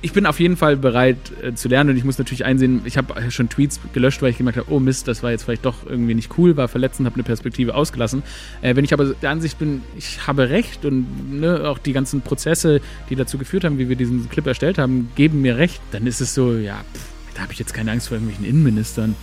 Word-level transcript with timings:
ich 0.00 0.12
bin 0.12 0.26
auf 0.26 0.38
jeden 0.38 0.56
Fall 0.56 0.76
bereit 0.76 1.16
äh, 1.42 1.54
zu 1.54 1.68
lernen 1.68 1.90
und 1.90 1.96
ich 1.96 2.04
muss 2.04 2.18
natürlich 2.18 2.44
einsehen, 2.44 2.82
ich 2.84 2.96
habe 2.96 3.30
schon 3.30 3.48
Tweets 3.48 3.80
gelöscht, 3.92 4.22
weil 4.22 4.30
ich 4.30 4.38
gemerkt 4.38 4.58
habe, 4.58 4.70
oh 4.70 4.78
Mist, 4.78 5.08
das 5.08 5.22
war 5.22 5.30
jetzt 5.30 5.42
vielleicht 5.44 5.64
doch 5.64 5.86
irgendwie 5.86 6.14
nicht 6.14 6.38
cool, 6.38 6.56
war 6.56 6.68
verletzend, 6.68 7.06
habe 7.06 7.14
eine 7.14 7.24
Perspektive 7.24 7.74
ausgelassen. 7.74 8.22
Äh, 8.62 8.76
wenn 8.76 8.84
ich 8.84 8.92
aber 8.92 9.06
der 9.06 9.30
Ansicht 9.30 9.58
bin, 9.58 9.82
ich 9.96 10.26
habe 10.26 10.50
recht 10.50 10.84
und 10.84 11.40
ne, 11.40 11.68
auch 11.68 11.78
die 11.78 11.92
ganzen 11.92 12.20
Prozesse, 12.20 12.80
die 13.10 13.16
dazu 13.16 13.38
geführt 13.38 13.64
haben, 13.64 13.78
wie 13.78 13.88
wir 13.88 13.96
diesen 13.96 14.28
Clip 14.28 14.46
erstellt 14.46 14.78
haben, 14.78 15.10
geben 15.16 15.42
mir 15.42 15.56
recht, 15.56 15.80
dann 15.90 16.06
ist 16.06 16.20
es 16.20 16.34
so, 16.34 16.52
ja, 16.52 16.76
pff, 16.94 17.34
da 17.34 17.42
habe 17.42 17.52
ich 17.52 17.58
jetzt 17.58 17.74
keine 17.74 17.90
Angst 17.90 18.08
vor 18.08 18.16
irgendwelchen 18.16 18.44
Innenministern. 18.44 19.16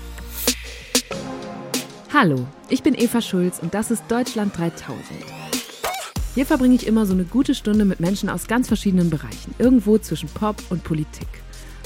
Hallo, 2.14 2.48
ich 2.70 2.84
bin 2.84 2.96
Eva 2.96 3.22
Schulz 3.22 3.60
und 3.60 3.74
das 3.74 3.92
ist 3.92 4.04
Deutschland 4.10 4.58
3000. 4.58 5.35
Hier 6.36 6.46
verbringe 6.46 6.76
ich 6.76 6.86
immer 6.86 7.06
so 7.06 7.14
eine 7.14 7.24
gute 7.24 7.56
Stunde 7.56 7.86
mit 7.86 8.02
Menschen 8.02 8.28
aus 8.28 8.48
ganz 8.48 8.68
verschiedenen 8.68 9.10
Bereichen, 9.10 9.56
irgendwo 9.58 9.98
zwischen 9.98 10.28
Pop 10.28 10.62
und 10.70 10.84
Politik. 10.84 11.30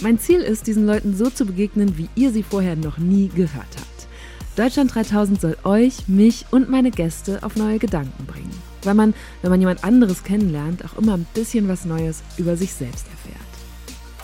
Mein 0.01 0.17
Ziel 0.17 0.39
ist, 0.39 0.65
diesen 0.65 0.87
Leuten 0.87 1.15
so 1.15 1.29
zu 1.29 1.45
begegnen, 1.45 1.99
wie 1.99 2.09
ihr 2.15 2.31
sie 2.31 2.41
vorher 2.41 2.75
noch 2.75 2.97
nie 2.97 3.27
gehört 3.27 3.67
habt. 3.77 4.07
Deutschland 4.55 4.95
3000 4.95 5.39
soll 5.39 5.57
euch, 5.65 6.07
mich 6.07 6.47
und 6.49 6.67
meine 6.67 6.89
Gäste 6.89 7.43
auf 7.43 7.57
neue 7.57 7.77
Gedanken 7.77 8.25
bringen. 8.25 8.49
Weil 8.81 8.95
man, 8.95 9.13
wenn 9.43 9.51
man 9.51 9.59
jemand 9.59 9.83
anderes 9.83 10.23
kennenlernt, 10.23 10.83
auch 10.83 10.97
immer 10.97 11.13
ein 11.13 11.27
bisschen 11.35 11.67
was 11.67 11.85
Neues 11.85 12.23
über 12.37 12.57
sich 12.57 12.73
selbst 12.73 13.05
erfährt. 13.05 13.45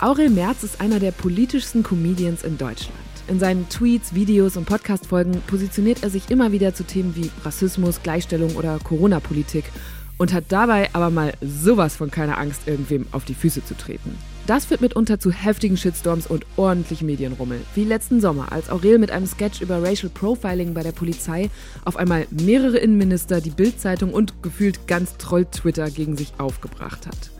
Aurel 0.00 0.28
Merz 0.28 0.64
ist 0.64 0.80
einer 0.80 0.98
der 0.98 1.12
politischsten 1.12 1.84
Comedians 1.84 2.42
in 2.42 2.58
Deutschland. 2.58 2.98
In 3.28 3.38
seinen 3.38 3.68
Tweets, 3.68 4.14
Videos 4.14 4.56
und 4.56 4.66
Podcast-Folgen 4.66 5.40
positioniert 5.46 6.02
er 6.02 6.10
sich 6.10 6.30
immer 6.30 6.52
wieder 6.52 6.74
zu 6.74 6.84
Themen 6.84 7.16
wie 7.16 7.30
Rassismus, 7.44 8.02
Gleichstellung 8.02 8.54
oder 8.56 8.78
Corona-Politik 8.82 9.64
und 10.18 10.32
hat 10.32 10.44
dabei 10.48 10.88
aber 10.92 11.10
mal 11.10 11.32
sowas 11.40 11.96
von 11.96 12.10
keiner 12.10 12.38
Angst, 12.38 12.62
irgendwem 12.66 13.06
auf 13.12 13.24
die 13.24 13.34
Füße 13.34 13.64
zu 13.64 13.76
treten. 13.76 14.16
Das 14.46 14.66
führt 14.66 14.80
mitunter 14.80 15.18
zu 15.18 15.32
heftigen 15.32 15.76
Shitstorms 15.76 16.28
und 16.28 16.46
ordentlichem 16.56 17.06
Medienrummel. 17.06 17.60
Wie 17.74 17.82
letzten 17.82 18.20
Sommer, 18.20 18.52
als 18.52 18.70
Aurel 18.70 18.98
mit 18.98 19.10
einem 19.10 19.26
Sketch 19.26 19.60
über 19.60 19.82
Racial 19.82 20.08
Profiling 20.08 20.72
bei 20.72 20.84
der 20.84 20.92
Polizei 20.92 21.50
auf 21.84 21.96
einmal 21.96 22.26
mehrere 22.30 22.78
Innenminister, 22.78 23.40
die 23.40 23.50
Bildzeitung 23.50 24.14
und 24.14 24.42
gefühlt 24.44 24.86
ganz 24.86 25.16
Troll-Twitter 25.16 25.90
gegen 25.90 26.16
sich 26.16 26.32
aufgebracht 26.38 27.08
hat. 27.08 27.30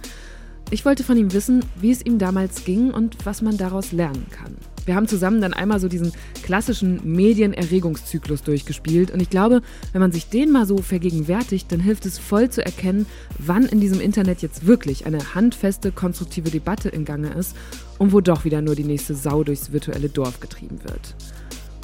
Ich 0.70 0.84
wollte 0.84 1.04
von 1.04 1.16
ihm 1.16 1.32
wissen, 1.32 1.64
wie 1.76 1.92
es 1.92 2.04
ihm 2.04 2.18
damals 2.18 2.64
ging 2.64 2.90
und 2.90 3.24
was 3.24 3.40
man 3.40 3.56
daraus 3.56 3.92
lernen 3.92 4.26
kann. 4.32 4.56
Wir 4.86 4.94
haben 4.94 5.08
zusammen 5.08 5.40
dann 5.40 5.52
einmal 5.52 5.80
so 5.80 5.88
diesen 5.88 6.12
klassischen 6.42 7.00
Medienerregungszyklus 7.04 8.42
durchgespielt 8.42 9.10
und 9.10 9.20
ich 9.20 9.28
glaube, 9.28 9.60
wenn 9.92 10.00
man 10.00 10.12
sich 10.12 10.28
den 10.28 10.52
mal 10.52 10.64
so 10.64 10.78
vergegenwärtigt, 10.78 11.70
dann 11.70 11.80
hilft 11.80 12.06
es 12.06 12.18
voll 12.18 12.50
zu 12.50 12.64
erkennen, 12.64 13.04
wann 13.38 13.66
in 13.66 13.80
diesem 13.80 14.00
Internet 14.00 14.42
jetzt 14.42 14.66
wirklich 14.66 15.04
eine 15.04 15.34
handfeste, 15.34 15.90
konstruktive 15.90 16.50
Debatte 16.50 16.88
in 16.88 17.04
Gange 17.04 17.30
ist 17.34 17.56
und 17.98 18.12
wo 18.12 18.20
doch 18.20 18.44
wieder 18.44 18.62
nur 18.62 18.76
die 18.76 18.84
nächste 18.84 19.16
Sau 19.16 19.42
durchs 19.42 19.72
virtuelle 19.72 20.08
Dorf 20.08 20.38
getrieben 20.38 20.78
wird. 20.84 21.16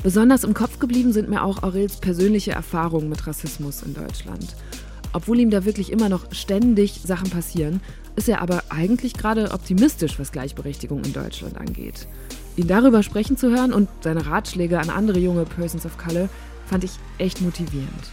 Besonders 0.04 0.44
im 0.44 0.54
Kopf 0.54 0.78
geblieben 0.78 1.12
sind 1.12 1.28
mir 1.28 1.42
auch 1.42 1.62
Aurels 1.62 1.96
persönliche 1.96 2.52
Erfahrungen 2.52 3.08
mit 3.08 3.26
Rassismus 3.26 3.82
in 3.82 3.94
Deutschland. 3.94 4.56
Obwohl 5.12 5.40
ihm 5.40 5.50
da 5.50 5.64
wirklich 5.64 5.92
immer 5.92 6.08
noch 6.08 6.32
ständig 6.32 7.00
Sachen 7.04 7.30
passieren, 7.30 7.80
ist 8.16 8.28
er 8.28 8.40
aber 8.40 8.62
eigentlich 8.68 9.14
gerade 9.14 9.50
optimistisch, 9.50 10.18
was 10.18 10.32
Gleichberechtigung 10.32 11.04
in 11.04 11.12
Deutschland 11.12 11.58
angeht. 11.58 12.06
Ihn 12.56 12.66
darüber 12.66 13.02
sprechen 13.02 13.36
zu 13.36 13.50
hören 13.50 13.72
und 13.72 13.88
seine 14.02 14.26
Ratschläge 14.26 14.78
an 14.78 14.90
andere 14.90 15.18
junge 15.18 15.44
Persons 15.44 15.86
of 15.86 15.96
Color 15.96 16.28
fand 16.66 16.84
ich 16.84 16.92
echt 17.18 17.40
motivierend. 17.40 18.10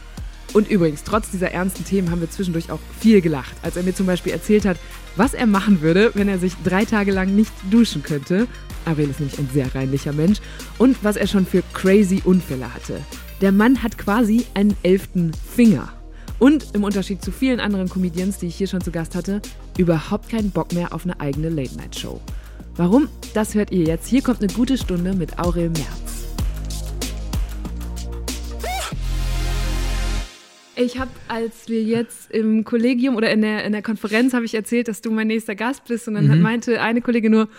Und 0.54 0.70
übrigens, 0.70 1.04
trotz 1.04 1.30
dieser 1.30 1.52
ernsten 1.52 1.86
Themen 1.86 2.10
haben 2.10 2.22
wir 2.22 2.30
zwischendurch 2.30 2.72
auch 2.72 2.80
viel 3.00 3.22
gelacht, 3.22 3.54
als 3.62 3.78
er 3.78 3.84
mir 3.84 3.94
zum 3.94 4.08
Beispiel 4.08 4.32
erzählt 4.32 4.66
hat, 4.66 4.78
was 5.16 5.34
er 5.34 5.46
machen 5.46 5.82
würde, 5.82 6.12
wenn 6.16 6.28
er 6.28 6.40
sich 6.40 6.54
drei 6.64 6.86
Tage 6.86 7.12
lang 7.12 7.36
nicht 7.36 7.52
duschen 7.70 8.02
könnte. 8.02 8.48
Ariel 8.86 9.10
ist 9.10 9.20
nämlich 9.20 9.38
ein 9.38 9.50
sehr 9.54 9.74
reinlicher 9.76 10.14
Mensch. 10.14 10.40
Und 10.78 11.04
was 11.04 11.18
er 11.18 11.28
schon 11.28 11.46
für 11.46 11.62
crazy 11.74 12.22
Unfälle 12.24 12.74
hatte. 12.74 13.02
Der 13.42 13.52
Mann 13.52 13.84
hat 13.84 13.98
quasi 13.98 14.46
einen 14.54 14.76
elften 14.82 15.32
Finger. 15.34 15.90
Und 16.40 16.74
im 16.74 16.84
Unterschied 16.84 17.22
zu 17.22 17.32
vielen 17.32 17.60
anderen 17.60 17.90
Comedians, 17.90 18.38
die 18.40 18.48
ich 18.48 18.56
hier 18.56 18.68
schon 18.68 18.82
zu 18.82 18.92
Gast 18.92 19.14
hatte, 19.14 19.42
überhaupt 19.78 20.30
keinen 20.30 20.52
Bock 20.52 20.74
mehr 20.74 20.94
auf 20.94 21.04
eine 21.04 21.20
eigene 21.20 21.50
Late-Night-Show. 21.50 22.20
Warum? 22.80 23.10
Das 23.34 23.56
hört 23.56 23.72
ihr 23.72 23.84
jetzt. 23.84 24.08
Hier 24.08 24.22
kommt 24.22 24.42
eine 24.42 24.54
gute 24.54 24.78
Stunde 24.78 25.14
mit 25.14 25.38
Aurel 25.38 25.70
Merz. 25.70 26.30
Ich 30.78 30.98
habe, 30.98 31.12
als 31.28 31.68
wir 31.68 31.84
jetzt 31.84 32.32
im 32.32 32.64
Kollegium 32.64 33.18
oder 33.18 33.32
in 33.32 33.42
der, 33.42 33.66
in 33.66 33.74
der 33.74 33.82
Konferenz, 33.82 34.34
habe 34.34 34.46
ich 34.46 34.54
erzählt, 34.54 34.88
dass 34.88 35.02
du 35.02 35.12
mein 35.12 35.28
nächster 35.28 35.56
Gast 35.56 35.84
bist. 35.90 36.08
Und 36.08 36.14
dann 36.14 36.30
mhm. 36.30 36.42
meinte 36.42 36.80
eine 36.80 37.02
Kollegin 37.02 37.34
nur, 37.34 37.50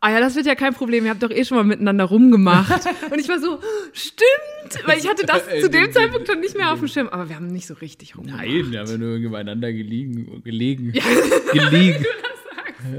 ah 0.00 0.10
ja, 0.10 0.18
das 0.18 0.34
wird 0.34 0.46
ja 0.46 0.54
kein 0.54 0.72
Problem, 0.72 1.04
ihr 1.04 1.10
habt 1.10 1.22
doch 1.22 1.30
eh 1.30 1.44
schon 1.44 1.58
mal 1.58 1.64
miteinander 1.64 2.04
rumgemacht. 2.04 2.86
und 3.10 3.20
ich 3.20 3.28
war 3.28 3.40
so, 3.40 3.58
stimmt, 3.92 4.86
weil 4.86 4.98
ich 4.98 5.06
hatte 5.06 5.26
das 5.26 5.42
zu 5.60 5.68
dem 5.68 5.92
Zeitpunkt 5.92 6.26
schon 6.26 6.40
nicht 6.40 6.56
mehr 6.56 6.72
auf 6.72 6.78
dem 6.78 6.88
Schirm, 6.88 7.08
aber 7.08 7.28
wir 7.28 7.36
haben 7.36 7.48
nicht 7.48 7.66
so 7.66 7.74
richtig 7.74 8.16
rumgemacht. 8.16 8.46
Nein, 8.46 8.72
wir 8.72 8.80
haben 8.80 8.90
ja 8.90 8.96
nur 8.96 9.16
übereinander 9.16 9.70
gelegen, 9.74 10.42
gelegen, 10.42 10.94
ja. 10.94 11.02
gelegen. 11.52 12.06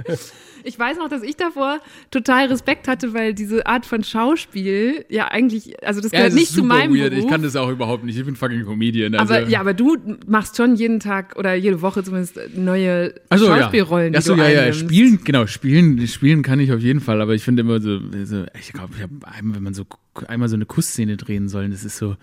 Ich 0.66 0.80
weiß 0.80 0.98
noch, 0.98 1.10
dass 1.10 1.22
ich 1.22 1.38
davor 1.38 1.80
total 2.10 2.48
Respekt 2.48 2.88
hatte, 2.88 3.14
weil 3.14 3.34
diese 3.34 3.68
Art 3.68 3.86
von 3.86 4.04
Schauspiel 4.04 5.06
ja 5.10 5.28
eigentlich, 5.28 5.86
also 5.86 6.02
das 6.02 6.12
gehört 6.12 6.30
ja, 6.30 6.36
nicht 6.36 6.52
zu 6.52 6.64
meinem 6.64 6.96
weird. 6.96 7.12
Beruf. 7.12 7.26
Ich 7.26 7.30
kann 7.30 7.44
das 7.44 7.56
auch 7.56 7.70
überhaupt 7.70 8.04
nicht. 8.04 8.18
Ich 8.18 8.26
bin 8.26 8.36
fucking 8.36 8.66
Comedian. 8.66 9.14
Also. 9.16 9.36
Aber 9.36 9.48
ja, 9.48 9.60
aber 9.60 9.76
du 9.76 9.98
machst 10.28 10.58
schon 10.58 10.76
jeden 10.76 11.00
Tag 11.00 11.36
oder 11.38 11.54
jede 11.54 11.82
Woche 11.82 12.04
zumindest 12.04 12.40
neue 12.56 13.14
so, 13.36 13.46
Schauspielrollen. 13.46 14.14
Ja. 14.14 14.20
Achso, 14.20 14.36
ja, 14.36 14.50
ja, 14.50 14.74
spielen, 14.74 15.20
genau, 15.24 15.46
spielen, 15.46 16.08
spielen 16.08 16.42
kann 16.42 16.60
ich 16.60 16.74
auf 16.74 16.80
jeden 16.80 17.00
Fall. 17.00 17.22
Aber 17.22 17.36
ich 17.36 17.44
finde 17.44 17.62
immer 17.62 17.80
so, 17.80 18.00
so 18.24 18.46
ich 18.60 18.74
glaube, 18.74 18.94
ich 18.98 19.04
habe 19.04 19.14
einmal, 19.24 19.56
wenn 19.58 19.64
man 19.64 19.74
so 19.76 19.86
einmal 20.28 20.50
so 20.50 20.56
eine 20.56 20.66
Kussszene 20.66 21.16
drehen 21.16 21.48
sollen, 21.48 21.72
das 21.72 21.86
ist 21.86 21.98
so 21.98 22.16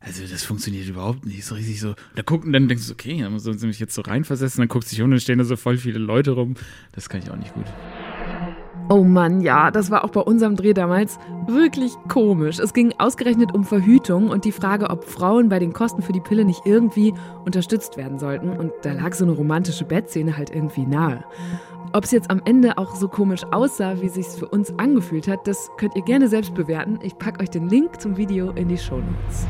also 0.00 0.22
das 0.30 0.44
funktioniert 0.44 0.88
überhaupt 0.88 1.26
nicht. 1.26 1.44
So 1.44 1.54
richtig 1.54 1.80
so. 1.80 1.94
Da 2.14 2.22
gucken, 2.22 2.52
dann 2.52 2.68
denkst 2.68 2.86
du, 2.86 2.92
okay, 2.92 3.20
dann 3.20 3.38
sollen 3.38 3.58
sie 3.58 3.66
mich 3.66 3.80
jetzt 3.80 3.94
so 3.94 4.02
reinversetzen, 4.02 4.60
dann 4.60 4.68
guckst 4.68 4.92
du 4.92 4.96
dich 4.96 5.02
um 5.02 5.10
und 5.10 5.20
stehen 5.20 5.38
da 5.38 5.44
so 5.44 5.56
voll 5.56 5.78
viele 5.78 5.98
Leute 5.98 6.32
rum. 6.32 6.54
Das 6.92 7.08
kann 7.08 7.20
ich 7.22 7.30
auch 7.30 7.36
nicht 7.36 7.54
gut. 7.54 7.66
Oh 8.88 9.02
Mann, 9.02 9.40
ja, 9.40 9.72
das 9.72 9.90
war 9.90 10.04
auch 10.04 10.10
bei 10.10 10.20
unserem 10.20 10.54
Dreh 10.54 10.72
damals 10.72 11.18
wirklich 11.48 11.92
komisch. 12.08 12.60
Es 12.60 12.72
ging 12.72 12.94
ausgerechnet 12.98 13.52
um 13.52 13.64
Verhütung 13.64 14.28
und 14.28 14.44
die 14.44 14.52
Frage, 14.52 14.90
ob 14.90 15.04
Frauen 15.04 15.48
bei 15.48 15.58
den 15.58 15.72
Kosten 15.72 16.02
für 16.02 16.12
die 16.12 16.20
Pille 16.20 16.44
nicht 16.44 16.60
irgendwie 16.64 17.12
unterstützt 17.44 17.96
werden 17.96 18.20
sollten. 18.20 18.50
Und 18.50 18.70
da 18.82 18.92
lag 18.92 19.14
so 19.14 19.24
eine 19.24 19.32
romantische 19.32 19.84
Bettszene 19.84 20.36
halt 20.36 20.50
irgendwie 20.50 20.86
nahe. 20.86 21.24
Ob 21.92 22.04
es 22.04 22.12
jetzt 22.12 22.30
am 22.30 22.42
Ende 22.44 22.78
auch 22.78 22.94
so 22.94 23.08
komisch 23.08 23.42
aussah, 23.50 24.00
wie 24.00 24.08
sich's 24.08 24.36
für 24.36 24.46
uns 24.46 24.72
angefühlt 24.78 25.26
hat, 25.26 25.48
das 25.48 25.68
könnt 25.78 25.96
ihr 25.96 26.02
gerne 26.02 26.28
selbst 26.28 26.54
bewerten. 26.54 27.00
Ich 27.02 27.18
packe 27.18 27.40
euch 27.40 27.50
den 27.50 27.68
Link 27.68 28.00
zum 28.00 28.16
Video 28.16 28.52
in 28.52 28.68
die 28.68 28.78
Show 28.78 28.98
Notes. 28.98 29.46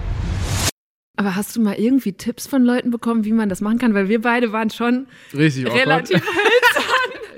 Aber 1.16 1.34
hast 1.34 1.56
du 1.56 1.62
mal 1.62 1.74
irgendwie 1.74 2.12
Tipps 2.12 2.46
von 2.46 2.62
Leuten 2.62 2.90
bekommen, 2.90 3.24
wie 3.24 3.32
man 3.32 3.48
das 3.48 3.62
machen 3.62 3.78
kann? 3.78 3.94
Weil 3.94 4.08
wir 4.08 4.20
beide 4.20 4.52
waren 4.52 4.70
schon 4.70 5.06
Richtig 5.34 5.72
relativ. 5.72 6.22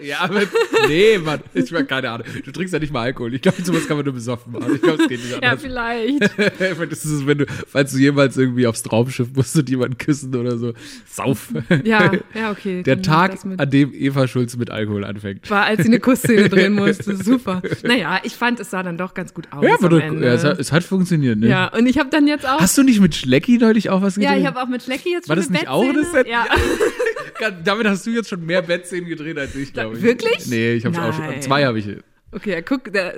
Ja, 0.03 0.21
aber 0.21 0.43
nee, 0.89 1.19
Mann, 1.19 1.41
ich 1.55 1.71
meine, 1.71 1.87
keine 1.87 2.11
Ahnung. 2.11 2.27
Du 2.45 2.53
trinkst 2.53 2.73
ja 2.73 2.81
nicht 2.81 2.93
mal 2.93 3.03
Alkohol. 3.03 3.35
Ich 3.35 3.43
glaube, 3.43 3.63
sowas 3.63 3.87
kann 3.87 3.97
man 3.97 4.05
nur 4.05 4.15
besoffen 4.15 4.53
machen. 4.53 4.75
Ich 4.75 4.83
glaube, 4.83 5.03
es 5.03 5.09
geht 5.09 5.23
nicht 5.23 5.35
anders. 5.35 5.63
Ja, 5.63 5.69
vielleicht. 5.69 6.23
das 6.93 7.05
ist, 7.05 7.27
wenn 7.27 7.39
du, 7.39 7.47
falls 7.67 7.93
du 7.93 7.99
jemals 7.99 8.37
irgendwie 8.37 8.67
aufs 8.67 8.83
Traumschiff 8.83 9.29
musst 9.35 9.57
und 9.57 9.69
jemanden 9.69 9.99
küssen 9.99 10.35
oder 10.35 10.57
so, 10.57 10.73
sauf. 11.07 11.49
Ja, 11.85 12.13
ja, 12.35 12.51
okay. 12.51 12.83
Der 12.83 13.03
Tag, 13.03 13.39
an 13.57 13.71
dem 13.71 13.93
Eva 13.93 14.29
Schulz 14.29 14.57
mit 14.57 14.71
Alkohol 14.71 15.05
anfängt. 15.05 15.49
War, 15.51 15.65
als 15.65 15.83
sie 15.83 15.89
eine 15.89 16.01
Kussszene 16.01 16.49
drehen 16.49 16.75
musste. 16.75 17.17
Super. 17.17 17.63
Naja, 17.83 18.21
ich 18.23 18.35
fand, 18.35 18.61
es 18.61 18.71
sah 18.71 18.83
dann 18.83 18.99
doch 18.99 19.15
ganz 19.15 19.35
gut 19.35 19.49
aus. 19.53 19.65
Ja, 19.65 19.77
aber 19.81 19.99
ja, 19.99 20.33
es, 20.33 20.45
hat, 20.45 20.59
es, 20.59 20.73
hat, 20.73 20.85
funktioniert, 20.85 21.39
ne? 21.39 21.49
Ja, 21.49 21.69
und 21.69 21.87
ich 21.87 21.99
habe 21.99 22.11
dann 22.11 22.27
jetzt 22.27 22.47
auch. 22.47 22.61
Hast 22.61 22.79
du 22.79 22.83
nicht 22.83 23.01
mit 23.01 23.15
Schlecki 23.15 23.59
neulich 23.59 23.91
auch 23.91 24.03
was 24.03 24.15
gedreht? 24.15 24.31
Ja, 24.31 24.39
ich 24.39 24.47
habe 24.47 24.61
auch 24.63 24.69
mit 24.69 24.83
Schlecki 24.83 25.11
jetzt 25.11 25.27
schon 25.27 25.31
War 25.31 25.37
das 25.37 25.51
nicht 25.51 25.69
auch 25.69 25.83
eine 25.83 26.05
Set? 26.05 26.27
Ja. 26.27 26.47
Damit 27.65 27.87
hast 27.87 28.07
du 28.07 28.11
jetzt 28.11 28.29
schon 28.29 28.45
mehr 28.45 28.63
Bettszenen 28.63 29.09
gedreht 29.09 29.39
als 29.39 29.55
ich, 29.55 29.73
glaube 29.73 29.97
ich. 29.97 30.03
Wirklich? 30.03 30.47
Nee, 30.47 30.75
ich 30.75 30.85
habe 30.85 31.01
auch 31.01 31.13
schon. 31.13 31.41
Zwei 31.41 31.65
habe 31.65 31.79
ich. 31.79 31.89
Okay, 32.31 32.63
guck, 32.63 32.93
der, 32.93 33.15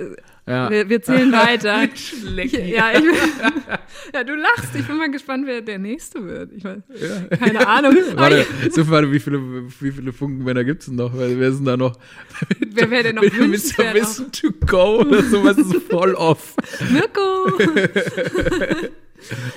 ja. 0.47 0.69
Wir, 0.69 0.87
wir, 0.87 1.01
zählen 1.01 1.31
weiter. 1.33 1.83
ja, 1.83 2.91
ich, 2.93 3.03
ja, 4.13 4.23
du 4.23 4.35
lachst. 4.35 4.75
Ich 4.75 4.87
bin 4.87 4.97
mal 4.97 5.11
gespannt, 5.11 5.45
wer 5.45 5.61
der 5.61 5.79
Nächste 5.79 6.25
wird. 6.25 6.51
Ich 6.53 6.63
mein, 6.63 6.83
ja. 6.89 7.37
Keine 7.37 7.67
Ahnung. 7.67 7.95
warte, 8.15 8.45
so, 8.69 8.89
warte, 8.89 9.11
wie 9.11 9.19
viele, 9.19 9.39
wie 9.79 9.91
viele 9.91 10.13
Funkenmänner 10.13 10.63
gibt 10.63 10.81
es 10.81 10.87
denn 10.87 10.95
noch? 10.95 11.11
Wer 11.15 11.29
ist 11.29 11.57
denn 11.57 11.65
da 11.65 11.77
noch? 11.77 11.97
Wer 12.59 12.89
wäre 12.89 13.03
denn 13.03 13.15
noch 13.15 13.23
Mr. 13.23 13.93
Wissen 13.93 14.31
to 14.31 14.51
go 14.65 15.01
oder 15.01 15.23
sowas 15.23 15.57
ist 15.57 15.75
voll 15.89 16.15
off. 16.15 16.55
Mirko! 16.91 17.51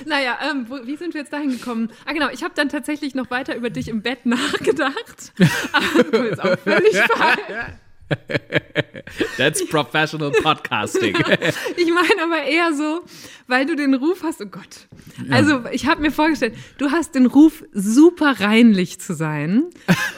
naja, 0.05 0.37
ähm, 0.51 0.65
wo, 0.67 0.85
wie 0.85 0.95
sind 0.95 1.13
wir 1.13 1.21
jetzt 1.21 1.33
dahin 1.33 1.51
gekommen? 1.51 1.89
Ah, 2.05 2.13
genau, 2.13 2.29
ich 2.31 2.43
habe 2.43 2.53
dann 2.55 2.69
tatsächlich 2.69 3.15
noch 3.15 3.29
weiter 3.31 3.55
über 3.55 3.69
dich 3.69 3.87
im 3.87 4.01
Bett 4.01 4.25
nachgedacht. 4.25 5.33
Aber 5.71 6.29
ist 6.29 6.41
auch 6.41 6.59
völlig 6.59 6.95
falsch. 6.95 7.75
That's 9.37 9.67
professional 9.67 10.31
podcasting. 10.31 11.15
ich 11.77 11.93
meine 11.93 12.23
aber 12.23 12.43
eher 12.47 12.73
so, 12.73 13.01
weil 13.47 13.65
du 13.65 13.75
den 13.75 13.93
Ruf 13.93 14.23
hast, 14.23 14.41
oh 14.41 14.45
Gott. 14.45 14.87
Also 15.29 15.63
ich 15.71 15.87
habe 15.87 16.01
mir 16.01 16.11
vorgestellt, 16.11 16.53
du 16.77 16.91
hast 16.91 17.15
den 17.15 17.25
Ruf, 17.25 17.63
super 17.73 18.39
reinlich 18.39 18.99
zu 18.99 19.13
sein. 19.13 19.63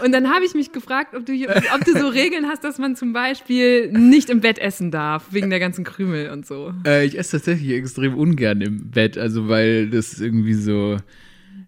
Und 0.03 0.11
dann 0.11 0.33
habe 0.33 0.45
ich 0.45 0.53
mich 0.53 0.71
gefragt, 0.71 1.15
ob 1.15 1.25
du, 1.25 1.33
hier, 1.33 1.49
ob 1.73 1.85
du 1.85 1.97
so 1.97 2.07
Regeln 2.07 2.47
hast, 2.47 2.63
dass 2.63 2.77
man 2.77 2.95
zum 2.95 3.13
Beispiel 3.13 3.91
nicht 3.91 4.29
im 4.29 4.41
Bett 4.41 4.59
essen 4.59 4.91
darf, 4.91 5.27
wegen 5.31 5.49
der 5.49 5.59
ganzen 5.59 5.83
Krümel 5.83 6.29
und 6.29 6.45
so. 6.45 6.73
Äh, 6.85 7.05
ich 7.05 7.17
esse 7.17 7.37
tatsächlich 7.37 7.71
extrem 7.71 8.15
ungern 8.15 8.61
im 8.61 8.91
Bett, 8.91 9.17
also 9.17 9.47
weil 9.47 9.89
das 9.89 10.19
irgendwie 10.19 10.53
so 10.53 10.97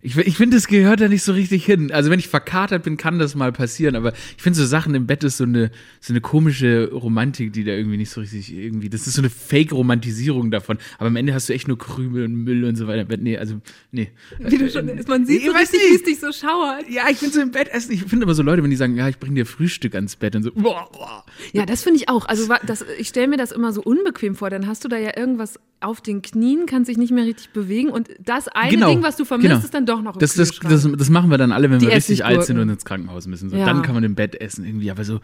ich, 0.02 0.16
ich 0.18 0.38
finde, 0.38 0.56
das 0.56 0.68
gehört 0.68 1.02
da 1.02 1.10
nicht 1.10 1.24
so 1.24 1.34
richtig 1.34 1.66
hin. 1.66 1.92
Also 1.92 2.10
wenn 2.10 2.20
ich 2.20 2.30
verkatert 2.30 2.84
bin, 2.84 2.96
kann 2.96 3.20
das 3.20 3.36
mal 3.36 3.52
passieren, 3.52 3.96
aber 3.98 4.14
ich 4.38 4.42
finde 4.42 4.58
so 4.58 4.66
Sachen 4.66 4.96
im 4.96 5.08
Bett 5.08 5.26
ist 5.26 5.38
so 5.38 5.44
eine, 5.44 5.72
so 6.00 6.14
eine 6.14 6.22
komische 6.22 6.90
Romantik, 6.94 7.52
die 7.52 7.66
da 7.66 7.74
irgendwie 7.74 7.98
nicht 7.98 8.10
so 8.10 8.22
richtig 8.22 8.54
irgendwie, 8.56 8.90
das 8.90 9.08
ist 9.08 9.16
so 9.16 9.22
eine 9.22 9.30
Fake-Romantisierung 9.30 10.52
davon. 10.52 10.78
Aber 11.00 11.08
am 11.08 11.18
Ende 11.18 11.34
hast 11.34 11.50
du 11.50 11.54
echt 11.54 11.68
nur 11.68 11.78
Krümel 11.78 12.24
und 12.26 12.36
Müll 12.36 12.64
und 12.64 12.78
so 12.78 12.88
weiter 12.88 13.02
im 13.02 13.08
Bett. 13.10 13.22
Nee, 13.22 13.38
also, 13.38 13.60
nee. 13.92 14.10
Wie 14.38 14.58
du 14.58 14.70
schon, 14.72 14.86
man 14.86 15.26
sieht 15.26 15.44
so 15.44 15.52
richtig, 15.52 15.82
wie 15.92 15.96
es 15.96 16.04
dich 16.04 16.20
so 16.22 16.32
schauert. 16.32 16.90
Ja, 16.90 17.10
ich 17.10 17.18
finde 17.18 17.36
so 17.36 17.42
im 17.42 17.52
Bett 17.52 17.68
essen, 17.68 17.92
ich 17.92 18.04
finde 18.04 18.24
immer 18.24 18.36
so 18.36 18.44
Leute, 18.44 18.64
wenn 18.64 18.70
die 18.70 18.78
sagen, 18.78 18.96
ja, 18.96 19.10
ich 19.10 19.20
bringe 19.20 19.36
dir 19.36 19.46
Frühstück 19.46 19.96
ans 19.96 20.16
Bett 20.16 20.34
und 20.34 20.44
so, 20.44 20.52
boah, 20.54 20.90
boah. 20.94 21.26
Ja, 21.52 21.66
das 21.66 21.84
finde 21.84 21.98
ich 21.98 22.08
auch. 22.08 22.26
Also 22.26 22.48
das, 22.66 22.86
ich 22.98 23.10
stelle 23.10 23.28
mir 23.28 23.38
das 23.38 23.52
immer 23.52 23.74
so 23.74 23.82
unbequem 23.82 24.36
vor. 24.36 24.50
Dann 24.50 24.66
hast 24.66 24.86
du 24.86 24.88
da 24.88 24.98
ja 24.98 25.18
irgendwas 25.18 25.60
auf 25.82 26.02
den 26.02 26.22
Knien, 26.22 26.66
kannst 26.66 26.90
dich 26.90 26.98
nicht 26.98 27.12
mehr 27.12 27.26
richtig 27.26 27.50
bewegen 27.52 27.90
und 27.90 28.10
das 28.20 28.48
eine 28.50 28.72
genau, 28.72 28.90
Ding, 28.90 29.02
was 29.02 29.16
du 29.16 29.24
vermisst, 29.24 29.50
genau. 29.50 29.64
ist 29.64 29.74
dann 29.74 29.86
doch 29.90 30.02
noch 30.02 30.14
im 30.14 30.20
das, 30.20 30.36
das, 30.36 30.60
das, 30.60 30.88
das, 30.90 31.10
machen 31.10 31.30
wir 31.30 31.38
dann 31.38 31.52
alle, 31.52 31.70
wenn 31.70 31.80
Die 31.80 31.88
wir 31.88 31.96
richtig 31.96 32.24
alt 32.24 32.44
sind 32.46 32.60
und 32.60 32.70
ins 32.70 32.86
Krankenhaus 32.86 33.28
müssen. 33.28 33.50
So, 33.50 33.58
ja. 33.58 33.66
Dann 33.66 33.82
kann 33.82 33.96
man 33.96 34.04
im 34.04 34.16
Bett 34.16 34.40
essen 34.40 34.66
irgendwie, 34.66 34.92
aber 34.92 35.04
so 35.04 35.20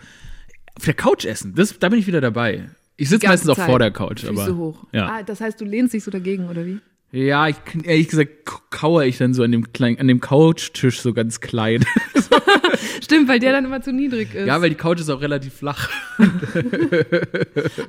auf 0.78 0.84
der 0.86 0.94
Couch 0.94 1.26
essen, 1.26 1.56
das, 1.56 1.80
da 1.80 1.90
bin 1.90 2.00
ich 2.00 2.08
wieder 2.08 2.22
dabei. 2.22 2.70
Ich 2.98 3.10
sitze 3.10 3.28
meistens 3.28 3.56
Zeit. 3.56 3.60
auch 3.60 3.70
vor 3.70 3.80
der 3.80 3.92
Couch. 3.92 4.22
Füße 4.22 4.42
aber, 4.42 4.56
hoch. 4.56 4.86
Ja. 4.92 5.08
Ah, 5.08 5.24
das 5.24 5.42
heißt, 5.42 5.60
du 5.60 5.66
lehnst 5.66 5.94
dich 5.94 6.04
so 6.04 6.12
dagegen, 6.12 6.50
oder 6.50 6.66
wie? 6.66 6.80
Ja, 7.12 7.48
ich, 7.48 7.56
ehrlich 7.84 8.10
gesagt 8.10 8.32
kauere 8.72 9.06
ich 9.06 9.18
dann 9.18 9.34
so 9.34 9.44
an 9.44 9.52
dem, 9.52 9.72
klein, 9.72 10.00
an 10.00 10.08
dem 10.08 10.20
Couchtisch 10.20 11.00
so 11.00 11.14
ganz 11.14 11.40
klein. 11.40 11.86
Stimmt, 13.04 13.28
weil 13.28 13.40
der 13.40 13.52
dann 13.52 13.66
immer 13.66 13.82
zu 13.82 13.92
niedrig 13.94 14.34
ist. 14.34 14.48
Ja, 14.48 14.62
weil 14.62 14.70
die 14.70 14.76
Couch 14.76 15.00
ist 15.00 15.10
auch 15.10 15.22
relativ 15.22 15.54
flach. 15.54 15.90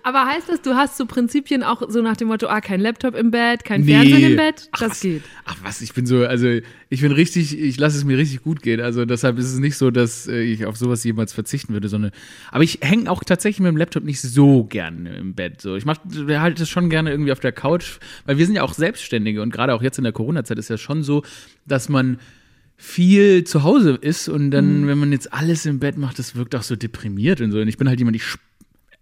Aber 0.03 0.27
heißt 0.27 0.49
das, 0.49 0.62
du 0.62 0.75
hast 0.75 0.97
so 0.97 1.06
Prinzipien 1.06 1.62
auch 1.62 1.83
so 1.88 2.03
nach 2.03 2.17
dem 2.17 2.29
Motto, 2.29 2.49
ah, 2.49 2.61
kein 2.61 2.81
Laptop 2.81 3.15
im 3.15 3.31
Bett, 3.31 3.65
kein 3.65 3.83
nee. 3.83 3.93
Fernsehen 3.93 4.33
im 4.33 4.37
Bett? 4.37 4.69
Das 4.79 4.93
ach, 4.93 5.00
geht. 5.00 5.23
Ach 5.44 5.56
was, 5.62 5.81
ich 5.81 5.94
bin 5.94 6.06
so, 6.06 6.25
also 6.25 6.47
ich 6.88 7.00
bin 7.00 7.12
richtig, 7.12 7.59
ich 7.59 7.79
lasse 7.79 7.97
es 7.97 8.05
mir 8.05 8.19
richtig 8.19 8.43
gut 8.43 8.62
gehen. 8.62 8.81
Also 8.81 9.05
deshalb 9.05 9.38
ist 9.38 9.53
es 9.53 9.59
nicht 9.59 9.77
so, 9.77 9.91
dass 9.91 10.29
äh, 10.29 10.41
ich 10.41 10.67
auf 10.67 10.77
sowas 10.77 11.03
jemals 11.05 11.32
verzichten 11.32 11.73
würde, 11.73 11.89
sondern. 11.89 12.12
Aber 12.50 12.65
ich 12.65 12.79
hänge 12.82 13.11
auch 13.11 13.25
tatsächlich 13.25 13.61
mit 13.61 13.69
dem 13.69 13.77
Laptop 13.77 14.05
nicht 14.05 14.21
so 14.21 14.65
gerne 14.65 15.17
im 15.17 15.35
Bett. 15.35 15.61
So, 15.61 15.77
ich 15.77 15.85
mache 15.85 16.00
halt 16.41 16.61
das 16.61 16.69
schon 16.69 16.91
gerne 16.91 17.11
irgendwie 17.11 17.32
auf 17.32 17.41
der 17.41 17.53
Couch, 17.53 17.99
weil 18.25 18.39
wir 18.39 18.47
sind 18.47 18.55
ja 18.55 18.62
auch 18.62 18.75
Selbstständige 18.75 19.43
und 19.43 19.53
gerade 19.53 19.75
auch 19.75 19.82
jetzt 19.82 19.99
in 19.99 20.05
der 20.05 20.12
Corona-Zeit 20.12 20.59
ist 20.59 20.69
ja 20.69 20.79
schon 20.79 21.03
so, 21.03 21.23
dass 21.67 21.89
man 21.89 22.19
viel 22.76 23.44
zu 23.44 23.62
Hause 23.62 23.93
ist 23.93 24.28
und 24.28 24.50
dann, 24.50 24.82
mhm. 24.82 24.87
wenn 24.87 24.99
man 24.99 25.12
jetzt 25.12 25.32
alles 25.32 25.64
im 25.67 25.78
Bett 25.78 25.96
macht, 25.96 26.19
das 26.19 26.37
wirkt 26.37 26.55
auch 26.55 26.62
so 26.62 26.76
deprimiert 26.76 27.40
und 27.40 27.50
so. 27.50 27.58
Und 27.58 27.69
ich 27.69 27.78
bin 27.78 27.88
halt 27.88 27.99
jemand, 27.99 28.17
ich 28.17 28.38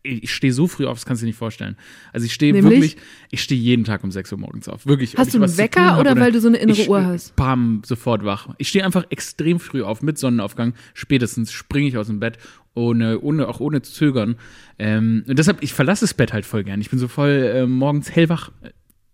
ich 0.05 0.35
stehe 0.35 0.53
so 0.53 0.67
früh 0.67 0.87
auf, 0.87 0.99
das 0.99 1.07
kannst 1.07 1.23
du 1.23 1.25
dir 1.25 1.31
nicht 1.31 1.39
vorstellen. 1.39 1.77
Also 2.13 2.27
ich 2.27 2.35
stehe 2.35 2.53
wirklich, 2.63 2.99
ich 3.31 3.43
stehe 3.43 3.61
jeden 3.61 3.85
Tag 3.85 4.05
um 4.05 4.11
6 4.11 4.33
Uhr 4.33 4.39
morgens 4.39 4.69
auf. 4.69 4.87
Wirklich. 4.87 5.17
Hast 5.17 5.33
du 5.33 5.43
einen 5.43 5.57
Wecker 5.57 5.99
oder, 5.99 6.13
oder, 6.13 6.21
weil 6.21 6.31
du 6.31 6.41
so 6.41 6.49
eine 6.49 6.59
innere 6.59 6.79
ich, 6.79 6.89
Uhr 6.89 7.03
hast? 7.05 7.35
Bam, 7.37 7.81
sofort 7.87 8.23
wach. 8.23 8.49
Ich 8.59 8.69
stehe 8.69 8.85
einfach 8.85 9.07
extrem 9.09 9.59
früh 9.59 9.83
auf, 9.83 10.03
mit 10.03 10.19
Sonnenaufgang. 10.19 10.75
Spätestens 10.93 11.53
springe 11.53 11.89
ich 11.89 11.97
aus 11.97 12.09
dem 12.09 12.21
Bett, 12.21 12.37
ohne, 12.75 13.19
ohne, 13.21 13.49
auch 13.49 13.61
ohne 13.61 13.81
Zögern. 13.81 14.37
Ähm, 14.79 15.25
und 15.27 15.39
deshalb, 15.39 15.63
ich 15.63 15.73
verlasse 15.73 16.05
das 16.05 16.13
Bett 16.13 16.35
halt 16.35 16.45
voll 16.45 16.65
gern. 16.65 16.83
Ich 16.83 16.91
bin 16.91 16.99
so 16.99 17.09
voll 17.09 17.31
äh, 17.31 17.67
morgens 17.67 18.11
hellwach. 18.11 18.53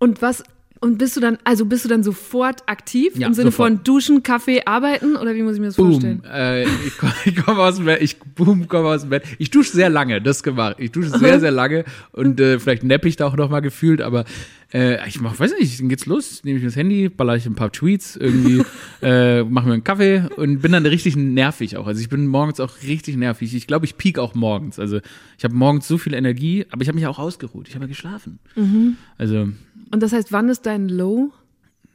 Und 0.00 0.22
was 0.22 0.42
und 0.80 0.96
bist 0.96 1.16
du 1.16 1.20
dann, 1.20 1.36
also 1.44 1.66
bist 1.66 1.84
du 1.84 1.88
dann 1.88 2.02
sofort 2.02 2.62
aktiv 2.66 3.14
ja, 3.16 3.26
im 3.26 3.34
Sinne 3.34 3.50
sofort. 3.50 3.68
von 3.68 3.84
Duschen, 3.84 4.22
Kaffee, 4.22 4.62
Arbeiten 4.64 5.16
oder 5.16 5.34
wie 5.34 5.42
muss 5.42 5.54
ich 5.54 5.60
mir 5.60 5.66
das 5.66 5.76
boom. 5.76 5.92
vorstellen? 5.92 6.24
Äh, 6.24 6.64
ich 6.64 6.96
komme 6.96 7.12
komm 7.44 7.58
aus 7.58 7.76
dem 7.76 7.84
Bett, 7.84 8.00
ich 8.00 8.18
boom, 8.18 8.66
komme 8.66 8.88
aus 8.88 9.02
dem 9.02 9.10
Bett. 9.10 9.24
Ich 9.38 9.50
dusche 9.50 9.72
sehr 9.72 9.90
lange, 9.90 10.22
das 10.22 10.42
gemacht. 10.42 10.76
Ich 10.78 10.90
dusche 10.90 11.10
sehr, 11.10 11.38
sehr 11.38 11.50
lange 11.50 11.84
und 12.12 12.40
äh, 12.40 12.58
vielleicht 12.58 12.82
neppe 12.82 13.08
ich 13.08 13.16
da 13.16 13.26
auch 13.26 13.36
noch 13.36 13.50
mal 13.50 13.60
gefühlt, 13.60 14.00
aber 14.00 14.24
äh, 14.72 15.06
ich 15.08 15.20
mach, 15.20 15.38
weiß 15.38 15.52
nicht, 15.58 15.80
dann 15.80 15.88
geht's 15.88 16.06
los, 16.06 16.44
nehme 16.44 16.58
ich 16.58 16.64
das 16.64 16.76
Handy, 16.76 17.08
baller 17.08 17.36
ich 17.36 17.44
ein 17.44 17.56
paar 17.56 17.72
Tweets, 17.72 18.16
irgendwie 18.16 18.62
äh, 19.02 19.42
mache 19.42 19.66
mir 19.66 19.74
einen 19.74 19.84
Kaffee 19.84 20.28
und 20.36 20.60
bin 20.60 20.72
dann 20.72 20.86
richtig 20.86 21.16
nervig 21.16 21.76
auch. 21.76 21.86
Also 21.86 22.00
ich 22.00 22.08
bin 22.08 22.26
morgens 22.26 22.60
auch 22.60 22.70
richtig 22.86 23.16
nervig. 23.16 23.54
Ich 23.54 23.66
glaube, 23.66 23.84
ich 23.84 23.96
peak 23.96 24.18
auch 24.18 24.34
morgens. 24.34 24.78
Also 24.78 25.00
ich 25.36 25.44
habe 25.44 25.54
morgens 25.54 25.88
so 25.88 25.98
viel 25.98 26.14
Energie, 26.14 26.66
aber 26.70 26.82
ich 26.82 26.88
habe 26.88 26.96
mich 26.96 27.06
auch 27.06 27.18
ausgeruht. 27.18 27.68
Ich 27.68 27.74
habe 27.74 27.84
ja 27.84 27.88
geschlafen. 27.88 28.38
Mhm. 28.54 28.96
Also. 29.18 29.48
Und 29.90 30.02
das 30.02 30.12
heißt, 30.12 30.32
wann 30.32 30.48
ist 30.48 30.66
dein 30.66 30.88
Low? 30.88 31.32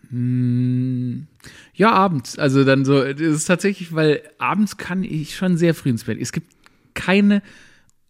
Hm, 0.09 1.27
ja, 1.73 1.91
abends. 1.91 2.37
Also 2.37 2.63
dann 2.63 2.85
so, 2.85 3.03
das 3.03 3.19
ist 3.19 3.45
tatsächlich, 3.45 3.93
weil 3.93 4.21
abends 4.37 4.77
kann 4.77 5.03
ich 5.03 5.35
schon 5.35 5.57
sehr 5.57 5.73
früh 5.73 5.89
ins 5.89 6.03
Bett. 6.03 6.19
Es 6.19 6.31
gibt 6.31 6.51
keine 6.93 7.41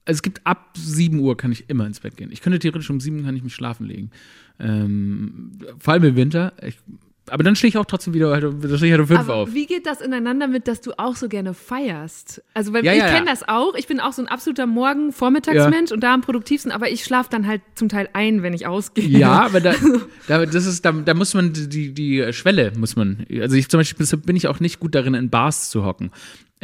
also 0.06 0.20
es 0.20 0.22
gibt 0.22 0.46
ab 0.46 0.78
7 0.78 1.20
Uhr 1.20 1.36
kann 1.36 1.52
ich 1.52 1.68
immer 1.68 1.86
ins 1.88 2.00
Bett 2.00 2.16
gehen. 2.16 2.32
Ich 2.32 2.42
könnte 2.42 2.60
theoretisch 2.60 2.90
um 2.90 3.00
7 3.00 3.26
kann 3.26 3.36
ich 3.36 3.44
mich 3.44 3.56
schlafen 3.56 3.88
legen. 3.88 4.12
Ähm, 4.60 5.54
vor 5.80 5.94
allem 5.94 6.04
im 6.04 6.16
Winter. 6.16 6.54
Ich, 6.62 6.78
aber 7.30 7.44
dann 7.44 7.56
stehe 7.56 7.70
ich 7.70 7.78
auch 7.78 7.86
trotzdem 7.86 8.14
wieder, 8.14 8.30
halt, 8.32 8.44
dann 8.44 8.78
stehe 8.78 8.86
ich 8.86 8.92
halt 8.92 9.02
um 9.02 9.08
5 9.08 9.20
aber 9.20 9.36
auf. 9.36 9.54
Wie 9.54 9.66
geht 9.66 9.86
das 9.86 10.02
ineinander 10.02 10.48
mit, 10.48 10.68
dass 10.68 10.82
du 10.82 10.92
auch 10.98 11.16
so 11.16 11.28
gerne 11.28 11.54
feierst? 11.54 12.44
Also, 12.54 12.74
weil 12.74 12.86
ja, 12.86 12.94
ich 12.94 13.00
ja, 13.00 13.08
kenne 13.08 13.26
ja. 13.26 13.32
das 13.32 13.48
auch. 13.48 13.76
Ich 13.76 13.88
bin 13.88 14.00
auch 14.00 14.14
so 14.14 14.22
ein 14.22 14.28
absoluter 14.28 14.68
Morgen-Vormittagsmensch 14.68 15.92
und 15.92 16.02
da 16.02 16.14
am 16.14 16.22
produktivsten, 16.22 16.72
aber 16.72 16.90
ich 16.90 17.04
schlafe 17.04 17.30
dann 17.32 17.48
halt 17.48 17.62
zum 17.76 17.90
Teil 17.90 18.10
ein, 18.14 18.44
wenn 18.44 18.54
ich 18.54 18.68
ausgehe. 18.68 19.06
Ja, 19.06 19.46
aber 19.46 19.60
da, 19.62 19.74
da, 20.28 20.46
das 20.46 20.66
ist, 20.66 20.86
da, 20.86 20.92
da 20.92 21.14
muss 21.14 21.34
man 21.34 21.54
die, 21.54 21.94
die 21.94 22.34
Schwelle, 22.34 22.72
muss 22.78 22.96
man. 22.96 23.26
Also 23.42 23.56
ich 23.56 23.70
zum 23.70 23.80
Beispiel 23.80 24.06
bin 24.18 24.36
ich 24.36 24.48
auch 24.48 24.60
nicht 24.60 24.80
gut 24.80 24.94
darin, 24.94 25.14
in 25.16 25.30
Bars 25.30 25.70
zu 25.70 25.84
hocken. 25.84 26.12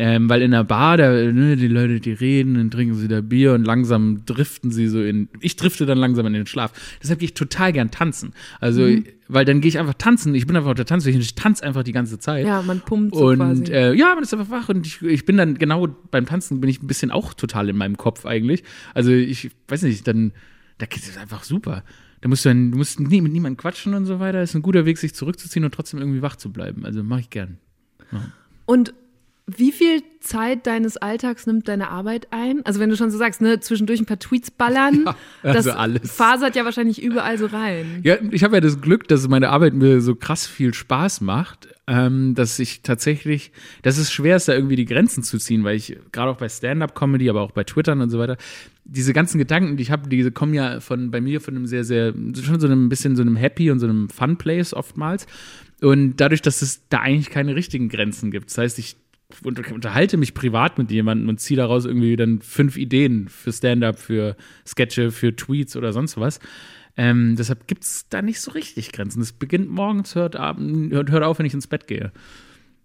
Ähm, 0.03 0.29
weil 0.29 0.41
in 0.41 0.49
der 0.49 0.63
Bar, 0.63 0.97
da, 0.97 1.11
ne, 1.11 1.55
die 1.55 1.67
Leute, 1.67 1.99
die 1.99 2.13
reden, 2.13 2.55
dann 2.55 2.71
trinken 2.71 2.95
sie 2.95 3.07
da 3.07 3.21
Bier 3.21 3.53
und 3.53 3.65
langsam 3.65 4.25
driften 4.25 4.71
sie 4.71 4.87
so 4.87 4.99
in. 4.99 5.29
Ich 5.41 5.57
drifte 5.57 5.85
dann 5.85 5.99
langsam 5.99 6.25
in 6.25 6.33
den 6.33 6.47
Schlaf. 6.47 6.71
Deshalb 7.03 7.19
gehe 7.19 7.27
ich 7.27 7.35
total 7.35 7.71
gern 7.71 7.91
tanzen. 7.91 8.33
Also, 8.59 8.81
mhm. 8.81 9.05
weil 9.27 9.45
dann 9.45 9.61
gehe 9.61 9.69
ich 9.69 9.77
einfach 9.77 9.93
tanzen. 9.93 10.33
Ich 10.33 10.47
bin 10.47 10.55
einfach 10.55 10.71
auf 10.71 10.75
der 10.75 10.87
Tanzfläche 10.87 11.19
und 11.19 11.21
ich 11.21 11.35
tanze 11.35 11.63
einfach 11.63 11.83
die 11.83 11.91
ganze 11.91 12.17
Zeit. 12.17 12.47
Ja, 12.47 12.63
man 12.63 12.79
pumpt 12.79 13.13
so 13.13 13.27
und, 13.27 13.37
quasi. 13.37 13.65
Äh, 13.65 13.93
ja, 13.93 14.15
man 14.15 14.23
ist 14.23 14.33
einfach 14.33 14.49
wach 14.49 14.69
und 14.69 14.87
ich, 14.87 15.03
ich 15.03 15.23
bin 15.23 15.37
dann 15.37 15.59
genau 15.59 15.87
beim 16.09 16.25
Tanzen 16.25 16.61
bin 16.61 16.71
ich 16.71 16.81
ein 16.81 16.87
bisschen 16.87 17.11
auch 17.11 17.35
total 17.35 17.69
in 17.69 17.77
meinem 17.77 17.95
Kopf 17.95 18.25
eigentlich. 18.25 18.63
Also, 18.95 19.11
ich 19.11 19.51
weiß 19.67 19.83
nicht, 19.83 20.07
dann, 20.07 20.31
da 20.79 20.87
geht 20.87 21.03
es 21.03 21.15
einfach 21.15 21.43
super. 21.43 21.83
Da 22.21 22.27
musst 22.27 22.43
du 22.43 22.49
dann, 22.49 22.71
du 22.71 22.79
musst 22.79 22.99
nie, 22.99 23.21
mit 23.21 23.33
niemandem 23.33 23.57
quatschen 23.57 23.93
und 23.93 24.07
so 24.07 24.19
weiter. 24.19 24.41
Ist 24.41 24.55
ein 24.55 24.63
guter 24.63 24.85
Weg, 24.87 24.97
sich 24.97 25.13
zurückzuziehen 25.13 25.63
und 25.63 25.75
trotzdem 25.75 25.99
irgendwie 25.99 26.23
wach 26.23 26.37
zu 26.37 26.51
bleiben. 26.51 26.87
Also, 26.87 27.03
mache 27.03 27.19
ich 27.19 27.29
gern. 27.29 27.59
Ja. 28.11 28.31
Und 28.65 28.95
wie 29.57 29.71
viel 29.71 30.03
Zeit 30.19 30.67
deines 30.67 30.97
Alltags 30.97 31.47
nimmt 31.47 31.67
deine 31.67 31.89
Arbeit 31.89 32.27
ein? 32.31 32.65
Also 32.65 32.79
wenn 32.79 32.89
du 32.89 32.95
schon 32.95 33.11
so 33.11 33.17
sagst, 33.17 33.41
ne, 33.41 33.59
zwischendurch 33.59 33.99
ein 33.99 34.05
paar 34.05 34.19
Tweets 34.19 34.51
ballern, 34.51 35.03
ja, 35.05 35.15
also 35.43 35.69
das 35.69 35.77
alles. 35.77 36.11
fasert 36.11 36.55
ja 36.55 36.65
wahrscheinlich 36.65 37.01
überall 37.01 37.37
so 37.37 37.47
rein. 37.47 38.01
Ja, 38.03 38.17
ich 38.29 38.43
habe 38.43 38.55
ja 38.55 38.61
das 38.61 38.81
Glück, 38.81 39.07
dass 39.07 39.27
meine 39.27 39.49
Arbeit 39.49 39.73
mir 39.73 40.01
so 40.01 40.15
krass 40.15 40.45
viel 40.45 40.73
Spaß 40.73 41.21
macht, 41.21 41.69
ähm, 41.87 42.35
dass 42.35 42.59
ich 42.59 42.81
tatsächlich, 42.83 43.51
dass 43.81 43.97
es 43.97 44.11
schwer 44.11 44.37
ist, 44.37 44.47
da 44.47 44.53
irgendwie 44.53 44.75
die 44.75 44.85
Grenzen 44.85 45.23
zu 45.23 45.37
ziehen, 45.37 45.63
weil 45.63 45.75
ich 45.75 45.97
gerade 46.11 46.31
auch 46.31 46.37
bei 46.37 46.49
Stand-up-Comedy, 46.49 47.29
aber 47.29 47.41
auch 47.41 47.51
bei 47.51 47.63
Twittern 47.63 48.01
und 48.01 48.09
so 48.09 48.19
weiter, 48.19 48.37
diese 48.85 49.13
ganzen 49.13 49.37
Gedanken, 49.37 49.77
die 49.77 49.83
ich 49.83 49.91
habe, 49.91 50.09
die 50.09 50.29
kommen 50.31 50.53
ja 50.53 50.79
von 50.79 51.11
bei 51.11 51.21
mir 51.21 51.41
von 51.41 51.55
einem 51.55 51.65
sehr, 51.65 51.83
sehr, 51.83 52.13
schon 52.13 52.59
so 52.59 52.67
einem 52.67 52.89
bisschen 52.89 53.15
so 53.15 53.21
einem 53.21 53.35
Happy 53.35 53.71
und 53.71 53.79
so 53.79 53.87
einem 53.87 54.09
Fun-Place 54.09 54.73
oftmals. 54.73 55.27
Und 55.81 56.17
dadurch, 56.17 56.41
dass 56.41 56.61
es 56.61 56.87
da 56.89 56.99
eigentlich 56.99 57.31
keine 57.31 57.55
richtigen 57.55 57.89
Grenzen 57.89 58.29
gibt. 58.29 58.49
Das 58.49 58.57
heißt, 58.59 58.79
ich 58.79 58.97
unterhalte 59.43 60.17
mich 60.17 60.33
privat 60.33 60.77
mit 60.77 60.91
jemandem 60.91 61.29
und 61.29 61.39
ziehe 61.39 61.57
daraus 61.57 61.85
irgendwie 61.85 62.15
dann 62.15 62.41
fünf 62.41 62.77
Ideen 62.77 63.27
für 63.27 63.51
Stand-up, 63.51 63.99
für 63.99 64.35
Sketche, 64.65 65.11
für 65.11 65.35
Tweets 65.35 65.75
oder 65.75 65.93
sonst 65.93 66.17
was. 66.17 66.39
Ähm, 66.97 67.35
deshalb 67.37 67.67
gibt 67.67 67.83
es 67.83 68.07
da 68.09 68.21
nicht 68.21 68.41
so 68.41 68.51
richtig 68.51 68.91
Grenzen. 68.91 69.21
Es 69.21 69.31
beginnt 69.31 69.69
morgens, 69.69 70.15
hört, 70.15 70.35
abend, 70.35 70.91
hört, 70.93 71.09
hört 71.09 71.23
auf, 71.23 71.39
wenn 71.39 71.45
ich 71.45 71.53
ins 71.53 71.67
Bett 71.67 71.87
gehe. 71.87 72.11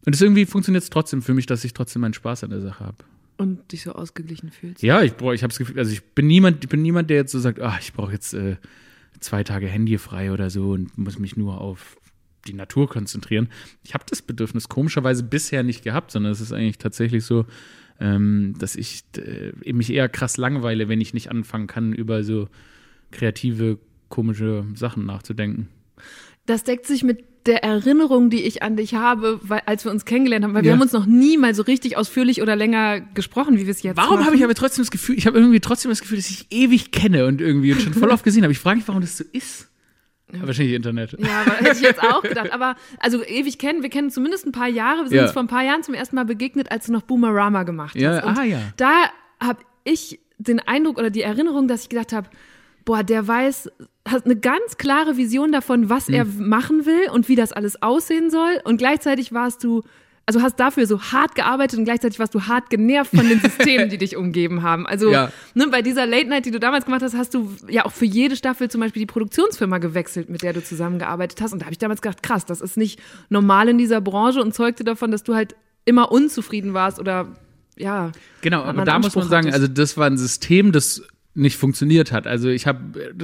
Und 0.05 0.15
es 0.15 0.23
irgendwie 0.23 0.47
funktioniert 0.47 0.85
es 0.85 0.91
trotzdem 0.91 1.23
für 1.23 1.35
mich, 1.35 1.47
dass 1.47 1.65
ich 1.65 1.75
trotzdem 1.75 2.03
meinen 2.03 2.15
Spaß 2.15 2.45
an 2.45 2.51
der 2.51 2.61
Sache 2.61 2.85
habe. 2.85 2.99
Und 3.39 3.73
dich 3.73 3.83
so 3.83 3.93
ausgeglichen 3.93 4.51
fühlst. 4.51 4.83
Ja, 4.83 5.03
ich, 5.03 5.13
ich 5.13 5.43
habe 5.43 5.49
das 5.49 5.59
Gefühl, 5.59 5.79
also 5.79 5.93
ich 5.93 6.03
bin 6.03 6.27
niemand, 6.27 6.65
ich 6.65 6.71
bin 6.71 6.81
niemand, 6.81 7.11
der 7.11 7.19
jetzt 7.19 7.33
so 7.33 7.39
sagt, 7.39 7.61
ach, 7.61 7.81
ich 7.81 7.93
brauche 7.93 8.13
jetzt 8.13 8.33
äh, 8.33 8.57
zwei 9.21 9.45
Tage 9.45 9.67
Handy 9.67 9.99
frei 9.99 10.33
oder 10.33 10.49
so 10.49 10.71
und 10.71 10.97
muss 10.97 11.19
mich 11.19 11.37
nur 11.37 11.61
auf 11.61 11.97
die 12.47 12.55
Natur 12.55 12.89
konzentrieren. 12.89 13.49
Ich 13.85 13.95
habe 13.95 14.05
das 14.09 14.23
Bedürfnis 14.23 14.69
komischerweise 14.69 15.23
bisher 15.23 15.63
nicht 15.63 15.83
gehabt, 15.85 16.11
sondern 16.11 16.33
es 16.33 16.41
ist 16.41 16.53
eigentlich 16.53 16.79
tatsächlich 16.79 17.25
so, 17.25 17.45
ähm, 18.01 18.55
dass 18.59 18.77
ich 18.77 19.03
äh, 19.17 19.73
mich 19.73 19.91
eher 19.93 20.09
krass 20.09 20.37
langweile, 20.37 20.89
wenn 20.89 21.01
ich 21.01 21.15
nicht 21.15 21.31
anfangen 21.31 21.67
kann, 21.67 21.93
über 21.93 22.25
so 22.25 22.49
kreative, 23.11 23.79
komische 24.09 24.65
Sachen 24.75 25.07
nachzudenken. 25.07 25.69
Das 26.47 26.63
deckt 26.65 26.87
sich 26.87 27.03
mit 27.03 27.25
der 27.47 27.63
Erinnerung, 27.63 28.29
die 28.29 28.43
ich 28.43 28.63
an 28.63 28.77
dich 28.77 28.95
habe, 28.95 29.39
weil, 29.43 29.63
als 29.67 29.85
wir 29.85 29.93
uns 29.93 30.05
kennengelernt 30.05 30.45
haben, 30.45 30.55
weil 30.55 30.63
wir 30.65 30.71
Ja. 30.71 30.75
haben 30.75 30.83
uns 30.83 30.93
noch 30.93 31.07
nie 31.07 31.39
mal 31.39 31.55
so 31.55 31.63
richtig 31.63 31.97
ausführlich 31.97 32.43
oder 32.43 32.57
länger 32.57 33.01
gesprochen, 33.01 33.57
wie 33.57 33.67
wir 33.67 33.71
es 33.71 33.83
jetzt 33.83 33.97
Warum 33.97 34.25
habe 34.27 34.35
ich 34.37 34.43
aber 34.45 34.55
trotzdem 34.55 34.83
das 34.83 34.91
Gefühl, 34.91 35.17
ich 35.17 35.27
habe 35.29 35.39
irgendwie 35.39 35.61
trotzdem 35.61 35.91
das 35.91 36.01
Gefühl, 36.01 36.19
dass 36.19 36.29
ich 36.29 36.47
ewig 36.51 36.91
kenne 36.91 37.27
und 37.27 37.41
irgendwie 37.41 37.73
und 37.73 37.81
schon 37.83 37.95
voll 37.95 38.11
oft 38.11 38.25
gesehen 38.25 38.43
habe. 38.43 38.53
Ich 38.53 38.59
frage 38.59 38.79
mich, 38.79 38.89
warum 38.89 39.01
das 39.01 39.17
so 39.17 39.25
ist. 39.33 39.69
Aber 40.33 40.49
wahrscheinlich 40.49 40.75
Internet. 40.75 41.17
Ja, 41.19 41.43
aber 41.43 41.53
hätte 41.59 41.77
ich 41.77 41.81
jetzt 41.83 42.03
auch 42.03 42.23
gedacht. 42.23 42.53
Aber 42.53 42.75
also 42.99 43.25
ewig 43.25 43.59
kennen, 43.59 43.83
wir 43.83 43.91
kennen 43.91 44.11
zumindest 44.11 44.45
ein 44.47 44.53
paar 44.53 44.69
Jahre. 44.69 45.03
Wir 45.03 45.09
sind 45.09 45.17
Ja. 45.19 45.23
uns 45.25 45.33
vor 45.33 45.43
ein 45.43 45.47
paar 45.49 45.63
Jahren 45.63 45.83
zum 45.83 45.95
ersten 45.95 46.17
Mal 46.17 46.25
begegnet, 46.25 46.71
als 46.71 46.87
du 46.87 46.93
noch 46.93 47.03
Boomerama 47.03 47.63
gemacht 47.63 47.95
hast. 47.95 48.01
Ja, 48.03 48.25
Und 48.25 48.37
ah, 48.39 48.43
ja. 48.45 48.59
Da 48.77 48.93
habe 49.41 49.61
ich 49.85 50.19
den 50.39 50.61
Eindruck 50.61 50.99
oder 50.99 51.11
die 51.11 51.23
Erinnerung, 51.23 51.69
dass 51.69 51.83
ich 51.83 51.89
gedacht 51.89 52.13
habe, 52.13 52.29
boah, 52.85 53.03
der 53.05 53.27
weiß, 53.27 53.71
hat 54.09 54.25
eine 54.25 54.37
ganz 54.37 54.77
klare 54.79 55.17
Vision 55.17 55.53
davon, 55.53 55.89
was 55.91 56.09
er 56.09 56.25
Hm. 56.25 56.49
machen 56.49 56.87
will 56.87 57.09
und 57.13 57.29
wie 57.29 57.37
das 57.37 57.53
alles 57.53 57.81
aussehen 57.83 58.31
soll. 58.31 58.61
Und 58.65 58.79
gleichzeitig 58.79 59.33
warst 59.33 59.63
du, 59.65 59.83
also 60.29 60.43
hast 60.43 60.59
dafür 60.59 60.87
so 60.87 61.01
hart 61.01 61.37
gearbeitet 61.37 61.79
und 61.79 61.85
gleichzeitig 61.85 62.19
warst 62.19 62.35
du 62.35 62.43
hart 62.43 62.69
genervt 62.69 63.15
von 63.15 63.29
den 63.29 63.41
Systemen, 63.41 63.89
die 63.89 63.99
dich 64.05 64.17
umgeben 64.17 64.63
haben. 64.63 64.85
Also 64.87 65.11
Ja. 65.13 65.31
ne, 65.55 65.69
bei 65.69 65.83
dieser 65.83 66.05
Late 66.05 66.29
Night, 66.29 66.47
die 66.47 66.51
du 66.51 66.59
damals 66.59 66.85
gemacht 66.85 67.03
hast, 67.03 67.17
hast 67.17 67.33
du 67.35 67.49
ja 67.69 67.85
auch 67.85 67.93
für 67.93 68.05
jede 68.07 68.35
Staffel 68.35 68.69
zum 68.69 68.81
Beispiel 68.81 69.01
die 69.01 69.07
Produktionsfirma 69.07 69.79
gewechselt, 69.79 70.29
mit 70.29 70.43
der 70.43 70.53
du 70.53 70.63
zusammengearbeitet 70.65 71.41
hast. 71.41 71.53
Und 71.53 71.61
da 71.61 71.67
habe 71.67 71.73
ich 71.73 71.79
damals 71.79 72.03
gedacht, 72.03 72.25
krass, 72.25 72.45
das 72.45 72.61
ist 72.61 72.77
nicht 72.77 73.01
normal 73.29 73.69
in 73.69 73.79
dieser 73.79 74.01
Branche 74.01 74.43
und 74.43 74.53
zeugte 74.53 74.83
davon, 74.83 75.13
dass 75.13 75.23
du 75.23 75.35
halt 75.37 75.55
immer 75.85 76.11
unzufrieden 76.11 76.75
warst 76.75 76.99
oder 76.99 77.29
ja. 77.77 78.11
Genau, 78.41 78.63
aber 78.63 78.85
da 78.85 78.99
muss 78.99 79.15
man 79.15 79.23
Anspruch 79.23 79.23
sagen, 79.31 79.47
hattest. 79.47 79.63
also 79.63 79.73
das 79.73 79.97
war 79.97 80.07
ein 80.09 80.19
System, 80.19 80.73
das 80.73 81.03
nicht 81.35 81.57
funktioniert 81.57 82.11
hat. 82.11 82.27
Also 82.27 82.49
ich 82.49 82.67
habe 82.67 82.81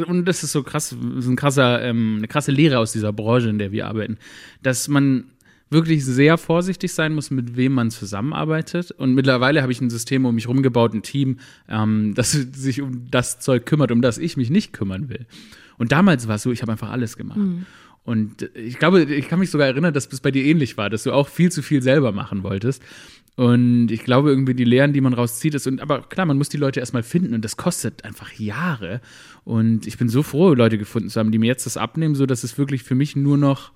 und 0.07 0.27
das 0.27 0.45
ist 0.45 0.53
so 0.53 0.63
krass, 0.63 0.95
das 1.17 1.25
ist 1.25 1.31
ein 1.31 1.37
krasser, 1.37 1.83
ähm, 1.83 2.17
eine 2.19 2.29
krasse 2.29 2.53
Lehre 2.53 2.79
aus 2.79 2.93
dieser 2.93 3.13
Branche, 3.13 3.49
in 3.49 3.59
der 3.59 3.73
wir 3.73 3.89
arbeiten, 3.89 4.19
dass 4.63 4.87
man 4.87 5.25
wirklich 5.73 6.05
sehr 6.05 6.39
vorsichtig 6.39 6.93
sein 6.93 7.15
muss, 7.15 7.31
mit 7.31 7.57
wem 7.57 7.73
man 7.73 7.91
zusammenarbeitet. 7.91 8.91
Und 8.91 9.15
mittlerweile 9.15 9.63
habe 9.63 9.73
ich 9.73 9.81
ein 9.81 9.91
System 9.91 10.25
um 10.25 10.35
mich 10.35 10.49
rumgebaut, 10.49 10.95
ein 10.95 11.03
Team, 11.03 11.39
ähm, 11.69 12.15
das 12.15 12.33
sich 12.53 12.83
um 12.83 13.11
das 13.11 13.41
Zeug 13.41 13.67
kümmert, 13.67 13.91
um 13.91 14.03
das 14.03 14.19
ich 14.19 14.37
mich 14.37 14.51
nicht 14.51 14.73
kümmern 14.73 15.09
will. 15.09 15.27
Und 15.79 15.93
damals 15.93 16.29
war 16.29 16.37
es 16.37 16.43
so, 16.43 16.53
ich 16.53 16.63
habe 16.63 16.73
einfach 16.73 16.91
alles 16.91 17.17
gemacht. 17.17 17.39
Und 18.05 18.51
ich 18.55 18.79
glaube, 18.79 19.05
ich 19.05 19.29
kann 19.29 19.39
mich 19.39 19.51
sogar 19.51 19.69
erinnern, 19.69 19.95
dass 19.95 20.09
es 20.13 20.21
bei 20.21 20.31
dir 20.31 20.45
ähnlich 20.45 20.77
war, 20.77 20.91
dass 20.91 21.05
du 21.05 21.13
auch 21.13 21.29
viel 21.29 21.53
zu 21.53 21.63
viel 21.63 21.83
selber 21.83 22.13
machen 22.13 22.43
wolltest. 22.43 22.83
Und 23.35 23.91
ich 23.91 24.05
glaube, 24.05 24.29
irgendwie 24.31 24.55
die 24.55 24.65
Lehren, 24.65 24.93
die 24.93 25.01
man 25.01 25.15
rauszieht, 25.15 25.55
ist, 25.55 25.67
und 25.67 25.81
aber 25.81 26.03
klar, 26.03 26.27
man 26.27 26.37
muss 26.37 26.51
die 26.51 26.59
Leute 26.59 26.81
erstmal 26.81 27.03
finden 27.03 27.33
und 27.33 27.45
das 27.45 27.57
kostet 27.57 28.05
einfach 28.05 28.33
Jahre. 28.35 29.01
Und 29.45 29.87
ich 29.87 29.97
bin 29.97 30.09
so 30.09 30.23
froh, 30.23 30.53
Leute 30.53 30.77
gefunden 30.77 31.09
zu 31.09 31.19
haben, 31.19 31.33
die 31.33 31.39
mir 31.39 31.47
jetzt 31.47 31.65
das 31.65 31.77
abnehmen, 31.77 32.15
so 32.15 32.27
dass 32.27 32.45
es 32.45 32.59
wirklich 32.59 32.83
für 32.83 32.95
mich 32.95 33.17
nur 33.17 33.39
noch, 33.39 33.73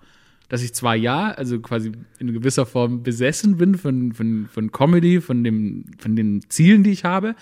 dass 0.48 0.62
ich 0.62 0.74
zwar 0.74 0.94
ja, 0.94 1.30
also 1.32 1.60
quasi 1.60 1.92
in 2.18 2.32
gewisser 2.32 2.66
Form 2.66 3.02
besessen 3.02 3.56
bin 3.56 3.74
von, 3.74 4.12
von, 4.12 4.46
von 4.50 4.72
Comedy, 4.72 5.20
von, 5.20 5.42
dem, 5.42 5.86
von 5.98 6.16
den 6.16 6.42
Zielen, 6.48 6.82
die 6.82 6.90
ich 6.90 7.04
habe, 7.04 7.34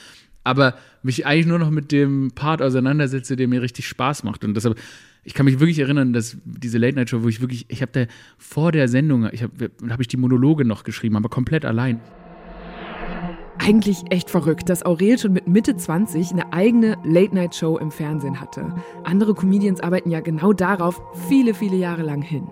aber 0.43 0.75
mich 1.03 1.27
eigentlich 1.27 1.47
nur 1.47 1.59
noch 1.59 1.71
mit 1.71 1.91
dem 1.91 2.33
Part 2.35 2.63
auseinandersetze, 2.63 3.37
der 3.37 3.49
mir 3.49 3.63
richtig 3.63 3.89
Spaß 3.89 4.25
macht. 4.25 4.45
Und 4.45 4.55
deshalb, 4.55 4.79
ich 5.25 5.35
kann 5.35 5.47
mich 5.47 5.59
wirklich 5.59 5.79
erinnern, 5.79 6.13
dass 6.13 6.37
diese 6.45 6.79
Late 6.79 6.97
Night 6.97 7.11
Show, 7.11 7.23
wo 7.23 7.29
ich 7.29 7.41
wirklich, 7.41 7.67
ich 7.69 7.83
habe 7.83 7.93
da 7.93 8.07
vor 8.39 8.73
der 8.73 8.89
Sendung, 8.89 9.29
ich 9.33 9.43
habe 9.43 9.71
hab 9.89 10.01
ich 10.01 10.09
die 10.09 10.19
Monologe 10.19 10.65
noch 10.65 10.85
geschrieben, 10.85 11.17
aber 11.17 11.29
komplett 11.29 11.65
allein. 11.65 12.01
Eigentlich 13.59 14.03
echt 14.11 14.31
verrückt, 14.31 14.69
dass 14.69 14.85
Aurel 14.85 15.19
schon 15.19 15.33
mit 15.33 15.47
Mitte 15.47 15.77
20 15.77 16.33
eine 16.33 16.53
eigene 16.53 16.99
Late-Night-Show 17.05 17.79
im 17.79 17.91
Fernsehen 17.91 18.41
hatte. 18.41 18.75
Andere 19.05 19.35
Comedians 19.35 19.81
arbeiten 19.81 20.11
ja 20.11 20.21
genau 20.21 20.53
darauf 20.53 21.01
viele, 21.29 21.55
viele 21.55 21.77
Jahre 21.77 22.03
lang 22.03 22.21
hin. 22.21 22.49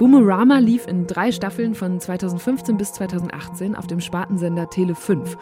Boomerama 0.00 0.60
lief 0.60 0.86
in 0.86 1.06
drei 1.06 1.30
Staffeln 1.30 1.74
von 1.74 2.00
2015 2.00 2.78
bis 2.78 2.94
2018 2.94 3.76
auf 3.76 3.86
dem 3.86 4.00
Spartensender 4.00 4.70
Tele 4.70 4.94
5 4.94 5.36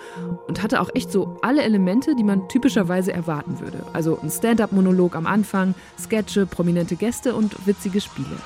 und 0.48 0.64
hatte 0.64 0.80
auch 0.80 0.90
echt 0.96 1.12
so 1.12 1.38
alle 1.42 1.62
Elemente, 1.62 2.16
die 2.16 2.24
man 2.24 2.48
typischerweise 2.48 3.12
erwarten 3.12 3.60
würde. 3.60 3.86
Also 3.92 4.18
ein 4.20 4.28
Stand-up-Monolog 4.28 5.14
am 5.14 5.26
Anfang, 5.26 5.76
Sketche, 5.96 6.44
prominente 6.44 6.96
Gäste 6.96 7.36
und 7.36 7.68
witzige 7.68 8.00
Spiele. 8.00 8.36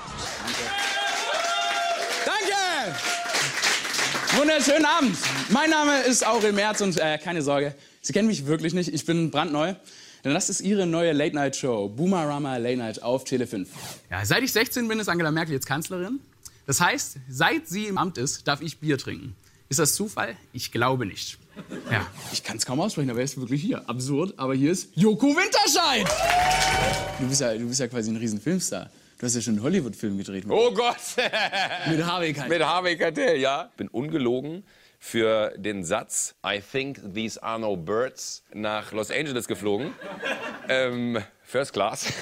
Danke! 2.27 2.95
Wunderschönen 4.37 4.85
Abend. 4.85 5.17
Mein 5.49 5.71
Name 5.71 6.03
ist 6.03 6.27
Aurel 6.27 6.53
Merz 6.53 6.83
und 6.83 6.99
äh, 6.99 7.17
keine 7.17 7.41
Sorge, 7.41 7.75
Sie 8.03 8.13
kennen 8.13 8.29
mich 8.29 8.47
wirklich 8.47 8.75
nicht. 8.75 8.93
Ich 8.93 9.07
bin 9.07 9.31
brandneu. 9.31 9.75
Denn 10.25 10.35
das 10.35 10.49
ist 10.49 10.61
Ihre 10.61 10.87
neue 10.87 11.13
Late-Night-Show, 11.13 11.89
Boomerama 11.89 12.57
Late 12.57 12.77
Night 12.77 13.03
auf 13.03 13.25
Tele 13.25 13.47
5. 13.47 13.69
Ja, 14.09 14.25
seit 14.25 14.43
ich 14.45 14.53
16 14.53 14.87
bin, 14.87 15.01
ist 15.01 15.09
Angela 15.09 15.33
Merkel 15.33 15.55
jetzt 15.55 15.67
Kanzlerin. 15.67 16.21
Das 16.65 16.81
heißt, 16.81 17.17
seit 17.29 17.67
sie 17.67 17.87
im 17.87 17.99
Amt 17.99 18.19
ist, 18.19 18.47
darf 18.47 18.63
ich 18.63 18.79
Bier 18.79 18.99
trinken. 18.99 19.35
Ist 19.69 19.81
das 19.81 19.95
Zufall? 19.95 20.37
Ich 20.53 20.71
glaube 20.71 21.07
nicht. 21.07 21.39
Ja, 21.91 22.07
ich 22.33 22.45
kann 22.45 22.57
es 22.57 22.65
kaum 22.65 22.81
aussprechen, 22.81 23.11
aber 23.11 23.19
er 23.19 23.25
ist 23.25 23.37
wirklich 23.37 23.63
hier. 23.63 23.89
Absurd, 23.89 24.35
aber 24.37 24.55
hier 24.55 24.71
ist 24.71 24.91
Joko 24.95 25.27
Winterscheid. 25.27 26.07
Du 27.19 27.27
bist 27.27 27.41
ja, 27.41 27.55
du 27.55 27.67
bist 27.67 27.81
ja 27.81 27.89
quasi 27.89 28.11
ein 28.11 28.17
Riesenfilmstar. 28.17 28.91
Du 29.19 29.27
hast 29.27 29.35
ja 29.35 29.41
schon 29.41 29.55
einen 29.55 29.63
Hollywood-Film 29.63 30.19
gedreht. 30.19 30.45
Oh 30.49 30.71
Gott! 30.73 30.97
Mit 31.89 32.05
Harvey 32.05 32.33
Keitel. 32.33 32.49
Mit 32.49 32.67
Harvey 32.67 32.97
Keitel, 32.97 33.37
ja. 33.39 33.71
Bin 33.77 33.89
ungelogen 33.89 34.63
für 35.05 35.53
den 35.59 35.83
Satz 35.83 36.37
I 36.47 36.61
think 36.61 37.13
these 37.13 37.43
are 37.43 37.59
no 37.59 37.77
birds 37.77 38.45
nach 38.55 38.93
Los 38.93 39.11
Angeles 39.11 39.49
geflogen. 39.49 39.91
ähm, 40.69 41.19
First 41.43 41.73
Class. 41.73 42.13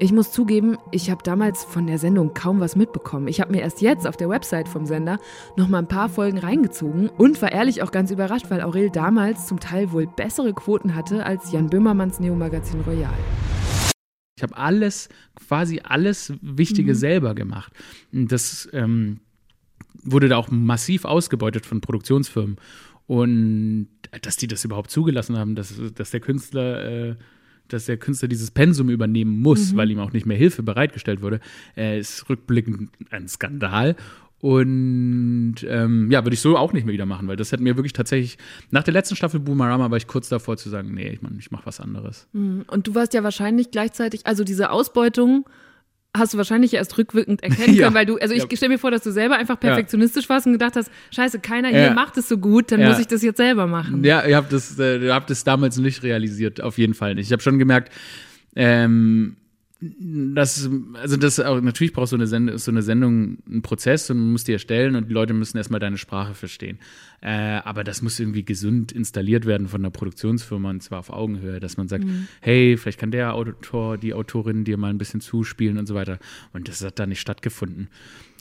Ich 0.00 0.12
muss 0.12 0.32
zugeben, 0.32 0.76
ich 0.90 1.08
habe 1.08 1.22
damals 1.22 1.64
von 1.64 1.86
der 1.86 1.98
Sendung 1.98 2.34
kaum 2.34 2.58
was 2.58 2.74
mitbekommen. 2.74 3.28
Ich 3.28 3.40
habe 3.40 3.52
mir 3.52 3.62
erst 3.62 3.80
jetzt 3.80 4.06
auf 4.06 4.16
der 4.16 4.28
Website 4.28 4.68
vom 4.68 4.84
Sender 4.84 5.20
noch 5.56 5.68
mal 5.68 5.78
ein 5.78 5.88
paar 5.88 6.08
Folgen 6.08 6.38
reingezogen 6.38 7.08
und 7.08 7.40
war 7.40 7.52
ehrlich 7.52 7.82
auch 7.82 7.92
ganz 7.92 8.10
überrascht, 8.10 8.46
weil 8.50 8.60
Aurel 8.60 8.90
damals 8.90 9.46
zum 9.46 9.60
Teil 9.60 9.92
wohl 9.92 10.08
bessere 10.08 10.52
Quoten 10.54 10.96
hatte 10.96 11.24
als 11.24 11.52
Jan 11.52 11.70
Böhmermanns 11.70 12.18
Neo-Magazin 12.18 12.80
Royal. 12.80 13.14
Ich 14.36 14.42
habe 14.42 14.56
alles, 14.56 15.08
quasi 15.46 15.80
alles 15.82 16.34
Wichtige 16.42 16.94
selber 16.94 17.34
gemacht. 17.34 17.72
Das 18.12 18.68
ähm, 18.74 19.20
wurde 20.02 20.28
da 20.28 20.36
auch 20.36 20.50
massiv 20.50 21.04
ausgebeutet 21.04 21.66
von 21.66 21.80
Produktionsfirmen. 21.80 22.56
Und 23.06 23.88
dass 24.22 24.36
die 24.36 24.48
das 24.48 24.64
überhaupt 24.64 24.90
zugelassen 24.90 25.38
haben, 25.38 25.54
dass, 25.54 25.80
dass 25.94 26.10
der 26.10 26.20
Künstler, 26.20 27.10
äh, 27.10 27.16
dass 27.68 27.86
der 27.86 27.96
Künstler 27.96 28.28
dieses 28.28 28.50
Pensum 28.50 28.90
übernehmen 28.90 29.40
muss, 29.40 29.76
weil 29.76 29.90
ihm 29.90 30.00
auch 30.00 30.12
nicht 30.12 30.26
mehr 30.26 30.36
Hilfe 30.36 30.62
bereitgestellt 30.62 31.22
wurde, 31.22 31.40
äh, 31.76 31.98
ist 31.98 32.28
rückblickend 32.28 32.90
ein 33.10 33.28
Skandal. 33.28 33.96
Und 34.40 35.56
ähm, 35.66 36.10
ja, 36.10 36.24
würde 36.24 36.34
ich 36.34 36.40
so 36.40 36.58
auch 36.58 36.72
nicht 36.72 36.84
mehr 36.84 36.92
wieder 36.92 37.06
machen, 37.06 37.26
weil 37.26 37.36
das 37.36 37.52
hat 37.52 37.60
mir 37.60 37.76
wirklich 37.76 37.94
tatsächlich, 37.94 38.36
nach 38.70 38.82
der 38.82 38.92
letzten 38.92 39.16
Staffel 39.16 39.40
Boomerama 39.40 39.90
war 39.90 39.96
ich 39.96 40.06
kurz 40.06 40.28
davor 40.28 40.56
zu 40.58 40.68
sagen, 40.68 40.92
nee, 40.92 41.08
ich, 41.08 41.22
mein, 41.22 41.36
ich 41.38 41.50
mache 41.50 41.64
was 41.64 41.80
anderes. 41.80 42.28
Und 42.66 42.86
du 42.86 42.94
warst 42.94 43.14
ja 43.14 43.24
wahrscheinlich 43.24 43.70
gleichzeitig, 43.70 44.26
also 44.26 44.44
diese 44.44 44.70
Ausbeutung 44.70 45.48
hast 46.18 46.34
du 46.34 46.38
wahrscheinlich 46.38 46.74
erst 46.74 46.96
rückwirkend 46.98 47.42
erkennen 47.42 47.74
Ja. 47.76 47.84
können, 47.84 47.94
weil 47.96 48.06
du, 48.06 48.16
also 48.18 48.34
ich 48.34 48.44
Ja. 48.50 48.56
stelle 48.56 48.72
mir 48.74 48.78
vor, 48.78 48.90
dass 48.90 49.02
du 49.02 49.10
selber 49.12 49.36
einfach 49.36 49.58
perfektionistisch 49.60 50.28
warst 50.28 50.46
und 50.46 50.52
gedacht 50.52 50.76
hast, 50.76 50.90
scheiße, 51.12 51.38
keiner 51.40 51.68
hier 51.68 51.78
Ja. 51.86 51.94
macht 51.94 52.16
es 52.16 52.28
so 52.28 52.38
gut, 52.38 52.72
dann 52.72 52.84
muss 52.84 52.98
ich 52.98 53.06
das 53.06 53.22
jetzt 53.22 53.36
selber 53.38 53.66
machen. 53.66 54.02
Ja, 54.04 54.24
ihr 54.26 54.36
habt 54.36 54.52
das, 54.52 54.78
äh, 54.78 54.98
ihr 54.98 55.14
habt 55.14 55.30
das 55.30 55.44
damals 55.44 55.76
nicht 55.78 56.02
realisiert, 56.02 56.60
auf 56.60 56.78
jeden 56.78 56.94
Fall 56.94 57.14
nicht. 57.14 57.26
Ich 57.26 57.32
habe 57.32 57.42
schon 57.42 57.58
gemerkt, 57.58 57.92
ähm, 58.54 59.36
das, 59.78 60.70
also 60.94 61.16
das 61.18 61.38
auch, 61.38 61.60
natürlich 61.60 61.92
braucht 61.92 62.08
so 62.08 62.16
eine, 62.16 62.26
Send 62.26 62.58
so 62.58 62.70
eine 62.70 62.80
Sendung 62.80 63.38
einen 63.46 63.60
Prozess 63.60 64.08
und 64.08 64.16
man 64.18 64.32
muss 64.32 64.44
die 64.44 64.52
erstellen 64.52 64.96
und 64.96 65.10
die 65.10 65.12
Leute 65.12 65.34
müssen 65.34 65.58
erstmal 65.58 65.80
deine 65.80 65.98
Sprache 65.98 66.34
verstehen. 66.34 66.78
Äh, 67.20 67.60
aber 67.62 67.84
das 67.84 68.00
muss 68.00 68.18
irgendwie 68.18 68.42
gesund 68.42 68.92
installiert 68.92 69.44
werden 69.44 69.68
von 69.68 69.82
der 69.82 69.90
Produktionsfirma 69.90 70.70
und 70.70 70.82
zwar 70.82 71.00
auf 71.00 71.10
Augenhöhe, 71.10 71.60
dass 71.60 71.76
man 71.76 71.88
sagt, 71.88 72.04
hey, 72.40 72.78
vielleicht 72.78 72.98
kann 72.98 73.10
der 73.10 73.34
Autor, 73.34 73.98
die 73.98 74.14
Autorin 74.14 74.64
dir 74.64 74.78
mal 74.78 74.88
ein 74.88 74.98
bisschen 74.98 75.20
zuspielen 75.20 75.76
und 75.76 75.86
so 75.86 75.94
weiter. 75.94 76.18
Und 76.54 76.68
das 76.68 76.82
hat 76.82 76.98
da 76.98 77.06
nicht 77.06 77.20
stattgefunden. 77.20 77.88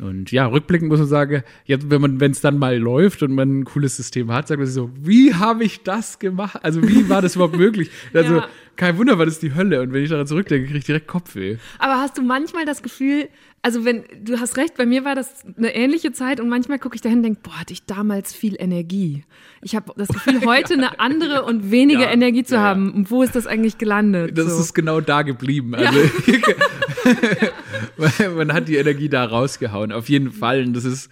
Und 0.01 0.31
ja, 0.31 0.45
rückblickend 0.47 0.89
muss 0.89 0.99
man 0.99 1.07
sagen, 1.07 1.43
jetzt, 1.65 1.89
wenn 1.89 2.01
man, 2.01 2.19
wenn 2.19 2.31
es 2.31 2.41
dann 2.41 2.57
mal 2.57 2.77
läuft 2.77 3.23
und 3.23 3.31
man 3.33 3.59
ein 3.59 3.65
cooles 3.65 3.95
System 3.95 4.31
hat, 4.31 4.47
sagt 4.49 4.57
man 4.59 4.65
sich 4.67 4.75
so, 4.75 4.89
wie 5.01 5.33
habe 5.33 5.63
ich 5.63 5.83
das 5.83 6.19
gemacht? 6.19 6.59
Also 6.63 6.81
wie 6.83 7.07
war 7.09 7.21
das 7.21 7.35
überhaupt 7.35 7.55
möglich? 7.57 7.89
Also 8.13 8.35
Ja. 8.35 8.47
kein 8.75 8.97
Wunder, 8.97 9.17
war 9.17 9.25
das 9.25 9.39
die 9.39 9.55
Hölle. 9.55 9.81
Und 9.81 9.93
wenn 9.93 10.03
ich 10.03 10.09
daran 10.09 10.27
zurückdenke, 10.27 10.65
kriege 10.65 10.79
ich 10.79 10.85
direkt 10.85 11.07
Kopfweh. 11.07 11.57
Aber 11.79 12.01
hast 12.01 12.17
du 12.17 12.21
manchmal 12.23 12.65
das 12.65 12.83
Gefühl, 12.83 13.29
also 13.61 13.83
wenn, 13.85 14.03
du 14.21 14.39
hast 14.39 14.57
recht, 14.57 14.75
bei 14.75 14.85
mir 14.85 15.05
war 15.05 15.15
das 15.15 15.43
eine 15.57 15.73
ähnliche 15.73 16.11
Zeit 16.11 16.39
und 16.39 16.49
manchmal 16.49 16.77
gucke 16.77 16.95
ich 16.95 17.01
dahin 17.01 17.19
und 17.19 17.23
denke, 17.23 17.39
boah, 17.41 17.59
hatte 17.61 17.73
ich 17.73 17.85
damals 17.85 18.31
viel 18.33 18.55
Energie. 18.59 19.23
Ich 19.63 19.75
habe 19.75 19.91
das 19.97 20.07
Gefühl, 20.09 20.41
heute 20.45 20.73
eine 20.73 20.99
andere 20.99 21.43
und 21.45 21.71
weniger 21.71 22.01
Ja, 22.01 22.11
Energie 22.11 22.43
zu 22.43 22.55
ja. 22.55 22.61
haben. 22.61 22.91
Und 22.93 23.09
wo 23.09 23.23
ist 23.23 23.35
das 23.35 23.47
eigentlich 23.47 23.77
gelandet? 23.77 24.37
Das 24.37 24.47
so? 24.53 24.59
ist 24.59 24.73
genau 24.75 25.01
da 25.01 25.21
geblieben. 25.23 25.73
Also 25.73 25.99
man 28.35 28.53
hat 28.53 28.67
die 28.67 28.77
Energie 28.77 29.09
da 29.09 29.25
rausgehauen. 29.25 29.91
Auf 29.91 30.09
jeden 30.09 30.31
Fall. 30.31 30.63
Und 30.63 30.73
das 30.73 30.85
ist, 30.85 31.09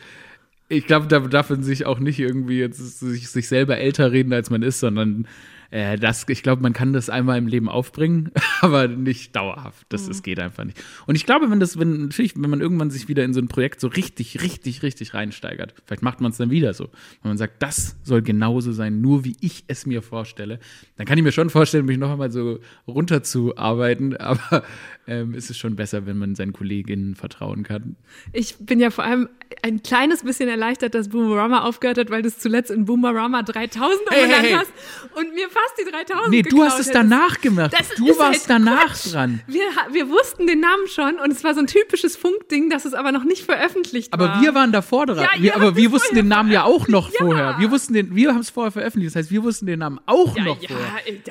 ich 0.70 0.86
glaube, 0.86 1.08
da 1.08 1.20
darf 1.20 1.50
man 1.50 1.64
sich 1.64 1.86
auch 1.86 2.00
nicht 2.00 2.20
irgendwie 2.20 2.60
jetzt 2.60 3.00
sich, 3.00 3.30
sich 3.30 3.48
selber 3.48 3.78
älter 3.78 4.12
reden, 4.12 4.34
als 4.34 4.50
man 4.50 4.64
ist, 4.64 4.80
sondern 4.80 5.28
Äh, 5.74 5.98
das, 5.98 6.26
ich 6.30 6.44
glaube, 6.44 6.62
man 6.62 6.72
kann 6.72 6.94
das 6.94 7.10
einmal 7.10 7.40
im 7.40 7.48
Leben 7.48 7.68
aufbringen, 7.68 8.30
aber 8.62 8.88
nicht 8.88 9.36
dauerhaft. 9.36 9.88
Das, 9.90 10.08
das 10.08 10.22
geht 10.22 10.40
einfach 10.40 10.66
nicht. 10.66 10.78
Und 11.08 11.16
ich 11.16 11.26
glaube, 11.26 11.50
wenn 11.50 11.60
das, 11.60 11.80
wenn 11.80 12.04
natürlich, 12.04 12.36
wenn 12.36 12.52
man 12.52 12.62
irgendwann 12.62 12.92
sich 12.92 13.08
wieder 13.08 13.24
in 13.24 13.34
so 13.34 13.42
ein 13.42 13.48
Projekt 13.48 13.80
so 13.80 13.88
richtig, 13.88 14.44
richtig, 14.44 14.84
richtig 14.84 15.16
reinsteigert, 15.16 15.74
vielleicht 15.84 16.04
macht 16.04 16.22
man 16.22 16.30
es 16.30 16.38
dann 16.38 16.52
wieder 16.52 16.76
so. 16.76 16.90
Wenn 17.24 17.32
man 17.32 17.38
sagt, 17.40 17.64
das 17.64 17.96
soll 18.04 18.22
genauso 18.22 18.72
sein, 18.72 19.02
nur 19.02 19.26
wie 19.26 19.36
ich 19.42 19.64
es 19.66 19.88
mir 19.88 20.04
vorstelle, 20.04 20.60
dann 20.96 21.08
kann 21.08 21.18
ich 21.18 21.24
mir 21.24 21.32
schon 21.32 21.50
vorstellen, 21.50 21.86
mich 21.86 21.98
noch 21.98 22.12
einmal 22.12 22.30
so 22.30 22.60
runterzuarbeiten, 22.88 24.16
aber 24.24 24.64
ähm, 25.08 25.34
ist 25.34 25.50
es 25.50 25.58
schon 25.58 25.76
besser, 25.76 26.06
wenn 26.06 26.20
man 26.20 26.36
seinen 26.36 26.54
Kolleginnen 26.54 27.16
vertrauen 27.16 27.64
kann. 27.64 27.96
Ich 28.32 28.58
bin 28.60 28.80
ja 28.80 28.92
vor 28.92 29.06
allem 29.06 29.28
ein 29.64 29.82
kleines 29.82 30.24
bisschen 30.24 30.50
erleichtert, 30.50 30.94
dass 30.94 31.10
Boomerama 31.10 31.64
aufgehört 31.64 31.98
hat, 31.98 32.12
weil 32.12 32.22
du 32.22 32.28
es 32.28 32.38
zuletzt 32.38 32.70
in 32.70 32.86
Boomerama 32.86 33.42
3000 33.42 34.02
Hey, 34.10 34.24
umbenannt 34.24 34.44
hey, 34.44 34.52
hey. 34.52 34.60
hast 34.60 34.72
und 35.18 35.34
mir 35.34 35.50
fast 35.50 35.63
die 35.78 35.90
3000 35.90 36.30
Nee, 36.30 36.42
du 36.44 36.64
hast 36.64 36.74
es 36.80 36.88
hättest. 36.88 36.96
danach 36.96 37.42
gemacht. 37.42 37.74
Das 37.78 37.90
du 37.98 38.08
warst 38.20 38.50
halt 38.50 38.50
danach 38.50 38.86
Quatsch. 38.88 39.14
dran. 39.14 39.42
Wir, 39.48 39.64
wir 39.92 40.10
wussten 40.10 40.48
den 40.48 40.60
Namen 40.60 40.88
schon 40.88 41.16
und 41.20 41.32
es 41.32 41.44
war 41.44 41.54
so 41.54 41.60
ein 41.62 41.68
typisches 41.68 42.16
Funkding, 42.18 42.70
das 42.70 42.86
es 42.86 42.94
aber 42.94 43.12
noch 43.12 43.24
nicht 43.24 43.44
veröffentlicht 43.46 44.14
Aber 44.14 44.28
war. 44.30 44.42
wir 44.42 44.54
waren 44.56 44.72
davor 44.72 45.06
dran. 45.06 45.18
Ja, 45.20 45.30
wir, 45.42 45.56
aber 45.56 45.76
wir 45.76 45.92
wussten 45.92 46.16
den 46.16 46.28
Namen 46.28 46.52
ja 46.52 46.64
auch 46.64 46.88
noch 46.88 47.10
Ja. 47.12 47.18
vorher. 47.20 47.56
Wir 47.60 47.72
wussten 47.72 47.94
den, 47.94 48.16
wir 48.16 48.30
haben 48.30 48.40
es 48.42 48.50
vorher 48.50 48.72
veröffentlicht. 48.72 49.16
Das 49.16 49.20
heißt, 49.24 49.32
wir 49.32 49.44
wussten 49.44 49.66
den 49.66 49.80
Namen 49.80 50.00
auch 50.06 50.36
ja, 50.38 50.44
noch 50.44 50.62
ja, 50.62 50.70
vorher. 50.70 50.92
ey, 51.06 51.22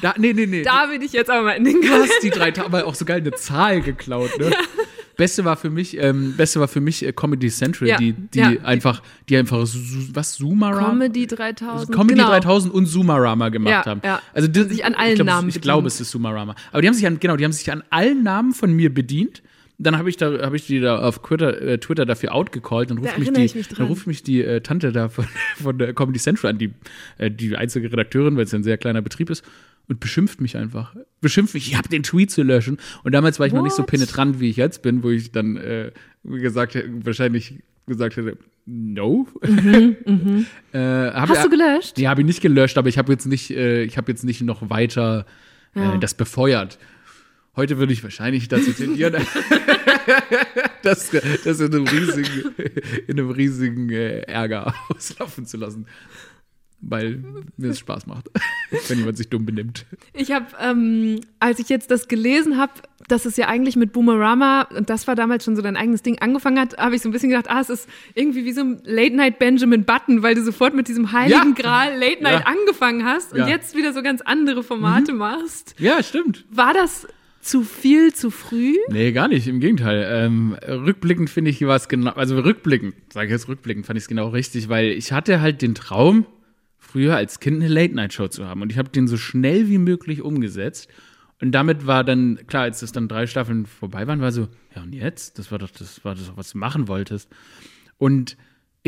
da, 0.00 0.14
nee, 0.16 0.32
nee, 0.32 0.46
nee. 0.46 0.62
da 0.62 0.86
bin 0.86 1.02
ich 1.02 1.12
jetzt 1.12 1.28
aber 1.28 1.42
mal 1.42 1.52
in 1.52 1.64
den 1.64 1.80
du 1.80 1.88
Kalender. 1.88 2.08
hast 2.08 2.22
die 2.22 2.30
drei 2.30 2.50
Tage, 2.52 2.66
aber 2.66 2.86
auch 2.86 2.94
so 2.94 3.04
geil 3.04 3.16
eine 3.18 3.32
Zahl 3.32 3.80
geklaut, 3.80 4.30
ne? 4.38 4.52
Beste 5.18 5.44
war 5.44 5.56
für 5.56 5.68
mich, 5.68 5.98
ähm, 5.98 6.34
Beste 6.36 6.60
war 6.60 6.68
für 6.68 6.80
mich 6.80 7.04
äh, 7.04 7.12
Comedy 7.12 7.50
Central, 7.50 7.88
Ja, 7.88 7.96
die, 7.98 8.12
die 8.12 8.38
ja. 8.38 8.52
einfach, 8.62 9.02
die 9.28 9.36
einfach, 9.36 9.58
was, 9.58 10.34
Sumarama? 10.36 10.90
Comedy 10.90 11.26
3000. 11.26 11.92
Comedy 11.92 12.14
genau. 12.14 12.28
3000 12.28 12.72
und 12.72 12.86
Sumarama 12.86 13.48
gemacht 13.48 13.84
haben. 13.86 14.00
ja. 14.04 14.22
Also 14.32 14.46
die, 14.46 14.62
Sich 14.62 14.84
an 14.84 14.94
allen 14.94 15.10
ich 15.10 15.14
glaub, 15.16 15.26
Namen 15.26 15.48
Ich, 15.48 15.56
ich 15.56 15.60
glaube, 15.60 15.88
es 15.88 16.00
ist 16.00 16.12
Sumarama. 16.12 16.54
Aber 16.70 16.80
die 16.82 16.88
haben 16.88 16.94
sich 16.94 17.06
an, 17.06 17.18
genau, 17.18 17.36
die 17.36 17.44
haben 17.44 17.52
sich 17.52 17.70
an 17.72 17.82
allen 17.90 18.22
Namen 18.22 18.52
von 18.52 18.72
mir 18.72 18.94
bedient. 18.94 19.42
Dann 19.80 19.96
habe 19.96 20.10
ich 20.10 20.16
da, 20.16 20.40
habe 20.42 20.56
ich 20.56 20.66
die 20.66 20.80
da 20.80 20.98
auf 20.98 21.22
Twitter, 21.22 21.60
äh, 21.62 21.78
Twitter 21.78 22.04
dafür 22.04 22.34
outgecallt. 22.34 22.90
Dann 22.90 22.98
ruft 22.98 23.16
mich 23.16 23.28
erinnere 23.28 23.40
die, 23.42 23.46
ich 23.46 23.54
mich 23.54 23.68
dann 23.68 23.86
ruft 23.86 24.06
mich 24.08 24.22
die 24.24 24.42
äh, 24.42 24.60
Tante 24.60 24.90
da 24.90 25.08
von, 25.08 25.24
von 25.62 25.78
der 25.78 25.94
Comedy 25.94 26.18
Central 26.18 26.50
an, 26.50 26.58
die, 26.58 26.72
äh, 27.18 27.30
die 27.30 27.56
einzige 27.56 27.90
Redakteurin, 27.92 28.36
weil 28.36 28.44
es 28.44 28.52
ja 28.52 28.58
ein 28.58 28.64
sehr 28.64 28.76
kleiner 28.78 29.02
Betrieb 29.02 29.30
ist. 29.30 29.44
Und 29.86 30.00
beschimpft 30.00 30.40
mich 30.42 30.56
einfach. 30.56 30.94
Beschimpft 31.22 31.54
mich, 31.54 31.68
ich 31.68 31.78
habe 31.78 31.88
den 31.88 32.02
Tweet 32.02 32.30
zu 32.30 32.42
löschen. 32.42 32.76
Und 33.04 33.12
damals 33.14 33.38
war 33.38 33.46
ich 33.46 33.54
noch 33.54 33.62
nicht 33.62 33.72
so 33.74 33.82
What? 33.84 33.88
penetrant, 33.90 34.38
wie 34.40 34.50
ich 34.50 34.56
jetzt 34.56 34.82
bin, 34.82 35.02
wo 35.02 35.08
ich 35.10 35.32
dann 35.32 35.56
äh, 35.56 35.92
gesagt 36.24 36.74
hätte, 36.74 36.90
wahrscheinlich 37.06 37.54
gesagt 37.86 38.16
hätte, 38.18 38.36
no. 38.66 39.26
Äh, 40.72 40.78
hab- 40.78 41.28
Hast 41.30 41.44
du 41.44 41.50
gelöscht? 41.50 41.96
Nee, 41.96 42.06
habe 42.06 42.20
ich 42.20 42.26
nicht 42.26 42.40
gelöscht, 42.42 42.76
aber 42.78 42.88
ich 42.88 42.98
habe 42.98 43.12
jetzt 43.12 43.26
nicht, 43.26 43.50
äh, 43.50 43.82
ich 43.84 43.96
habe 43.96 44.10
jetzt 44.12 44.24
nicht 44.24 44.42
noch 44.42 44.68
weiter 44.70 45.24
Ja. 45.74 45.94
äh, 45.94 45.98
das 45.98 46.14
befeuert. 46.14 46.78
Heute 47.58 47.76
würde 47.78 47.92
ich 47.92 48.04
wahrscheinlich 48.04 48.46
dazu 48.46 48.72
tendieren, 48.72 49.14
das, 50.84 51.10
das 51.44 51.58
in 51.58 51.74
einem 51.74 51.88
riesigen, 51.88 52.54
in 53.08 53.18
einem 53.18 53.30
riesigen 53.30 53.90
äh, 53.90 54.20
Ärger 54.20 54.74
auslaufen 54.88 55.44
zu 55.44 55.56
lassen. 55.56 55.86
Weil 56.80 57.24
mir 57.56 57.70
es 57.70 57.80
Spaß 57.80 58.06
macht, 58.06 58.26
wenn 58.88 58.98
jemand 59.00 59.16
sich 59.16 59.28
dumm 59.28 59.44
benimmt. 59.44 59.86
Ich 60.12 60.30
habe, 60.30 60.46
ähm, 60.60 61.20
als 61.40 61.58
ich 61.58 61.68
jetzt 61.68 61.90
das 61.90 62.06
gelesen 62.06 62.56
habe, 62.58 62.74
dass 63.08 63.24
es 63.24 63.36
ja 63.36 63.48
eigentlich 63.48 63.74
mit 63.74 63.92
Boomerama, 63.92 64.62
und 64.76 64.88
das 64.88 65.08
war 65.08 65.16
damals 65.16 65.44
schon 65.44 65.56
so 65.56 65.62
dein 65.62 65.76
eigenes 65.76 66.02
Ding, 66.04 66.20
angefangen 66.20 66.60
hat, 66.60 66.78
habe 66.78 66.94
ich 66.94 67.02
so 67.02 67.08
ein 67.08 67.12
bisschen 67.12 67.30
gedacht, 67.30 67.50
ah, 67.50 67.58
es 67.60 67.70
ist 67.70 67.88
irgendwie 68.14 68.44
wie 68.44 68.52
so 68.52 68.60
ein 68.60 68.80
Late-Night 68.84 69.40
Benjamin 69.40 69.84
Button, 69.84 70.22
weil 70.22 70.36
du 70.36 70.44
sofort 70.44 70.74
mit 70.74 70.86
diesem 70.86 71.10
heiligen 71.10 71.56
Ja. 71.56 71.62
Gral 71.62 71.98
Late-Night 71.98 72.42
Ja. 72.42 72.46
angefangen 72.46 73.04
hast 73.04 73.32
und 73.32 73.38
Ja. 73.40 73.46
Mhm. 73.46 73.50
jetzt 73.50 73.74
wieder 73.76 73.92
so 73.92 74.00
ganz 74.02 74.20
andere 74.20 74.62
Formate 74.62 75.12
machst. 75.12 75.74
Ja, 75.80 76.00
stimmt. 76.04 76.44
War 76.48 76.74
das 76.74 77.08
zu 77.40 77.62
viel, 77.62 78.12
zu 78.12 78.30
früh? 78.30 78.74
Nee, 78.90 79.12
gar 79.12 79.28
nicht, 79.28 79.46
im 79.46 79.60
Gegenteil. 79.60 80.06
Ähm, 80.10 80.56
rückblickend 80.66 81.30
finde 81.30 81.50
ich, 81.50 81.60
war 81.62 81.76
es 81.76 81.88
genau, 81.88 82.12
also 82.12 82.38
rückblickend, 82.38 82.94
sage 83.12 83.26
ich 83.26 83.32
jetzt 83.32 83.48
rückblickend, 83.48 83.86
fand 83.86 83.96
ich 83.96 84.04
es 84.04 84.08
genau 84.08 84.28
richtig, 84.28 84.68
weil 84.68 84.86
ich 84.86 85.12
hatte 85.12 85.40
halt 85.40 85.62
den 85.62 85.74
Traum, 85.74 86.26
früher 86.78 87.16
als 87.16 87.38
Kind 87.38 87.62
eine 87.62 87.68
Late-Night-Show 87.68 88.28
zu 88.28 88.46
haben 88.46 88.62
und 88.62 88.72
ich 88.72 88.78
habe 88.78 88.88
den 88.88 89.08
so 89.08 89.16
schnell 89.16 89.68
wie 89.68 89.78
möglich 89.78 90.22
umgesetzt 90.22 90.88
und 91.40 91.52
damit 91.52 91.86
war 91.86 92.02
dann, 92.02 92.40
klar, 92.46 92.64
als 92.64 92.82
es 92.82 92.92
dann 92.92 93.08
drei 93.08 93.26
Staffeln 93.26 93.66
vorbei 93.66 94.06
waren, 94.06 94.20
war 94.20 94.32
so, 94.32 94.48
ja 94.74 94.82
und 94.82 94.92
jetzt? 94.92 95.38
Das 95.38 95.52
war 95.52 95.58
doch, 95.58 95.70
das 95.70 96.04
war 96.04 96.14
das, 96.14 96.32
was 96.34 96.52
du 96.52 96.58
machen 96.58 96.88
wolltest. 96.88 97.30
Und 97.96 98.36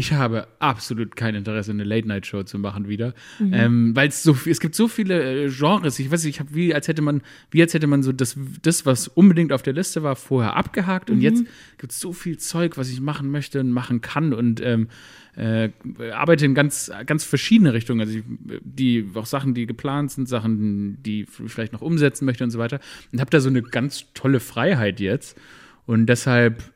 ich 0.01 0.13
habe 0.13 0.49
absolut 0.59 1.15
kein 1.15 1.35
Interesse, 1.35 1.71
eine 1.71 1.85
Late-Night-Show 1.85 2.43
zu 2.45 2.59
machen 2.59 2.89
wieder. 2.89 3.15
Ähm, 3.39 3.95
Weil 3.95 4.09
es 4.09 4.23
so 4.23 4.37
es 4.47 4.59
gibt 4.59 4.75
so 4.75 4.89
viele 4.89 5.45
äh, 5.45 5.51
Genres. 5.51 5.99
Ich 5.99 6.11
weiß 6.11 6.25
nicht, 6.25 6.37
ich 6.37 6.41
habe 6.41 6.55
wie, 6.55 6.75
als 6.75 6.89
hätte 6.89 7.03
man, 7.03 7.21
wie 7.51 7.61
als 7.61 7.75
hätte 7.75 7.87
man 7.87 8.03
so 8.03 8.11
das, 8.13 8.37
das, 8.63 8.87
was 8.87 9.09
unbedingt 9.09 9.53
auf 9.53 9.63
der 9.63 9.75
Liste 9.75 10.03
war, 10.03 10.17
vorher 10.17 10.57
abgehakt. 10.57 11.11
Und 11.11 11.21
jetzt 11.21 11.45
gibt 11.79 11.93
es 11.93 12.01
so 12.01 12.13
viel 12.13 12.39
Zeug, 12.39 12.79
was 12.79 12.91
ich 12.91 13.01
machen 13.01 13.31
möchte 13.31 13.61
und 13.61 13.71
machen 13.73 14.01
kann. 14.01 14.33
Und 14.33 14.61
ähm, 14.63 14.89
äh, 15.37 15.69
arbeite 16.13 16.47
in 16.47 16.55
ganz, 16.55 16.91
ganz 17.05 17.23
verschiedene 17.25 17.75
Richtungen. 17.75 18.01
Also 18.01 18.19
ich, 18.19 18.25
die 18.63 19.07
auch 19.15 19.27
Sachen, 19.27 19.55
die 19.55 19.67
geplant 19.67 20.11
sind, 20.11 20.29
Sachen, 20.29 21.03
die 21.03 21.23
ich 21.23 21.29
vielleicht 21.29 21.75
noch 21.75 21.83
umsetzen 21.83 22.25
möchte 22.25 22.43
und 22.43 22.51
so 22.51 22.59
weiter. 22.59 22.81
Und 23.13 23.21
habe 23.21 23.31
da 23.31 23.41
so 23.41 23.51
eine 23.51 23.63
ganz 23.63 24.07
tolle 24.15 24.41
Freiheit 24.41 24.99
jetzt. 24.99 25.39
Und 25.85 26.07
deshalb 26.07 26.73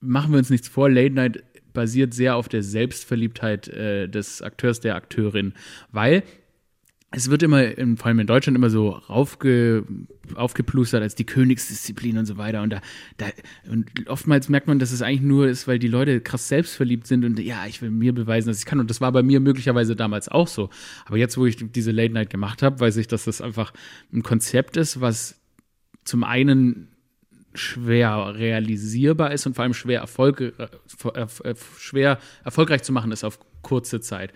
machen 0.00 0.32
wir 0.32 0.38
uns 0.38 0.50
nichts 0.50 0.68
vor, 0.68 0.88
Late 0.88 1.14
Night 1.14 1.42
basiert 1.72 2.14
sehr 2.14 2.36
auf 2.36 2.48
der 2.48 2.62
Selbstverliebtheit 2.62 3.68
äh, 3.68 4.08
des 4.08 4.42
Akteurs, 4.42 4.80
der 4.80 4.96
Akteurin, 4.96 5.54
weil 5.90 6.22
es 7.14 7.28
wird 7.28 7.42
immer, 7.42 7.62
vor 7.96 8.06
allem 8.06 8.20
in 8.20 8.26
Deutschland, 8.26 8.56
immer 8.56 8.70
so 8.70 8.90
raufge, 8.90 9.84
aufgeplustert 10.34 11.02
als 11.02 11.14
die 11.14 11.26
Königsdisziplin 11.26 12.16
und 12.16 12.24
so 12.24 12.38
weiter. 12.38 12.62
Und 12.62 12.72
da, 12.72 12.80
da, 13.18 13.26
und 13.70 14.08
oftmals 14.08 14.48
merkt 14.48 14.66
man, 14.66 14.78
dass 14.78 14.92
es 14.92 15.02
eigentlich 15.02 15.20
nur 15.20 15.46
ist, 15.46 15.68
weil 15.68 15.78
die 15.78 15.88
Leute 15.88 16.22
krass 16.22 16.48
selbstverliebt 16.48 17.06
sind 17.06 17.24
und 17.24 17.38
ja, 17.38 17.66
ich 17.66 17.82
will 17.82 17.90
mir 17.90 18.14
beweisen, 18.14 18.48
dass 18.48 18.58
ich 18.58 18.64
kann. 18.64 18.80
Und 18.80 18.88
das 18.88 19.02
war 19.02 19.12
bei 19.12 19.22
mir 19.22 19.40
möglicherweise 19.40 19.94
damals 19.94 20.30
auch 20.30 20.48
so. 20.48 20.70
Aber 21.04 21.18
jetzt, 21.18 21.36
wo 21.36 21.44
ich 21.44 21.56
diese 21.72 21.90
Late 21.90 22.14
Night 22.14 22.30
gemacht 22.30 22.62
habe, 22.62 22.80
weiß 22.80 22.96
ich, 22.96 23.08
dass 23.08 23.24
das 23.24 23.42
einfach 23.42 23.74
ein 24.12 24.22
Konzept 24.22 24.78
ist, 24.78 25.02
was 25.02 25.38
zum 26.04 26.24
einen 26.24 26.88
schwer 27.54 28.34
realisierbar 28.34 29.32
ist 29.32 29.46
und 29.46 29.54
vor 29.54 29.64
allem 29.64 29.74
schwer, 29.74 30.00
Erfolg, 30.00 30.40
äh, 30.40 30.52
äh, 31.14 31.54
schwer 31.78 32.18
erfolgreich 32.44 32.82
zu 32.82 32.92
machen 32.92 33.12
ist 33.12 33.24
auf 33.24 33.38
kurze 33.62 34.00
Zeit. 34.00 34.32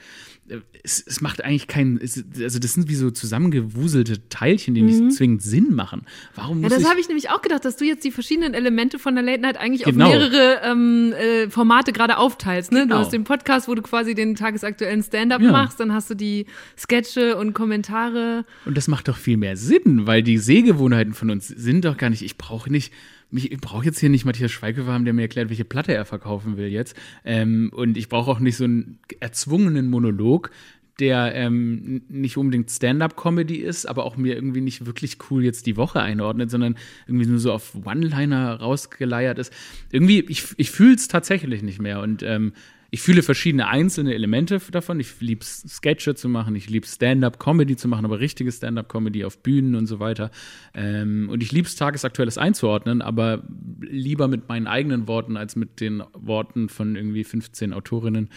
Äh, 0.48 0.58
Es, 0.82 1.02
es 1.04 1.20
macht 1.20 1.42
eigentlich 1.44 1.66
keinen, 1.66 1.98
es, 2.00 2.24
also 2.40 2.58
das 2.60 2.74
sind 2.74 2.88
wie 2.88 2.94
so 2.94 3.10
zusammengewuselte 3.10 4.28
Teilchen, 4.28 4.74
die 4.74 4.82
nicht 4.82 5.12
zwingend 5.16 5.42
Sinn 5.42 5.74
machen. 5.74 6.02
Warum 6.36 6.58
Ja, 6.58 6.62
muss 6.62 6.72
das 6.72 6.82
ich 6.82 6.88
habe 6.88 7.00
ich 7.00 7.08
nämlich 7.08 7.30
auch 7.30 7.42
gedacht, 7.42 7.64
dass 7.64 7.76
du 7.76 7.84
jetzt 7.84 8.04
die 8.04 8.12
verschiedenen 8.12 8.54
Elemente 8.54 8.98
von 9.00 9.14
der 9.16 9.24
Late 9.24 9.40
Night 9.40 9.56
eigentlich 9.56 9.82
Genau. 9.82 10.06
auf 10.06 10.12
mehrere 10.12 10.60
ähm, 10.62 11.12
äh, 11.12 11.50
Formate 11.50 11.92
gerade 11.92 12.18
aufteilst. 12.18 12.70
Ne? 12.70 12.82
Du 12.82 12.86
Genau. 12.88 12.98
hast 13.00 13.12
den 13.12 13.24
Podcast, 13.24 13.66
wo 13.68 13.74
du 13.74 13.82
quasi 13.82 14.14
den 14.14 14.36
tagesaktuellen 14.36 15.02
Stand-up 15.02 15.42
Ja. 15.42 15.50
machst, 15.50 15.80
dann 15.80 15.92
hast 15.92 16.08
du 16.10 16.14
die 16.14 16.46
Sketche 16.78 17.36
und 17.36 17.52
Kommentare. 17.52 18.44
Und 18.64 18.76
das 18.76 18.86
macht 18.88 19.08
doch 19.08 19.16
viel 19.16 19.36
mehr 19.36 19.56
Sinn, 19.56 20.06
weil 20.06 20.22
die 20.22 20.38
Sehgewohnheiten 20.38 21.14
von 21.14 21.30
uns 21.30 21.48
sind 21.48 21.84
doch 21.84 21.96
gar 21.96 22.10
nicht, 22.10 22.22
ich 22.22 22.38
brauche 22.38 22.70
nicht, 22.70 22.92
mich, 23.30 23.52
ich 23.52 23.60
brauche 23.60 23.84
jetzt 23.84 23.98
hier 23.98 24.08
nicht 24.08 24.24
Matthias 24.24 24.52
Schweighöfer 24.52 24.92
haben, 24.92 25.04
der 25.04 25.14
mir 25.14 25.22
erklärt, 25.22 25.48
welche 25.48 25.64
Platte 25.64 25.94
er 25.94 26.04
verkaufen 26.04 26.56
will 26.56 26.68
jetzt. 26.68 26.96
Ähm, 27.24 27.70
und 27.74 27.96
ich 27.96 28.08
brauche 28.08 28.30
auch 28.30 28.38
nicht 28.38 28.56
so 28.56 28.64
einen 28.64 28.98
erzwungenen 29.20 29.88
Monolog, 29.88 30.50
der 30.98 31.34
ähm, 31.34 32.02
nicht 32.08 32.38
unbedingt 32.38 32.70
Stand-up-Comedy 32.70 33.56
ist, 33.56 33.86
aber 33.86 34.04
auch 34.04 34.16
mir 34.16 34.34
irgendwie 34.34 34.62
nicht 34.62 34.86
wirklich 34.86 35.18
cool 35.30 35.44
jetzt 35.44 35.66
die 35.66 35.76
Woche 35.76 36.00
einordnet, 36.00 36.50
sondern 36.50 36.76
irgendwie 37.06 37.26
nur 37.26 37.38
so 37.38 37.52
auf 37.52 37.74
One-Liner 37.84 38.60
rausgeleiert 38.60 39.38
ist. 39.38 39.52
Irgendwie, 39.92 40.20
ich, 40.20 40.54
ich 40.56 40.70
fühle 40.70 40.94
es 40.94 41.08
tatsächlich 41.08 41.62
nicht 41.62 41.80
mehr. 41.80 42.00
Und 42.00 42.22
ähm, 42.22 42.54
ich 42.96 43.02
fühle 43.02 43.22
verschiedene 43.22 43.68
einzelne 43.68 44.14
Elemente 44.14 44.58
davon. 44.70 44.98
Ich 45.00 45.20
liebe 45.20 45.44
Sketche 45.44 46.14
zu 46.14 46.30
machen, 46.30 46.56
ich 46.56 46.70
liebe 46.70 46.86
Stand-up-Comedy 46.86 47.76
zu 47.76 47.88
machen, 47.88 48.06
aber 48.06 48.20
richtige 48.20 48.50
Stand-up-Comedy 48.50 49.22
auf 49.26 49.42
Bühnen 49.42 49.74
und 49.74 49.84
so 49.84 50.00
weiter. 50.00 50.30
Ähm, 50.72 51.28
und 51.28 51.42
ich 51.42 51.52
liebe 51.52 51.68
es, 51.68 51.76
Tagesaktuelles 51.76 52.38
einzuordnen, 52.38 53.02
aber 53.02 53.42
lieber 53.80 54.28
mit 54.28 54.48
meinen 54.48 54.66
eigenen 54.66 55.08
Worten 55.08 55.36
als 55.36 55.56
mit 55.56 55.78
den 55.78 56.02
Worten 56.14 56.70
von 56.70 56.96
irgendwie 56.96 57.22
15 57.22 57.74
Autorinnen, 57.74 58.30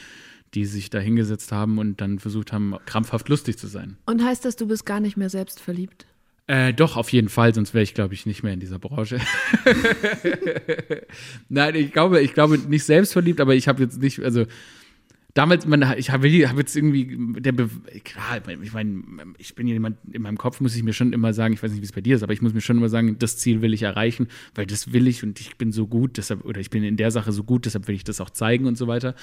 die 0.54 0.66
sich 0.66 0.90
da 0.90 1.00
hingesetzt 1.00 1.54
haben 1.54 1.78
und 1.78 2.02
dann 2.02 2.20
versucht 2.20 2.52
haben, 2.52 2.76
krampfhaft 2.86 3.30
lustig 3.30 3.58
zu 3.58 3.68
sein. 3.68 3.96
Und 4.08 4.22
heißt 4.22 4.44
das, 4.44 4.58
du 4.58 4.68
bist 4.68 4.86
gar 4.86 5.00
nicht 5.00 5.16
mehr 5.16 5.30
selbst 5.30 5.62
verliebt? 5.62 6.06
Äh, 6.50 6.74
doch, 6.74 6.98
auf 6.98 7.12
jeden 7.12 7.30
Fall, 7.30 7.54
sonst 7.54 7.76
wäre 7.76 7.84
ich, 7.84 7.94
glaube 7.94 8.16
ich, 8.16 8.26
nicht 8.26 8.42
mehr 8.42 8.54
in 8.54 8.60
dieser 8.60 8.80
Branche. 8.80 9.20
Nein, 11.50 11.76
ich 11.76 11.92
glaube, 11.92 12.22
ich 12.22 12.34
glaube 12.34 12.58
nicht 12.58 12.86
selbstverliebt, 12.86 13.40
aber 13.40 13.54
ich 13.54 13.68
habe 13.68 13.84
jetzt 13.84 14.02
nicht, 14.02 14.20
also 14.24 14.48
damals, 15.36 15.68
man, 15.68 15.94
ich 16.00 16.10
habe 16.10 16.28
hab 16.28 16.58
jetzt 16.58 16.76
irgendwie, 16.76 17.16
der 17.40 17.52
Be 17.52 17.70
klar, 18.04 18.42
ich 18.64 18.74
meine, 18.74 19.04
ich 19.38 19.54
bin 19.54 19.68
jemand, 19.68 19.98
in 20.12 20.24
meinem 20.24 20.40
Kopf 20.40 20.60
muss 20.60 20.76
ich 20.76 20.82
mir 20.82 20.94
schon 20.94 21.14
immer 21.14 21.34
sagen, 21.34 21.54
ich 21.54 21.62
weiß 21.62 21.70
nicht, 21.70 21.82
wie 21.82 21.86
es 21.86 21.92
bei 21.92 22.02
dir 22.02 22.16
ist, 22.16 22.24
aber 22.24 22.34
ich 22.34 22.42
muss 22.42 22.56
mir 22.56 22.62
schon 22.62 22.78
immer 22.78 22.90
sagen, 22.90 23.20
das 23.20 23.38
Ziel 23.38 23.62
will 23.62 23.76
ich 23.76 23.84
erreichen, 23.84 24.28
weil 24.56 24.66
das 24.66 24.92
will 24.92 25.08
ich 25.08 25.22
und 25.22 25.40
ich 25.40 25.56
bin 25.58 25.72
so 25.72 25.86
gut, 25.86 26.18
deshalb, 26.18 26.46
oder 26.46 26.60
ich 26.60 26.72
bin 26.72 26.84
in 26.84 26.98
der 26.98 27.12
Sache 27.12 27.32
so 27.32 27.44
gut, 27.44 27.68
deshalb 27.68 27.88
will 27.88 27.94
ich 27.94 28.06
das 28.06 28.20
auch 28.22 28.32
zeigen 28.32 28.66
und 28.66 28.76
so 28.76 28.88
weiter. 28.88 29.14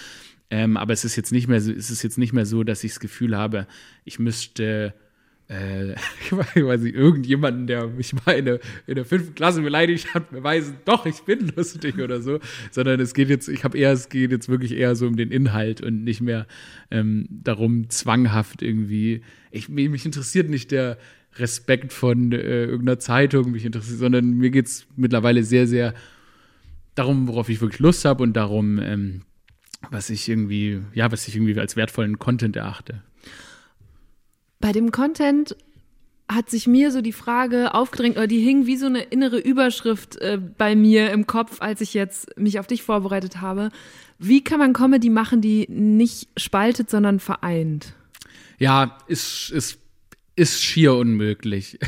Ähm, 0.49 0.77
aber 0.77 0.93
es 0.93 1.05
ist 1.05 1.17
jetzt 1.17 1.33
nicht 1.33 1.49
mehr 1.49 1.61
so, 1.61 1.73
es 1.73 1.91
ist 1.91 2.05
jetzt 2.05 2.19
nicht 2.19 2.33
mehr 2.33 2.47
so, 2.47 2.63
dass 2.63 2.85
ich 2.85 2.93
das 2.93 3.01
Gefühl 3.01 3.37
habe, 3.37 3.67
ich 4.05 4.21
müsste 4.21 4.95
äh, 5.49 5.95
weiß 6.31 6.81
nicht, 6.83 6.97
irgendjemanden, 6.97 7.67
der 7.67 7.87
mich 7.89 8.15
mal 8.25 8.33
in 8.33 8.45
der, 8.47 8.61
in 8.87 8.97
der 8.97 9.05
fünften 9.05 9.35
Klasse 9.35 9.63
beleidigt 9.63 10.15
hat, 10.15 10.31
beweisen, 10.31 10.77
doch, 10.85 11.07
ich 11.07 11.23
bin 11.23 11.53
lustig 11.57 11.99
oder 11.99 12.21
so, 12.21 12.41
sondern 12.71 13.01
es 13.01 13.15
geht 13.15 13.29
jetzt, 13.29 13.49
ich 13.49 13.65
habe 13.65 13.79
eher, 13.79 13.93
es 13.93 14.09
geht 14.09 14.31
jetzt 14.31 14.49
wirklich 14.49 14.73
eher 14.73 14.97
so 14.97 15.07
um 15.07 15.17
den 15.17 15.31
Inhalt 15.31 15.81
und 15.81 16.05
nicht 16.05 16.21
mehr 16.21 16.47
ähm, 16.91 17.27
darum, 17.31 17.89
zwanghaft 17.91 18.63
irgendwie, 18.63 19.23
ich, 19.51 19.69
mich 19.69 20.05
interessiert 20.05 20.51
nicht 20.51 20.71
der 20.71 20.99
Respekt 21.37 21.93
von 21.93 22.33
äh, 22.33 22.65
irgendeiner 22.65 22.99
Zeitung, 22.99 23.53
mich 23.53 23.65
interessiert, 23.65 23.99
sondern 23.99 24.33
mir 24.33 24.51
geht 24.51 24.67
es 24.67 24.87
mittlerweile 24.97 25.45
sehr, 25.45 25.67
sehr 25.67 25.95
darum, 26.95 27.29
worauf 27.29 27.49
ich 27.49 27.61
wirklich 27.61 27.79
Lust 27.81 28.05
habe 28.05 28.23
und 28.23 28.33
darum, 28.33 28.79
ähm, 28.79 29.23
was 29.91 30.11
ich 30.11 30.29
irgendwie, 30.29 30.81
ja, 30.95 31.13
was 31.13 31.29
ich 31.29 31.37
irgendwie 31.37 31.59
als 31.59 31.77
wertvollen 31.77 32.19
Content 32.19 32.57
erachte. 32.57 33.03
Bei 34.67 34.73
dem 34.73 34.91
Content 34.91 35.55
hat 36.27 36.51
sich 36.51 36.67
mir 36.67 36.91
so 36.91 37.01
die 37.01 37.13
Frage 37.13 37.73
aufgedrängt, 37.73 38.17
oder 38.17 38.27
die 38.27 38.41
hing 38.41 38.67
wie 38.67 38.77
so 38.77 38.87
eine 38.87 39.01
innere 39.01 39.39
Überschrift 39.39 40.17
äh, 40.17 40.41
bei 40.59 40.75
mir 40.75 41.13
im 41.13 41.29
Kopf, 41.29 41.63
als 41.63 41.81
ich 41.83 41.95
jetzt 41.95 42.37
mich 42.37 42.59
auf 42.59 42.67
dich 42.67 42.83
vorbereitet 42.83 43.41
habe. 43.41 43.71
Wie 44.19 44.43
kann 44.43 44.59
man 44.59 44.73
Comedy 44.73 45.09
machen, 45.09 45.41
die 45.41 45.69
nicht 45.69 46.31
spaltet, 46.37 46.91
sondern 46.91 47.21
vereint? 47.21 47.95
Ja, 48.59 48.99
ist, 49.07 49.53
ist, 49.53 49.79
ist 50.35 50.65
schier 50.65 50.95
unmöglich. 50.95 51.79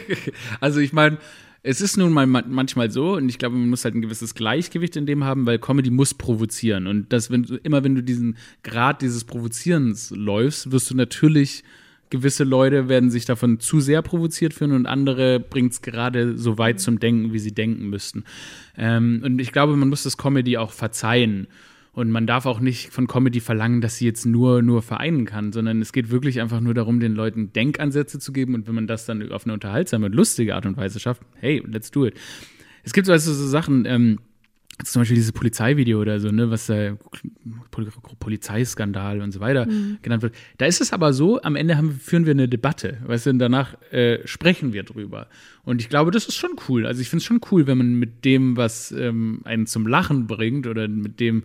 also 0.60 0.80
ich 0.80 0.94
meine, 0.94 1.18
es 1.62 1.82
ist 1.82 1.98
nun 1.98 2.10
mal 2.10 2.26
manchmal 2.26 2.90
so, 2.90 3.16
und 3.16 3.28
ich 3.28 3.36
glaube, 3.36 3.56
man 3.56 3.68
muss 3.68 3.84
halt 3.84 3.96
ein 3.96 4.00
gewisses 4.00 4.34
Gleichgewicht 4.34 4.96
in 4.96 5.04
dem 5.04 5.24
haben, 5.24 5.44
weil 5.44 5.58
Comedy 5.58 5.90
muss 5.90 6.14
provozieren. 6.14 6.86
Und 6.86 7.12
das, 7.12 7.30
wenn 7.30 7.42
du, 7.42 7.56
immer 7.56 7.84
wenn 7.84 7.94
du 7.94 8.02
diesen 8.02 8.38
Grad 8.62 9.02
dieses 9.02 9.24
Provozierens 9.24 10.08
läufst, 10.08 10.72
wirst 10.72 10.90
du 10.90 10.96
natürlich 10.96 11.64
gewisse 12.10 12.44
Leute 12.44 12.88
werden 12.88 13.10
sich 13.10 13.24
davon 13.24 13.60
zu 13.60 13.80
sehr 13.80 14.02
provoziert 14.02 14.54
fühlen 14.54 14.72
und 14.72 14.86
andere 14.86 15.40
bringt 15.40 15.72
es 15.72 15.82
gerade 15.82 16.36
so 16.36 16.58
weit 16.58 16.80
zum 16.80 17.00
Denken, 17.00 17.32
wie 17.32 17.38
sie 17.38 17.52
denken 17.52 17.88
müssten. 17.88 18.24
Ähm, 18.76 19.22
und 19.24 19.40
ich 19.40 19.52
glaube, 19.52 19.76
man 19.76 19.88
muss 19.88 20.02
das 20.02 20.16
Comedy 20.16 20.56
auch 20.56 20.72
verzeihen. 20.72 21.48
Und 21.92 22.10
man 22.10 22.26
darf 22.26 22.44
auch 22.44 22.58
nicht 22.58 22.92
von 22.92 23.06
Comedy 23.06 23.38
verlangen, 23.38 23.80
dass 23.80 23.98
sie 23.98 24.04
jetzt 24.04 24.26
nur, 24.26 24.62
nur 24.62 24.82
vereinen 24.82 25.26
kann, 25.26 25.52
sondern 25.52 25.80
es 25.80 25.92
geht 25.92 26.10
wirklich 26.10 26.40
einfach 26.40 26.60
nur 26.60 26.74
darum, 26.74 26.98
den 26.98 27.14
Leuten 27.14 27.52
Denkansätze 27.52 28.18
zu 28.18 28.32
geben. 28.32 28.56
Und 28.56 28.66
wenn 28.66 28.74
man 28.74 28.88
das 28.88 29.06
dann 29.06 29.30
auf 29.30 29.44
eine 29.44 29.52
unterhaltsame 29.52 30.06
und 30.06 30.14
lustige 30.14 30.56
Art 30.56 30.66
und 30.66 30.76
Weise 30.76 30.98
schafft, 30.98 31.22
hey, 31.36 31.62
let's 31.64 31.92
do 31.92 32.04
it. 32.04 32.14
Es 32.82 32.92
gibt 32.92 33.06
so, 33.06 33.12
also 33.12 33.32
so 33.32 33.46
Sachen, 33.46 33.84
ähm, 33.86 34.18
zum 34.82 35.02
Beispiel 35.02 35.16
dieses 35.16 35.32
Polizeivideo 35.32 36.00
oder 36.00 36.18
so, 36.18 36.30
ne, 36.30 36.50
was 36.50 36.66
da 36.66 36.96
Polizeiskandal 38.18 39.20
und 39.20 39.30
so 39.30 39.40
weiter 39.40 39.66
mhm. 39.66 39.98
genannt 40.02 40.22
wird. 40.22 40.34
Da 40.58 40.66
ist 40.66 40.80
es 40.80 40.92
aber 40.92 41.12
so, 41.12 41.40
am 41.42 41.56
Ende 41.56 41.76
haben, 41.76 41.92
führen 41.92 42.26
wir 42.26 42.32
eine 42.32 42.48
Debatte, 42.48 42.98
weißt 43.06 43.26
du, 43.26 43.30
und 43.30 43.38
danach 43.38 43.80
äh, 43.92 44.26
sprechen 44.26 44.72
wir 44.72 44.82
drüber. 44.82 45.28
Und 45.62 45.80
ich 45.80 45.88
glaube, 45.88 46.10
das 46.10 46.26
ist 46.26 46.34
schon 46.34 46.56
cool. 46.68 46.86
Also 46.86 47.00
ich 47.00 47.08
finde 47.08 47.20
es 47.20 47.24
schon 47.24 47.40
cool, 47.50 47.66
wenn 47.66 47.78
man 47.78 47.94
mit 47.94 48.24
dem, 48.24 48.56
was 48.56 48.90
ähm, 48.92 49.40
einen 49.44 49.66
zum 49.66 49.86
Lachen 49.86 50.26
bringt 50.26 50.66
oder 50.66 50.88
mit 50.88 51.20
dem, 51.20 51.44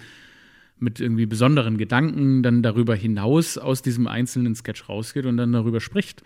mit 0.80 1.00
irgendwie 1.00 1.26
besonderen 1.26 1.78
Gedanken 1.78 2.42
dann 2.42 2.64
darüber 2.64 2.96
hinaus 2.96 3.58
aus 3.58 3.82
diesem 3.82 4.08
einzelnen 4.08 4.56
Sketch 4.56 4.90
rausgeht 4.90 5.26
und 5.26 5.38
dann 5.38 5.52
darüber 5.52 5.82
spricht. 5.82 6.24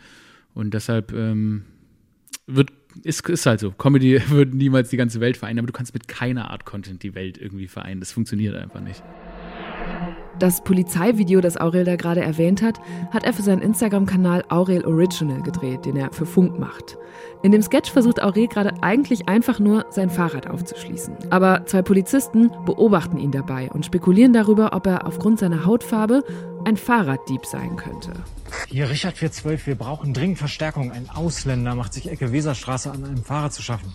Und 0.53 0.73
deshalb 0.73 1.11
ähm, 1.11 1.63
wird 2.47 2.71
ist, 3.03 3.27
ist 3.29 3.45
halt 3.45 3.59
so. 3.59 3.71
Comedy 3.71 4.21
würde 4.29 4.55
niemals 4.55 4.89
die 4.89 4.97
ganze 4.97 5.19
Welt 5.19 5.37
vereinen, 5.37 5.59
aber 5.59 5.67
du 5.67 5.73
kannst 5.73 5.93
mit 5.93 6.07
keiner 6.07 6.51
Art 6.51 6.65
Content 6.65 7.03
die 7.03 7.15
Welt 7.15 7.37
irgendwie 7.37 7.67
vereinen. 7.67 7.99
Das 7.99 8.11
funktioniert 8.11 8.55
einfach 8.55 8.81
nicht. 8.81 9.01
Das 10.39 10.61
Polizeivideo, 10.63 11.41
das 11.41 11.57
Aurel 11.57 11.85
da 11.85 11.95
gerade 11.95 12.21
erwähnt 12.21 12.61
hat, 12.61 12.79
hat 13.11 13.23
er 13.23 13.33
für 13.33 13.43
seinen 13.43 13.61
Instagram-Kanal 13.61 14.43
Aurel 14.49 14.85
Original 14.85 15.41
gedreht, 15.41 15.85
den 15.85 15.95
er 15.95 16.11
für 16.11 16.25
Funk 16.25 16.59
macht. 16.59 16.97
In 17.43 17.51
dem 17.51 17.61
Sketch 17.61 17.91
versucht 17.91 18.21
Aurel 18.21 18.47
gerade 18.47 18.73
eigentlich 18.81 19.29
einfach 19.29 19.59
nur, 19.59 19.85
sein 19.89 20.09
Fahrrad 20.09 20.47
aufzuschließen. 20.47 21.15
Aber 21.29 21.65
zwei 21.65 21.81
Polizisten 21.81 22.51
beobachten 22.65 23.17
ihn 23.17 23.31
dabei 23.31 23.69
und 23.69 23.85
spekulieren 23.85 24.33
darüber, 24.33 24.73
ob 24.73 24.87
er 24.87 25.05
aufgrund 25.05 25.39
seiner 25.39 25.65
Hautfarbe 25.65 26.23
ein 26.65 26.77
Fahrraddieb 26.77 27.45
sein 27.45 27.75
könnte. 27.75 28.13
Hier, 28.67 28.89
Richard 28.89 29.17
412, 29.17 29.67
wir 29.67 29.75
brauchen 29.75 30.13
dringend 30.13 30.39
Verstärkung. 30.39 30.91
Ein 30.91 31.09
Ausländer 31.13 31.75
macht 31.75 31.93
sich 31.93 32.09
Ecke 32.09 32.31
Weserstraße 32.31 32.91
an 32.91 33.03
einem 33.03 33.23
Fahrrad 33.23 33.53
zu 33.53 33.61
schaffen. 33.61 33.93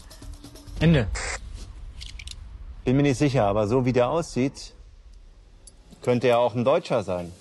Ende. 0.80 1.08
Bin 2.84 2.96
mir 2.96 3.02
nicht 3.02 3.18
sicher, 3.18 3.44
aber 3.44 3.66
so 3.66 3.84
wie 3.84 3.92
der 3.92 4.08
aussieht, 4.08 4.74
könnte 6.02 6.28
er 6.28 6.38
auch 6.38 6.54
ein 6.54 6.64
Deutscher 6.64 7.02
sein. 7.02 7.32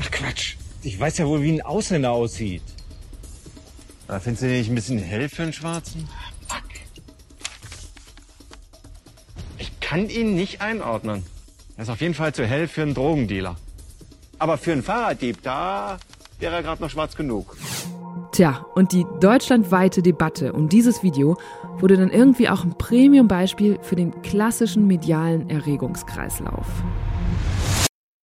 Ach 0.00 0.10
Quatsch. 0.10 0.56
Ich 0.82 0.98
weiß 0.98 1.18
ja 1.18 1.26
wohl, 1.26 1.42
wie 1.42 1.52
ein 1.52 1.62
Ausländer 1.62 2.10
aussieht. 2.10 2.62
Da 4.08 4.20
findest 4.20 4.42
du 4.42 4.48
den 4.48 4.58
nicht 4.58 4.68
ein 4.68 4.74
bisschen 4.74 4.98
hell 4.98 5.28
für 5.28 5.44
einen 5.44 5.52
Schwarzen? 5.52 6.08
Fuck. 6.46 6.62
Ich 9.58 9.80
kann 9.80 10.08
ihn 10.08 10.34
nicht 10.34 10.60
einordnen. 10.60 11.24
Er 11.76 11.84
ist 11.84 11.88
auf 11.88 12.00
jeden 12.00 12.14
Fall 12.14 12.34
zu 12.34 12.44
hell 12.44 12.68
für 12.68 12.82
einen 12.82 12.94
Drogendealer. 12.94 13.56
Aber 14.38 14.58
für 14.58 14.72
einen 14.72 14.82
Fahrraddieb, 14.82 15.42
da 15.42 15.98
wäre 16.40 16.56
er 16.56 16.62
gerade 16.62 16.82
noch 16.82 16.90
schwarz 16.90 17.14
genug. 17.14 17.56
Tja, 18.32 18.66
und 18.74 18.92
die 18.92 19.06
deutschlandweite 19.20 20.02
Debatte 20.02 20.52
um 20.52 20.68
dieses 20.68 21.02
Video 21.02 21.36
wurde 21.78 21.96
dann 21.96 22.10
irgendwie 22.10 22.48
auch 22.48 22.64
ein 22.64 22.76
Premium-Beispiel 22.78 23.78
für 23.82 23.96
den 23.96 24.22
klassischen 24.22 24.86
medialen 24.86 25.48
Erregungskreislauf. 25.50 26.66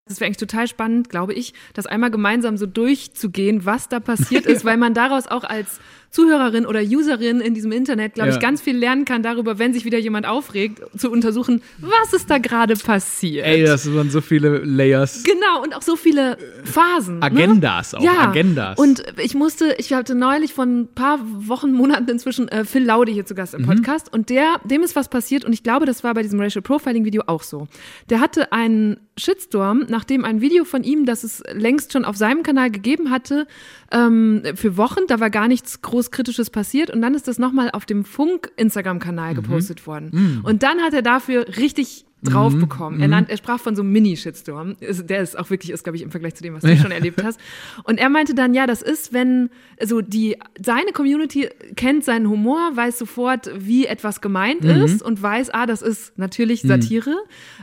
Das 0.09 0.19
wäre 0.19 0.25
eigentlich 0.27 0.37
total 0.37 0.67
spannend, 0.67 1.09
glaube 1.09 1.33
ich, 1.33 1.53
das 1.73 1.85
einmal 1.85 2.09
gemeinsam 2.09 2.57
so 2.57 2.65
durchzugehen, 2.65 3.65
was 3.65 3.89
da 3.89 3.99
passiert 3.99 4.45
ist, 4.47 4.65
weil 4.65 4.77
man 4.77 4.95
daraus 4.95 5.27
auch 5.27 5.43
als 5.43 5.79
Zuhörerin 6.11 6.65
oder 6.65 6.81
Userin 6.81 7.39
in 7.39 7.53
diesem 7.53 7.71
Internet, 7.71 8.15
glaube 8.15 8.29
ja. 8.29 8.35
ich, 8.35 8.41
ganz 8.41 8.61
viel 8.61 8.75
lernen 8.75 9.05
kann 9.05 9.21
darüber, 9.21 9.59
wenn 9.59 9.73
sich 9.73 9.85
wieder 9.85 9.99
jemand 9.99 10.25
aufregt, 10.27 10.81
zu 10.97 11.11
untersuchen, 11.11 11.61
was 11.77 12.13
ist 12.13 12.29
da 12.29 12.39
gerade 12.39 12.75
passiert. 12.75 13.45
Ey, 13.45 13.63
das 13.63 13.93
waren 13.93 14.09
so 14.09 14.21
viele 14.21 14.59
Layers. 14.59 15.23
Genau, 15.23 15.63
und 15.63 15.75
auch 15.75 15.81
so 15.81 15.95
viele 15.95 16.37
Phasen. 16.63 17.19
Ne? 17.19 17.23
Agendas 17.23 17.93
ne? 17.93 17.99
auch, 17.99 18.03
ja. 18.03 18.29
Agendas. 18.29 18.79
Und 18.79 19.03
ich 19.21 19.35
musste, 19.35 19.75
ich 19.77 19.93
hatte 19.93 20.15
neulich 20.15 20.53
von 20.53 20.81
ein 20.81 20.87
paar 20.87 21.19
Wochen, 21.21 21.71
Monaten 21.71 22.09
inzwischen 22.09 22.47
äh, 22.47 22.65
Phil 22.65 22.83
Laude 22.83 23.11
hier 23.11 23.25
zu 23.25 23.35
Gast 23.35 23.53
im 23.53 23.61
mhm. 23.61 23.67
Podcast 23.67 24.11
und 24.11 24.29
der, 24.29 24.59
dem 24.63 24.81
ist 24.81 24.95
was 24.95 25.09
passiert 25.09 25.45
und 25.45 25.53
ich 25.53 25.63
glaube, 25.63 25.85
das 25.85 26.03
war 26.03 26.13
bei 26.13 26.23
diesem 26.23 26.39
Racial 26.39 26.63
Profiling 26.63 27.05
Video 27.05 27.23
auch 27.27 27.43
so. 27.43 27.67
Der 28.09 28.19
hatte 28.19 28.51
einen 28.51 28.97
Shitstorm, 29.17 29.85
nachdem 29.89 30.25
ein 30.25 30.41
Video 30.41 30.63
von 30.63 30.83
ihm, 30.83 31.05
das 31.05 31.23
es 31.23 31.43
längst 31.51 31.93
schon 31.93 32.05
auf 32.05 32.15
seinem 32.15 32.41
Kanal 32.41 32.71
gegeben 32.71 33.11
hatte, 33.11 33.47
ähm, 33.91 34.43
für 34.55 34.77
Wochen, 34.77 35.01
da 35.07 35.19
war 35.19 35.29
gar 35.29 35.47
nichts 35.47 35.81
groß 35.81 35.98
Kritisches 36.11 36.49
passiert 36.49 36.89
und 36.89 37.01
dann 37.01 37.13
ist 37.13 37.27
das 37.27 37.39
nochmal 37.39 37.69
auf 37.71 37.85
dem 37.85 38.05
Funk-Instagram-Kanal 38.05 39.31
mhm. 39.31 39.35
gepostet 39.35 39.85
worden. 39.85 40.09
Mhm. 40.11 40.41
Und 40.43 40.63
dann 40.63 40.79
hat 40.81 40.93
er 40.93 41.01
dafür 41.01 41.45
richtig 41.57 42.05
drauf 42.21 42.53
mhm. 42.53 42.61
bekommen. 42.61 42.99
Er, 42.99 43.07
mhm. 43.07 43.11
nannt, 43.11 43.29
er 43.29 43.37
sprach 43.37 43.59
von 43.59 43.75
so 43.75 43.81
einem 43.81 43.91
Mini-Shitstorm. 43.91 44.75
Der 44.79 45.21
ist 45.21 45.37
auch 45.37 45.49
wirklich 45.49 45.71
ist, 45.71 45.83
glaube 45.83 45.95
ich, 45.95 46.03
im 46.03 46.11
Vergleich 46.11 46.35
zu 46.35 46.43
dem, 46.43 46.53
was 46.53 46.63
du 46.63 46.69
ja. 46.69 46.75
schon 46.75 46.91
erlebt 46.91 47.23
hast. 47.23 47.39
Und 47.83 47.97
er 47.97 48.09
meinte 48.09 48.33
dann, 48.33 48.53
ja, 48.53 48.67
das 48.67 48.81
ist, 48.81 49.13
wenn, 49.13 49.49
also 49.79 50.01
die, 50.01 50.37
seine 50.61 50.91
Community 50.91 51.49
kennt 51.75 52.03
seinen 52.03 52.29
Humor, 52.29 52.71
weiß 52.75 52.99
sofort, 52.99 53.49
wie 53.55 53.85
etwas 53.85 54.21
gemeint 54.21 54.63
mhm. 54.63 54.69
ist 54.71 55.01
und 55.01 55.21
weiß, 55.21 55.49
ah, 55.51 55.65
das 55.65 55.81
ist 55.81 56.17
natürlich 56.17 56.63
mhm. 56.63 56.67
Satire. 56.69 57.15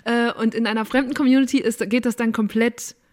Mhm. 0.06 0.40
und 0.40 0.54
in 0.54 0.66
einer 0.66 0.84
fremden 0.84 1.14
Community 1.14 1.58
ist, 1.58 1.88
geht 1.90 2.06
das 2.06 2.16
dann 2.16 2.32
komplett, 2.32 2.92
äh, 2.92 3.05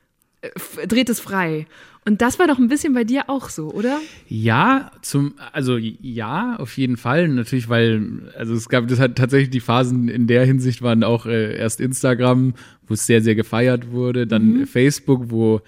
dreht 0.88 1.10
es 1.10 1.20
frei. 1.20 1.68
Und 2.06 2.22
das 2.22 2.38
war 2.38 2.48
doch 2.48 2.60
ein 2.60 2.68
bisschen 2.68 2.94
bei 2.94 3.06
dir 3.06 3.30
auch 3.30 3.50
so, 3.50 3.72
oder? 3.72 4.00
Ja, 4.28 4.92
zum, 5.02 5.36
also 5.54 5.78
ja, 5.78 6.58
auf 6.58 6.78
jeden 6.78 6.98
Fall. 6.98 7.30
Natürlich, 7.30 7.70
weil, 7.70 8.32
also 8.38 8.54
es 8.54 8.68
gab, 8.68 8.88
das 8.90 9.00
hat 9.00 9.16
tatsächlich 9.16 9.52
die 9.52 9.62
Phasen 9.62 10.10
in 10.10 10.28
der 10.28 10.46
Hinsicht 10.46 10.82
waren 10.82 11.04
auch 11.04 11.26
äh, 11.26 11.56
erst 11.56 11.80
Instagram, 11.80 12.56
wo 12.88 12.94
es 12.94 13.06
sehr, 13.06 13.22
sehr 13.22 13.36
gefeiert 13.36 13.92
wurde, 13.92 14.28
dann 14.28 14.60
mhm. 14.60 14.68
Facebook, 14.68 15.30
wo 15.30 15.62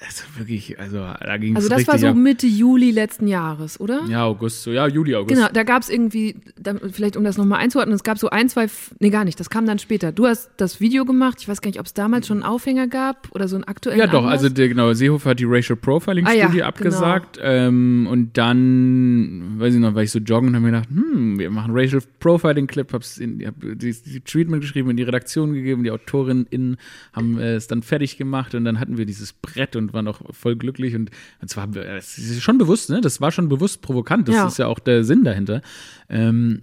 also 0.00 0.22
wirklich, 0.36 0.78
also 0.78 0.98
da 0.98 1.36
ging 1.38 1.56
es 1.56 1.64
Also 1.64 1.68
das 1.68 1.88
war 1.88 1.98
so 1.98 2.14
Mitte 2.14 2.46
Juli 2.46 2.92
letzten 2.92 3.26
Jahres, 3.26 3.80
oder? 3.80 4.04
Ja, 4.08 4.24
August, 4.24 4.62
so 4.62 4.70
ja, 4.70 4.86
Juli, 4.86 5.16
August. 5.16 5.34
Genau, 5.34 5.48
da 5.52 5.64
gab 5.64 5.82
es 5.82 5.88
irgendwie, 5.88 6.36
da, 6.60 6.74
vielleicht 6.92 7.16
um 7.16 7.24
das 7.24 7.36
nochmal 7.36 7.58
einzuordnen, 7.58 7.96
es 7.96 8.04
gab 8.04 8.16
so 8.18 8.30
ein, 8.30 8.48
zwei, 8.48 8.68
nee 9.00 9.10
gar 9.10 9.24
nicht, 9.24 9.40
das 9.40 9.50
kam 9.50 9.66
dann 9.66 9.80
später. 9.80 10.12
Du 10.12 10.26
hast 10.26 10.50
das 10.56 10.80
Video 10.80 11.04
gemacht, 11.04 11.38
ich 11.40 11.48
weiß 11.48 11.60
gar 11.60 11.68
nicht, 11.68 11.80
ob 11.80 11.86
es 11.86 11.94
damals 11.94 12.28
schon 12.28 12.38
einen 12.38 12.52
Aufhänger 12.52 12.86
gab 12.86 13.28
oder 13.32 13.48
so 13.48 13.56
einen 13.56 13.64
aktuellen 13.64 13.98
Ja 13.98 14.06
doch, 14.06 14.22
Anlass. 14.22 14.44
also 14.44 14.48
der, 14.50 14.68
genau, 14.68 14.92
Seehofer 14.92 15.30
hat 15.30 15.40
die 15.40 15.46
Racial 15.46 15.76
Profiling 15.76 16.26
Studie 16.26 16.42
ah, 16.44 16.54
ja, 16.54 16.66
abgesagt 16.66 17.38
genau. 17.38 17.48
ähm, 17.48 18.06
und 18.08 18.38
dann, 18.38 19.58
weiß 19.58 19.74
ich 19.74 19.80
noch, 19.80 19.96
war 19.96 20.04
ich 20.04 20.12
so 20.12 20.20
joggen 20.20 20.50
und 20.50 20.54
habe 20.54 20.66
mir 20.66 20.72
gedacht, 20.72 20.90
hm, 20.90 21.40
wir 21.40 21.50
machen 21.50 21.72
Racial 21.74 22.02
Profiling 22.20 22.68
Clip, 22.68 22.92
hab's 22.92 23.18
in, 23.18 23.44
hab 23.44 23.54
die, 23.60 23.92
die 23.92 24.20
Treatment 24.20 24.62
geschrieben, 24.62 24.90
in 24.90 24.96
die 24.96 25.02
Redaktion 25.02 25.54
gegeben, 25.54 25.82
die 25.82 25.90
AutorInnen 25.90 26.76
haben 27.12 27.38
äh, 27.38 27.54
es 27.54 27.66
dann 27.66 27.82
fertig 27.82 28.16
gemacht 28.16 28.54
und 28.54 28.64
dann 28.64 28.78
hatten 28.78 28.96
wir 28.96 29.04
dieses 29.04 29.32
Brett 29.32 29.74
und 29.74 29.87
und 29.88 29.94
waren 29.94 30.08
auch 30.08 30.20
voll 30.30 30.56
glücklich. 30.56 30.94
Und, 30.94 31.10
und 31.40 31.48
zwar, 31.48 31.66
das 31.66 32.18
ist 32.18 32.42
schon 32.42 32.58
bewusst, 32.58 32.90
ne? 32.90 33.00
Das 33.00 33.20
war 33.20 33.32
schon 33.32 33.48
bewusst 33.48 33.82
provokant. 33.82 34.28
Das 34.28 34.34
ja. 34.34 34.46
ist 34.46 34.58
ja 34.58 34.66
auch 34.66 34.78
der 34.78 35.04
Sinn 35.04 35.24
dahinter. 35.24 35.62
Ähm, 36.08 36.62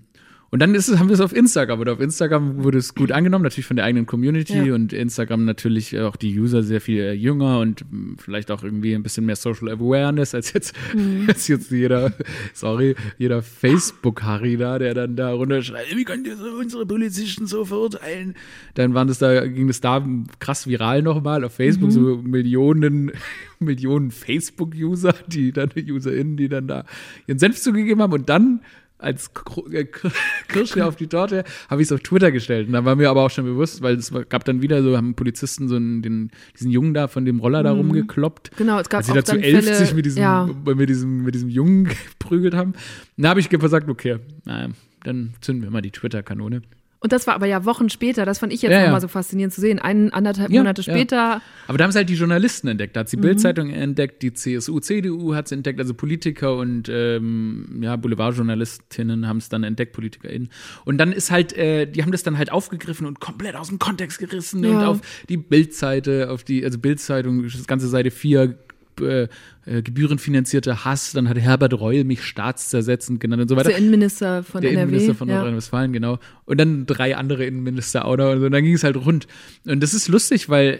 Und 0.51 0.61
dann 0.61 0.73
ist 0.75 0.87
es, 0.87 0.99
haben 0.99 1.09
wir 1.09 1.13
es 1.15 1.19
auf 1.21 1.35
Instagram. 1.35 1.79
Und 1.79 1.89
auf 1.89 1.99
Instagram 1.99 2.63
wurde 2.63 2.77
es 2.77 2.95
gut 2.95 3.11
angenommen, 3.11 3.43
natürlich 3.43 3.65
von 3.65 3.75
der 3.75 3.85
eigenen 3.85 4.05
Community 4.05 4.67
Ja. 4.67 4.75
und 4.75 4.93
Instagram 4.93 5.43
natürlich 5.45 5.97
auch 5.99 6.15
die 6.15 6.39
User 6.39 6.63
sehr 6.63 6.79
viel 6.81 7.01
äh, 7.01 7.13
jünger 7.13 7.59
und 7.59 7.83
mh, 7.91 8.15
vielleicht 8.19 8.51
auch 8.51 8.63
irgendwie 8.63 8.93
ein 8.95 9.03
bisschen 9.03 9.25
mehr 9.25 9.35
Social 9.35 9.69
Awareness 9.69 10.33
als 10.35 10.53
jetzt, 10.53 10.73
als 11.27 11.47
jetzt 11.47 11.71
jeder, 11.71 12.13
sorry, 12.53 12.95
jeder 13.17 13.41
Facebook-Harry 13.41 14.57
da, 14.57 14.79
der 14.79 14.93
dann 14.93 15.15
da 15.15 15.31
runterschreit, 15.31 15.95
wie 15.95 16.03
könnt 16.03 16.27
ihr 16.27 16.37
so 16.37 16.45
unsere 16.59 16.85
Polizisten 16.85 17.47
so 17.47 17.65
verurteilen? 17.65 18.35
Dann 18.75 18.93
waren 18.93 19.07
das 19.07 19.19
da, 19.19 19.45
ging 19.47 19.69
es 19.69 19.81
da 19.81 20.05
krass 20.39 20.67
viral 20.67 21.01
nochmal 21.01 21.43
auf 21.43 21.53
Facebook, 21.53 21.91
so 21.91 22.17
Millionen, 22.23 23.11
Millionen 23.59 24.11
Facebook-User, 24.11 25.13
die 25.27 25.51
dann, 25.51 25.69
UserInnen, 25.89 26.37
die 26.37 26.49
dann 26.49 26.67
da 26.67 26.85
ihren 27.27 27.39
Senf 27.39 27.59
zugegeben 27.59 28.01
haben 28.01 28.13
und 28.13 28.29
dann 28.29 28.61
als 29.05 29.29
äh, 29.71 29.85
Kirsche 30.47 30.85
auf 30.85 30.95
die 30.95 31.07
Torte 31.07 31.43
habe 31.69 31.81
ich 31.81 31.87
es 31.87 31.91
auf 31.91 32.01
Twitter 32.01 32.31
gestellt. 32.31 32.67
Und 32.67 32.73
da 32.73 32.83
war 32.83 32.95
mir 32.95 33.09
aber 33.09 33.23
auch 33.23 33.29
schon 33.29 33.45
bewusst, 33.45 33.81
weil 33.81 33.95
es 33.95 34.11
gab 34.29 34.43
dann 34.45 34.61
wieder 34.61 34.81
so, 34.83 34.97
haben 34.97 35.15
Polizisten 35.15 35.67
so 35.67 35.75
einen, 35.75 36.01
den, 36.01 36.31
diesen 36.57 36.71
Jungen 36.71 36.93
da 36.93 37.07
von 37.07 37.25
dem 37.25 37.39
Roller 37.39 37.63
da 37.63 37.71
rumgekloppt. 37.71 38.51
Genau, 38.57 38.79
es 38.79 38.89
gab 38.89 38.99
Als 38.99 39.07
sie 39.07 39.11
auch 39.11 39.15
da 39.15 39.23
zu 39.23 39.33
dann 39.33 39.43
elf 39.43 39.63
Fälle, 39.63 39.77
sich 39.77 39.93
mit 39.93 40.05
diesem, 40.05 40.21
ja. 40.21 40.49
mit, 40.65 40.89
diesem, 40.89 41.23
mit 41.23 41.35
diesem 41.35 41.49
Jungen 41.49 41.85
geprügelt 42.19 42.55
haben. 42.55 42.73
Da 43.17 43.29
habe 43.29 43.39
ich 43.39 43.49
gesagt, 43.49 43.87
okay, 43.87 44.17
naja, 44.45 44.69
dann 45.03 45.33
zünden 45.41 45.63
wir 45.63 45.71
mal 45.71 45.81
die 45.81 45.91
Twitter-Kanone. 45.91 46.61
Und 46.99 47.11
das 47.11 47.27
war 47.27 47.35
aber 47.35 47.45
ja 47.45 47.65
Wochen 47.65 47.89
später, 47.89 48.25
das 48.25 48.39
fand 48.39 48.51
ich 48.51 48.61
jetzt 48.63 48.71
Ja, 48.71 48.79
ja. 48.79 48.83
nochmal 48.85 49.01
so 49.01 49.07
faszinierend 49.07 49.53
zu 49.53 49.61
sehen. 49.61 49.77
Ein, 49.79 50.11
anderthalb 50.11 50.49
Ja, 50.51 50.61
Monate 50.61 50.81
ja. 50.81 50.91
später. 50.93 51.41
Aber 51.67 51.77
da 51.77 51.83
haben 51.83 51.91
es 51.91 51.95
halt 51.95 52.09
die 52.09 52.15
Journalisten 52.15 52.67
entdeckt. 52.67 52.95
Da 52.95 53.01
Mhm. 53.01 53.05
hat 53.05 53.11
die 53.11 53.17
Bildzeitung 53.17 53.69
entdeckt, 53.69 54.21
die 54.23 54.33
CSU, 54.33 54.79
CDU 54.79 55.35
hat 55.35 55.45
es 55.45 55.51
entdeckt, 55.51 55.79
also 55.79 55.93
Politiker 55.93 56.55
und 56.55 56.89
ähm, 56.89 57.79
ja, 57.81 57.95
Boulevardjournalistinnen 57.95 59.27
haben 59.27 59.37
es 59.37 59.49
dann 59.49 59.63
entdeckt, 59.63 59.93
PolitikerInnen. 59.93 60.49
Und 60.85 60.97
dann 60.97 61.11
ist 61.11 61.31
halt, 61.31 61.53
äh, 61.57 61.85
die 61.85 62.01
haben 62.01 62.11
das 62.11 62.23
dann 62.23 62.37
halt 62.37 62.51
aufgegriffen 62.51 63.05
und 63.05 63.19
komplett 63.19 63.55
aus 63.55 63.67
dem 63.69 63.79
Kontext 63.79 64.19
gerissen 64.19 64.65
und 64.65 64.71
Ja. 64.81 64.87
auf 64.87 65.01
die 65.29 65.37
Bildseite, 65.37 66.29
auf 66.31 66.43
die, 66.43 66.63
also 66.63 66.79
Bildzeitung, 66.79 67.43
das 67.43 67.67
ganze 67.67 67.87
Seite 67.87 68.11
4 68.11 68.57
äh, 69.01 69.27
äh, 69.65 69.81
gebührenfinanzierte 69.81 70.85
Hass, 70.85 71.11
dann 71.13 71.29
hat 71.29 71.37
Herbert 71.37 71.73
Reul 71.73 72.03
mich 72.03 72.23
staatszersetzend 72.23 73.19
genannt 73.19 73.43
und 73.43 73.47
so 73.47 73.55
weiter. 73.55 73.69
Der 73.69 73.77
Innenminister 73.77 74.43
von 74.43 74.61
Der 74.61 74.71
NRW. 74.71 74.83
Innenminister 74.83 75.15
von 75.15 75.29
ja. 75.29 75.35
Nordrhein-Westfalen, 75.35 75.93
genau. 75.93 76.19
Und 76.45 76.59
dann 76.59 76.85
drei 76.85 77.15
andere 77.15 77.45
Innenminister 77.45 78.05
auch 78.05 78.17
noch. 78.17 78.31
Und 78.31 78.39
so. 78.39 78.45
Und 78.45 78.51
dann 78.51 78.63
ging 78.63 78.75
es 78.75 78.83
halt 78.83 78.95
rund. 78.97 79.27
Und 79.65 79.81
das 79.81 79.93
ist 79.93 80.07
lustig, 80.07 80.49
weil 80.49 80.79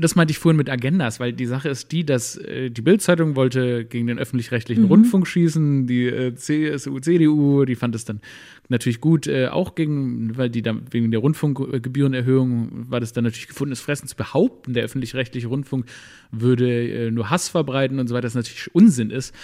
das 0.00 0.16
meinte 0.16 0.32
ich 0.32 0.38
vorhin 0.38 0.56
mit 0.56 0.68
Agendas, 0.68 1.20
weil 1.20 1.32
die 1.32 1.46
Sache 1.46 1.68
ist 1.68 1.92
die, 1.92 2.04
dass 2.04 2.36
äh, 2.36 2.70
die 2.70 2.82
Bild-Zeitung 2.82 3.36
wollte 3.36 3.84
gegen 3.84 4.06
den 4.06 4.18
öffentlich-rechtlichen 4.18 4.84
Rundfunk 4.86 5.26
schießen, 5.26 5.86
die 5.86 6.06
äh, 6.06 6.34
CSU, 6.34 6.98
CDU, 6.98 7.64
die 7.64 7.76
fand 7.76 7.94
es 7.94 8.04
dann 8.04 8.20
natürlich 8.68 9.00
gut, 9.00 9.26
äh, 9.26 9.48
auch 9.48 9.74
gegen, 9.74 10.36
weil 10.36 10.50
die 10.50 10.62
dann 10.62 10.82
wegen 10.90 11.10
der 11.10 11.20
Rundfunkgebührenerhöhung 11.20 12.90
war 12.90 13.00
das 13.00 13.12
dann 13.12 13.24
natürlich 13.24 13.48
gefundenes 13.48 13.80
Fressen 13.80 14.08
zu 14.08 14.16
behaupten, 14.16 14.74
der 14.74 14.84
öffentlich-rechtliche 14.84 15.48
Rundfunk 15.48 15.86
würde 16.30 16.88
äh, 16.88 17.10
nur 17.10 17.30
Hass 17.30 17.48
verbreiten 17.48 17.98
und 17.98 18.08
so 18.08 18.14
weiter, 18.14 18.22
das 18.22 18.34
natürlich 18.34 18.74
Unsinn 18.74 19.10
ist. 19.10 19.34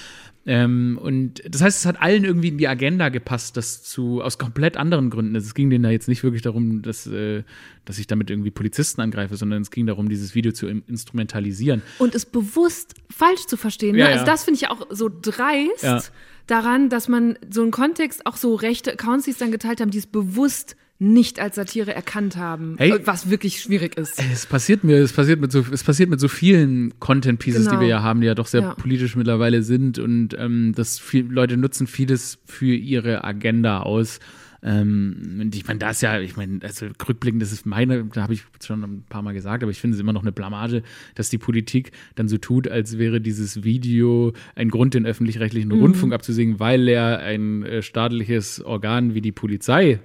Ähm, 0.48 0.96
und 1.02 1.42
das 1.48 1.60
heißt, 1.60 1.78
es 1.80 1.86
hat 1.86 2.00
allen 2.00 2.24
irgendwie 2.24 2.48
in 2.48 2.58
die 2.58 2.68
Agenda 2.68 3.08
gepasst, 3.08 3.56
das 3.56 3.82
zu, 3.82 4.22
aus 4.22 4.38
komplett 4.38 4.76
anderen 4.76 5.10
Gründen. 5.10 5.34
Also 5.34 5.46
es 5.46 5.54
ging 5.54 5.70
denen 5.70 5.82
da 5.82 5.90
jetzt 5.90 6.06
nicht 6.06 6.22
wirklich 6.22 6.42
darum, 6.42 6.82
dass, 6.82 7.06
äh, 7.08 7.42
dass 7.84 7.98
ich 7.98 8.06
damit 8.06 8.30
irgendwie 8.30 8.52
Polizisten 8.52 9.00
angreife, 9.00 9.36
sondern 9.36 9.62
es 9.62 9.72
ging 9.72 9.86
darum, 9.86 10.08
dieses 10.08 10.36
Video 10.36 10.52
zu 10.52 10.68
instrumentalisieren. 10.68 11.82
Und 11.98 12.14
es 12.14 12.24
bewusst 12.26 12.94
falsch 13.10 13.46
zu 13.46 13.56
verstehen. 13.56 13.92
Ne? 13.96 14.02
Ja, 14.02 14.06
ja. 14.06 14.12
Also 14.12 14.26
das 14.26 14.44
finde 14.44 14.58
ich 14.62 14.68
auch 14.68 14.86
so 14.90 15.10
dreist 15.10 15.82
Ja. 15.82 16.00
daran, 16.46 16.90
dass 16.90 17.08
man 17.08 17.36
so 17.50 17.62
einen 17.62 17.72
Kontext, 17.72 18.24
auch 18.24 18.36
so 18.36 18.54
rechte 18.54 18.92
Accounts, 18.92 19.24
die 19.24 19.32
es 19.32 19.38
dann 19.38 19.50
geteilt 19.50 19.80
haben, 19.80 19.90
die 19.90 19.98
es 19.98 20.06
bewusst 20.06 20.76
nicht 20.98 21.38
als 21.40 21.56
Satire 21.56 21.94
erkannt 21.94 22.36
haben, 22.36 22.76
Hey. 22.78 22.90
äh, 22.92 23.00
was 23.06 23.28
wirklich 23.28 23.60
schwierig 23.60 23.96
ist. 23.98 24.18
Es 24.32 24.46
passiert 24.46 24.82
mir, 24.82 24.96
es 24.96 25.12
passiert 25.12 25.40
mit 25.40 25.52
so, 25.52 25.64
es 25.70 25.84
passiert 25.84 26.08
mit 26.08 26.20
so 26.20 26.28
vielen 26.28 26.98
Content 27.00 27.38
Pieces, 27.38 27.66
Genau. 27.66 27.76
die 27.76 27.80
wir 27.82 27.88
ja 27.88 28.02
haben, 28.02 28.20
die 28.22 28.26
ja 28.26 28.34
doch 28.34 28.46
sehr 28.46 28.62
Ja. 28.62 28.74
politisch 28.74 29.14
mittlerweile 29.16 29.62
sind 29.62 29.98
und 29.98 30.30
ähm, 30.38 30.72
das 30.74 30.98
viel, 30.98 31.26
Leute 31.26 31.56
nutzen 31.58 31.86
vieles 31.86 32.38
für 32.46 32.74
ihre 32.74 33.24
Agenda 33.24 33.80
aus. 33.80 34.20
Ähm, 34.62 35.38
und 35.42 35.54
ich 35.54 35.66
meine, 35.66 35.78
das 35.78 36.00
ja, 36.00 36.18
ich 36.18 36.36
meine, 36.36 36.60
also 36.62 36.86
rückblickend, 37.06 37.42
das 37.42 37.52
ist 37.52 37.66
meine, 37.66 38.04
da 38.06 38.22
habe 38.22 38.32
ich 38.32 38.42
schon 38.64 38.82
ein 38.82 39.04
paar 39.08 39.22
Mal 39.22 39.34
gesagt, 39.34 39.62
aber 39.62 39.70
ich 39.70 39.78
finde 39.80 39.94
es 39.96 40.00
immer 40.00 40.14
noch 40.14 40.22
eine 40.22 40.32
Blamage, 40.32 40.82
dass 41.14 41.28
die 41.28 41.38
Politik 41.38 41.92
dann 42.14 42.26
so 42.28 42.38
tut, 42.38 42.66
als 42.68 42.96
wäre 42.98 43.20
dieses 43.20 43.62
Video 43.64 44.32
ein 44.54 44.70
Grund, 44.70 44.94
den 44.94 45.04
öffentlich-rechtlichen 45.06 45.68
Mhm. 45.68 45.78
Rundfunk 45.80 46.12
abzusägen, 46.14 46.58
weil 46.58 46.88
er 46.88 47.18
ein 47.18 47.64
äh, 47.64 47.82
staatliches 47.82 48.62
Organ 48.64 49.14
wie 49.14 49.20
die 49.20 49.32
Polizei 49.32 50.00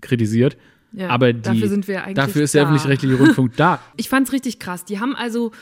kritisiert. 0.00 0.56
Ja, 0.92 1.08
aber 1.08 1.32
die, 1.32 1.42
dafür 1.42 1.68
sind 1.68 1.86
wir 1.86 1.94
ja 1.96 2.00
eigentlich 2.02 2.16
dafür 2.16 2.42
ist 2.42 2.54
der 2.54 2.62
da. 2.64 2.68
öffentlich-rechtliche 2.68 3.14
Rundfunk 3.16 3.56
da. 3.56 3.80
Ich 3.96 4.08
fand's 4.08 4.32
richtig 4.32 4.58
krass. 4.58 4.84
Die 4.84 4.98
haben 4.98 5.14
also 5.14 5.52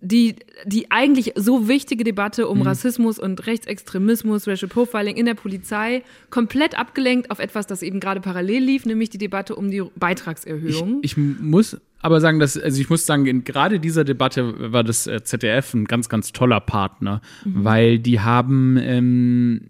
die, 0.00 0.36
die 0.64 0.90
eigentlich 0.92 1.32
so 1.36 1.66
wichtige 1.66 2.04
Debatte 2.04 2.42
Mhm. 2.44 2.48
um 2.50 2.62
Rassismus 2.62 3.18
und 3.18 3.46
Rechtsextremismus, 3.46 4.46
Racial 4.46 4.68
Profiling 4.68 5.16
in 5.16 5.26
der 5.26 5.34
Polizei 5.34 6.02
komplett 6.30 6.78
abgelenkt 6.78 7.30
auf 7.32 7.38
etwas, 7.40 7.66
das 7.66 7.82
eben 7.82 7.98
gerade 7.98 8.20
parallel 8.20 8.62
lief, 8.62 8.84
nämlich 8.86 9.10
die 9.10 9.18
Debatte 9.18 9.56
um 9.56 9.70
die 9.70 9.82
Beitragserhöhung. 9.96 10.98
Ich 11.02 11.16
muss 11.16 11.78
aber 12.00 12.20
sagen, 12.20 12.38
dass, 12.38 12.56
also 12.56 12.80
ich 12.80 12.88
muss 12.90 13.06
sagen, 13.06 13.26
in 13.26 13.42
gerade 13.42 13.80
dieser 13.80 14.04
Debatte 14.04 14.70
war 14.72 14.84
das 14.84 15.06
äh, 15.08 15.22
ZDF 15.24 15.74
ein 15.74 15.86
ganz, 15.86 16.08
ganz 16.08 16.30
toller 16.32 16.60
Partner, 16.60 17.20
Mhm. 17.44 17.64
weil 17.64 17.98
die 17.98 18.20
haben, 18.20 18.76
ähm, 18.80 19.62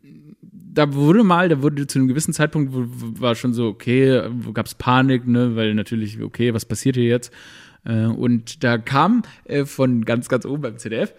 da 0.78 0.94
wurde 0.94 1.24
mal, 1.24 1.48
da 1.48 1.60
wurde 1.60 1.88
zu 1.88 1.98
einem 1.98 2.06
gewissen 2.06 2.32
Zeitpunkt 2.32 2.72
war 3.20 3.34
schon 3.34 3.52
so, 3.52 3.66
okay, 3.66 4.30
gab 4.54 4.66
es 4.66 4.76
Panik, 4.76 5.26
ne, 5.26 5.56
weil 5.56 5.74
natürlich, 5.74 6.22
okay, 6.22 6.54
was 6.54 6.64
passiert 6.64 6.94
hier 6.94 7.06
jetzt? 7.06 7.32
Äh, 7.84 8.04
und 8.04 8.62
da 8.62 8.78
kam 8.78 9.22
äh, 9.44 9.64
von 9.64 10.04
ganz, 10.04 10.28
ganz 10.28 10.46
oben 10.46 10.62
beim 10.62 10.78
ZDF, 10.78 11.12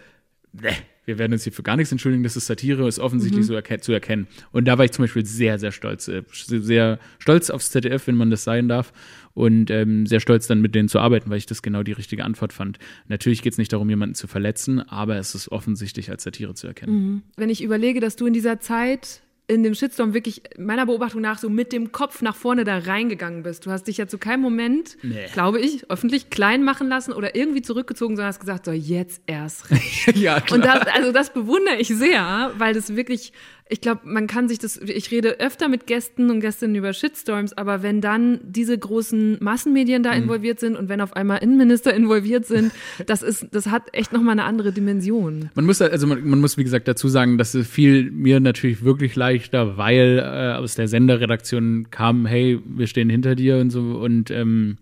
ne, 0.53 0.71
wir 1.03 1.17
werden 1.17 1.33
uns 1.33 1.43
hier 1.43 1.51
für 1.51 1.63
gar 1.63 1.75
nichts 1.75 1.91
entschuldigen, 1.91 2.23
das 2.23 2.37
ist 2.37 2.45
Satire, 2.45 2.87
ist 2.87 2.99
offensichtlich 2.99 3.45
so 3.45 3.53
erke 3.53 3.79
zu 3.79 3.91
erkennen. 3.91 4.27
Und 4.51 4.65
da 4.65 4.77
war 4.77 4.85
ich 4.85 4.91
zum 4.91 5.03
Beispiel 5.03 5.25
sehr, 5.25 5.59
sehr 5.59 5.71
stolz, 5.71 6.07
äh, 6.07 6.23
sehr 6.31 6.99
stolz 7.17 7.49
aufs 7.49 7.71
ZDF, 7.71 8.07
wenn 8.07 8.15
man 8.15 8.29
das 8.29 8.45
sein 8.45 8.69
darf. 8.69 8.93
Und 9.33 9.71
ähm, 9.71 10.05
sehr 10.05 10.19
stolz 10.19 10.47
dann 10.47 10.61
mit 10.61 10.75
denen 10.75 10.87
zu 10.87 10.99
arbeiten, 10.99 11.29
weil 11.29 11.37
ich 11.37 11.45
das 11.45 11.61
genau 11.61 11.81
die 11.83 11.93
richtige 11.93 12.23
Antwort 12.25 12.53
fand. 12.53 12.77
Natürlich 13.07 13.41
geht 13.41 13.53
es 13.53 13.57
nicht 13.57 13.73
darum, 13.73 13.89
jemanden 13.89 14.15
zu 14.15 14.27
verletzen, 14.27 14.81
aber 14.81 15.17
es 15.17 15.33
ist 15.33 15.49
offensichtlich 15.51 16.09
als 16.11 16.23
Satire 16.23 16.53
zu 16.53 16.67
erkennen. 16.67 17.23
Wenn 17.37 17.49
ich 17.49 17.63
überlege, 17.63 17.99
dass 17.99 18.15
du 18.15 18.25
in 18.25 18.33
dieser 18.33 18.59
Zeit 18.59 19.21
in 19.49 19.63
dem 19.63 19.73
Shitstorm 19.73 20.13
wirklich 20.13 20.43
meiner 20.57 20.85
Beobachtung 20.85 21.21
nach 21.21 21.39
so 21.39 21.49
mit 21.49 21.73
dem 21.73 21.91
Kopf 21.91 22.21
nach 22.21 22.35
vorne 22.35 22.63
da 22.63 22.77
reingegangen 22.77 23.41
bist. 23.43 23.65
Du 23.65 23.71
hast 23.71 23.85
dich 23.87 23.97
ja 23.97 24.07
zu 24.07 24.17
keinem 24.19 24.41
Moment, 24.41 24.95
Nee. 25.01 25.25
glaube 25.33 25.59
ich, 25.59 25.89
öffentlich 25.89 26.29
klein 26.29 26.63
machen 26.63 26.87
lassen 26.87 27.13
oder 27.13 27.35
irgendwie 27.35 27.63
zurückgezogen, 27.63 28.15
sondern 28.15 28.29
hast 28.29 28.39
gesagt, 28.39 28.65
so 28.65 28.71
jetzt 28.71 29.21
erst 29.25 29.71
recht. 29.71 30.15
ja, 30.15 30.41
Und 30.51 30.63
das, 30.63 30.87
also 30.87 31.11
das 31.11 31.33
bewundere 31.33 31.77
ich 31.77 31.87
sehr, 31.87 32.51
weil 32.57 32.73
das 32.75 32.95
wirklich, 32.95 33.33
ich 33.71 33.81
glaube, 33.81 34.01
man 34.03 34.25
kann 34.25 34.49
sich 34.49 34.57
das, 34.57 34.77
ich 34.77 35.11
rede 35.11 35.39
öfter 35.39 35.69
mit 35.69 35.85
Gästen 35.85 36.31
und 36.31 36.39
Gästinnen 36.39 36.75
über 36.75 36.91
Shitstorms, 36.91 37.53
aber 37.53 37.83
wenn 37.83 38.01
dann 38.01 38.39
diese 38.43 38.75
großen 38.77 39.37
Massenmedien 39.39 40.01
Mhm. 40.01 40.03
da 40.03 40.13
involviert 40.13 40.59
sind 40.59 40.75
und 40.75 40.89
wenn 40.89 41.01
auf 41.01 41.13
einmal 41.15 41.37
Innenminister 41.43 41.93
involviert 41.95 42.47
sind, 42.47 42.71
das 43.05 43.21
ist, 43.21 43.47
das 43.51 43.67
hat 43.67 43.83
echt 43.93 44.11
nochmal 44.11 44.31
eine 44.31 44.45
andere 44.45 44.71
Dimension. 44.71 45.51
Man 45.53 45.65
muss, 45.65 45.81
also 45.81 46.07
man, 46.07 46.27
man 46.27 46.41
muss, 46.41 46.57
wie 46.57 46.63
gesagt, 46.63 46.87
dazu 46.87 47.07
sagen, 47.07 47.37
dass 47.37 47.53
es 47.53 47.67
fiel 47.67 48.09
mir 48.09 48.39
natürlich 48.39 48.83
wirklich 48.83 49.15
leichter, 49.15 49.77
weil 49.77 50.17
äh, 50.17 50.57
aus 50.57 50.73
der 50.73 50.87
Senderredaktion 50.87 51.91
kam, 51.91 52.25
hey, 52.25 52.59
wir 52.65 52.87
stehen 52.87 53.09
hinter 53.09 53.35
dir 53.35 53.57
und 53.57 53.69
so 53.69 53.81
und 53.81 54.31
ähm, 54.31 54.77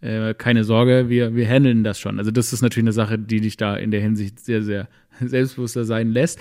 äh, 0.00 0.34
keine 0.34 0.64
Sorge, 0.64 1.08
wir, 1.08 1.34
wir 1.34 1.46
handeln 1.46 1.84
das 1.84 2.00
schon. 2.00 2.18
Also 2.18 2.30
das 2.30 2.52
ist 2.52 2.62
natürlich 2.62 2.84
eine 2.84 2.92
Sache, 2.92 3.18
die 3.18 3.40
dich 3.40 3.56
da 3.56 3.76
in 3.76 3.90
der 3.90 4.00
Hinsicht 4.00 4.38
sehr, 4.40 4.62
sehr 4.62 4.88
selbstbewusster 5.20 5.84
sein 5.84 6.10
lässt. 6.10 6.38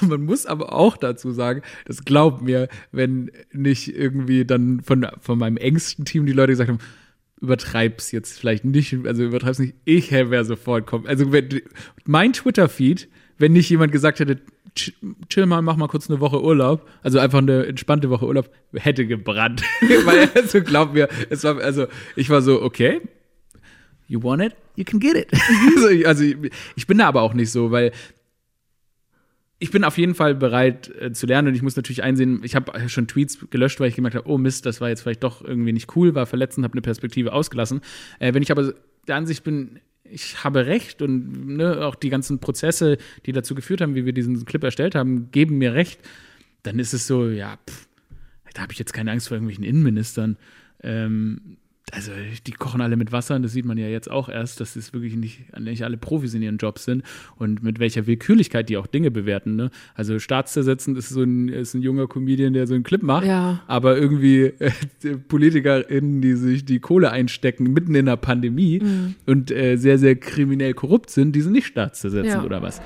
Man 0.00 0.22
muss 0.22 0.46
aber 0.46 0.72
auch 0.72 0.96
dazu 0.96 1.30
sagen, 1.32 1.62
das 1.86 2.04
glaubt 2.04 2.42
mir, 2.42 2.68
wenn 2.92 3.30
nicht 3.52 3.94
irgendwie 3.96 4.44
dann 4.44 4.80
von, 4.80 5.06
von 5.20 5.38
meinem 5.38 5.56
engsten 5.56 6.04
Team 6.04 6.26
die 6.26 6.32
Leute 6.32 6.52
gesagt 6.52 6.68
haben, 6.70 6.78
übertreib's 7.40 8.10
jetzt 8.12 8.38
vielleicht 8.38 8.64
nicht, 8.64 8.94
also 9.06 9.22
übertreib's 9.24 9.58
nicht, 9.60 9.74
ich 9.84 10.10
wäre 10.10 10.44
sofort 10.44 10.86
kommen. 10.86 11.06
Also 11.06 11.30
wenn, 11.32 11.48
mein 12.04 12.32
Twitter-Feed, 12.32 13.08
wenn 13.38 13.52
nicht 13.52 13.70
jemand 13.70 13.92
gesagt 13.92 14.18
hätte, 14.18 14.40
ch- 14.76 14.92
chill 15.28 15.46
mal, 15.46 15.62
mach 15.62 15.76
mal 15.76 15.86
kurz 15.86 16.10
eine 16.10 16.18
Woche 16.18 16.42
Urlaub, 16.42 16.88
also 17.04 17.20
einfach 17.20 17.38
eine 17.38 17.64
entspannte 17.66 18.10
Woche 18.10 18.26
Urlaub, 18.26 18.50
hätte 18.74 19.06
gebrannt. 19.06 19.62
Weil, 20.04 20.28
also 20.34 20.60
glaub 20.62 20.94
mir, 20.94 21.08
es 21.30 21.44
war, 21.44 21.58
also 21.58 21.86
ich 22.16 22.28
war 22.28 22.42
so, 22.42 22.60
okay, 22.62 23.00
you 24.08 24.22
want 24.22 24.42
it, 24.42 24.56
you 24.74 24.84
can 24.84 24.98
get 24.98 25.16
it. 25.16 25.28
also, 25.76 25.88
ich, 25.88 26.06
also 26.06 26.24
ich 26.74 26.86
bin 26.86 26.98
da 26.98 27.06
aber 27.06 27.22
auch 27.22 27.34
nicht 27.34 27.52
so, 27.52 27.70
weil 27.70 27.92
ich 29.60 29.70
bin 29.70 29.84
auf 29.84 29.98
jeden 29.98 30.14
Fall 30.14 30.34
bereit 30.34 30.90
äh, 31.00 31.12
zu 31.12 31.26
lernen 31.26 31.48
und 31.48 31.54
ich 31.54 31.62
muss 31.62 31.76
natürlich 31.76 32.02
einsehen, 32.02 32.40
ich 32.44 32.54
habe 32.54 32.88
schon 32.88 33.06
Tweets 33.06 33.38
gelöscht, 33.50 33.80
weil 33.80 33.88
ich 33.88 33.96
gemerkt 33.96 34.16
habe, 34.16 34.28
oh 34.28 34.38
Mist, 34.38 34.66
das 34.66 34.80
war 34.80 34.88
jetzt 34.88 35.02
vielleicht 35.02 35.22
doch 35.22 35.42
irgendwie 35.42 35.72
nicht 35.72 35.94
cool, 35.96 36.14
war 36.14 36.26
verletzend, 36.26 36.64
habe 36.64 36.74
eine 36.74 36.82
Perspektive 36.82 37.32
ausgelassen. 37.32 37.80
Äh, 38.18 38.34
wenn 38.34 38.42
ich 38.42 38.50
aber 38.50 38.72
der 39.06 39.16
Ansicht 39.16 39.44
bin, 39.44 39.80
ich 40.04 40.42
habe 40.44 40.66
recht 40.66 41.02
und 41.02 41.56
ne, 41.56 41.84
auch 41.84 41.94
die 41.94 42.08
ganzen 42.08 42.38
Prozesse, 42.38 42.98
die 43.26 43.32
dazu 43.32 43.54
geführt 43.54 43.80
haben, 43.80 43.94
wie 43.94 44.06
wir 44.06 44.12
diesen 44.12 44.44
Clip 44.44 44.62
erstellt 44.62 44.94
haben, 44.94 45.30
geben 45.32 45.58
mir 45.58 45.74
recht, 45.74 46.00
dann 46.62 46.78
ist 46.78 46.94
es 46.94 47.06
so, 47.06 47.28
ja, 47.28 47.58
pff, 47.68 47.88
da 48.54 48.62
habe 48.62 48.72
ich 48.72 48.78
jetzt 48.78 48.92
keine 48.92 49.10
Angst 49.10 49.28
vor 49.28 49.36
irgendwelchen 49.36 49.64
Innenministern. 49.64 50.36
Ähm, 50.82 51.58
also 51.92 52.12
die 52.46 52.52
kochen 52.52 52.80
alle 52.80 52.96
mit 52.96 53.12
Wasser 53.12 53.36
und 53.36 53.42
das 53.42 53.52
sieht 53.52 53.64
man 53.64 53.78
ja 53.78 53.86
jetzt 53.88 54.10
auch 54.10 54.28
erst, 54.28 54.60
dass 54.60 54.76
es 54.76 54.92
wirklich 54.92 55.16
nicht, 55.16 55.58
nicht 55.58 55.84
alle 55.84 55.96
Profis 55.96 56.34
in 56.34 56.42
ihren 56.42 56.58
Jobs 56.58 56.84
sind 56.84 57.02
und 57.36 57.62
mit 57.62 57.78
welcher 57.78 58.06
Willkürlichkeit 58.06 58.68
die 58.68 58.76
auch 58.76 58.86
Dinge 58.86 59.10
bewerten. 59.10 59.56
Ne? 59.56 59.70
Also 59.94 60.18
staatszersetzend 60.18 60.98
ist 60.98 61.08
so 61.10 61.22
ein, 61.22 61.48
ist 61.48 61.74
ein 61.74 61.82
junger 61.82 62.06
Comedian, 62.06 62.52
der 62.52 62.66
so 62.66 62.74
einen 62.74 62.84
Clip 62.84 63.02
macht, 63.02 63.26
Ja. 63.26 63.62
aber 63.66 63.96
irgendwie 63.98 64.44
äh, 64.58 64.70
PolitikerInnen, 65.28 66.20
die 66.20 66.34
sich 66.34 66.64
die 66.64 66.78
Kohle 66.80 67.10
einstecken 67.10 67.72
mitten 67.72 67.94
in 67.94 68.06
der 68.06 68.16
Pandemie 68.16 68.82
und 69.26 69.50
äh, 69.50 69.76
sehr, 69.76 69.98
sehr 69.98 70.16
kriminell 70.16 70.74
korrupt 70.74 71.10
sind, 71.10 71.32
die 71.34 71.40
sind 71.40 71.52
nicht 71.52 71.66
staatszersetzend 71.66 72.34
Ja. 72.34 72.44
oder 72.44 72.62
was? 72.62 72.80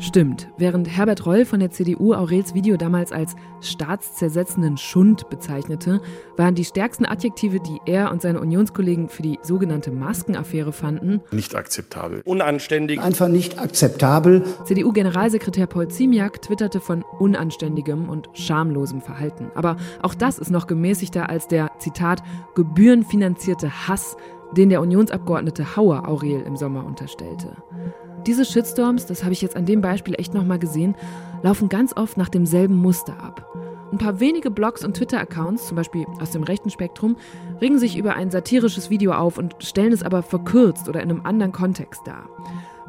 Stimmt. 0.00 0.48
Während 0.58 0.88
Herbert 0.88 1.24
Reul 1.24 1.44
von 1.44 1.60
der 1.60 1.70
CDU 1.70 2.14
Aurels 2.14 2.52
Video 2.52 2.76
damals 2.76 3.12
als 3.12 3.36
staatszersetzenden 3.60 4.76
Schund 4.76 5.30
bezeichnete, 5.30 6.00
waren 6.36 6.54
die 6.54 6.64
stärksten 6.64 7.06
Adjektive, 7.06 7.60
die 7.60 7.78
er 7.86 8.10
und 8.10 8.20
seine 8.20 8.40
Unionskollegen 8.40 9.08
für 9.08 9.22
die 9.22 9.38
sogenannte 9.42 9.92
Maskenaffäre 9.92 10.72
fanden, 10.72 11.22
Nicht 11.30 11.54
akzeptabel. 11.54 12.22
unanständig, 12.24 13.00
Einfach 13.00 13.28
nicht 13.28 13.58
akzeptabel. 13.58 14.42
CDU-Generalsekretär 14.64 15.66
Paul 15.66 15.88
Ziemiak 15.88 16.42
twitterte 16.42 16.80
von 16.80 17.04
unanständigem 17.18 18.08
und 18.08 18.28
schamlosem 18.34 19.00
Verhalten. 19.00 19.50
Aber 19.54 19.76
auch 20.02 20.14
das 20.14 20.38
ist 20.38 20.50
noch 20.50 20.66
gemäßigter 20.66 21.28
als 21.28 21.46
der, 21.48 21.70
Zitat, 21.78 22.22
gebührenfinanzierte 22.54 23.88
Hass, 23.88 24.16
den 24.56 24.70
der 24.70 24.80
Unionsabgeordnete 24.80 25.76
Hauer 25.76 26.08
Aurel 26.08 26.42
im 26.42 26.56
Sommer 26.56 26.84
unterstellte. 26.86 27.56
Diese 28.26 28.44
Shitstorms, 28.44 29.06
das 29.06 29.22
habe 29.22 29.32
ich 29.34 29.42
jetzt 29.42 29.56
an 29.56 29.66
dem 29.66 29.80
Beispiel 29.82 30.14
echt 30.16 30.32
nochmal 30.32 30.58
gesehen, 30.58 30.94
laufen 31.42 31.68
ganz 31.68 31.94
oft 31.96 32.16
nach 32.16 32.30
demselben 32.30 32.76
Muster 32.76 33.22
ab. 33.22 33.46
Ein 33.92 33.98
paar 33.98 34.18
wenige 34.18 34.50
Blogs 34.50 34.84
und 34.84 34.96
Twitter-Accounts, 34.96 35.68
zum 35.68 35.76
Beispiel 35.76 36.06
aus 36.20 36.30
dem 36.30 36.42
rechten 36.42 36.70
Spektrum, 36.70 37.16
regen 37.60 37.78
sich 37.78 37.96
über 37.96 38.14
ein 38.14 38.30
satirisches 38.30 38.90
Video 38.90 39.12
auf 39.12 39.38
und 39.38 39.54
stellen 39.60 39.92
es 39.92 40.02
aber 40.02 40.22
verkürzt 40.22 40.88
oder 40.88 41.02
in 41.02 41.10
einem 41.10 41.20
anderen 41.24 41.52
Kontext 41.52 42.00
dar. 42.06 42.28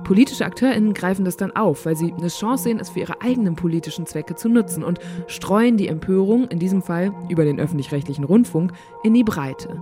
Politische 0.06 0.46
AkteurInnen 0.46 0.94
greifen 0.94 1.26
das 1.26 1.36
dann 1.36 1.52
auf, 1.56 1.88
weil 1.88 1.96
sie 1.96 2.14
eine 2.14 2.28
Chance 2.28 2.66
sehen, 2.66 2.80
es 2.80 2.92
für 2.92 3.00
ihre 3.00 3.22
eigenen 3.22 3.56
politischen 3.56 4.06
Zwecke 4.06 4.36
zu 4.36 4.50
nutzen 4.50 4.84
und 4.84 5.00
streuen 5.26 5.78
die 5.78 5.88
Empörung, 5.88 6.48
in 6.48 6.60
diesem 6.60 6.84
Fall 6.84 7.12
über 7.28 7.44
den 7.44 7.60
öffentlich-rechtlichen 7.60 8.24
Rundfunk, 8.24 8.72
in 9.04 9.16
die 9.16 9.24
Breite. 9.24 9.82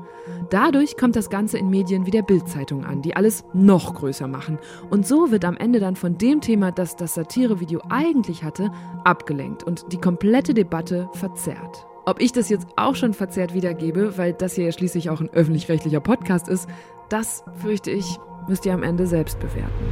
Dadurch 0.50 0.96
kommt 0.96 1.18
das 1.18 1.30
Ganze 1.30 1.58
in 1.58 1.70
Medien 1.70 2.06
wie 2.06 2.12
der 2.12 2.22
Bild-Zeitung 2.22 2.86
an, 2.86 3.02
die 3.02 3.18
alles 3.18 3.44
noch 3.54 3.94
größer 3.96 4.28
machen. 4.28 4.60
Und 4.90 5.06
so 5.06 5.30
wird 5.30 5.44
am 5.44 5.58
Ende 5.58 5.82
dann 5.82 5.98
von 5.98 6.18
dem 6.18 6.40
Thema, 6.40 6.72
das 6.72 6.96
das 6.96 7.16
Satirevideo 7.16 7.82
eigentlich 7.90 8.46
hatte, 8.46 8.72
abgelenkt 9.04 9.64
und 9.64 9.92
die 9.92 10.00
komplette 10.00 10.54
Debatte 10.54 11.10
verzerrt. 11.14 11.86
Ob 12.06 12.22
ich 12.22 12.32
das 12.32 12.48
jetzt 12.48 12.68
auch 12.78 12.96
schon 12.96 13.14
verzerrt 13.14 13.54
wiedergebe, 13.54 14.18
weil 14.18 14.32
das 14.32 14.56
hier 14.56 14.66
ja 14.66 14.72
schließlich 14.72 15.10
auch 15.10 15.20
ein 15.20 15.30
öffentlich-rechtlicher 15.30 16.00
Podcast 16.00 16.48
ist, 16.48 16.70
das 17.10 17.44
fürchte 17.62 17.92
ich, 17.92 18.18
müsst 18.48 18.66
ihr 18.66 18.74
am 18.74 18.84
Ende 18.84 19.08
selbst 19.08 19.40
bewerten. 19.40 19.86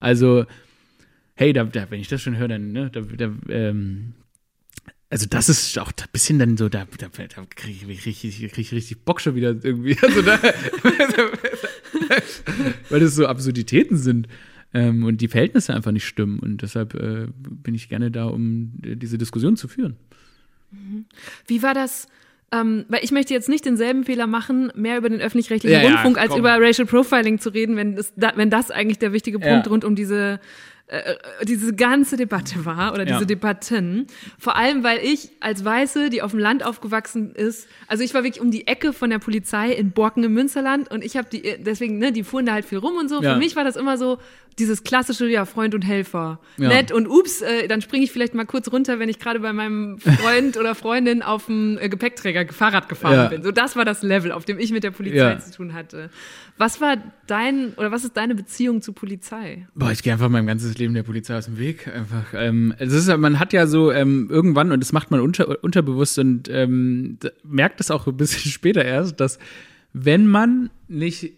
Also, 0.00 0.44
hey, 1.34 1.52
da, 1.52 1.64
da, 1.64 1.90
wenn 1.90 2.00
ich 2.00 2.08
das 2.08 2.22
schon 2.22 2.36
höre, 2.36 2.48
dann, 2.48 2.72
ne, 2.72 2.90
da, 2.90 3.00
da, 3.00 3.30
ähm, 3.48 4.14
also 5.10 5.26
das 5.28 5.48
ist 5.48 5.78
auch 5.78 5.92
ein 5.92 6.08
bisschen 6.12 6.38
dann 6.38 6.56
so, 6.56 6.68
da, 6.68 6.86
da, 6.98 7.08
da 7.08 7.44
kriege 7.46 7.90
ich, 7.92 8.06
richtig- 8.06 8.38
krieg 8.52 8.58
ich 8.58 8.72
richtig 8.72 9.04
Bock 9.04 9.20
schon 9.20 9.34
wieder 9.34 9.50
irgendwie. 9.62 9.96
Also 10.02 10.22
da, 10.22 10.38
weil 12.90 13.00
das 13.00 13.14
so 13.14 13.26
Absurditäten 13.26 13.96
sind 13.96 14.28
ähm, 14.72 15.04
und 15.04 15.20
die 15.20 15.28
Verhältnisse 15.28 15.74
einfach 15.74 15.92
nicht 15.92 16.06
stimmen. 16.06 16.38
Und 16.40 16.62
deshalb 16.62 16.94
äh, 16.94 17.28
bin 17.36 17.74
ich 17.74 17.88
gerne 17.88 18.10
da, 18.10 18.26
um 18.26 18.72
äh, 18.84 18.96
diese 18.96 19.18
Diskussion 19.18 19.56
zu 19.56 19.68
führen. 19.68 19.96
Wie 21.46 21.62
war 21.62 21.74
das? 21.74 22.08
Ähm, 22.60 22.84
weil 22.88 23.02
ich 23.02 23.10
möchte 23.10 23.34
jetzt 23.34 23.48
nicht 23.48 23.64
denselben 23.64 24.04
Fehler 24.04 24.26
machen, 24.26 24.70
mehr 24.74 24.98
über 24.98 25.08
den 25.08 25.20
öffentlich-rechtlichen 25.20 25.74
Ja, 25.76 25.82
ja, 25.82 25.90
Rundfunk 25.90 26.18
als 26.18 26.30
komm. 26.30 26.40
über 26.40 26.56
Racial 26.60 26.86
Profiling 26.86 27.38
zu 27.38 27.48
reden, 27.50 27.76
wenn 27.76 27.96
das, 27.96 28.12
da, 28.16 28.32
wenn 28.36 28.50
das 28.50 28.70
eigentlich 28.70 28.98
der 28.98 29.12
wichtige 29.12 29.38
Punkt 29.38 29.66
Ja. 29.66 29.72
rund 29.72 29.84
um 29.84 29.94
diese 29.96 30.38
äh, 30.86 31.14
diese 31.44 31.74
ganze 31.74 32.16
Debatte 32.16 32.64
war 32.66 32.92
oder 32.92 33.06
Ja. 33.06 33.14
diese 33.14 33.26
Debatten. 33.26 34.06
Vor 34.38 34.56
allem, 34.56 34.84
weil 34.84 34.98
ich 35.02 35.30
als 35.40 35.64
Weiße, 35.64 36.10
die 36.10 36.20
auf 36.22 36.32
dem 36.32 36.40
Land 36.40 36.64
aufgewachsen 36.64 37.32
ist, 37.34 37.68
also 37.88 38.04
ich 38.04 38.12
war 38.14 38.22
wirklich 38.22 38.42
um 38.42 38.50
die 38.50 38.66
Ecke 38.66 38.92
von 38.92 39.08
der 39.10 39.18
Polizei 39.18 39.72
in 39.72 39.92
Borken 39.92 40.22
im 40.24 40.34
Münsterland 40.34 40.90
und 40.90 41.02
ich 41.04 41.16
habe 41.16 41.28
die, 41.30 41.42
deswegen, 41.58 41.98
ne, 41.98 42.12
die 42.12 42.22
fuhren 42.22 42.44
da 42.46 42.52
halt 42.52 42.64
viel 42.66 42.78
rum 42.78 42.96
und 42.96 43.08
so. 43.08 43.22
Ja. 43.22 43.32
Für 43.34 43.38
mich 43.38 43.56
war 43.56 43.64
das 43.64 43.76
immer 43.76 43.96
so 43.96 44.18
dieses 44.58 44.84
klassische, 44.84 45.26
ja, 45.26 45.46
Freund 45.46 45.74
und 45.74 45.82
Helfer. 45.82 46.38
Ja. 46.58 46.68
Nett 46.68 46.92
und 46.92 47.08
ups, 47.08 47.40
äh, 47.42 47.66
dann 47.66 47.80
springe 47.82 48.04
ich 48.04 48.12
vielleicht 48.12 48.34
mal 48.34 48.44
kurz 48.44 48.70
runter, 48.70 49.00
wenn 49.00 49.08
ich 49.08 49.18
gerade 49.18 49.40
bei 49.40 49.52
meinem 49.52 49.98
Freund 49.98 50.56
oder 50.56 50.76
Freundin 50.76 51.22
auf 51.22 51.46
dem 51.46 51.76
äh, 51.80 51.88
Gepäckträger 51.88 52.46
Fahrrad 52.52 52.88
gefahren 52.88 53.14
Ja. 53.14 53.26
bin. 53.28 53.42
So, 53.42 53.50
das 53.50 53.74
war 53.74 53.84
das 53.84 54.02
Level, 54.02 54.30
auf 54.30 54.44
dem 54.44 54.60
ich 54.60 54.70
mit 54.70 54.84
der 54.84 54.92
Polizei 54.92 55.16
Ja. 55.16 55.38
zu 55.40 55.50
tun 55.50 55.72
hatte. 55.74 56.08
Was 56.56 56.80
war 56.80 56.96
dein, 57.26 57.74
oder 57.74 57.90
was 57.90 58.04
ist 58.04 58.16
deine 58.16 58.36
Beziehung 58.36 58.80
zu 58.80 58.92
Polizei? 58.92 59.66
Boah, 59.74 59.90
ich 59.90 60.04
gehe 60.04 60.12
einfach 60.12 60.28
mein 60.28 60.46
ganzes 60.46 60.73
Leben 60.78 60.94
der 60.94 61.02
Polizei 61.02 61.36
aus 61.36 61.46
dem 61.46 61.58
Weg. 61.58 61.88
Einfach, 61.88 62.34
ähm, 62.34 62.74
ist, 62.78 63.08
man 63.16 63.38
hat 63.38 63.52
ja 63.52 63.66
so 63.66 63.92
ähm, 63.92 64.28
irgendwann, 64.30 64.72
und 64.72 64.80
das 64.80 64.92
macht 64.92 65.10
man 65.10 65.20
unter, 65.20 65.62
unterbewusst 65.62 66.18
und 66.18 66.48
ähm, 66.48 67.18
merkt 67.42 67.80
es 67.80 67.90
auch 67.90 68.06
ein 68.06 68.16
bisschen 68.16 68.50
später 68.50 68.84
erst, 68.84 69.20
dass 69.20 69.38
wenn 69.92 70.26
man 70.26 70.70
nicht, 70.88 71.32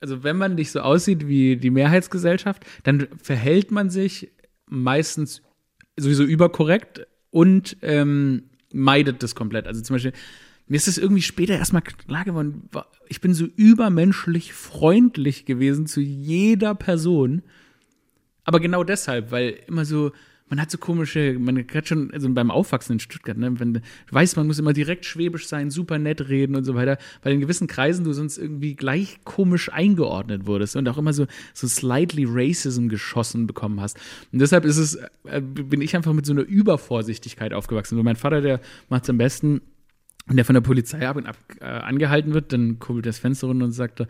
also 0.00 0.24
wenn 0.24 0.36
man 0.36 0.54
nicht 0.56 0.72
so 0.72 0.80
aussieht 0.80 1.28
wie 1.28 1.56
die 1.56 1.70
Mehrheitsgesellschaft, 1.70 2.64
dann 2.82 3.08
verhält 3.22 3.70
man 3.70 3.90
sich 3.90 4.32
meistens 4.66 5.42
sowieso 5.96 6.24
überkorrekt 6.24 7.06
und 7.30 7.76
ähm, 7.82 8.44
meidet 8.72 9.22
das 9.22 9.34
komplett. 9.34 9.66
Also 9.66 9.82
zum 9.82 9.94
Beispiel, 9.94 10.12
mir 10.66 10.76
ist 10.76 10.88
es 10.88 10.98
irgendwie 10.98 11.22
später 11.22 11.54
erstmal 11.54 11.82
klar 11.82 12.24
geworden, 12.24 12.68
ich 13.08 13.20
bin 13.20 13.34
so 13.34 13.44
übermenschlich 13.44 14.52
freundlich 14.52 15.44
gewesen 15.44 15.86
zu 15.86 16.00
jeder 16.00 16.74
Person. 16.74 17.42
Aber 18.44 18.60
genau 18.60 18.84
deshalb, 18.84 19.30
weil 19.30 19.58
immer 19.66 19.84
so, 19.84 20.12
man 20.48 20.60
hat 20.60 20.70
so 20.70 20.76
komische, 20.76 21.38
man 21.38 21.64
hat 21.72 21.88
schon, 21.88 22.10
also 22.12 22.28
beim 22.28 22.50
Aufwachsen 22.50 22.94
in 22.94 23.00
Stuttgart, 23.00 23.38
ne, 23.38 23.58
wenn 23.58 23.74
du 23.74 23.80
weißt, 24.10 24.36
man 24.36 24.46
muss 24.46 24.58
immer 24.58 24.74
direkt 24.74 25.06
schwäbisch 25.06 25.46
sein, 25.46 25.70
super 25.70 25.98
nett 25.98 26.28
reden 26.28 26.56
und 26.56 26.64
so 26.64 26.74
weiter, 26.74 26.98
weil 27.22 27.32
in 27.32 27.40
gewissen 27.40 27.68
Kreisen 27.68 28.04
du 28.04 28.12
sonst 28.12 28.36
irgendwie 28.36 28.74
gleich 28.74 29.20
komisch 29.24 29.72
eingeordnet 29.72 30.46
wurdest 30.46 30.76
und 30.76 30.86
auch 30.88 30.98
immer 30.98 31.14
so, 31.14 31.26
so 31.54 31.66
slightly 31.66 32.26
Racism 32.28 32.88
geschossen 32.88 33.46
bekommen 33.46 33.80
hast. 33.80 33.98
Und 34.30 34.40
deshalb 34.40 34.66
ist 34.66 34.76
es, 34.76 34.98
äh, 35.24 35.40
bin 35.40 35.80
ich 35.80 35.96
einfach 35.96 36.12
mit 36.12 36.26
so 36.26 36.32
einer 36.32 36.42
Übervorsichtigkeit 36.42 37.54
aufgewachsen. 37.54 37.96
Und 37.98 38.04
mein 38.04 38.16
Vater, 38.16 38.42
der 38.42 38.60
macht 38.90 39.04
es 39.04 39.10
am 39.10 39.16
besten, 39.16 39.62
wenn 40.26 40.36
der 40.36 40.44
von 40.44 40.54
der 40.54 40.60
Polizei 40.60 41.08
ab 41.08 41.16
und 41.16 41.26
ab 41.26 41.38
äh, 41.60 41.64
angehalten 41.64 42.34
wird, 42.34 42.52
dann 42.52 42.78
kurbelt 42.78 43.06
das 43.06 43.18
Fenster 43.18 43.46
runter 43.46 43.64
und 43.64 43.72
sagt, 43.72 44.06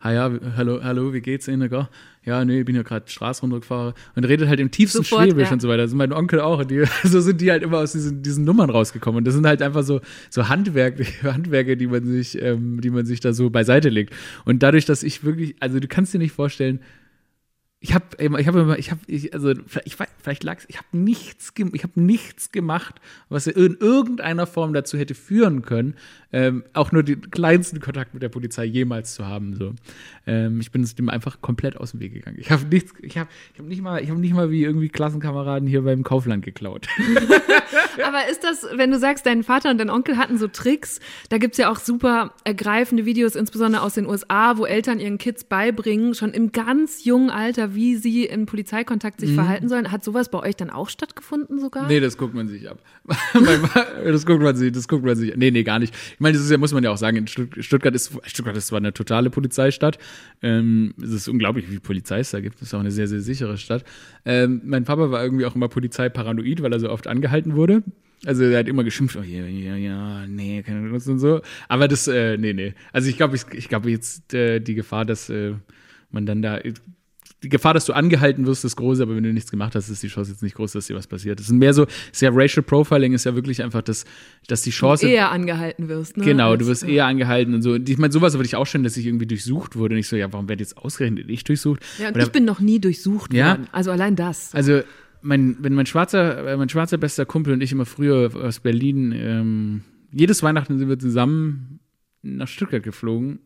ah 0.00 0.12
ja, 0.12 0.30
hallo, 0.56 0.80
hallo, 0.82 1.12
wie 1.12 1.20
geht's 1.20 1.48
Ihnen? 1.48 1.68
gell? 1.68 1.88
Ja, 2.24 2.44
nee, 2.44 2.60
ich 2.60 2.64
bin 2.64 2.74
ja 2.74 2.82
gerade 2.82 3.08
Straße 3.08 3.42
runtergefahren 3.42 3.94
und 4.16 4.24
redet 4.24 4.48
halt 4.48 4.58
im 4.58 4.70
tiefsten 4.70 5.04
Sofort, 5.04 5.24
Schwäbisch 5.24 5.46
ja. 5.46 5.52
und 5.52 5.62
so 5.62 5.68
weiter. 5.68 5.82
Das 5.82 5.92
ist 5.92 5.96
mein 5.96 6.12
Onkel 6.12 6.40
auch. 6.40 6.64
Die, 6.64 6.84
so 7.04 7.20
sind 7.20 7.40
die 7.40 7.50
halt 7.50 7.62
immer 7.62 7.78
aus 7.78 7.92
diesen, 7.92 8.22
diesen 8.22 8.44
Nummern 8.44 8.68
rausgekommen. 8.68 9.18
Und 9.18 9.26
das 9.26 9.34
sind 9.34 9.46
halt 9.46 9.62
einfach 9.62 9.84
so, 9.84 10.00
so 10.28 10.48
Handwerk, 10.48 10.96
Handwerke, 11.22 11.76
die 11.76 11.86
man 11.86 12.04
sich, 12.04 12.40
ähm, 12.42 12.80
die 12.80 12.90
man 12.90 13.06
sich 13.06 13.20
da 13.20 13.32
so 13.32 13.48
beiseite 13.50 13.90
legt. 13.90 14.12
Und 14.44 14.62
dadurch, 14.62 14.84
dass 14.86 15.04
ich 15.04 15.22
wirklich, 15.24 15.54
also 15.60 15.78
du 15.78 15.86
kannst 15.86 16.14
dir 16.14 16.18
nicht 16.18 16.32
vorstellen, 16.32 16.80
ich 17.80 17.94
habe 17.94 18.06
ich 18.18 18.46
habe 18.46 18.76
ich 18.78 18.90
habe 18.90 19.00
ich 19.06 19.34
also 19.34 19.52
ich 19.84 19.98
weiß, 19.98 20.08
vielleicht 20.22 20.44
lag's 20.44 20.64
ich 20.68 20.78
habe 20.78 20.88
nichts 20.92 21.52
ich 21.56 21.82
habe 21.82 22.00
nichts 22.00 22.50
gemacht 22.50 23.00
was 23.28 23.46
in 23.46 23.76
irgendeiner 23.78 24.46
Form 24.46 24.72
dazu 24.72 24.96
hätte 24.96 25.14
führen 25.14 25.62
können 25.62 25.94
ähm, 26.32 26.64
auch 26.72 26.90
nur 26.90 27.02
den 27.02 27.30
kleinsten 27.30 27.80
Kontakt 27.80 28.14
mit 28.14 28.22
der 28.22 28.28
Polizei 28.28 28.64
jemals 28.64 29.14
zu 29.14 29.26
haben 29.26 29.54
so. 29.54 29.74
Ähm, 30.26 30.60
ich 30.60 30.70
bin 30.70 30.84
dem 30.84 31.08
einfach 31.08 31.40
komplett 31.40 31.76
aus 31.76 31.92
dem 31.92 32.00
Weg 32.00 32.14
gegangen. 32.14 32.36
Ich 32.38 32.50
habe 32.50 32.64
nichts 32.66 32.92
ich 33.00 33.18
habe 33.18 33.30
ich 33.52 33.58
habe 33.58 33.68
nicht 33.68 33.82
mal 33.82 34.02
ich 34.02 34.10
habe 34.10 34.20
nicht 34.20 34.34
mal 34.34 34.50
wie 34.50 34.64
irgendwie 34.64 34.88
Klassenkameraden 34.88 35.68
hier 35.68 35.82
beim 35.82 36.02
Kaufland 36.02 36.44
geklaut 36.44 36.88
Aber 38.04 38.28
ist 38.30 38.42
das, 38.44 38.66
wenn 38.74 38.90
du 38.90 38.98
sagst, 38.98 39.26
dein 39.26 39.42
Vater 39.42 39.70
und 39.70 39.78
dein 39.78 39.90
Onkel 39.90 40.16
hatten 40.16 40.38
so 40.38 40.48
Tricks, 40.48 41.00
da 41.28 41.38
gibt's 41.38 41.58
ja 41.58 41.70
auch 41.70 41.78
super 41.78 42.32
ergreifende 42.44 43.04
Videos, 43.04 43.34
insbesondere 43.36 43.82
aus 43.82 43.94
den 43.94 44.06
USA, 44.06 44.56
wo 44.58 44.64
Eltern 44.66 45.00
ihren 45.00 45.18
Kids 45.18 45.44
beibringen, 45.44 46.14
schon 46.14 46.32
im 46.32 46.52
ganz 46.52 47.04
jungen 47.04 47.30
Alter, 47.30 47.74
wie 47.74 47.96
sie 47.96 48.24
in 48.24 48.46
Polizeikontakt 48.46 49.20
sich 49.20 49.32
verhalten 49.34 49.68
sollen. 49.68 49.90
Hat 49.90 50.04
sowas 50.04 50.30
bei 50.30 50.38
euch 50.40 50.56
dann 50.56 50.70
auch 50.70 50.88
stattgefunden 50.88 51.58
sogar? 51.60 51.86
Nee, 51.86 52.00
das 52.00 52.16
guckt 52.18 52.34
man 52.34 52.48
sich 52.48 52.68
ab. 52.68 52.78
das 54.04 54.26
guckt 54.26 54.42
man 54.42 54.56
sich, 54.56 54.72
das 54.72 54.88
guckt 54.88 55.04
man 55.04 55.16
sich. 55.16 55.34
Nee, 55.36 55.50
nee, 55.50 55.62
gar 55.62 55.78
nicht. 55.78 55.94
Ich 55.94 56.20
meine, 56.20 56.34
das 56.36 56.44
ist 56.44 56.50
ja, 56.50 56.58
muss 56.58 56.72
man 56.72 56.82
ja 56.84 56.90
auch 56.90 56.96
sagen, 56.96 57.16
in 57.16 57.26
Stutt- 57.26 57.56
Stuttgart 57.64 57.94
ist, 57.94 58.12
Stuttgart 58.24 58.56
ist 58.56 58.68
zwar 58.68 58.78
eine 58.78 58.92
totale 58.92 59.30
Polizeistadt. 59.30 59.98
Ähm, 60.42 60.94
es 61.02 61.10
ist 61.10 61.28
unglaublich, 61.28 61.66
wie 61.66 61.72
viel 61.72 61.80
Polizei 61.80 62.20
es 62.20 62.30
da 62.30 62.40
gibt. 62.40 62.56
Es 62.56 62.68
ist 62.68 62.74
auch 62.74 62.80
eine 62.80 62.90
sehr, 62.90 63.08
sehr 63.08 63.20
sichere 63.20 63.56
Stadt. 63.58 63.84
Ähm, 64.24 64.62
mein 64.64 64.84
Papa 64.84 65.10
war 65.10 65.22
irgendwie 65.22 65.46
auch 65.46 65.54
immer 65.54 65.68
polizeiparanoid, 65.68 66.62
weil 66.62 66.72
er 66.72 66.80
so 66.80 66.90
oft 66.90 67.06
angehalten 67.06 67.56
wurde. 67.56 67.82
Also 68.24 68.42
er 68.44 68.58
hat 68.58 68.68
immer 68.68 68.82
geschimpft, 68.82 69.16
oh 69.16 69.22
ja, 69.22 69.44
ja, 69.46 69.76
ja, 69.76 70.26
nee, 70.26 70.62
keine 70.62 70.88
Lust 70.88 71.08
und 71.08 71.18
so. 71.18 71.40
Aber 71.68 71.86
das, 71.86 72.08
äh, 72.08 72.36
nee, 72.36 72.52
nee. 72.54 72.74
Also 72.92 73.08
ich 73.08 73.16
glaube, 73.16 73.36
ich, 73.36 73.42
ich 73.52 73.68
glaube 73.68 73.90
jetzt 73.90 74.34
äh, 74.34 74.58
die 74.60 74.74
Gefahr, 74.74 75.04
dass 75.04 75.28
äh, 75.30 75.52
man 76.10 76.26
dann 76.26 76.42
da 76.42 76.58
die 77.42 77.50
Gefahr, 77.50 77.74
dass 77.74 77.84
du 77.84 77.92
angehalten 77.92 78.46
wirst, 78.46 78.64
ist 78.64 78.76
groß, 78.76 79.00
aber 79.00 79.14
wenn 79.14 79.22
du 79.22 79.32
nichts 79.32 79.50
gemacht 79.50 79.74
hast, 79.74 79.90
ist 79.90 80.02
die 80.02 80.08
Chance 80.08 80.30
jetzt 80.32 80.42
nicht 80.42 80.56
groß, 80.56 80.72
dass 80.72 80.86
dir 80.86 80.96
was 80.96 81.06
passiert. 81.06 81.38
Es 81.38 81.46
ist 81.46 81.52
mehr 81.52 81.74
so, 81.74 81.84
ist 82.10 82.22
ja 82.22 82.30
Racial 82.32 82.62
Profiling 82.62 83.12
ist 83.12 83.24
ja 83.24 83.34
wirklich 83.34 83.62
einfach 83.62 83.82
das, 83.82 84.06
dass 84.48 84.62
die 84.62 84.70
Chance. 84.70 85.06
Eher 85.06 85.30
angehalten 85.30 85.88
wirst, 85.88 86.16
ne? 86.16 86.24
Genau, 86.24 86.56
du 86.56 86.66
wirst 86.66 86.82
eher 86.82 87.04
angehalten 87.04 87.54
und 87.54 87.60
so. 87.62 87.72
Und 87.74 87.88
Ich 87.88 87.98
meine, 87.98 88.12
sowas 88.12 88.32
würde 88.34 88.46
ich 88.46 88.56
auch 88.56 88.66
schön, 88.66 88.82
dass 88.82 88.96
ich 88.96 89.06
irgendwie 89.06 89.26
durchsucht 89.26 89.76
wurde. 89.76 89.94
Und 89.94 89.98
ich 90.00 90.08
so, 90.08 90.16
ja, 90.16 90.32
warum 90.32 90.48
werde 90.48 90.62
jetzt 90.62 90.78
ausgerechnet 90.78 91.28
ich 91.28 91.44
durchsucht? 91.44 91.80
Ja, 91.98 92.08
und 92.08 92.14
Oder- 92.16 92.24
ich 92.24 92.32
bin 92.32 92.46
noch 92.46 92.58
nie 92.60 92.80
durchsucht 92.80 93.34
Ja? 93.34 93.50
worden. 93.50 93.68
Also 93.70 93.90
allein 93.90 94.16
das. 94.16 94.54
also, 94.54 94.80
mein, 95.22 95.56
wenn 95.60 95.74
mein 95.74 95.86
schwarzer, 95.86 96.46
äh, 96.46 96.56
mein 96.56 96.68
schwarzer 96.68 96.98
bester 96.98 97.26
Kumpel 97.26 97.52
und 97.52 97.62
ich 97.62 97.72
immer 97.72 97.86
früher 97.86 98.30
aus 98.34 98.60
Berlin, 98.60 99.12
ähm, 99.12 99.82
jedes 100.12 100.42
Weihnachten 100.42 100.78
sind 100.78 100.88
wir 100.88 100.98
zusammen 100.98 101.80
nach 102.22 102.48
Stuttgart 102.48 102.82
geflogen. 102.82 103.40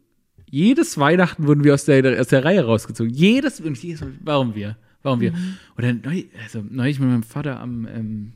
Jedes 0.49 0.99
Weihnachten 0.99 1.47
wurden 1.47 1.64
wir 1.64 1.75
aus 1.75 1.85
der, 1.85 2.21
aus 2.21 2.29
der 2.29 2.45
Reihe 2.45 2.64
rausgezogen. 2.64 3.12
Jedes, 3.12 3.61
und 3.61 3.81
jedes 3.83 4.01
Mal, 4.01 4.12
warum 4.21 4.55
wir? 4.55 4.77
Warum 5.03 5.21
wir? 5.21 5.33
Und 5.77 5.85
dann, 5.85 6.01
neu, 6.05 6.25
also, 6.43 6.64
neulich 6.68 6.99
mit 6.99 7.09
meinem 7.09 7.23
Vater 7.23 7.61
am, 7.61 7.87
ähm, 7.87 8.33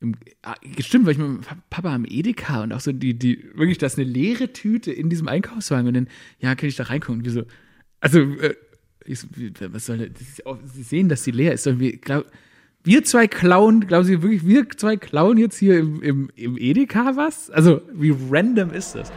im, 0.00 0.14
ah, 0.42 0.54
stimmt, 0.80 1.06
weil 1.06 1.12
ich 1.12 1.18
mit 1.18 1.28
meinem 1.28 1.62
Papa 1.70 1.94
am 1.94 2.04
Edeka 2.04 2.62
und 2.62 2.72
auch 2.72 2.80
so 2.80 2.92
die, 2.92 3.14
die, 3.14 3.44
wirklich, 3.54 3.78
da 3.78 3.86
ist 3.86 3.98
eine 3.98 4.08
leere 4.08 4.52
Tüte 4.52 4.92
in 4.92 5.08
diesem 5.08 5.28
Einkaufswagen 5.28 5.88
und 5.88 5.94
dann, 5.94 6.08
ja, 6.38 6.54
kann 6.54 6.68
ich 6.68 6.76
da 6.76 6.84
reingucken? 6.84 7.20
Und 7.20 7.24
wir 7.24 7.32
so, 7.32 7.44
also, 8.00 8.20
äh, 8.20 8.54
ich 9.06 9.20
was 9.72 9.86
soll 9.86 10.10
das? 10.10 10.42
Sie 10.74 10.82
sehen, 10.82 11.08
dass 11.08 11.22
die 11.22 11.30
leer 11.30 11.52
ist. 11.52 11.66
Wir, 11.78 11.96
glaub, 11.96 12.26
wir 12.84 13.04
zwei 13.04 13.26
klauen, 13.26 13.86
glauben 13.86 14.04
Sie 14.04 14.22
wirklich, 14.22 14.46
wir 14.46 14.68
zwei 14.70 14.96
klauen 14.96 15.38
jetzt 15.38 15.58
hier 15.58 15.78
im, 15.78 16.02
im, 16.02 16.30
im 16.36 16.56
Edeka 16.56 17.16
was? 17.16 17.50
Also, 17.50 17.80
wie 17.92 18.14
random 18.30 18.70
ist 18.70 18.94
das? 18.94 19.12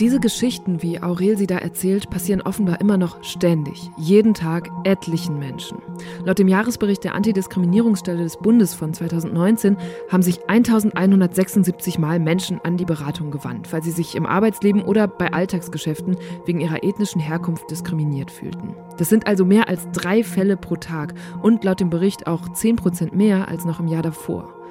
Diese 0.00 0.18
Geschichten, 0.18 0.82
wie 0.82 1.00
Aurel 1.00 1.38
sie 1.38 1.46
da 1.46 1.58
erzählt, 1.58 2.10
passieren 2.10 2.42
offenbar 2.42 2.80
immer 2.80 2.96
noch 2.96 3.22
ständig, 3.22 3.92
jeden 3.96 4.34
Tag 4.34 4.68
etlichen 4.82 5.38
Menschen. 5.38 5.78
Laut 6.24 6.40
dem 6.40 6.48
Jahresbericht 6.48 7.04
der 7.04 7.14
Antidiskriminierungsstelle 7.14 8.24
des 8.24 8.36
Bundes 8.38 8.74
von 8.74 8.92
2019 8.92 9.76
haben 10.10 10.22
sich 10.24 10.48
1176 10.48 12.00
Mal 12.00 12.18
Menschen 12.18 12.60
an 12.64 12.76
die 12.76 12.84
Beratung 12.84 13.30
gewandt, 13.30 13.72
weil 13.72 13.84
sie 13.84 13.92
sich 13.92 14.16
im 14.16 14.26
Arbeitsleben 14.26 14.82
oder 14.82 15.06
bei 15.06 15.32
Alltagsgeschäften 15.32 16.16
wegen 16.44 16.58
ihrer 16.58 16.82
ethnischen 16.82 17.20
Herkunft 17.20 17.70
diskriminiert 17.70 18.32
fühlten. 18.32 18.74
Das 18.96 19.08
sind 19.08 19.28
also 19.28 19.44
mehr 19.44 19.68
als 19.68 19.88
drei 19.92 20.24
Fälle 20.24 20.56
pro 20.56 20.74
Tag 20.74 21.14
und 21.40 21.62
laut 21.62 21.78
dem 21.78 21.90
Bericht 21.90 22.26
auch 22.26 22.48
10 22.52 22.74
Prozent 22.74 23.14
mehr 23.14 23.46
als 23.46 23.64
noch 23.64 23.78
im 23.78 23.86
Jahr 23.86 24.02
davor. 24.02 24.63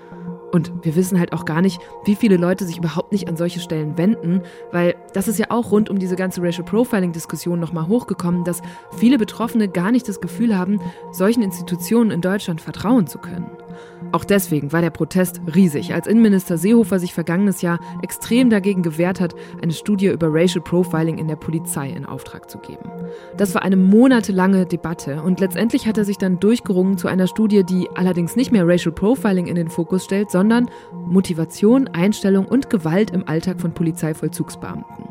Und 0.54 0.72
wir 0.84 0.96
wissen 0.96 1.20
halt 1.20 1.34
auch 1.34 1.46
gar 1.46 1.62
nicht, 1.62 1.82
wie 2.06 2.16
viele 2.16 2.38
Leute 2.38 2.64
sich 2.66 2.78
überhaupt 2.78 3.12
nicht 3.12 3.28
an 3.28 3.36
solche 3.36 3.60
Stellen 3.60 3.98
wenden, 3.98 4.44
weil 4.72 4.94
das 5.14 5.28
ist 5.28 5.40
ja 5.40 5.48
auch 5.50 5.72
rund 5.72 5.90
um 5.90 5.98
diese 5.98 6.16
ganze 6.16 6.44
Racial 6.44 6.64
Profiling-Diskussion 6.64 7.60
nochmal 7.60 7.88
hochgekommen, 7.88 8.44
dass 8.44 8.62
viele 8.96 9.18
Betroffene 9.18 9.68
gar 9.68 9.92
nicht 9.92 10.08
das 10.08 10.22
Gefühl 10.22 10.56
haben, 10.56 10.80
solchen 11.12 11.42
Institutionen 11.42 12.12
in 12.12 12.22
Deutschland 12.22 12.62
vertrauen 12.62 13.08
zu 13.08 13.18
können. 13.18 13.50
Auch 14.12 14.24
deswegen 14.24 14.72
war 14.72 14.82
der 14.82 14.90
Protest 14.90 15.42
riesig, 15.56 15.94
als 15.94 16.08
Innenminister 16.08 16.58
Seehofer 16.58 17.00
sich 17.00 17.14
vergangenes 17.14 17.62
Jahr 17.62 17.80
extrem 18.02 18.50
dagegen 18.50 18.84
gewehrt 18.84 19.20
hat, 19.20 19.34
eine 19.62 19.74
Studie 19.74 20.08
über 20.08 20.28
Racial 20.30 20.64
Profiling 20.64 21.18
in 21.18 21.28
der 21.28 21.36
Polizei 21.36 21.90
in 21.90 22.06
Auftrag 22.06 22.50
zu 22.50 22.60
geben. 22.60 22.90
Das 23.38 23.56
war 23.56 23.64
eine 23.64 23.76
monatelange 23.76 24.66
Debatte 24.66 25.22
und 25.22 25.40
letztendlich 25.40 25.88
hat 25.88 25.98
er 25.98 26.06
sich 26.06 26.18
dann 26.18 26.40
durchgerungen 26.40 26.98
zu 26.98 27.08
einer 27.08 27.28
Studie, 27.28 27.64
die 27.64 27.90
allerdings 27.96 28.36
nicht 28.36 28.52
mehr 28.52 28.68
Racial 28.68 28.94
Profiling 28.94 29.48
in 29.48 29.56
den 29.56 29.70
Fokus 29.70 30.06
stellt, 30.06 30.32
sondern 30.32 30.70
Motivation, 30.92 31.88
Einstellung 31.88 32.46
und 32.46 32.70
Gewalt 32.70 33.12
im 33.12 33.28
Alltag 33.28 33.60
von 33.60 33.74
Polizeivollzugsbeamten. 33.74 35.06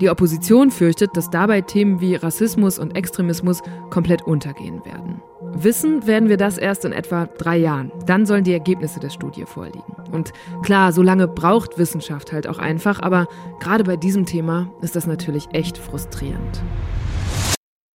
Die 0.00 0.10
Opposition 0.10 0.70
fürchtet, 0.70 1.10
dass 1.14 1.30
dabei 1.30 1.60
Themen 1.60 2.00
wie 2.00 2.14
Rassismus 2.14 2.78
und 2.78 2.96
Extremismus 2.96 3.62
komplett 3.90 4.22
untergehen 4.22 4.84
werden. 4.84 5.22
Wissen 5.54 6.06
werden 6.06 6.28
wir 6.28 6.38
das 6.38 6.58
erst 6.58 6.84
in 6.84 6.92
etwa 6.92 7.26
drei 7.26 7.58
Jahren. 7.58 7.92
Dann 8.06 8.26
sollen 8.26 8.44
die 8.44 8.52
Ergebnisse 8.52 9.00
der 9.00 9.10
Studie 9.10 9.44
vorliegen. 9.44 9.94
Und 10.10 10.32
klar, 10.62 10.92
so 10.92 11.02
lange 11.02 11.28
braucht 11.28 11.78
Wissenschaft 11.78 12.32
halt 12.32 12.48
auch 12.48 12.58
einfach, 12.58 13.00
aber 13.00 13.28
gerade 13.60 13.84
bei 13.84 13.96
diesem 13.96 14.24
Thema 14.24 14.72
ist 14.80 14.96
das 14.96 15.06
natürlich 15.06 15.48
echt 15.52 15.78
frustrierend. 15.78 16.62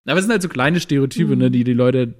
Aber 0.06 0.18
es 0.18 0.24
sind 0.24 0.32
halt 0.32 0.42
so 0.42 0.48
kleine 0.48 0.80
Stereotype, 0.80 1.36
ne, 1.36 1.50
die 1.50 1.64
die 1.64 1.72
Leute, 1.72 2.14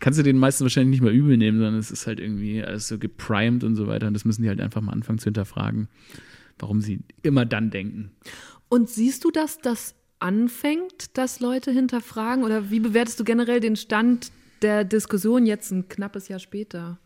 kannst 0.00 0.18
du 0.18 0.22
den 0.22 0.36
meisten 0.36 0.64
wahrscheinlich 0.64 0.90
nicht 0.90 1.02
mehr 1.02 1.12
übel 1.12 1.36
nehmen, 1.36 1.58
sondern 1.58 1.78
es 1.78 1.90
ist 1.90 2.06
halt 2.06 2.20
irgendwie 2.20 2.62
alles 2.62 2.88
so 2.88 2.98
geprimed 2.98 3.64
und 3.64 3.76
so 3.76 3.86
weiter. 3.86 4.08
Und 4.08 4.14
das 4.14 4.24
müssen 4.24 4.42
die 4.42 4.48
halt 4.48 4.60
einfach 4.60 4.80
mal 4.80 4.92
anfangen 4.92 5.18
zu 5.18 5.24
hinterfragen, 5.24 5.88
warum 6.58 6.80
sie 6.80 7.00
immer 7.22 7.46
dann 7.46 7.70
denken. 7.70 8.10
Und 8.70 8.88
siehst 8.88 9.24
du, 9.24 9.30
dass 9.30 9.58
das 9.58 9.94
anfängt, 10.20 11.18
dass 11.18 11.40
Leute 11.40 11.72
hinterfragen? 11.72 12.44
Oder 12.44 12.70
wie 12.70 12.80
bewertest 12.80 13.18
du 13.20 13.24
generell 13.24 13.60
den 13.60 13.76
Stand 13.76 14.30
der 14.62 14.84
Diskussion 14.84 15.44
jetzt 15.44 15.72
ein 15.72 15.88
knappes 15.88 16.28
Jahr 16.28 16.38
später? 16.38 16.98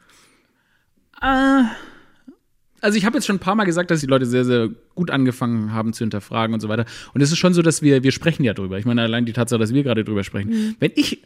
Also 1.20 2.98
ich 2.98 3.06
habe 3.06 3.16
jetzt 3.16 3.26
schon 3.26 3.36
ein 3.36 3.40
paar 3.40 3.54
Mal 3.54 3.64
gesagt, 3.64 3.90
dass 3.90 4.00
die 4.00 4.06
Leute 4.06 4.26
sehr, 4.26 4.44
sehr 4.44 4.68
gut 4.94 5.10
angefangen 5.10 5.72
haben 5.72 5.94
zu 5.94 6.04
hinterfragen 6.04 6.52
und 6.52 6.60
so 6.60 6.68
weiter. 6.68 6.84
Und 7.14 7.22
es 7.22 7.32
ist 7.32 7.38
schon 7.38 7.54
so, 7.54 7.62
dass 7.62 7.80
wir, 7.80 8.02
wir 8.02 8.12
sprechen 8.12 8.44
ja 8.44 8.52
drüber. 8.52 8.78
Ich 8.78 8.84
meine, 8.84 9.00
allein 9.00 9.24
die 9.24 9.32
Tatsache, 9.32 9.58
dass 9.58 9.72
wir 9.72 9.82
gerade 9.82 10.04
drüber 10.04 10.22
sprechen. 10.22 10.76
Wenn 10.80 10.92
ich 10.94 11.22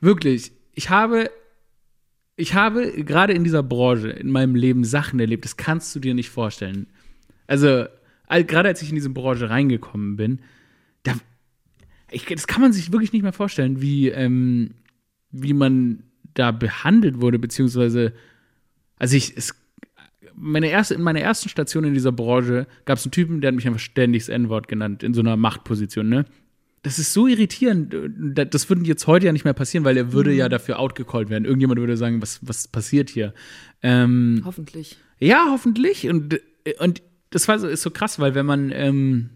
wirklich, 0.00 0.52
ich 0.72 0.88
habe, 0.88 1.30
ich 2.36 2.54
habe 2.54 2.92
gerade 3.02 3.32
in 3.32 3.42
dieser 3.42 3.64
Branche 3.64 4.10
in 4.10 4.30
meinem 4.30 4.54
Leben 4.54 4.84
Sachen 4.84 5.18
erlebt, 5.18 5.44
das 5.44 5.56
kannst 5.56 5.92
du 5.96 5.98
dir 5.98 6.14
nicht 6.14 6.30
vorstellen. 6.30 6.86
Also, 7.48 7.86
all- 8.30 8.44
gerade 8.44 8.68
als 8.68 8.80
ich 8.82 8.88
in 8.88 8.94
diese 8.94 9.10
Branche 9.10 9.50
reingekommen 9.50 10.16
bin, 10.16 10.40
da, 11.02 11.14
ich, 12.10 12.24
das 12.26 12.46
kann 12.46 12.62
man 12.62 12.72
sich 12.72 12.92
wirklich 12.92 13.12
nicht 13.12 13.22
mehr 13.22 13.32
vorstellen, 13.32 13.80
wie, 13.80 14.08
ähm, 14.08 14.70
wie 15.30 15.52
man 15.52 16.02
da 16.34 16.50
behandelt 16.52 17.20
wurde, 17.20 17.38
beziehungsweise, 17.38 18.12
also 18.98 19.16
ich, 19.16 19.36
es, 19.36 19.54
meine 20.34 20.68
erste, 20.70 20.94
in 20.94 21.02
meiner 21.02 21.20
ersten 21.20 21.48
Station 21.48 21.84
in 21.84 21.92
dieser 21.94 22.12
Branche 22.12 22.66
gab 22.84 22.98
es 22.98 23.04
einen 23.04 23.12
Typen, 23.12 23.40
der 23.40 23.48
hat 23.48 23.54
mich 23.56 23.66
einfach 23.66 23.80
ständig 23.80 24.22
das 24.22 24.28
N-Wort 24.30 24.68
genannt, 24.68 25.02
in 25.02 25.12
so 25.12 25.20
einer 25.20 25.36
Machtposition, 25.36 26.08
ne? 26.08 26.24
Das 26.82 26.98
ist 26.98 27.12
so 27.12 27.26
irritierend. 27.26 27.94
Da- 28.18 28.46
Das 28.46 28.68
würde 28.70 28.82
jetzt 28.84 29.06
heute 29.06 29.26
ja 29.26 29.32
nicht 29.32 29.44
mehr 29.44 29.52
passieren, 29.52 29.84
weil 29.84 29.98
er 29.98 30.14
würde 30.14 30.32
ja 30.32 30.48
dafür 30.48 30.78
outgecallt 30.78 31.28
werden. 31.28 31.44
Irgendjemand 31.44 31.78
würde 31.78 31.98
sagen, 31.98 32.22
was, 32.22 32.40
was 32.40 32.68
passiert 32.68 33.10
hier? 33.10 33.34
Ähm, 33.82 34.40
Hoffentlich. 34.46 34.96
ja, 35.18 35.48
hoffentlich. 35.50 36.08
Und, 36.08 36.40
und 36.78 37.02
das 37.30 37.48
war 37.48 37.58
so, 37.58 37.68
ist 37.68 37.82
so 37.82 37.90
krass, 37.90 38.18
weil 38.18 38.34
wenn 38.34 38.46
man, 38.46 38.70
ähm, 38.72 39.30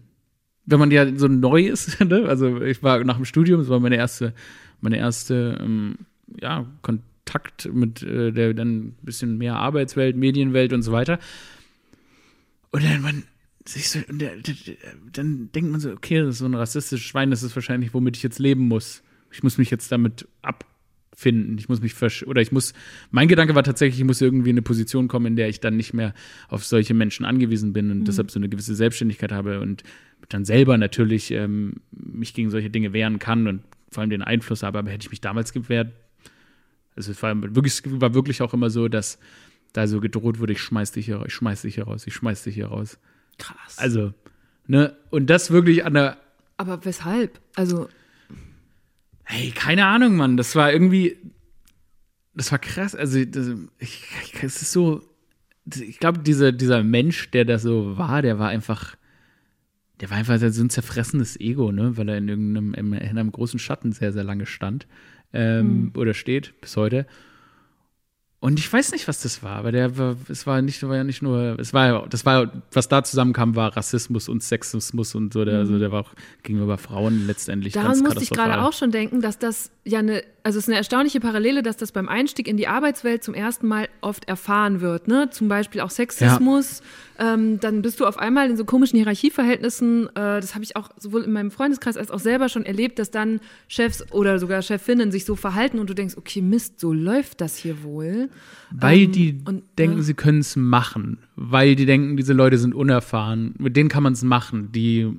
wenn 0.65 0.79
man 0.79 0.91
ja 0.91 1.15
so 1.17 1.27
neu 1.27 1.67
ist, 1.67 1.99
ne? 2.05 2.25
also 2.27 2.61
ich 2.61 2.83
war 2.83 3.03
nach 3.03 3.15
dem 3.15 3.25
Studium, 3.25 3.59
das 3.59 3.69
war 3.69 3.79
meine 3.79 3.95
erste, 3.95 4.33
meine 4.81 4.97
erste, 4.97 5.57
ähm, 5.61 5.97
ja, 6.41 6.65
Kontakt 6.81 7.73
mit 7.73 8.03
äh, 8.03 8.31
der 8.31 8.53
dann 8.53 8.77
ein 8.77 8.97
bisschen 9.01 9.37
mehr 9.37 9.55
Arbeitswelt, 9.55 10.15
Medienwelt 10.15 10.73
und 10.73 10.81
so 10.81 10.91
weiter. 10.91 11.19
Und 12.71 12.83
dann 12.83 13.01
man 13.01 13.23
sich 13.65 13.89
so, 13.89 13.99
und 14.09 14.19
der, 14.19 14.35
der, 14.35 14.55
dann 15.11 15.49
denkt 15.53 15.71
man 15.71 15.79
so, 15.79 15.91
okay, 15.91 16.19
das 16.19 16.35
ist 16.35 16.37
so 16.39 16.45
ein 16.45 16.53
rassistisches 16.53 17.05
Schwein, 17.05 17.31
das 17.31 17.41
ist 17.41 17.55
wahrscheinlich, 17.55 17.93
womit 17.93 18.17
ich 18.17 18.23
jetzt 18.23 18.39
leben 18.39 18.67
muss. 18.67 19.01
Ich 19.31 19.43
muss 19.43 19.57
mich 19.57 19.71
jetzt 19.71 19.91
damit 19.91 20.27
abfinden. 21.15 21.57
Ich 21.57 21.69
muss 21.69 21.81
mich 21.81 21.93
versch 21.93 22.23
oder 22.23 22.41
ich 22.41 22.51
muss, 22.51 22.73
mein 23.09 23.27
Gedanke 23.27 23.55
war 23.55 23.63
tatsächlich, 23.63 23.99
ich 23.99 24.05
muss 24.05 24.21
irgendwie 24.21 24.49
in 24.49 24.55
eine 24.55 24.61
Position 24.61 25.07
kommen, 25.07 25.27
in 25.27 25.35
der 25.35 25.47
ich 25.47 25.61
dann 25.61 25.77
nicht 25.77 25.93
mehr 25.93 26.13
auf 26.49 26.65
solche 26.65 26.93
Menschen 26.93 27.25
angewiesen 27.25 27.73
bin 27.73 27.89
und 27.89 28.05
deshalb 28.05 28.31
so 28.31 28.39
eine 28.39 28.49
gewisse 28.49 28.75
Selbstständigkeit 28.75 29.31
habe 29.31 29.61
und 29.61 29.83
dann 30.29 30.43
selber 30.43 30.77
natürlich 30.77 31.31
ähm, 31.31 31.75
mich 31.91 32.33
gegen 32.33 32.49
solche 32.49 32.69
Dinge 32.69 32.91
wehren 32.93 33.19
kann 33.19 33.47
und 33.47 33.61
vor 33.89 34.01
allem 34.01 34.09
den 34.09 34.21
Einfluss 34.21 34.63
habe. 34.63 34.77
Aber 34.79 34.91
hätte 34.91 35.05
ich 35.05 35.11
mich 35.11 35.21
damals 35.21 35.53
gewehrt, 35.53 35.93
also 36.95 37.11
es 37.11 37.21
war 37.23 37.35
wirklich, 37.55 37.81
war 37.85 38.13
wirklich 38.13 38.41
auch 38.41 38.53
immer 38.53 38.69
so, 38.69 38.87
dass 38.87 39.19
da 39.73 39.87
so 39.87 39.99
gedroht 39.99 40.39
wurde, 40.39 40.53
ich 40.53 40.61
schmeiß 40.61 40.91
dich 40.93 41.05
hier 41.05 41.17
raus, 41.17 41.27
ich 41.27 41.33
schmeiß 41.33 41.61
dich 41.61 41.75
hier 41.75 41.85
raus, 41.85 42.07
ich 42.07 42.13
schmeiß 42.13 42.43
dich 42.43 42.55
hier 42.55 42.67
raus. 42.67 42.97
Krass. 43.37 43.77
Also, 43.77 44.13
ne, 44.67 44.95
und 45.09 45.29
das 45.29 45.51
wirklich 45.51 45.85
an 45.85 45.93
der, 45.93 46.17
Aber 46.57 46.83
weshalb? 46.85 47.39
Also, 47.55 47.89
hey, 49.25 49.51
keine 49.51 49.85
Ahnung, 49.85 50.15
Mann, 50.15 50.37
das 50.37 50.55
war 50.55 50.71
irgendwie, 50.71 51.17
das 52.33 52.51
war 52.51 52.59
krass, 52.59 52.95
also, 52.95 53.23
das, 53.25 53.51
ich, 53.79 54.03
ich, 54.23 54.43
es 54.43 54.61
ist 54.61 54.71
so, 54.71 55.01
ich 55.73 55.99
glaube, 55.99 56.19
dieser, 56.19 56.51
dieser 56.51 56.83
Mensch, 56.83 57.31
der 57.31 57.45
da 57.45 57.57
so 57.57 57.97
war, 57.97 58.21
der 58.21 58.39
war 58.39 58.49
einfach, 58.49 58.95
der 59.99 60.09
war 60.09 60.17
einfach 60.17 60.37
so 60.37 60.63
ein 60.63 60.69
zerfressenes 60.69 61.39
Ego, 61.39 61.71
ne, 61.71 61.97
weil 61.97 62.09
er 62.09 62.17
in 62.17 62.27
irgendeinem, 62.27 62.73
in 62.73 62.93
einem 62.93 63.31
großen 63.31 63.59
Schatten 63.59 63.91
sehr, 63.91 64.13
sehr 64.13 64.23
lange 64.23 64.45
stand, 64.45 64.87
ähm, 65.33 65.91
oder 65.95 66.13
steht, 66.13 66.59
bis 66.61 66.77
heute. 66.77 67.05
Und 68.45 68.59
ich 68.59 68.71
weiß 68.71 68.91
nicht, 68.91 69.07
was 69.07 69.23
das 69.23 69.41
war, 69.41 69.55
aber 69.55 69.71
der 69.71 69.97
war, 69.97 70.15
es 70.29 70.45
war 70.45 70.61
nicht, 70.61 70.87
war 70.87 70.95
ja 70.95 71.03
nicht 71.03 71.23
nur, 71.23 71.57
es 71.57 71.73
war 71.73 72.07
das 72.07 72.27
war, 72.27 72.51
was 72.71 72.87
da 72.87 73.03
zusammenkam, 73.03 73.55
war 73.55 73.75
Rassismus 73.75 74.29
und 74.29 74.43
Sexismus 74.43 75.15
und 75.15 75.33
so, 75.33 75.45
der, 75.45 75.57
also 75.57 75.79
der 75.79 75.91
war 75.91 76.01
auch 76.01 76.11
gegenüber 76.43 76.77
Frauen 76.77 77.25
letztendlich 77.25 77.73
daran 77.73 77.93
ganz 77.93 78.03
musste 78.03 78.21
ich 78.21 78.29
gerade 78.29 78.61
auch 78.61 78.73
schon 78.73 78.91
denken, 78.91 79.19
dass 79.19 79.39
das 79.39 79.71
ja 79.83 79.97
eine 79.97 80.21
also 80.45 80.59
es 80.59 80.65
ist 80.65 80.69
eine 80.69 80.77
erstaunliche 80.77 81.19
Parallele, 81.19 81.63
dass 81.63 81.75
das 81.75 81.91
beim 81.91 82.07
Einstieg 82.07 82.47
in 82.47 82.55
die 82.55 82.67
Arbeitswelt 82.67 83.23
zum 83.23 83.33
ersten 83.33 83.67
Mal 83.67 83.89
oft 84.01 84.27
erfahren 84.27 84.79
wird. 84.79 85.07
Ne? 85.07 85.27
Zum 85.31 85.47
Beispiel 85.47 85.81
auch 85.81 85.89
Sexismus. 85.89 86.83
Ähm, 87.17 87.59
dann 87.59 87.81
bist 87.81 87.99
du 87.99 88.05
auf 88.05 88.19
einmal 88.19 88.47
in 88.51 88.55
so 88.55 88.63
komischen 88.63 88.97
Hierarchieverhältnissen. 88.97 90.05
Äh, 90.09 90.11
das 90.13 90.53
habe 90.53 90.63
ich 90.63 90.75
auch 90.75 90.91
sowohl 90.99 91.23
in 91.23 91.31
meinem 91.31 91.49
Freundeskreis 91.49 91.97
als 91.97 92.11
auch 92.11 92.19
selber 92.19 92.47
schon 92.47 92.63
erlebt, 92.63 92.99
dass 92.99 93.09
dann 93.09 93.39
Chefs 93.67 94.05
oder 94.11 94.37
sogar 94.37 94.61
Chefinnen 94.61 95.11
sich 95.11 95.25
so 95.25 95.35
verhalten 95.35 95.79
und 95.79 95.89
du 95.89 95.95
denkst, 95.95 96.15
okay, 96.15 96.43
Mist, 96.43 96.79
so 96.79 96.93
läuft 96.93 97.41
das 97.41 97.57
hier 97.57 97.81
wohl. 97.81 98.29
Weil 98.69 98.99
Ähm, 98.99 99.11
die 99.13 99.41
und, 99.45 99.63
denken, 99.79 99.97
ne? 99.97 100.03
sie 100.03 100.13
können 100.13 100.41
es 100.41 100.55
machen. 100.55 101.17
Weil 101.35 101.75
die 101.75 101.87
denken, 101.87 102.17
diese 102.17 102.33
Leute 102.33 102.59
sind 102.59 102.75
unerfahren. 102.75 103.55
Mit 103.57 103.75
denen 103.75 103.89
kann 103.89 104.03
man 104.03 104.13
es 104.13 104.21
machen. 104.21 104.71
Die, 104.73 105.11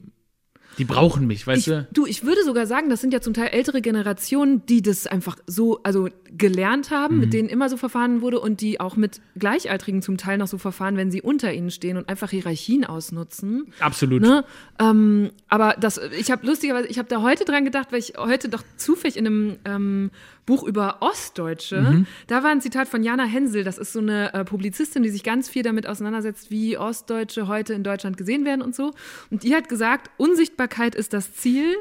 die 0.79 0.85
brauchen 0.85 1.27
mich, 1.27 1.47
weißt 1.47 1.59
Ich, 1.59 1.65
du? 1.67 1.87
du, 1.93 2.07
ich 2.07 2.25
würde 2.25 2.45
sogar 2.45 2.67
sagen, 2.67 2.91
das 2.91 3.01
sind 3.01 3.13
ja 3.13 3.21
zum 3.21 3.35
Teil 3.35 3.49
ältere 3.49 3.81
Generationen, 3.81 4.65
die 4.67 4.83
das 4.83 5.07
einfach 5.07 5.37
so, 5.47 5.81
also 5.83 6.09
gelernt 6.39 6.91
haben, 6.91 7.15
Mhm. 7.17 7.21
mit 7.21 7.33
denen 7.33 7.49
immer 7.49 7.69
so 7.69 7.77
verfahren 7.77 8.21
wurde 8.21 8.41
und 8.41 8.61
die 8.61 8.81
auch 8.81 8.97
mit 8.97 9.21
Gleichaltrigen 9.39 10.03
zum 10.03 10.17
Teil 10.17 10.39
noch 10.39 10.49
so 10.49 10.59
verfahren, 10.59 10.97
wenn 10.97 11.11
sie 11.11 11.23
unter 11.23 11.53
ihnen 11.53 11.71
stehen 11.71 11.97
und 11.97 12.09
einfach 12.09 12.31
Hierarchien 12.31 12.85
ausnutzen. 12.85 13.73
Absolut. 13.81 14.23
Ne? 14.23 14.45
Ähm, 14.79 15.31
aber 15.49 15.77
das, 15.81 15.99
ich 16.19 16.31
habe 16.31 16.47
lustigerweise, 16.47 16.89
ich 16.89 16.99
habe 16.99 17.09
da 17.09 17.23
heute 17.23 17.45
dran 17.45 17.65
gedacht, 17.65 17.93
weil 17.93 17.99
ich 18.01 18.15
heute 18.19 18.49
doch 18.49 18.63
zufällig 18.77 19.17
in 19.17 19.27
einem 19.27 19.57
ähm, 19.65 20.11
Buch 20.47 20.63
über 20.65 20.99
Ostdeutsche, 21.01 21.81
Mhm. 21.81 22.07
da 22.29 22.43
war 22.43 22.51
ein 22.51 22.61
Zitat 22.61 22.87
von 22.89 23.03
Jana 23.03 23.25
Hensel, 23.25 23.65
das 23.65 23.79
ist 23.79 23.93
so 23.93 23.99
eine 23.99 24.33
äh, 24.35 24.45
Publizistin, 24.45 25.03
die 25.03 25.09
sich 25.11 25.25
ganz 25.25 25.49
viel 25.49 25.63
damit 25.63 25.87
auseinandersetzt, 25.89 26.51
wie 26.51 26.79
Ostdeutsche 26.79 27.49
heute 27.49 27.75
in 27.75 27.83
Deutschland 27.83 28.17
gesehen 28.17 28.45
werden 28.45 28.63
und 28.63 28.75
so. 28.75 28.93
Und 29.31 29.43
die 29.43 29.55
hat 29.55 29.69
gesagt, 29.69 30.11
Unsichtbarkeit 30.19 30.95
ist 30.95 31.13
das 31.13 31.35
Ziel, 31.35 31.75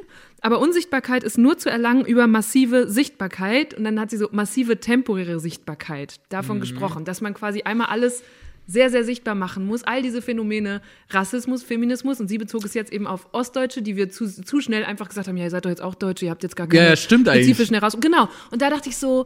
aber 0.45 0.59
Unsichtbarkeit 0.59 1.23
ist 1.23 1.39
nur 1.39 1.57
zu 1.57 1.71
erlangen 1.71 2.05
über 2.05 2.27
massive 2.27 2.87
Sichtbarkeit. 2.87 3.73
Und 3.73 3.83
dann 3.83 3.99
hat 3.99 4.11
sie 4.11 4.17
so 4.17 4.29
massive 4.31 4.79
temporäre 4.79 5.39
Sichtbarkeit 5.39 6.19
davon 6.29 6.59
gesprochen, 6.59 7.03
dass 7.03 7.19
man 7.19 7.33
quasi 7.33 7.63
einmal 7.63 7.87
alles 7.87 8.21
sehr, 8.67 8.91
sehr 8.91 9.03
sichtbar 9.03 9.33
machen 9.33 9.65
muss. 9.65 9.83
All 9.83 10.03
diese 10.03 10.21
Phänomene, 10.21 10.83
Rassismus, 11.09 11.63
Feminismus, 11.63 12.19
und 12.19 12.27
sie 12.27 12.37
bezog 12.37 12.63
es 12.63 12.75
jetzt 12.75 12.93
eben 12.93 13.07
auf 13.07 13.27
Ostdeutsche, 13.31 13.81
die 13.81 13.95
wir 13.95 14.11
zu, 14.11 14.27
zu 14.27 14.61
schnell 14.61 14.85
einfach 14.85 15.09
gesagt 15.09 15.27
haben, 15.27 15.35
ja, 15.35 15.45
ihr 15.45 15.49
seid 15.49 15.65
doch 15.65 15.71
jetzt 15.71 15.81
auch 15.81 15.95
Deutsche, 15.95 16.25
ihr 16.25 16.31
habt 16.31 16.43
jetzt 16.43 16.55
gar 16.55 16.67
keine 16.67 16.89
Ja, 16.89 16.95
stimmt 16.95 17.27
spezifischen 17.27 17.73
Heraus. 17.73 17.97
Genau. 17.99 18.29
Und 18.51 18.61
da 18.61 18.69
dachte 18.69 18.89
ich 18.89 18.97
so, 18.97 19.25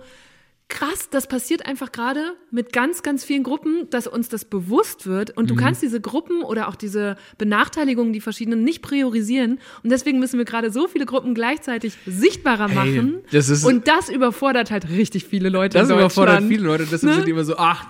krass, 0.70 1.10
das 1.10 1.28
passiert 1.28 1.66
einfach 1.66 1.92
gerade 1.92 2.36
mit 2.52 2.72
ganz, 2.72 3.02
ganz 3.02 3.26
vielen 3.26 3.42
Gruppen, 3.44 3.90
dass 3.90 4.06
uns 4.08 4.30
das 4.30 4.46
bewusst 4.46 5.08
wird. 5.08 5.36
Und 5.36 5.50
du 5.50 5.56
Mhm. 5.56 5.60
kannst 5.60 5.82
diese 5.82 6.00
Gruppen 6.00 6.44
oder 6.44 6.68
auch 6.68 6.76
diese 6.76 7.18
Benachteiligungen, 7.40 8.14
die 8.14 8.22
verschiedenen, 8.22 8.64
nicht 8.64 8.82
priorisieren. 8.84 9.60
Und 9.84 9.90
deswegen 9.92 10.20
müssen 10.20 10.38
wir 10.38 10.46
gerade 10.46 10.72
so 10.72 10.88
viele 10.88 11.06
Gruppen 11.08 11.34
gleichzeitig 11.34 11.94
sichtbarer 12.06 12.68
machen. 12.70 13.20
das 13.32 13.50
ist- 13.50 13.66
und 13.66 13.88
das 13.88 14.10
überfordert 14.10 14.70
halt 14.72 14.88
richtig 14.90 15.26
viele 15.26 15.50
Leute 15.50 15.78
Das 15.80 15.90
überfordert 15.90 16.44
viele 16.44 16.64
Leute. 16.64 16.84
Deshalb 16.84 17.04
Ne? 17.04 17.14
sind 17.16 17.28
die 17.28 17.32
immer 17.32 17.44
so, 17.44 17.58
ach, 17.58 17.86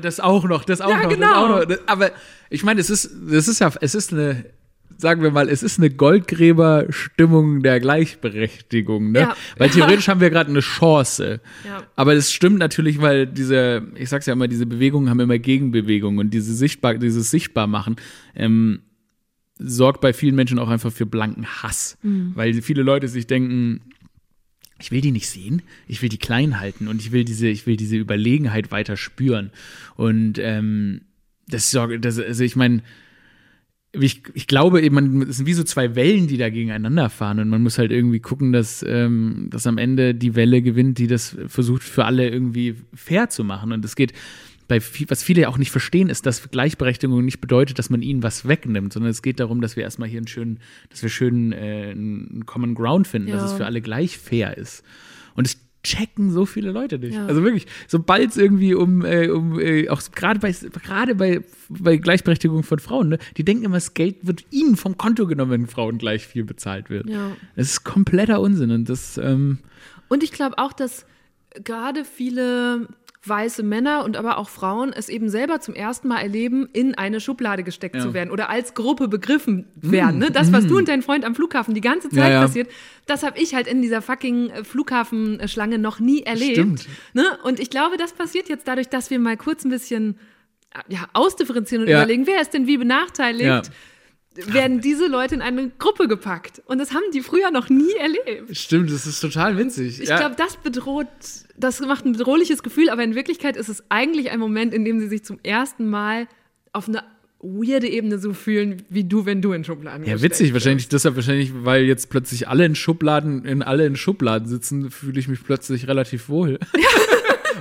das 0.00 0.18
auch 0.18 0.44
noch, 0.44 0.64
das 0.64 0.80
auch 0.80 0.88
Ja, 0.90 1.02
noch, 1.02 1.08
genau. 1.10 1.26
das 1.26 1.36
auch 1.36 1.48
noch. 1.48 1.64
Das- 1.66 1.80
Aber 1.86 2.10
ich 2.50 2.64
meine, 2.64 2.80
es 2.80 2.88
ist, 2.90 3.04
es 3.30 3.48
ist 3.48 3.58
ja, 3.60 3.70
es 3.82 3.94
ist 3.94 4.12
eine, 4.12 4.46
sagen 4.96 5.22
wir 5.22 5.30
mal, 5.30 5.48
es 5.48 5.62
ist 5.62 5.78
eine 5.78 5.90
Goldgräber-Stimmung 5.90 7.62
der 7.62 7.80
Gleichberechtigung, 7.80 9.12
ne? 9.12 9.20
Ja. 9.20 9.36
Weil 9.56 9.70
theoretisch 9.70 10.08
haben 10.08 10.20
wir 10.20 10.30
gerade 10.30 10.50
eine 10.50 10.60
Chance. 10.60 11.40
Ja. 11.64 11.82
Aber 11.96 12.14
es 12.14 12.32
stimmt 12.32 12.58
natürlich, 12.58 13.00
weil 13.00 13.26
diese, 13.26 13.82
ich 13.96 14.08
sag's 14.08 14.26
ja 14.26 14.32
immer, 14.32 14.48
diese 14.48 14.66
Bewegungen 14.66 15.10
haben 15.10 15.20
immer 15.20 15.38
Gegenbewegungen 15.38 16.18
und 16.18 16.34
diese 16.34 16.54
sichtbar, 16.54 16.94
dieses 16.94 17.30
Sichtbarmachen, 17.30 17.96
ähm, 18.34 18.80
sorgt 19.58 20.00
bei 20.00 20.12
vielen 20.12 20.34
Menschen 20.34 20.58
auch 20.58 20.68
einfach 20.68 20.92
für 20.92 21.06
blanken 21.06 21.46
Hass. 21.46 21.96
Weil 22.02 22.60
viele 22.60 22.82
Leute 22.82 23.08
sich 23.08 23.26
denken, 23.26 23.80
ich 24.80 24.90
will 24.90 25.00
die 25.00 25.12
nicht 25.12 25.28
sehen, 25.28 25.62
ich 25.86 26.02
will 26.02 26.08
die 26.08 26.18
klein 26.18 26.58
halten 26.58 26.88
und 26.88 27.00
ich 27.00 27.12
will 27.12 27.24
diese, 27.24 27.46
ich 27.48 27.66
will 27.66 27.76
diese 27.76 27.96
Überlegenheit 27.96 28.72
weiter 28.72 28.96
spüren. 28.96 29.50
Und 29.96 30.38
ähm, 30.38 31.02
das 31.46 31.70
sorgt, 31.70 32.04
also 32.04 32.42
ich 32.42 32.56
meine, 32.56 32.82
ich, 34.00 34.22
ich 34.34 34.46
glaube 34.46 34.82
eben, 34.82 34.94
man, 34.94 35.22
es 35.22 35.36
sind 35.36 35.46
wie 35.46 35.52
so 35.54 35.62
zwei 35.62 35.94
Wellen, 35.94 36.26
die 36.26 36.36
da 36.36 36.50
gegeneinander 36.50 37.10
fahren 37.10 37.38
und 37.38 37.48
man 37.48 37.62
muss 37.62 37.78
halt 37.78 37.92
irgendwie 37.92 38.20
gucken, 38.20 38.52
dass, 38.52 38.84
ähm, 38.86 39.48
dass 39.50 39.66
am 39.66 39.78
Ende 39.78 40.14
die 40.14 40.34
Welle 40.34 40.62
gewinnt, 40.62 40.98
die 40.98 41.06
das 41.06 41.36
versucht 41.46 41.82
für 41.82 42.04
alle 42.04 42.28
irgendwie 42.28 42.74
fair 42.94 43.28
zu 43.28 43.44
machen. 43.44 43.72
Und 43.72 43.84
es 43.84 43.96
geht 43.96 44.12
bei 44.66 44.80
viel, 44.80 45.08
was 45.10 45.22
viele 45.22 45.42
ja 45.42 45.48
auch 45.48 45.58
nicht 45.58 45.70
verstehen, 45.70 46.08
ist, 46.08 46.24
dass 46.26 46.50
Gleichberechtigung 46.50 47.24
nicht 47.24 47.40
bedeutet, 47.40 47.78
dass 47.78 47.90
man 47.90 48.00
ihnen 48.02 48.22
was 48.22 48.48
wegnimmt, 48.48 48.92
sondern 48.94 49.10
es 49.10 49.20
geht 49.22 49.38
darum, 49.38 49.60
dass 49.60 49.76
wir 49.76 49.82
erstmal 49.82 50.08
hier 50.08 50.18
einen 50.18 50.26
schönen, 50.26 50.58
dass 50.88 51.02
wir 51.02 51.10
schön 51.10 51.52
äh, 51.52 51.90
einen 51.90 52.44
Common 52.46 52.74
Ground 52.74 53.06
finden, 53.06 53.30
dass 53.30 53.42
Ja. 53.42 53.46
es 53.46 53.52
für 53.52 53.66
alle 53.66 53.80
gleich 53.82 54.16
fair 54.18 54.56
ist. 54.56 54.82
Und 55.34 55.46
es 55.46 55.58
checken 55.84 56.30
so 56.30 56.46
viele 56.46 56.72
Leute 56.72 56.98
nicht. 56.98 57.14
Ja. 57.14 57.26
Also 57.26 57.44
wirklich, 57.44 57.66
sobald 57.86 58.30
es 58.30 58.36
irgendwie 58.36 58.74
um, 58.74 59.04
äh, 59.04 59.28
um 59.28 59.60
äh, 59.60 59.88
auch 59.88 60.02
gerade 60.12 60.40
bei 60.40 60.52
gerade 60.82 61.14
bei, 61.14 61.42
bei 61.68 61.96
Gleichberechtigung 61.96 62.64
von 62.64 62.80
Frauen, 62.80 63.10
ne, 63.10 63.18
die 63.36 63.44
denken 63.44 63.64
immer, 63.64 63.76
das 63.76 63.94
Geld 63.94 64.26
wird 64.26 64.44
ihnen 64.50 64.76
vom 64.76 64.98
Konto 64.98 65.26
genommen, 65.26 65.52
wenn 65.52 65.66
Frauen 65.66 65.98
gleich 65.98 66.26
viel 66.26 66.44
bezahlt 66.44 66.90
wird. 66.90 67.08
Ja. 67.08 67.36
Das 67.54 67.68
ist 67.68 67.84
kompletter 67.84 68.40
Unsinn 68.40 68.70
und 68.72 68.88
das 68.88 69.18
ähm, 69.18 69.58
Und 70.08 70.22
ich 70.24 70.32
glaube 70.32 70.58
auch, 70.58 70.72
dass 70.72 71.06
gerade 71.62 72.04
viele 72.04 72.88
weiße 73.26 73.62
Männer 73.62 74.04
und 74.04 74.16
aber 74.16 74.38
auch 74.38 74.48
Frauen 74.48 74.92
es 74.92 75.08
eben 75.08 75.28
selber 75.28 75.60
zum 75.60 75.74
ersten 75.74 76.08
Mal 76.08 76.20
erleben, 76.20 76.68
in 76.72 76.94
eine 76.94 77.20
Schublade 77.20 77.62
gesteckt 77.62 77.94
Ja. 77.94 78.02
Mm, 78.02 78.04
zu 78.04 78.14
werden 78.14 78.30
oder 78.30 78.50
als 78.50 78.74
Gruppe 78.74 79.08
begriffen 79.08 79.66
werden. 79.76 80.18
Ne? 80.18 80.30
Das, 80.30 80.52
was 80.52 80.66
du 80.66 80.76
und 80.76 80.88
dein 80.88 81.02
Freund 81.02 81.24
am 81.24 81.34
Flughafen 81.34 81.74
die 81.74 81.80
ganze 81.80 82.08
Zeit 82.10 82.18
Ja, 82.18 82.28
ja. 82.30 82.40
passiert, 82.42 82.70
das 83.06 83.22
habe 83.22 83.38
ich 83.38 83.54
halt 83.54 83.66
in 83.66 83.82
dieser 83.82 84.02
fucking 84.02 84.50
äh, 84.50 84.64
Flughafenschlange 84.64 85.78
noch 85.78 86.00
nie 86.00 86.22
erlebt. 86.22 86.52
Stimmt. 86.54 86.88
Ne? 87.12 87.24
Und 87.42 87.60
ich 87.60 87.70
glaube, 87.70 87.96
das 87.96 88.12
passiert 88.12 88.48
jetzt 88.48 88.68
dadurch, 88.68 88.88
dass 88.88 89.10
wir 89.10 89.18
mal 89.18 89.36
kurz 89.36 89.64
ein 89.64 89.70
bisschen 89.70 90.18
äh, 90.74 90.92
ja, 90.92 91.08
ausdifferenzieren 91.12 91.84
und 91.84 91.90
überlegen, 91.90 92.26
wer 92.26 92.40
ist 92.40 92.52
denn 92.54 92.66
wie 92.66 92.76
benachteiligt. 92.76 93.70
Ja. 94.36 94.52
werden 94.54 94.80
diese 94.80 95.06
Leute 95.06 95.34
in 95.34 95.42
eine 95.42 95.70
Gruppe 95.78 96.08
gepackt. 96.08 96.60
Und 96.66 96.78
das 96.78 96.92
haben 96.92 97.04
die 97.12 97.20
früher 97.20 97.50
noch 97.50 97.68
nie 97.68 97.92
erlebt. 97.98 98.56
stimmt, 98.56 98.90
das 98.90 99.06
ist 99.06 99.20
total 99.20 99.56
winzig. 99.56 100.00
Ich 100.00 100.08
ja. 100.08 100.18
glaube, 100.18 100.34
das 100.36 100.56
bedroht, 100.56 101.06
das 101.56 101.80
macht 101.80 102.04
ein 102.04 102.12
bedrohliches 102.12 102.62
Gefühl, 102.62 102.88
aber 102.90 103.04
in 103.04 103.14
Wirklichkeit 103.14 103.56
ist 103.56 103.68
es 103.68 103.84
eigentlich 103.90 104.30
ein 104.32 104.40
Moment, 104.40 104.74
in 104.74 104.84
dem 104.84 104.98
sie 104.98 105.06
sich 105.08 105.24
zum 105.24 105.38
ersten 105.42 105.88
Mal 105.88 106.26
auf 106.72 106.88
eine 106.88 107.04
weirde 107.46 107.86
Ebene 107.88 108.18
so 108.18 108.32
fühlen, 108.32 108.82
wie 108.88 109.04
du, 109.04 109.26
wenn 109.26 109.42
du 109.42 109.52
in 109.52 109.64
Schubladen 109.64 110.04
Ja, 110.06 110.20
witzig, 110.22 110.46
wirst. 110.46 110.54
wahrscheinlich 110.54 110.88
deshalb 110.88 111.14
wahrscheinlich, 111.14 111.52
weil 111.64 111.84
jetzt 111.84 112.08
plötzlich 112.08 112.48
alle 112.48 112.64
in 112.64 112.74
Schubladen, 112.74 113.44
in 113.44 113.62
alle 113.62 113.84
in 113.86 113.96
Schubladen 113.96 114.48
sitzen, 114.48 114.90
fühle 114.90 115.20
ich 115.20 115.28
mich 115.28 115.44
plötzlich 115.44 115.86
relativ 115.86 116.28
wohl. 116.28 116.58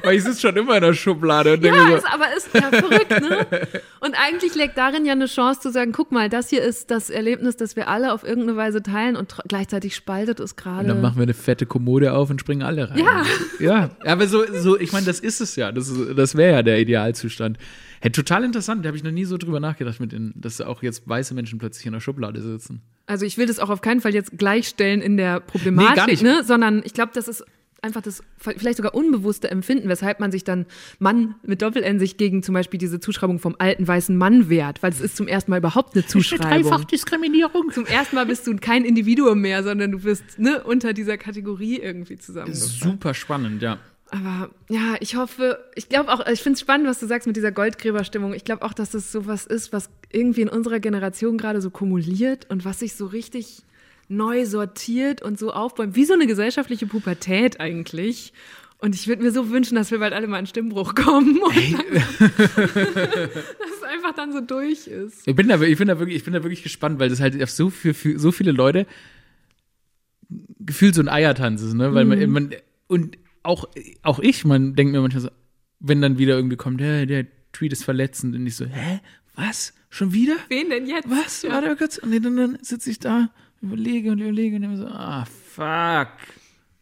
weil 0.03 0.15
ich 0.17 0.23
sitze 0.23 0.41
schon 0.41 0.55
immer 0.57 0.75
in 0.75 0.81
der 0.81 0.93
Schublade 0.93 1.53
und 1.53 1.63
denke 1.63 1.77
Ja, 1.77 1.87
so, 1.87 1.95
ist, 1.95 2.13
aber 2.13 2.25
ist 2.37 2.49
ja 2.53 2.61
verrückt, 2.69 3.09
ne? 3.21 3.67
Und 4.01 4.15
eigentlich 4.21 4.53
liegt 4.55 4.77
darin 4.77 5.05
ja 5.05 5.13
eine 5.13 5.25
Chance 5.27 5.61
zu 5.61 5.71
sagen, 5.71 5.91
guck 5.93 6.11
mal, 6.11 6.29
das 6.29 6.49
hier 6.49 6.61
ist 6.61 6.91
das 6.91 7.09
Erlebnis, 7.09 7.55
das 7.57 7.75
wir 7.75 7.87
alle 7.87 8.11
auf 8.13 8.23
irgendeine 8.23 8.57
Weise 8.57 8.83
teilen 8.83 9.15
und 9.15 9.35
gleichzeitig 9.47 9.95
spaltet 9.95 10.39
es 10.39 10.51
Und 10.51 10.65
dann 10.65 10.85
gerade. 10.87 11.01
machen 11.01 11.15
wir 11.17 11.23
eine 11.23 11.33
fette 11.33 11.65
Kommode 11.65 12.13
auf 12.13 12.29
und 12.29 12.39
springen 12.39 12.63
alle 12.63 12.89
rein. 12.89 12.97
Ja. 12.99 13.23
Ja, 13.59 13.89
aber 14.05 14.27
so, 14.27 14.43
so 14.53 14.77
ich 14.79 14.91
meine, 14.91 15.05
das 15.05 15.19
ist 15.19 15.39
es 15.41 15.55
ja. 15.55 15.71
Das, 15.71 15.87
ist- 15.87 16.17
das 16.17 16.35
wäre 16.35 16.53
ja 16.53 16.63
der 16.63 16.79
Idealzustand. 16.79 17.57
Hey, 18.01 18.11
total 18.11 18.43
interessant. 18.43 18.83
Da 18.83 18.87
habe 18.87 18.97
ich 18.97 19.03
noch 19.03 19.11
nie 19.11 19.23
so 19.23 19.37
drüber 19.37 19.61
nachgedacht, 19.61 19.99
mit 20.01 20.11
den, 20.11 20.33
dass 20.35 20.59
auch 20.59 20.83
jetzt 20.83 21.07
weiße 21.07 21.33
Menschen 21.33 21.59
plötzlich 21.59 21.85
in 21.85 21.93
der 21.93 22.01
Schublade 22.01 22.41
sitzen. 22.41 22.81
Also 23.05 23.25
ich 23.25 23.37
will 23.37 23.45
das 23.45 23.59
auch 23.59 23.69
auf 23.69 23.79
keinen 23.81 24.01
Fall 24.01 24.13
jetzt 24.13 24.37
gleichstellen 24.37 25.01
in 25.01 25.15
der 25.17 25.39
Problematik, 25.39 26.21
Nee. 26.21 26.27
Ne? 26.29 26.43
sondern 26.43 26.81
ich 26.85 26.93
glaube, 26.93 27.11
das 27.13 27.27
ist 27.29 27.45
einfach 27.83 28.01
das 28.01 28.23
vielleicht 28.37 28.77
sogar 28.77 28.95
unbewusste 28.95 29.51
Empfinden, 29.51 29.89
weshalb 29.89 30.19
man 30.19 30.31
sich 30.31 30.43
dann 30.43 30.65
Mann 30.99 31.35
mit 31.43 31.61
Doppel-N 31.61 31.99
sich 31.99 32.17
gegen 32.17 32.41
zum 32.41 32.53
Beispiel 32.53 32.77
diese 32.77 32.99
Zuschreibung 32.99 33.39
vom 33.39 33.55
alten 33.59 33.87
weißen 33.87 34.15
Mann 34.17 34.49
wehrt, 34.49 34.81
weil 34.81 34.91
es 34.91 35.01
ist 35.01 35.17
zum 35.17 35.27
ersten 35.27 35.51
Mal 35.51 35.57
überhaupt 35.57 35.95
eine 35.95 36.05
Zuschreibung. 36.05 36.87
Diskriminierung. 36.87 37.71
Zum 37.71 37.85
ersten 37.85 38.15
Mal 38.15 38.25
bist 38.25 38.47
du 38.47 38.55
kein 38.55 38.85
Individuum 38.85 39.41
mehr, 39.41 39.63
sondern 39.63 39.91
du 39.91 39.99
bist 39.99 40.23
ne, 40.37 40.63
unter 40.63 40.93
dieser 40.93 41.17
Kategorie 41.17 41.77
irgendwie 41.77 42.17
zusammengefasst. 42.17 42.79
Super 42.79 43.13
spannend, 43.13 43.61
ja. 43.61 43.79
Aber 44.11 44.51
ja, 44.69 44.95
ich 44.99 45.15
hoffe, 45.15 45.57
ich 45.75 45.89
glaube 45.89 46.13
auch, 46.13 46.25
ich 46.27 46.41
finde 46.41 46.53
es 46.53 46.61
spannend, 46.61 46.87
was 46.87 46.99
du 46.99 47.07
sagst 47.07 47.25
mit 47.25 47.35
dieser 47.35 47.51
Goldgräberstimmung. 47.51 48.33
Ich 48.33 48.45
glaube 48.45 48.63
auch, 48.63 48.73
dass 48.73 48.91
das 48.91 49.11
sowas 49.11 49.45
ist, 49.47 49.73
was 49.73 49.89
irgendwie 50.11 50.41
in 50.41 50.49
unserer 50.49 50.79
Generation 50.79 51.37
gerade 51.37 51.61
so 51.61 51.71
kumuliert 51.71 52.47
und 52.49 52.63
was 52.63 52.79
sich 52.79 52.93
so 52.93 53.07
richtig 53.07 53.63
neu 54.07 54.45
sortiert 54.45 55.21
und 55.21 55.39
so 55.39 55.51
aufbäumt. 55.51 55.95
Wie 55.95 56.05
so 56.05 56.13
eine 56.13 56.27
gesellschaftliche 56.27 56.87
Pubertät 56.87 57.59
eigentlich. 57.59 58.33
Und 58.79 58.95
ich 58.95 59.07
würde 59.07 59.23
mir 59.23 59.31
so 59.31 59.49
wünschen, 59.49 59.75
dass 59.75 59.91
wir 59.91 59.99
bald 59.99 60.11
alle 60.11 60.27
mal 60.27 60.39
in 60.39 60.45
Stimmbruch 60.45 60.93
kommen 60.93 61.41
und 61.41 61.55
dann, 61.55 61.85
dass 62.19 62.49
es 63.77 63.83
einfach 63.83 64.13
dann 64.13 64.33
so 64.33 64.41
durch 64.41 64.87
ist. 64.87 65.25
Ich 65.25 65.35
bin 65.35 65.47
da, 65.47 65.61
ich 65.61 65.77
bin 65.77 65.87
da 65.87 65.99
wirklich, 65.99 66.17
ich 66.17 66.23
bin 66.25 66.33
da 66.33 66.43
wirklich 66.43 66.63
gespannt, 66.63 66.99
weil 66.99 67.07
das 67.07 67.21
halt 67.21 67.41
auf 67.41 67.49
so 67.49 67.69
viel, 67.69 67.93
für 67.93 68.19
so 68.19 68.33
viele 68.33 68.51
Leute 68.51 68.85
gefühlt 70.59 70.95
so 70.95 71.01
ein 71.01 71.07
Eiertanz 71.07 71.61
ist, 71.61 71.75
ne? 71.75 71.93
Weil 71.93 72.05
man, 72.05 72.29
man 72.29 72.55
und 72.87 73.17
auch, 73.43 73.69
auch 74.01 74.19
ich, 74.19 74.43
man 74.43 74.75
denkt 74.75 74.91
mir 74.91 75.01
manchmal 75.01 75.21
so, 75.21 75.29
wenn 75.79 76.01
dann 76.01 76.17
wieder 76.17 76.35
irgendwie 76.35 76.57
kommt, 76.57 76.79
der, 76.79 77.05
der 77.05 77.25
Tweet 77.51 77.71
ist 77.71 77.83
verletzend 77.83 78.35
und 78.35 78.45
ich 78.45 78.55
so, 78.55 78.65
hä? 78.65 78.99
Was? 79.35 79.73
Schon 79.89 80.13
wieder? 80.13 80.35
Wen 80.49 80.69
denn 80.69 80.87
jetzt? 80.87 81.09
Was? 81.09 81.41
Ja. 81.43 81.51
Warte 81.51 81.67
mal 81.67 81.75
kurz. 81.75 81.97
Und 81.97 82.11
dann, 82.23 82.35
dann 82.35 82.57
sitze 82.61 82.89
ich 82.89 82.99
da, 82.99 83.29
überlege 83.63 84.11
und 84.11 84.19
überlege 84.19 84.57
und 84.57 84.63
immer 84.63 84.77
so, 84.77 84.85
ah, 84.85 85.25
fuck. 85.25 86.09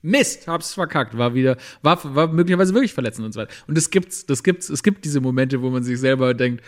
Mist, 0.04 0.48
hab's 0.48 0.74
verkackt, 0.74 1.16
war 1.16 1.36
wieder, 1.36 1.58
war, 1.84 2.00
war 2.16 2.28
möglicherweise 2.28 2.74
wirklich 2.74 2.94
verletzend 2.94 3.26
und 3.26 3.34
so 3.34 3.42
weiter. 3.42 3.54
Und 3.68 3.78
das 3.78 3.92
gibt's, 3.92 4.26
das 4.26 4.44
gibt's, 4.44 4.68
es 4.70 4.82
gibt 4.82 5.06
diese 5.06 5.22
Momente, 5.22 5.62
wo 5.62 5.70
man 5.70 5.84
sich 5.84 6.00
selber 6.00 6.34
denkt, 6.34 6.64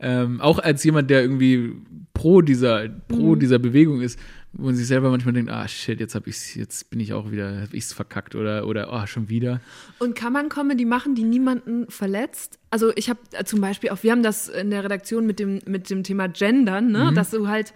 ähm, 0.00 0.40
auch 0.40 0.58
als 0.58 0.82
jemand, 0.82 1.10
der 1.10 1.22
irgendwie 1.22 1.76
pro 2.12 2.42
dieser, 2.42 2.88
pro 2.88 3.36
dieser 3.36 3.60
Bewegung 3.60 4.00
ist, 4.00 4.18
wo 4.52 4.66
man 4.66 4.74
sich 4.74 4.88
selber 4.88 5.10
manchmal 5.10 5.32
denkt, 5.32 5.50
ah 5.52 5.68
shit, 5.68 6.00
jetzt 6.00 6.16
hab 6.16 6.26
ich's, 6.26 6.56
jetzt 6.56 6.90
bin 6.90 6.98
ich 6.98 7.12
auch 7.12 7.30
wieder, 7.30 7.62
hab 7.62 7.72
ich's 7.72 7.92
verkackt 7.92 8.34
oder, 8.34 8.66
oder, 8.66 8.92
oh, 8.92 9.06
schon 9.06 9.28
wieder. 9.28 9.60
Und 10.00 10.16
kann 10.16 10.32
man 10.32 10.48
Comedy 10.48 10.84
machen, 10.84 11.14
die 11.14 11.22
niemanden 11.22 11.88
verletzt? 11.88 12.58
Also 12.70 12.92
ich 12.96 13.08
habe 13.08 13.20
äh, 13.30 13.44
zum 13.44 13.60
Beispiel 13.60 13.90
auch, 13.90 14.02
wir 14.02 14.10
haben 14.10 14.24
das 14.24 14.48
in 14.48 14.70
der 14.70 14.82
Redaktion 14.82 15.24
mit 15.24 15.38
dem, 15.38 15.60
mit 15.66 15.88
dem 15.88 16.02
Thema 16.02 16.26
Gendern, 16.26 16.90
ne? 16.90 17.12
dass 17.14 17.30
du 17.30 17.46
halt 17.46 17.72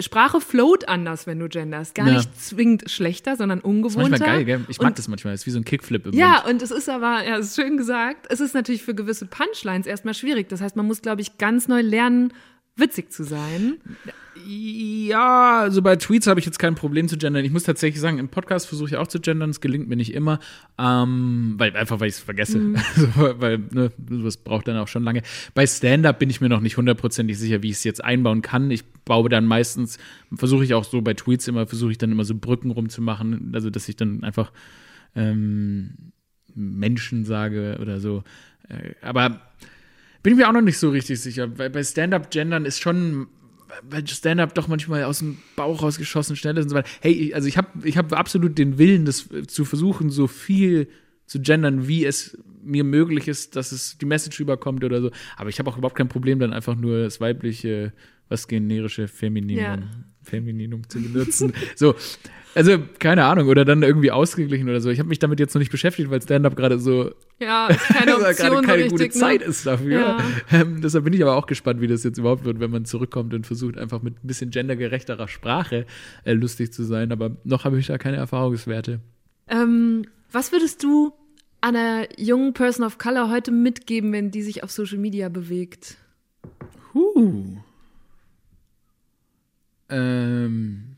Sprache 0.00 0.40
float 0.40 0.88
anders, 0.88 1.26
wenn 1.26 1.38
du 1.38 1.48
genderst. 1.48 1.94
Gar 1.94 2.08
Ja. 2.08 2.14
nicht 2.14 2.40
zwingend 2.40 2.90
schlechter, 2.90 3.36
sondern 3.36 3.58
Das 3.60 3.64
ist 3.64 3.68
ungewohnter. 3.70 4.08
manchmal 4.10 4.28
geil, 4.28 4.44
gell? 4.44 4.64
Ich 4.68 4.78
mag 4.78 4.88
Und- 4.88 4.98
das 4.98 5.08
manchmal, 5.08 5.32
das 5.34 5.42
ist 5.42 5.46
wie 5.46 5.50
so 5.50 5.58
ein 5.58 5.64
Kickflip 5.64 6.06
im 6.06 6.12
Ja, 6.12 6.42
Mund. 6.44 6.54
und 6.54 6.62
es 6.62 6.70
ist 6.70 6.88
aber, 6.88 7.24
ja, 7.24 7.38
es 7.38 7.48
ist 7.48 7.56
schön 7.56 7.76
gesagt, 7.76 8.26
es 8.30 8.40
ist 8.40 8.54
natürlich 8.54 8.82
für 8.82 8.94
gewisse 8.94 9.26
Punchlines 9.26 9.86
erstmal 9.86 10.14
schwierig. 10.14 10.48
Das 10.48 10.60
heißt, 10.60 10.76
man 10.76 10.86
muss, 10.86 11.02
glaube 11.02 11.20
ich, 11.22 11.38
ganz 11.38 11.68
neu 11.68 11.80
lernen, 11.80 12.32
witzig 12.76 13.12
zu 13.12 13.22
sein. 13.24 13.80
Ja, 14.34 15.60
also 15.60 15.82
bei 15.82 15.96
Tweets 15.96 16.26
habe 16.26 16.40
ich 16.40 16.46
jetzt 16.46 16.58
kein 16.58 16.74
Problem 16.74 17.06
zu 17.08 17.18
gendern. 17.18 17.44
Ich 17.44 17.52
muss 17.52 17.64
tatsächlich 17.64 18.00
sagen, 18.00 18.18
im 18.18 18.28
Podcast 18.28 18.66
versuche 18.66 18.88
ich 18.88 18.96
auch 18.96 19.06
zu 19.06 19.20
gendern. 19.20 19.50
Es 19.50 19.60
gelingt 19.60 19.88
mir 19.88 19.96
nicht 19.96 20.14
immer, 20.14 20.40
ähm, 20.78 21.54
weil 21.58 21.76
einfach 21.76 22.00
weil 22.00 22.08
ich 22.08 22.14
es 22.14 22.20
vergesse. 22.20 22.58
Also, 22.94 23.40
weil 23.40 23.58
ne, 23.72 23.90
das 23.98 24.36
braucht 24.38 24.68
dann 24.68 24.76
auch 24.76 24.88
schon 24.88 25.04
lange. 25.04 25.22
Bei 25.54 25.66
Stand-up 25.66 26.18
bin 26.18 26.30
ich 26.30 26.40
mir 26.40 26.48
noch 26.48 26.60
nicht 26.60 26.76
hundertprozentig 26.76 27.38
sicher, 27.38 27.62
wie 27.62 27.70
ich 27.70 27.76
es 27.76 27.84
jetzt 27.84 28.02
einbauen 28.02 28.42
kann. 28.42 28.70
Ich 28.70 28.84
baue 29.04 29.28
dann 29.28 29.46
meistens, 29.46 29.98
versuche 30.34 30.64
ich 30.64 30.74
auch 30.74 30.84
so 30.84 31.02
bei 31.02 31.14
Tweets 31.14 31.48
immer, 31.48 31.66
versuche 31.66 31.90
ich 31.90 31.98
dann 31.98 32.12
immer 32.12 32.24
so 32.24 32.34
Brücken 32.34 32.70
rumzumachen, 32.70 33.52
also 33.54 33.70
dass 33.70 33.88
ich 33.88 33.96
dann 33.96 34.24
einfach 34.24 34.52
ähm, 35.14 36.12
Menschen 36.54 37.24
sage 37.24 37.78
oder 37.80 38.00
so. 38.00 38.24
Äh, 38.68 38.94
aber 39.02 39.40
bin 40.22 40.34
ich 40.34 40.38
mir 40.38 40.48
auch 40.48 40.52
noch 40.52 40.60
nicht 40.62 40.78
so 40.78 40.90
richtig 40.90 41.20
sicher, 41.20 41.58
weil 41.58 41.70
bei 41.70 41.82
Stand-up-Gendern 41.82 42.64
ist 42.64 42.80
schon, 42.80 43.28
weil 43.82 44.06
Stand-up 44.06 44.54
doch 44.54 44.68
manchmal 44.68 45.04
aus 45.04 45.20
dem 45.20 45.38
Bauch 45.56 45.82
rausgeschossen 45.82 46.36
schnell 46.36 46.56
ist 46.56 46.64
und 46.64 46.70
so 46.70 46.76
weiter. 46.76 46.88
Hey, 47.00 47.32
also 47.34 47.48
ich 47.48 47.56
habe 47.56 47.68
ich 47.86 47.96
hab 47.96 48.12
absolut 48.12 48.58
den 48.58 48.78
Willen, 48.78 49.04
das 49.04 49.30
äh, 49.30 49.46
zu 49.46 49.64
versuchen, 49.64 50.10
so 50.10 50.26
viel 50.26 50.88
zu 51.26 51.40
gendern, 51.40 51.88
wie 51.88 52.04
es 52.04 52.38
mir 52.62 52.84
möglich 52.84 53.28
ist, 53.28 53.56
dass 53.56 53.72
es 53.72 53.98
die 53.98 54.06
Message 54.06 54.38
überkommt 54.40 54.84
oder 54.84 55.00
so. 55.00 55.10
Aber 55.36 55.48
ich 55.48 55.58
habe 55.58 55.70
auch 55.70 55.78
überhaupt 55.78 55.96
kein 55.96 56.08
Problem, 56.08 56.38
dann 56.38 56.52
einfach 56.52 56.76
nur 56.76 57.02
das 57.02 57.20
weibliche, 57.20 57.92
was 58.28 58.48
generische 58.48 59.08
Femininum, 59.08 59.64
Ja. 59.64 59.78
Femininum 60.22 60.88
zu 60.88 61.00
benutzen. 61.00 61.52
so. 61.76 61.94
Also, 62.54 62.76
keine 62.98 63.24
Ahnung, 63.24 63.48
oder 63.48 63.64
dann 63.64 63.82
irgendwie 63.82 64.10
ausgeglichen 64.10 64.68
oder 64.68 64.82
so. 64.82 64.90
Ich 64.90 64.98
habe 64.98 65.08
mich 65.08 65.18
damit 65.18 65.40
jetzt 65.40 65.54
noch 65.54 65.60
nicht 65.60 65.70
beschäftigt, 65.70 66.10
weil 66.10 66.20
Stand-up 66.20 66.54
gerade 66.54 66.78
so 66.78 67.12
Ja, 67.40 67.68
keine 67.88 68.16
Option 68.16 68.34
gerade 68.36 68.66
keine 68.66 68.82
gute 68.88 69.04
richtig, 69.04 69.18
Zeit 69.18 69.40
ne? 69.40 69.46
ist 69.46 69.66
dafür. 69.66 70.00
Ja. 70.00 70.18
Ähm, 70.50 70.82
deshalb 70.82 71.04
bin 71.04 71.14
ich 71.14 71.22
aber 71.22 71.36
auch 71.36 71.46
gespannt, 71.46 71.80
wie 71.80 71.86
das 71.86 72.04
jetzt 72.04 72.18
überhaupt 72.18 72.44
wird, 72.44 72.60
wenn 72.60 72.70
man 72.70 72.84
zurückkommt 72.84 73.32
und 73.32 73.46
versucht, 73.46 73.78
einfach 73.78 74.02
mit 74.02 74.22
ein 74.22 74.26
bisschen 74.26 74.50
gendergerechterer 74.50 75.28
Sprache 75.28 75.86
äh, 76.24 76.34
lustig 76.34 76.74
zu 76.74 76.84
sein. 76.84 77.10
Aber 77.10 77.36
noch 77.44 77.64
habe 77.64 77.78
ich 77.78 77.86
da 77.86 77.96
keine 77.96 78.18
Erfahrungswerte. 78.18 79.00
Ähm, 79.48 80.04
was 80.30 80.52
würdest 80.52 80.82
du 80.82 81.12
einer 81.62 82.06
jungen 82.18 82.52
Person 82.52 82.84
of 82.84 82.98
Color 82.98 83.30
heute 83.30 83.50
mitgeben, 83.50 84.12
wenn 84.12 84.30
die 84.30 84.42
sich 84.42 84.62
auf 84.62 84.70
Social 84.70 84.98
Media 84.98 85.30
bewegt? 85.30 85.96
Huh. 86.92 87.56
Ähm, 89.92 90.96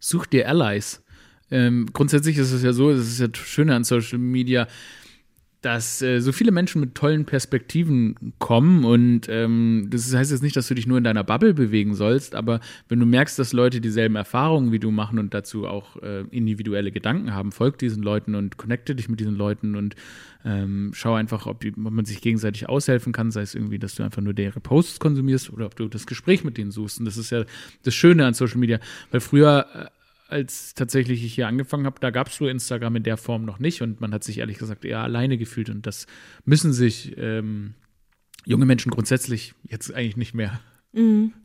such 0.00 0.26
dir 0.26 0.48
Allies. 0.48 1.02
Ähm, 1.50 1.88
grundsätzlich 1.92 2.36
ist 2.38 2.52
es 2.52 2.62
ja 2.62 2.72
so, 2.72 2.92
das 2.92 3.08
ist 3.08 3.20
ja 3.20 3.28
das 3.28 3.40
Schöne 3.40 3.74
an 3.74 3.84
Social 3.84 4.18
Media, 4.18 4.68
dass 5.62 6.00
äh, 6.00 6.20
so 6.20 6.32
viele 6.32 6.52
Menschen 6.52 6.80
mit 6.80 6.94
tollen 6.94 7.26
Perspektiven 7.26 8.34
kommen 8.38 8.84
und 8.84 9.28
ähm, 9.28 9.88
das 9.90 10.14
heißt 10.14 10.30
jetzt 10.30 10.42
nicht, 10.42 10.56
dass 10.56 10.68
du 10.68 10.74
dich 10.74 10.86
nur 10.86 10.98
in 10.98 11.04
deiner 11.04 11.24
Bubble 11.24 11.52
bewegen 11.52 11.94
sollst, 11.94 12.34
aber 12.34 12.60
wenn 12.88 12.98
du 12.98 13.06
merkst, 13.06 13.38
dass 13.38 13.52
Leute 13.52 13.80
dieselben 13.80 14.16
Erfahrungen 14.16 14.72
wie 14.72 14.78
du 14.78 14.90
machen 14.90 15.18
und 15.18 15.34
dazu 15.34 15.66
auch 15.66 15.96
äh, 16.02 16.22
individuelle 16.30 16.92
Gedanken 16.92 17.34
haben, 17.34 17.52
folg 17.52 17.78
diesen 17.78 18.02
Leuten 18.02 18.34
und 18.34 18.56
connecte 18.56 18.94
dich 18.94 19.08
mit 19.08 19.20
diesen 19.20 19.36
Leuten 19.36 19.76
und 19.76 19.96
ähm, 20.44 20.92
schau 20.94 21.14
einfach, 21.14 21.46
ob, 21.46 21.60
die, 21.60 21.72
ob 21.72 21.92
man 21.92 22.04
sich 22.06 22.22
gegenseitig 22.22 22.68
aushelfen 22.68 23.12
kann, 23.12 23.30
sei 23.30 23.42
es 23.42 23.54
irgendwie, 23.54 23.78
dass 23.78 23.94
du 23.94 24.02
einfach 24.02 24.22
nur 24.22 24.32
deren 24.32 24.62
Posts 24.62 24.98
konsumierst 24.98 25.52
oder 25.52 25.66
ob 25.66 25.76
du 25.76 25.88
das 25.88 26.06
Gespräch 26.06 26.44
mit 26.44 26.56
denen 26.56 26.70
suchst. 26.70 26.98
Und 26.98 27.04
das 27.04 27.18
ist 27.18 27.30
ja 27.30 27.44
das 27.82 27.94
Schöne 27.94 28.24
an 28.24 28.32
Social 28.32 28.58
Media, 28.58 28.80
weil 29.10 29.20
früher 29.20 29.66
äh, 29.74 29.86
als 30.30 30.74
tatsächlich 30.74 31.24
ich 31.24 31.34
hier 31.34 31.48
angefangen 31.48 31.86
habe, 31.86 32.00
da 32.00 32.10
gab 32.10 32.28
es 32.28 32.36
so 32.36 32.46
Instagram 32.48 32.96
in 32.96 33.02
der 33.02 33.16
Form 33.16 33.44
noch 33.44 33.58
nicht 33.58 33.82
und 33.82 34.00
man 34.00 34.14
hat 34.14 34.24
sich 34.24 34.38
ehrlich 34.38 34.58
gesagt 34.58 34.84
eher 34.84 35.00
alleine 35.00 35.38
gefühlt 35.38 35.70
und 35.70 35.86
das 35.86 36.06
müssen 36.44 36.72
sich 36.72 37.16
ähm, 37.18 37.74
junge 38.44 38.66
Menschen 38.66 38.90
grundsätzlich 38.90 39.54
jetzt 39.68 39.92
eigentlich 39.92 40.16
nicht 40.16 40.34
mehr. 40.34 40.60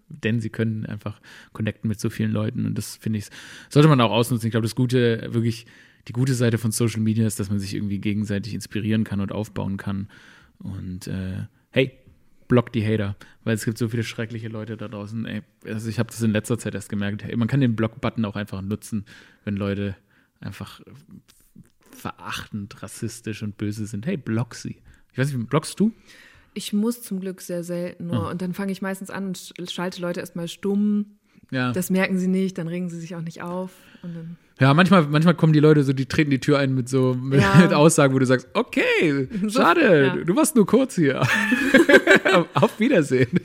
Denn 0.08 0.40
sie 0.40 0.50
können 0.50 0.86
einfach 0.86 1.20
connecten 1.54 1.88
mit 1.88 2.00
so 2.00 2.10
vielen 2.10 2.32
Leuten 2.32 2.66
und 2.66 2.78
das 2.78 2.96
finde 2.96 3.20
ich, 3.20 3.26
sollte 3.70 3.90
man 3.90 4.02
auch 4.02 4.12
ausnutzen. 4.12 4.48
Ich 4.48 4.52
glaube, 4.52 4.66
das 4.66 4.76
Gute, 4.76 5.28
wirklich, 5.32 5.66
die 6.08 6.14
gute 6.14 6.34
Seite 6.34 6.58
von 6.58 6.72
Social 6.72 7.02
Media 7.02 7.26
ist, 7.26 7.40
dass 7.40 7.50
man 7.50 7.60
sich 7.60 7.74
irgendwie 7.76 8.00
gegenseitig 8.00 8.54
inspirieren 8.54 9.04
kann 9.04 9.20
und 9.20 9.32
aufbauen 9.32 9.78
kann. 9.78 10.08
Und 10.60 11.08
äh, 11.08 11.48
block 12.48 12.72
die 12.74 12.86
Hater, 12.86 13.16
weil 13.44 13.56
es 13.56 13.66
gibt 13.66 13.78
so 13.78 13.90
viele 13.90 14.04
schreckliche 14.04 14.48
Leute 14.48 14.78
da 14.78 14.88
draußen. 14.88 15.26
Ey, 15.26 15.42
also 15.66 15.90
ich 15.90 16.00
habe 16.00 16.08
das 16.08 16.22
in 16.22 16.32
letzter 16.32 16.58
Zeit 16.58 16.76
erst 16.76 16.90
gemerkt. 16.90 17.24
Hey, 17.24 17.36
man 17.36 17.48
kann 17.48 17.62
den 17.62 17.76
Block-Button 17.76 18.24
auch 18.26 18.36
einfach 18.36 18.62
nutzen, 18.62 19.06
wenn 19.44 19.56
Leute 19.56 19.96
einfach 20.40 20.82
verachtend, 21.92 22.82
rassistisch 22.84 23.42
und 23.44 23.58
böse 23.58 23.86
sind. 23.86 24.06
Hey, 24.06 24.18
block 24.18 24.56
sie. 24.56 24.78
Ich 25.12 25.18
weiß 25.18 25.32
nicht, 25.34 25.50
blockst 25.50 25.80
du? 25.80 25.94
Ich 26.54 26.74
muss 26.74 27.02
zum 27.02 27.20
Glück 27.20 27.42
sehr 27.42 27.64
selten 27.64 28.08
nur. 28.08 28.30
Und 28.30 28.42
dann 28.42 28.54
fange 28.54 28.72
ich 28.72 28.82
meistens 28.82 29.10
an 29.10 29.28
und 29.28 29.38
sch- 29.38 29.70
schalte 29.72 30.02
Leute 30.02 30.20
erstmal 30.20 30.48
stumm. 30.48 31.18
Ja. 31.52 31.72
Das 31.72 31.90
merken 31.90 32.18
sie 32.18 32.28
nicht, 32.28 32.58
dann 32.58 32.68
regen 32.68 32.90
sie 32.90 33.00
sich 33.00 33.16
auch 33.16 33.22
nicht 33.22 33.42
auf. 33.42 33.72
Ja, 34.60 34.74
manchmal, 34.74 35.04
manchmal 35.08 35.34
kommen 35.36 35.54
die 35.54 35.60
Leute 35.60 35.84
so, 35.84 35.92
die 35.94 36.06
treten 36.06 36.32
die 36.32 36.40
Tür 36.40 36.60
ein 36.60 36.74
mit 36.74 36.88
so 36.88 37.14
mit 37.14 37.42
Ja. 37.42 37.70
Aussagen, 37.76 38.14
wo 38.14 38.20
du 38.20 38.26
sagst, 38.26 38.48
okay, 38.54 39.28
schade, 39.50 40.06
ja. 40.06 40.16
du 40.16 40.36
warst 40.36 40.56
nur 40.56 40.66
kurz 40.66 40.96
hier. 40.96 41.22
Auf 42.54 42.80
Wiedersehen. 42.80 43.40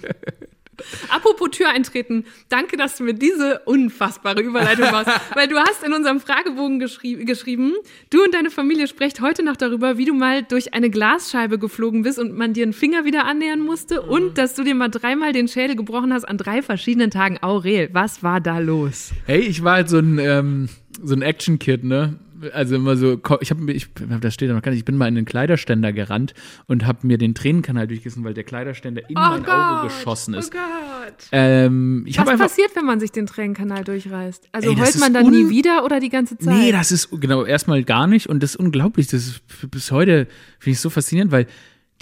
Apropos 1.09 1.51
Tür 1.51 1.71
eintreten, 1.71 2.25
danke, 2.49 2.77
dass 2.77 2.97
du 2.97 3.05
mir 3.05 3.15
diese 3.15 3.61
unfassbare 3.65 4.41
Überleitung 4.41 4.91
machst. 4.91 5.11
weil 5.35 5.49
du 5.49 5.57
hast 5.59 5.83
in 5.85 5.93
unserem 5.93 6.21
Fragebogen 6.21 6.79
geschrie 6.79 7.25
geschrieben, 7.25 7.75
du 8.11 8.23
und 8.23 8.35
deine 8.35 8.51
Familie 8.51 8.87
sprecht 8.87 9.21
heute 9.21 9.43
noch 9.43 9.57
darüber, 9.57 9.99
wie 9.99 10.05
du 10.05 10.15
mal 10.15 10.43
durch 10.43 10.75
eine 10.75 10.91
Glasscheibe 10.91 11.59
geflogen 11.59 12.03
bist 12.03 12.19
und 12.19 12.37
man 12.37 12.53
dir 12.53 12.65
einen 12.65 12.73
Finger 12.73 13.05
wieder 13.05 13.25
annähern 13.25 13.61
musste 13.61 14.03
und 14.03 14.39
dass 14.39 14.55
du 14.55 14.63
dir 14.63 14.75
mal 14.75 14.89
dreimal 14.89 15.33
den 15.33 15.49
Schädel 15.49 15.77
gebrochen 15.77 16.13
hast 16.13 16.25
an 16.25 16.39
drei 16.39 16.63
verschiedenen 16.63 17.11
Tagen. 17.11 17.39
Aurel, 17.43 17.91
was 17.93 18.23
war 18.23 18.41
da 18.41 18.59
los? 18.59 19.11
Hey, 19.27 19.41
ich 19.41 19.63
war 19.65 19.75
halt 19.75 19.89
so 19.89 19.99
ein, 19.99 20.19
ähm, 20.19 20.69
so 21.03 21.15
ein 21.15 21.23
Action-Kid, 21.23 21.85
ne? 21.85 22.19
Also 22.53 22.77
immer 22.77 22.97
so, 22.97 23.21
ich 23.41 23.51
habe 23.51 23.73
ich, 23.73 23.89
da 23.95 24.31
steht 24.31 24.51
da 24.51 24.55
noch 24.55 24.63
gar 24.63 24.71
nicht, 24.71 24.81
ich 24.81 24.85
bin 24.85 24.97
mal 24.97 25.09
in 25.09 25.15
den 25.15 25.25
Kleiderständer 25.25 25.93
gerannt 25.93 26.35
und 26.67 26.87
habe 26.87 27.07
mir 27.07 27.19
den 27.19 27.35
Tränenkanal 27.35 27.87
durchgessen, 27.87 28.25
weil 28.25 28.35
der 28.35 28.45
Kleiderständer 28.45 29.09
in 29.09 29.15
mein 29.15 29.45
Auge 29.47 29.89
geschossen 29.89 30.35
ist. 30.35 30.53
Oh 30.55 30.59
Gott. 30.59 31.29
Ähm, 31.33 32.05
ich 32.07 32.19
Was 32.19 32.29
einfach 32.29 32.47
passiert, 32.47 32.75
wenn 32.77 32.87
man 32.87 33.01
sich 33.01 33.13
den 33.13 33.27
Tränenkanal 33.27 33.85
durchreißt? 33.85 34.49
Also 34.53 34.71
Ey, 34.71 34.77
das 34.77 34.95
heult 34.95 35.01
man 35.01 35.15
dann 35.15 35.31
nie 35.31 35.51
wieder 35.51 35.85
oder 35.85 36.01
die 36.01 36.09
ganze 36.09 36.39
Zeit? 36.39 36.55
Nee, 36.55 36.73
das 36.73 36.93
ist 36.93 37.11
genau 37.21 37.45
erstmal 37.45 37.85
gar 37.85 38.07
nicht 38.07 38.29
und 38.29 38.43
das 38.43 38.51
ist 38.51 38.57
unglaublich. 38.57 39.09
Das 39.09 39.27
ist 39.27 39.71
bis 39.71 39.91
heute 39.91 40.27
finde 40.59 40.73
ich 40.73 40.81
so 40.81 40.91
faszinierend, 40.91 41.33
weil 41.33 41.47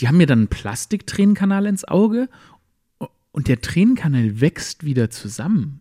die 0.00 0.08
haben 0.08 0.16
mir 0.16 0.26
dann 0.26 0.40
einen 0.40 0.48
Plastiktränenkanal 0.48 1.66
ins 1.66 1.84
Auge 1.84 2.28
und 3.32 3.48
der 3.48 3.60
Tränenkanal 3.60 4.40
wächst 4.40 4.84
wieder 4.84 5.10
zusammen. 5.10 5.80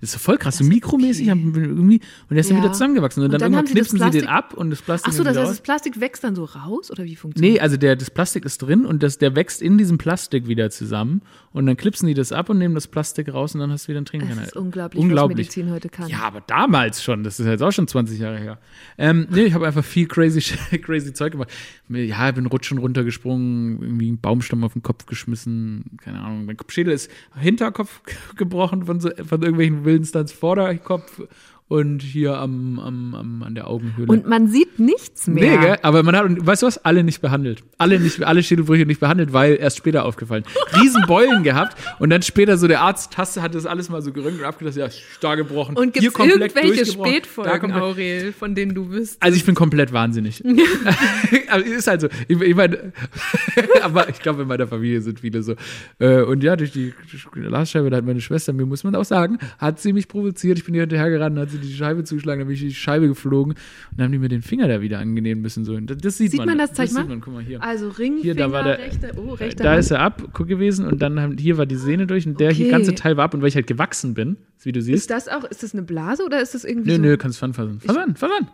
Das 0.00 0.14
ist 0.14 0.22
voll 0.22 0.38
krass, 0.38 0.58
so 0.58 0.64
mikromäßig 0.64 1.28
haben 1.30 1.54
wir 1.54 1.62
irgendwie 1.62 2.00
und 2.28 2.30
der 2.30 2.38
ist 2.38 2.50
dann 2.50 2.56
Ja. 2.58 2.62
wieder 2.64 2.72
zusammengewachsen 2.72 3.22
und, 3.22 3.26
Und 3.26 3.32
dann, 3.32 3.40
dann 3.52 3.58
haben 3.58 3.66
irgendwann 3.66 3.74
sie 3.74 3.80
das 3.80 3.88
knipsen 3.90 4.12
sie 4.12 4.18
den 4.20 4.28
ab 4.28 4.54
und 4.54 4.70
das 4.70 4.82
Plastik 4.82 5.12
Ach 5.12 5.16
so, 5.16 5.24
das 5.24 5.36
heißt, 5.36 5.50
das 5.50 5.60
Plastik 5.60 6.00
wächst 6.00 6.24
dann 6.24 6.34
so 6.34 6.44
raus 6.44 6.90
oder 6.90 7.04
wie 7.04 7.16
funktioniert 7.16 7.54
Nee, 7.54 7.60
also 7.60 7.76
der, 7.76 7.96
das 7.96 8.10
Plastik 8.10 8.44
ist 8.44 8.58
drin 8.58 8.86
und 8.86 9.02
das, 9.02 9.18
der 9.18 9.36
wächst 9.36 9.60
in 9.62 9.78
diesem 9.78 9.98
Plastik 9.98 10.48
wieder 10.48 10.70
zusammen 10.70 11.22
und 11.52 11.66
dann 11.66 11.76
klipsen 11.76 12.06
die 12.06 12.14
das 12.14 12.32
ab 12.32 12.48
und 12.48 12.58
nehmen 12.58 12.74
das 12.74 12.86
Plastik 12.88 13.32
raus 13.32 13.54
und 13.54 13.60
dann 13.60 13.70
hast 13.72 13.84
du 13.84 13.88
wieder 13.88 13.98
einen 13.98 14.06
Tränenkanal. 14.06 14.44
Das 14.44 14.52
ist 14.52 14.56
unglaublich, 14.56 15.02
unglaublich. 15.02 15.48
was 15.48 15.56
Medizin 15.56 15.70
heute 15.72 15.88
kann. 15.88 16.08
Ja, 16.08 16.20
aber 16.22 16.40
damals 16.46 17.02
schon. 17.02 17.24
Das 17.24 17.40
ist 17.40 17.46
jetzt 17.46 17.62
auch 17.62 17.72
schon 17.72 17.88
20 17.88 18.18
Jahre 18.18 18.38
her. 18.38 18.58
Ähm, 18.98 19.26
nee, 19.30 19.42
ich 19.42 19.54
habe 19.54 19.66
einfach 19.66 19.84
viel 19.84 20.06
crazy, 20.06 20.40
crazy 20.78 21.12
Zeug 21.12 21.32
gemacht. 21.32 21.50
Ja, 21.88 22.28
ich 22.28 22.34
bin 22.34 22.46
Rutschen 22.46 22.78
runtergesprungen, 22.78 23.82
irgendwie 23.82 24.08
einen 24.08 24.20
Baumstamm 24.20 24.64
auf 24.64 24.72
den 24.74 24.82
Kopf 24.82 25.06
geschmissen. 25.06 25.84
Keine 26.02 26.20
Ahnung. 26.20 26.46
Mein 26.46 26.56
Schädel 26.68 26.92
ist 26.94 27.10
Hinterkopf 27.36 28.00
gebrochen 28.36 28.86
von, 28.86 29.00
so, 29.00 29.10
von 29.10 29.42
irgendwelchen 29.42 29.84
wilden 29.90 30.06
Stunts, 30.06 30.32
Vorderkopf 30.32 31.22
und 31.70 32.02
hier 32.02 32.36
am, 32.36 32.80
am, 32.80 33.14
am, 33.14 33.42
an 33.44 33.54
der 33.54 33.68
Augenhöhle. 33.68 34.08
Und 34.08 34.26
man 34.26 34.48
sieht 34.48 34.80
nichts 34.80 35.28
mehr. 35.28 35.56
Nee, 35.56 35.66
gell? 35.66 35.78
aber 35.82 36.02
man 36.02 36.16
hat, 36.16 36.26
weißt 36.28 36.62
du 36.62 36.66
was? 36.66 36.84
Alle 36.84 37.04
nicht 37.04 37.20
behandelt. 37.20 37.62
Alle 37.78 38.00
nicht, 38.00 38.24
alle 38.24 38.42
Schädelbrüche 38.42 38.86
nicht 38.86 38.98
behandelt, 38.98 39.32
weil 39.32 39.54
erst 39.54 39.76
später 39.76 40.04
aufgefallen. 40.04 40.42
Riesenbeulen 40.74 41.44
gehabt 41.44 41.76
und 42.00 42.10
dann 42.10 42.22
später 42.22 42.58
so 42.58 42.66
der 42.66 42.80
Arzt 42.80 43.16
hat 43.16 43.54
das 43.54 43.66
alles 43.66 43.88
mal 43.88 44.02
so 44.02 44.12
geröntgt 44.12 44.40
und 44.40 44.46
abgelassen, 44.46 44.80
ja, 44.80 44.90
stark 44.90 45.38
gebrochen. 45.38 45.76
Und 45.76 45.94
gibt 45.94 46.18
irgendwelche 46.18 46.86
Spätfolgen, 46.86 47.72
Aurel, 47.72 48.32
von 48.32 48.56
denen 48.56 48.74
du 48.74 48.90
wüsstest? 48.90 49.22
Also 49.22 49.36
ich 49.36 49.44
bin 49.44 49.54
komplett 49.54 49.92
wahnsinnig. 49.92 50.42
aber 51.50 51.64
ist 51.64 51.86
halt 51.86 52.00
so. 52.00 52.08
Ich, 52.26 52.40
ich 52.40 52.56
meine, 52.56 52.92
aber 53.82 54.08
ich 54.08 54.18
glaube, 54.18 54.42
in 54.42 54.48
meiner 54.48 54.66
Familie 54.66 55.02
sind 55.02 55.20
viele 55.20 55.44
so. 55.44 55.54
Äh, 56.00 56.22
und 56.22 56.42
ja, 56.42 56.56
durch 56.56 56.72
die 56.72 56.92
Glasscheibe, 57.30 57.90
da 57.90 57.98
hat 57.98 58.04
meine 58.04 58.20
Schwester, 58.20 58.52
mir 58.52 58.66
muss 58.66 58.82
man 58.82 58.96
auch 58.96 59.04
sagen, 59.04 59.38
hat 59.58 59.78
sie 59.78 59.92
mich 59.92 60.08
provoziert. 60.08 60.58
Ich 60.58 60.64
bin 60.64 60.74
ihr 60.74 60.80
hinterhergerannt, 60.80 61.38
hat 61.38 61.50
sie 61.50 61.59
die 61.60 61.72
Scheibe 61.72 62.04
zugeschlagen, 62.04 62.40
dann 62.40 62.48
bin 62.48 62.54
ich 62.54 62.60
die 62.60 62.74
Scheibe 62.74 63.06
geflogen 63.08 63.52
und 63.54 63.98
dann 63.98 64.06
haben 64.06 64.12
die 64.12 64.18
mir 64.18 64.28
den 64.28 64.42
Finger 64.42 64.66
da 64.68 64.80
wieder 64.80 64.98
angenähen 64.98 65.40
müssen. 65.40 65.64
So. 65.64 65.78
Das, 65.80 65.98
das 65.98 66.16
sieht, 66.18 66.30
Sieht 66.32 66.44
man 66.44 66.58
das? 66.58 66.72
Zeig 66.72 66.86
das 66.86 66.94
mal. 66.94 67.00
Sieht 67.02 67.08
man. 67.10 67.20
Guck 67.20 67.34
mal 67.34 67.42
hier. 67.42 67.62
Also 67.62 67.88
Ringfinger, 67.88 68.22
Hier, 68.22 68.34
da 68.34 68.50
war 68.52 68.64
der- 68.64 68.78
rechter, 68.78 69.10
oh, 69.16 69.34
rechter 69.34 69.64
da 69.64 69.70
Hand. 69.70 69.80
ist 69.80 69.90
er 69.90 70.00
ab 70.00 70.34
gewesen 70.34 70.86
und 70.86 71.00
dann 71.00 71.20
haben, 71.20 71.36
hier 71.38 71.56
war 71.58 71.66
die 71.66 71.76
Sehne 71.76 72.06
durch 72.06 72.26
und 72.26 72.40
der 72.40 72.50
hier 72.52 72.66
Okay. 72.66 72.72
ganze 72.72 72.94
Teil 72.94 73.16
war 73.16 73.24
ab 73.24 73.34
und 73.34 73.42
weil 73.42 73.48
ich 73.48 73.54
halt 73.56 73.66
gewachsen 73.66 74.14
bin, 74.14 74.36
wie 74.62 74.72
du 74.72 74.82
siehst. 74.82 74.96
Ist 75.02 75.10
das 75.10 75.28
auch, 75.28 75.44
ist 75.44 75.62
das 75.62 75.72
eine 75.74 75.82
Blase 75.82 76.24
oder 76.24 76.40
ist 76.40 76.54
das 76.54 76.64
irgendwie 76.64 76.90
nö, 76.90 76.96
so? 76.96 77.02
nö, 77.02 77.16
kannst 77.16 77.40
du 77.40 77.46
anfassen. 77.46 77.80
Fass 77.80 77.96
an, 77.96 78.16
fass 78.16 78.30
an. 78.40 78.48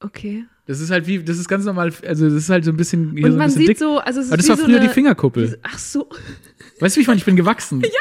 Okay. 0.00 0.44
Das 0.66 0.80
ist 0.80 0.90
halt 0.90 1.06
wie, 1.06 1.22
das 1.22 1.38
ist 1.38 1.46
ganz 1.48 1.64
normal, 1.66 1.92
also 2.06 2.24
das 2.24 2.34
ist 2.34 2.48
halt 2.48 2.64
so 2.64 2.70
ein 2.70 2.76
bisschen, 2.78 3.10
Und 3.10 3.20
so 3.20 3.26
ein 3.26 3.36
man 3.36 3.46
bisschen 3.46 3.58
sieht 3.60 3.68
dick. 3.68 3.78
so, 3.78 3.98
also 3.98 4.20
es 4.20 4.26
ist 4.26 4.32
Aber 4.32 4.38
das 4.38 4.48
war 4.48 4.56
so 4.56 4.64
früher 4.64 4.78
eine, 4.78 4.88
die 4.88 4.92
Fingerkuppel. 4.94 5.58
Ach 5.62 5.78
so. 5.78 6.08
Weißt 6.80 6.96
du, 6.96 6.98
wie 6.98 7.02
ich 7.02 7.06
meine? 7.06 7.18
Ich 7.18 7.24
bin 7.24 7.36
gewachsen. 7.36 7.82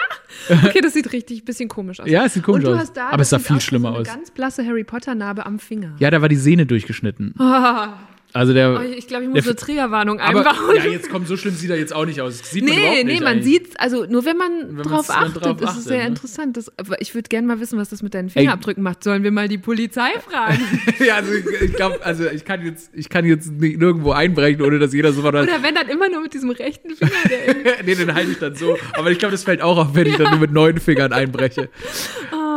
Ja. 0.49 0.57
Okay, 0.65 0.81
das 0.81 0.93
sieht 0.93 1.11
richtig 1.13 1.45
bisschen 1.45 1.69
komisch 1.69 1.99
aus. 1.99 2.09
Ja, 2.09 2.25
es 2.25 2.33
sieht 2.33 2.43
komisch 2.43 2.65
aus. 2.65 2.77
hast 2.77 2.97
da, 2.97 3.09
Aber 3.09 3.21
es 3.21 3.29
sah 3.29 3.37
viel 3.39 3.61
schlimmer 3.61 3.89
so 3.89 3.95
eine 3.95 4.01
aus. 4.01 4.07
ganz 4.07 4.31
blasse 4.31 4.65
Harry 4.65 4.83
Potter 4.83 5.13
Narbe 5.13 5.45
am 5.45 5.59
Finger. 5.59 5.95
Ja, 5.99 6.09
da 6.09 6.21
war 6.21 6.27
die 6.27 6.35
Sehne 6.35 6.65
durchgeschnitten. 6.65 7.35
Also 8.33 8.51
der. 8.53 8.73
Oh, 8.79 8.81
ich 8.81 9.07
glaube, 9.07 9.25
ich 9.25 9.29
muss 9.29 9.45
eine 9.45 9.55
Triggerwarnung 9.55 10.19
aber 10.19 10.39
einbauen. 10.49 10.75
ja, 10.75 10.85
jetzt 10.85 11.09
kommt 11.09 11.27
so 11.27 11.37
schlimm 11.37 11.53
sieht 11.53 11.69
er 11.69 11.77
jetzt 11.77 11.93
auch 11.93 12.05
nicht 12.05 12.19
aus. 12.19 12.39
Das 12.39 12.49
sieht 12.51 12.63
man 12.63 12.73
Nee, 12.73 12.79
überhaupt 12.79 12.97
nee, 12.97 13.03
nicht 13.03 13.19
man 13.23 13.33
eigentlich. 13.33 13.45
sieht, 13.45 13.79
also 13.79 14.05
nur 14.05 14.25
wenn 14.25 14.37
man 14.37 14.51
Wenn 14.77 14.83
drauf 14.83 15.09
achtet, 15.11 15.45
drauf 15.45 15.61
ist 15.61 15.67
achtet, 15.67 15.79
es 15.79 15.85
sehr 15.85 15.97
ne? 16.01 16.07
interessant. 16.07 16.57
Das, 16.57 16.71
aber 16.79 16.99
ich 17.01 17.13
würde 17.13 17.29
gerne 17.29 17.47
mal 17.47 17.59
wissen, 17.59 17.77
was 17.77 17.89
das 17.89 18.01
mit 18.01 18.13
deinen 18.15 18.29
Ey. 18.29 18.31
Fingerabdrücken 18.31 18.81
macht. 18.81 19.03
Sollen 19.03 19.23
wir 19.23 19.31
mal 19.31 19.47
die 19.47 19.59
Polizei 19.59 20.09
fragen? 20.27 20.59
ja, 21.05 21.15
also 21.17 21.31
ich, 21.33 21.73
glaube, 21.73 22.03
also 22.03 22.25
ich 22.27 22.43
kann 22.43 22.65
jetzt, 22.65 22.89
ich 22.93 23.09
kann 23.09 23.25
jetzt 23.25 23.51
nicht 23.51 23.77
nirgendwo 23.77 24.11
einbrechen, 24.13 24.61
ohne 24.63 24.79
dass 24.79 24.93
jeder 24.93 25.13
sofort. 25.13 25.35
Oder 25.35 25.61
wenn 25.61 25.75
dann 25.75 25.87
immer 25.89 26.09
nur 26.09 26.21
mit 26.23 26.33
diesem 26.33 26.49
rechten 26.49 26.95
Finger, 26.95 27.11
der 27.29 27.83
nee, 27.85 27.93
den 27.95 28.13
halte 28.15 28.31
ich 28.31 28.39
dann 28.39 28.55
so. 28.55 28.77
Aber 28.93 29.11
ich 29.11 29.19
glaube, 29.19 29.33
das 29.33 29.43
fällt 29.43 29.61
auch 29.61 29.77
auf, 29.77 29.93
wenn 29.93 30.07
ich 30.07 30.17
dann 30.17 30.31
nur 30.31 30.39
mit 30.39 30.51
neun 30.51 30.79
Fingern 30.79 31.13
einbreche. 31.13 31.69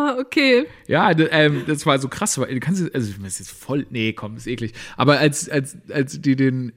Ah, 0.07 0.18
okay. 0.20 0.66
Ja, 0.86 1.11
ähm, 1.16 1.62
das 1.66 1.84
war 1.86 1.98
so 1.98 2.09
krass, 2.09 2.38
weil 2.38 2.52
du 2.54 2.61
kannst 2.61 2.80
jetzt- 2.82 2.94
also 2.94 3.12
das 3.22 3.32
ist 3.34 3.38
jetzt 3.38 3.50
voll, 3.50 3.86
nee, 3.90 4.12
komm, 4.12 4.36
ist 4.36 4.46
eklig. 4.46 4.72
Aber 4.96 5.18
als 5.18 5.48
als 5.48 5.76
als 5.92 6.20
die 6.20 6.36
den 6.36 6.72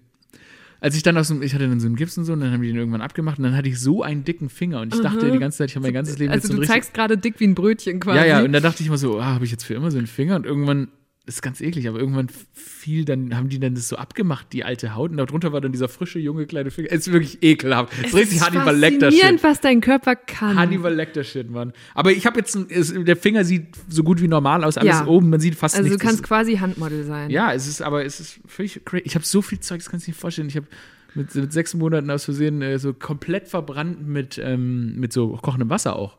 als 0.81 0.95
ich 0.95 1.03
dann 1.03 1.17
aus 1.17 1.27
dem, 1.27 1.41
ich 1.41 1.53
hatte 1.53 1.67
dann 1.67 1.81
so 1.81 1.87
einen 1.87 1.97
Gips 1.97 2.17
und 2.17 2.23
so, 2.23 2.31
und 2.31 2.39
dann 2.39 2.53
haben 2.53 2.61
die 2.61 2.69
den 2.69 2.77
irgendwann 2.77 3.01
abgemacht 3.01 3.37
und 3.37 3.43
dann 3.43 3.53
hatte 3.55 3.67
ich 3.67 3.79
so 3.81 4.01
einen 4.01 4.23
dicken 4.23 4.47
Finger 4.49 4.79
und 4.79 4.93
ich 4.95 5.01
dachte 5.01 5.29
die 5.29 5.37
ganze 5.37 5.57
Zeit, 5.57 5.69
ich 5.71 5.75
habe 5.75 5.83
mein 5.85 5.93
ganzes 5.93 6.17
Leben 6.17 6.31
Also 6.31 6.47
so 6.47 6.53
du 6.57 6.65
zeigst 6.65 6.93
gerade 6.93 7.17
dick 7.17 7.37
wie 7.39 7.47
ein 7.47 7.53
Brötchen 7.55 7.99
quasi. 7.99 8.17
Ja, 8.19 8.25
ja, 8.25 8.41
und 8.45 8.53
dann 8.53 8.63
dachte 8.63 8.81
ich 8.81 8.87
immer 8.87 8.97
so, 8.97 9.19
ah, 9.19 9.25
habe 9.33 9.43
ich 9.43 9.51
jetzt 9.51 9.65
für 9.65 9.73
immer 9.73 9.91
so 9.91 9.97
einen 9.97 10.07
Finger 10.07 10.37
und 10.37 10.45
irgendwann 10.45 10.87
ist 11.35 11.41
ganz 11.41 11.61
eklig, 11.61 11.87
aber 11.87 11.99
irgendwann 11.99 12.27
fiel 12.53 13.05
dann, 13.05 13.35
haben 13.35 13.49
die 13.49 13.59
dann 13.59 13.75
das 13.75 13.87
so 13.87 13.95
abgemacht, 13.95 14.51
die 14.53 14.63
alte 14.63 14.95
Haut, 14.95 15.11
und 15.11 15.17
darunter 15.17 15.53
war 15.53 15.61
dann 15.61 15.71
dieser 15.71 15.87
frische, 15.87 16.19
junge, 16.19 16.45
kleine 16.45 16.71
Finger. 16.71 16.89
Es 16.91 17.07
ist 17.07 17.13
wirklich 17.13 17.41
ekelhaft. 17.41 17.93
Es 18.01 18.07
ist 18.09 18.15
richtig 18.15 18.41
Hannibal 18.41 18.75
Lecter 18.75 19.11
Shit. 19.11 19.43
was 19.43 19.61
dein 19.61 19.81
Körper 19.81 20.15
kann. 20.15 20.55
Hannibal 20.57 20.93
Lecter 20.93 21.23
Shit, 21.23 21.49
Mann. 21.49 21.73
Aber 21.95 22.11
ich 22.11 22.25
habe 22.25 22.39
jetzt, 22.39 22.55
ein- 22.55 22.67
es, 22.69 22.93
der 22.93 23.15
Finger 23.17 23.43
sieht 23.45 23.67
so 23.89 24.03
gut 24.03 24.21
wie 24.21 24.27
normal 24.27 24.63
aus, 24.63 24.77
alles 24.77 24.99
Ja. 24.99 25.07
oben, 25.07 25.29
man 25.29 25.39
sieht 25.39 25.55
fast 25.55 25.75
also 25.75 25.87
du 25.87 25.93
nichts. 25.93 26.03
kannst 26.05 26.21
Es- 26.21 26.27
quasi 26.27 26.55
Handmodel 26.57 27.03
sein. 27.05 27.29
ja, 27.29 27.53
es 27.53 27.67
ist, 27.67 27.81
aber 27.81 28.03
es 28.05 28.19
ist 28.19 28.39
völlig 28.45 28.83
crazy. 28.85 29.03
Ich 29.05 29.15
habe 29.15 29.25
so 29.25 29.41
viel 29.41 29.59
Zeug, 29.59 29.79
das 29.79 29.89
kannst 29.89 30.05
du 30.05 30.11
dir 30.11 30.13
nicht 30.13 30.21
vorstellen. 30.21 30.47
Ich 30.49 30.55
habe 30.55 30.67
mit, 31.15 31.33
mit 31.35 31.53
sechs 31.53 31.73
Monaten 31.73 32.09
aus 32.11 32.25
Versehen 32.25 32.61
äh, 32.61 32.77
so 32.79 32.93
komplett 32.93 33.47
verbrannt 33.47 34.07
mit, 34.07 34.39
ähm, 34.43 34.95
mit 34.99 35.11
so 35.13 35.29
kochendem 35.41 35.69
Wasser 35.69 35.95
auch. 35.95 36.17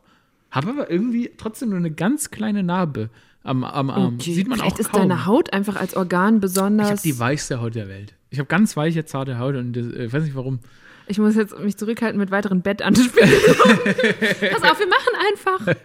Habe 0.51 0.69
aber 0.69 0.91
irgendwie 0.91 1.31
trotzdem 1.37 1.69
nur 1.69 1.77
eine 1.77 1.91
ganz 1.91 2.29
kleine 2.29 2.61
Narbe 2.61 3.09
am, 3.43 3.63
am 3.63 3.89
Arm. 3.89 4.15
Okay, 4.15 4.33
Sieht 4.33 4.47
man 4.47 4.59
Vielleicht 4.59 4.75
auch 4.75 4.79
ist 4.79 4.91
kaum. 4.91 5.01
deine 5.01 5.25
Haut 5.25 5.51
einfach 5.53 5.75
als 5.75 5.95
Organ 5.95 6.39
besonders. 6.39 6.87
ich 6.87 6.91
habe 6.91 7.01
die 7.01 7.19
weichste 7.19 7.61
Haut 7.61 7.75
der 7.75 7.87
Welt. 7.87 8.13
Ich 8.29 8.39
habe 8.39 8.47
ganz 8.47 8.77
weiche, 8.77 9.03
zarte 9.05 9.39
Haut 9.39 9.55
und 9.55 9.73
das, 9.73 9.87
äh, 9.87 10.05
ich 10.05 10.13
weiß 10.13 10.23
nicht 10.23 10.35
warum. 10.35 10.59
Ich 11.07 11.17
muss 11.17 11.35
jetzt 11.35 11.57
mich 11.59 11.75
zurückhalten 11.75 12.17
mit 12.19 12.31
weiteren 12.31 12.61
Bettanspielungen. 12.61 13.35
Pass 14.51 14.63
auf, 14.63 14.79
wir 14.79 14.87
machen 14.87 15.13
einfach 15.29 15.75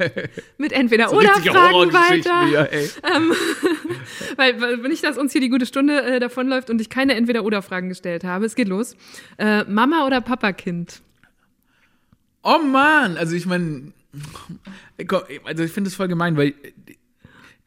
mit 0.59 0.73
entweder 0.73 1.13
oder 1.13 1.31
Richtige 1.35 1.53
Fragen 1.53 1.93
weiter. 1.93 2.47
hier, 2.47 2.69
ey. 2.73 2.89
Weil, 4.37 4.61
weil 4.61 4.83
wenn 4.83 4.91
nicht, 4.91 5.03
dass 5.03 5.19
uns 5.19 5.33
hier 5.33 5.41
die 5.41 5.49
gute 5.49 5.67
Stunde 5.67 6.01
äh, 6.03 6.21
davonläuft 6.21 6.71
und 6.71 6.81
ich 6.81 6.91
keine 6.91 7.15
entweder 7.15 7.43
oder 7.45 7.63
Fragen 7.63 7.89
gestellt 7.89 8.23
habe. 8.23 8.45
Es 8.45 8.55
geht 8.55 8.69
los. 8.69 8.95
Äh, 9.39 9.65
Mama 9.65 10.07
oder 10.07 10.21
Papa-Kind? 10.21 11.01
Oh 12.45 12.59
Mann, 12.59 13.17
also 13.17 13.35
ich 13.35 13.47
meine, 13.47 13.93
also 15.45 15.65
ich 15.65 15.73
finde 15.73 15.89
es 15.89 15.97
voll 15.97 16.09
gemein, 16.09 16.37
weil 16.37 16.55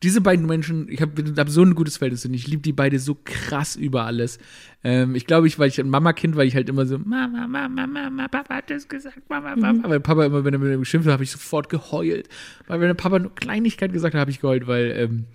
diese 0.02 0.22
beiden 0.22 0.46
Menschen, 0.46 0.88
ich 0.90 1.02
habe 1.02 1.22
hab 1.38 1.50
so 1.50 1.62
ein 1.62 1.76
gutes 1.76 1.98
Verhältnis 1.98 2.26
und 2.26 2.34
ich 2.34 2.48
liebe 2.48 2.62
die 2.62 2.72
beide 2.72 3.00
so 3.00 3.18
krass 3.22 3.76
über 3.76 4.06
alles. 4.06 4.40
Ähm, 4.84 5.14
ich 5.14 5.26
glaube, 5.26 5.48
ich, 5.48 5.60
weil 5.60 5.68
ich 5.68 5.80
ein 5.80 5.90
Mama-Kind, 5.90 6.38
weil 6.38 6.48
ich 6.48 6.56
halt 6.56 6.70
immer 6.70 6.86
so, 6.86 6.98
Mama, 6.98 7.48
Mama, 7.48 7.86
Mama, 7.86 8.28
Papa 8.30 8.56
hat 8.56 8.70
das 8.70 8.88
gesagt, 8.88 9.30
Mama, 9.30 9.58
Mama. 9.58 9.90
Weil 9.90 10.00
Papa 10.00 10.26
immer, 10.26 10.46
wenn 10.46 10.54
er 10.54 10.60
mit 10.60 10.70
mir 10.70 10.78
geschimpft 10.78 11.08
hat, 11.08 11.14
habe 11.14 11.24
ich 11.24 11.32
sofort 11.32 11.68
geheult. 11.68 12.30
Weil 12.68 12.80
wenn 12.80 12.88
der 12.88 12.94
Papa 12.94 13.20
nur 13.20 13.36
Kleinigkeit 13.36 13.92
gesagt 13.92 14.16
hat, 14.16 14.22
habe 14.22 14.32
ich 14.32 14.40
geheult, 14.40 14.68
weil, 14.68 14.94
ähm, 14.96 15.26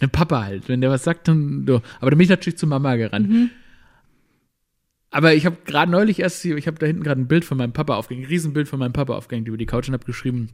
ein 0.00 0.10
Papa 0.10 0.44
halt, 0.44 0.68
wenn 0.68 0.80
der 0.80 0.90
was 0.90 1.04
sagt, 1.04 1.28
dann, 1.28 1.64
so. 1.66 1.82
aber 2.00 2.10
dann 2.10 2.18
bin 2.18 2.24
ich 2.24 2.30
natürlich 2.30 2.58
zu 2.58 2.66
Mama 2.66 2.96
gerannt. 2.96 3.50
Aber 5.10 5.34
ich 5.34 5.44
habe 5.44 5.56
gerade 5.64 5.90
neulich 5.90 6.20
erst, 6.20 6.44
ich 6.44 6.66
habe 6.66 6.78
da 6.78 6.86
hinten 6.86 7.02
gerade 7.02 7.20
ein 7.20 7.26
Bild 7.26 7.44
von 7.44 7.58
meinem 7.58 7.72
Papa 7.72 7.96
aufgehängt, 7.96 8.26
ein 8.26 8.30
Riesenbild 8.30 8.68
von 8.68 8.78
meinem 8.78 8.92
Papa 8.92 9.14
aufgehängt 9.14 9.48
über 9.48 9.56
die 9.56 9.66
Couch 9.66 9.88
und 9.88 9.94
habe 9.94 10.04
geschrieben, 10.04 10.50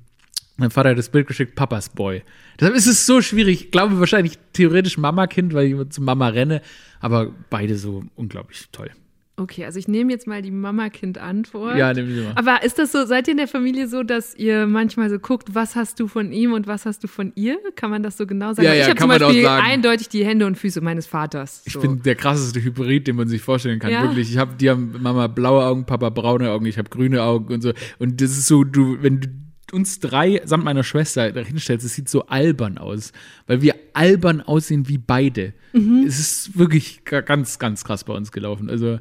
mein 0.57 0.71
Vater 0.71 0.91
hat 0.91 0.99
das 0.99 1.11
Bild 1.11 1.27
geschickt, 1.27 1.55
Papas 1.55 1.91
Boy. 1.91 2.23
Deshalb 2.59 2.77
ist 2.77 2.87
es 2.87 3.07
so 3.07 3.21
schwierig. 3.21 3.65
Ich 3.65 3.71
glaube 3.71 3.99
wahrscheinlich 4.01 4.39
theoretisch 4.53 4.97
Mama-Kind, 4.99 5.53
weil 5.55 5.67
ich 5.67 5.73
immer 5.73 5.91
zu 5.91 6.03
Mama 6.03 6.29
renne, 6.29 6.63
aber 7.01 7.33
beide 7.51 7.77
so 7.77 8.05
unglaublich 8.15 8.65
toll. 8.73 8.91
Okay, 9.39 9.67
also 9.67 9.79
ich 9.79 9.87
nehme 9.87 10.11
jetzt 10.13 10.27
mal 10.27 10.41
die 10.41 10.51
Mama-Kind-Antwort. 10.51 11.77
Ja, 11.77 11.93
nehmen 11.93 12.15
Sie 12.15 12.23
mal. 12.23 12.33
Aber 12.37 12.63
ist 12.63 12.79
das 12.79 12.93
so, 12.93 13.05
seid 13.05 13.29
ihr 13.29 13.33
in 13.33 13.37
der 13.37 13.49
Familie 13.49 13.87
so, 13.87 14.03
dass 14.03 14.35
ihr 14.35 14.67
manchmal 14.67 15.11
so 15.11 15.19
guckt, 15.19 15.55
was 15.55 15.77
hast 15.77 16.01
du 16.01 16.09
von 16.09 16.33
ihm 16.33 16.55
und 16.55 16.67
was 16.67 16.87
hast 16.87 17.05
du 17.05 17.07
von 17.07 17.33
ihr? 17.35 17.59
Kann 17.75 17.91
man 17.91 18.03
das 18.03 18.17
so 18.17 18.27
genau 18.27 18.55
sagen? 18.55 18.67
Ja, 18.67 18.73
ja, 18.73 18.85
ich 18.85 18.89
habe 18.89 18.95
kann 18.95 19.03
zum 19.03 19.09
man 19.09 19.23
auch 19.23 19.27
Beispiel 19.27 19.43
sagen. 19.43 19.67
eindeutig 19.67 20.09
die 20.09 20.25
Hände 20.25 20.47
und 20.47 20.57
Füße 20.57 20.81
meines 20.81 21.07
Vaters. 21.07 21.61
Ich 21.67 21.75
so. 21.75 21.81
bin 21.81 22.03
der 22.03 22.15
krasseste 22.15 22.63
Hybrid, 22.65 23.09
den 23.09 23.17
man 23.17 23.29
sich 23.29 23.43
vorstellen 23.43 23.79
kann. 23.79 23.91
Ja. 23.91 24.05
Wirklich. 24.05 24.31
Ich 24.31 24.39
habe, 24.39 24.55
die 24.57 24.71
haben 24.71 24.95
Mama 25.03 25.27
blaue 25.27 25.67
Augen, 25.67 25.85
Papa 25.85 26.09
braune 26.09 26.51
Augen, 26.51 26.65
ich 26.65 26.79
habe 26.79 26.89
grüne 26.89 27.23
Augen 27.23 27.53
und 27.53 27.61
so. 27.61 27.75
Und 27.99 28.23
das 28.23 28.31
ist 28.31 28.47
so, 28.47 28.65
du, 28.65 29.03
wenn 29.03 29.21
du 29.21 29.29
uns 29.73 29.99
drei 30.01 30.41
samt 30.45 30.65
meiner 30.65 30.85
Schwester 30.85 31.33
dahin 31.33 31.59
stellst, 31.59 31.85
es 31.85 31.95
sieht 31.95 32.09
so 32.09 32.27
albern 32.27 32.79
aus, 32.79 33.13
weil 33.47 33.63
wir 33.63 33.75
albern 33.95 34.41
aussehen 34.41 34.89
wie 34.89 34.99
beide. 34.99 35.53
Mhm. 35.73 36.05
Es 36.07 36.19
ist 36.21 36.59
wirklich 36.59 37.05
ga- 37.05 37.21
ganz, 37.23 37.59
ganz 37.59 37.85
krass 37.85 38.05
bei 38.05 38.13
uns 38.15 38.33
gelaufen. 38.33 38.71
Also 38.71 39.01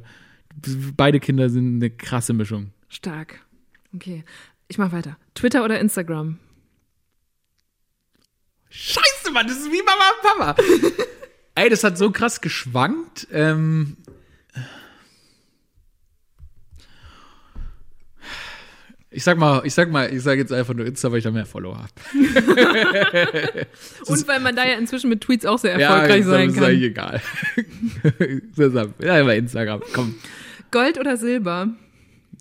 beide 0.96 1.20
Kinder 1.20 1.48
sind 1.50 1.76
eine 1.76 1.90
krasse 1.90 2.32
Mischung. 2.32 2.70
Stark. 2.88 3.40
Okay, 3.94 4.24
ich 4.68 4.78
mach 4.78 4.92
weiter. 4.92 5.16
Twitter 5.34 5.64
oder 5.64 5.78
Instagram? 5.80 6.38
Scheiße, 8.68 9.30
Mann, 9.32 9.46
das 9.46 9.58
ist 9.58 9.70
wie 9.72 9.82
Mama 9.82 10.10
und 10.10 10.22
Papa. 10.54 11.02
Ey, 11.54 11.70
das 11.70 11.84
hat 11.84 11.96
so 11.96 12.10
krass 12.10 12.40
geschwankt. 12.40 13.26
Ähm, 13.32 13.96
ich 19.16 19.24
sag 19.24 19.38
mal, 19.38 19.62
ich 19.64 19.72
sag 19.72 19.90
mal, 19.90 20.12
ich 20.12 20.22
sag 20.22 20.36
jetzt 20.36 20.52
einfach 20.52 20.74
nur 20.74 20.84
Insta, 20.84 21.10
weil 21.10 21.18
ich 21.18 21.24
da 21.24 21.30
mehr 21.30 21.46
Follower 21.46 21.78
habe. 21.78 21.88
Und 24.06 24.28
weil 24.28 24.40
man 24.40 24.54
da 24.54 24.66
ja 24.66 24.74
inzwischen 24.74 25.08
mit 25.08 25.22
Tweets 25.22 25.46
auch 25.46 25.58
sehr 25.58 25.72
erfolgreich 25.72 26.20
das 26.20 26.28
sein 26.28 26.50
ist 26.50 26.62
eigentlich 26.62 26.94
kann. 26.94 27.14
egal. 27.14 28.42
Deshalb, 28.58 29.02
ja, 29.02 29.18
über 29.18 29.34
Instagram, 29.34 29.80
komm. 29.94 30.16
Gold 30.70 31.00
oder 31.00 31.16
Silber? 31.16 31.68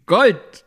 Gold! 0.06 0.66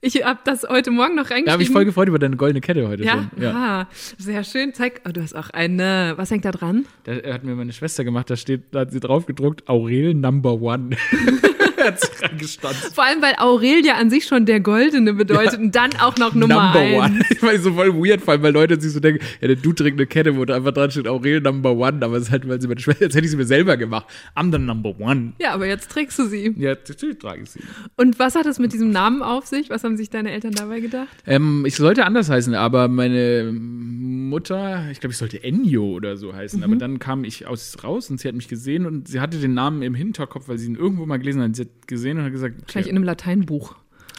Ich 0.00 0.24
habe 0.24 0.40
das 0.44 0.64
heute 0.66 0.90
Morgen 0.90 1.14
noch 1.14 1.28
Da 1.28 1.34
habe 1.34 1.40
ich 1.40 1.46
reingeschrieben. 1.50 1.72
voll 1.74 1.84
gefreut 1.84 2.08
über 2.08 2.18
deine 2.18 2.36
goldene 2.36 2.62
Kette 2.62 2.88
heute 2.88 3.04
ja, 3.04 3.28
schon. 3.34 3.42
Ja. 3.42 3.52
Ah, 3.54 3.88
sehr 4.16 4.42
schön. 4.44 4.72
Zeig, 4.72 5.02
oh, 5.06 5.10
du 5.12 5.22
hast 5.22 5.36
auch 5.36 5.50
eine. 5.50 6.14
Was 6.16 6.30
hängt 6.30 6.46
da 6.46 6.52
dran? 6.52 6.86
Da 7.04 7.12
hat 7.34 7.44
mir 7.44 7.54
meine 7.54 7.74
Schwester 7.74 8.02
gemacht, 8.02 8.30
da 8.30 8.36
steht, 8.36 8.74
da 8.74 8.80
hat 8.80 8.92
sie 8.92 8.98
drauf 8.98 9.26
gedruckt, 9.26 9.68
Aurel 9.68 10.14
Number 10.14 10.54
One. 10.54 10.96
hat 11.84 12.00
sich 12.00 12.10
reingestanzt. 12.22 12.94
Vor 12.94 13.04
allem, 13.04 13.22
weil 13.22 13.34
Aurel 13.38 13.84
ja 13.84 13.94
an 13.94 14.10
sich 14.10 14.24
schon 14.26 14.46
der 14.46 14.60
Goldene 14.60 15.12
bedeutet 15.14 15.58
und 15.60 15.74
dann 15.74 15.90
auch 16.00 16.16
noch 16.16 16.34
Nummer 16.34 16.72
Number 16.72 16.78
eins. 16.80 16.94
One. 17.04 17.20
Ich 17.30 17.42
meine, 17.42 17.58
so 17.58 17.72
voll 17.72 17.92
weird, 17.94 18.20
vor 18.20 18.32
allem, 18.32 18.42
weil 18.42 18.52
Leute 18.52 18.80
sich 18.80 18.92
so 18.92 19.00
denken, 19.00 19.24
ja, 19.40 19.48
der 19.48 19.56
Dude 19.56 19.82
trägt 19.82 19.98
eine 19.98 20.06
Kette, 20.06 20.36
wo 20.36 20.44
da 20.44 20.56
einfach 20.56 20.72
dran 20.72 20.90
steht, 20.90 21.08
Aurel 21.08 21.40
Number 21.40 21.72
One, 21.72 22.04
aber 22.04 22.16
es 22.16 22.24
ist 22.24 22.30
halt, 22.30 22.48
weil 22.48 22.60
sie 22.60 22.68
meine 22.68 22.80
Schwester, 22.80 23.04
jetzt 23.04 23.14
hätte 23.14 23.24
ich 23.24 23.30
sie 23.30 23.36
mir 23.36 23.44
selber 23.46 23.76
gemacht. 23.76 24.06
I'm 24.36 24.52
the 24.52 24.58
Number 24.58 24.94
One. 25.00 25.32
Ja, 25.40 25.52
aber 25.54 25.66
jetzt 25.66 25.90
trägst 25.90 26.18
du 26.18 26.26
sie. 26.26 26.54
Ja, 26.56 26.70
natürlich 26.70 27.18
trage 27.18 27.42
ich 27.42 27.50
sie. 27.50 27.60
Und 27.96 28.18
was 28.18 28.34
hat 28.34 28.46
es 28.46 28.58
mit 28.58 28.72
diesem 28.72 28.90
Namen 28.90 29.22
auf 29.22 29.46
sich? 29.46 29.70
Was 29.70 29.84
haben 29.84 29.96
sich 29.96 30.10
deine 30.10 30.30
Eltern 30.30 30.52
dabei 30.52 30.80
gedacht? 30.80 31.08
Ähm, 31.26 31.64
ich 31.66 31.76
sollte 31.76 32.04
anders 32.04 32.30
heißen, 32.30 32.54
aber 32.54 32.88
meine 32.88 33.52
Mutter, 33.52 34.84
ich 34.90 35.00
glaube, 35.00 35.12
ich 35.12 35.18
sollte 35.18 35.42
Ennio 35.42 35.84
oder 35.84 36.16
so 36.16 36.34
heißen, 36.34 36.58
Mhm. 36.60 36.64
aber 36.64 36.76
dann 36.76 36.98
kam 36.98 37.24
ich 37.24 37.46
aus 37.46 37.76
raus 37.82 38.10
und 38.10 38.20
sie 38.20 38.28
hat 38.28 38.34
mich 38.34 38.48
gesehen 38.48 38.86
und 38.86 39.08
sie 39.08 39.20
hatte 39.20 39.38
den 39.38 39.54
Namen 39.54 39.82
im 39.82 39.94
Hinterkopf, 39.94 40.48
weil 40.48 40.58
sie 40.58 40.66
ihn 40.68 40.76
irgendwo 40.76 41.06
mal 41.06 41.18
gelesen 41.18 41.42
hat. 41.42 41.56
Sie 41.62 41.68
hat 41.80 41.88
gesehen 41.88 42.18
und 42.18 42.24
hat 42.24 42.32
gesagt, 42.32 42.54
okay, 42.62 42.80
in 42.88 42.96
einem 42.96 43.04
Lateinbuch. 43.04 43.74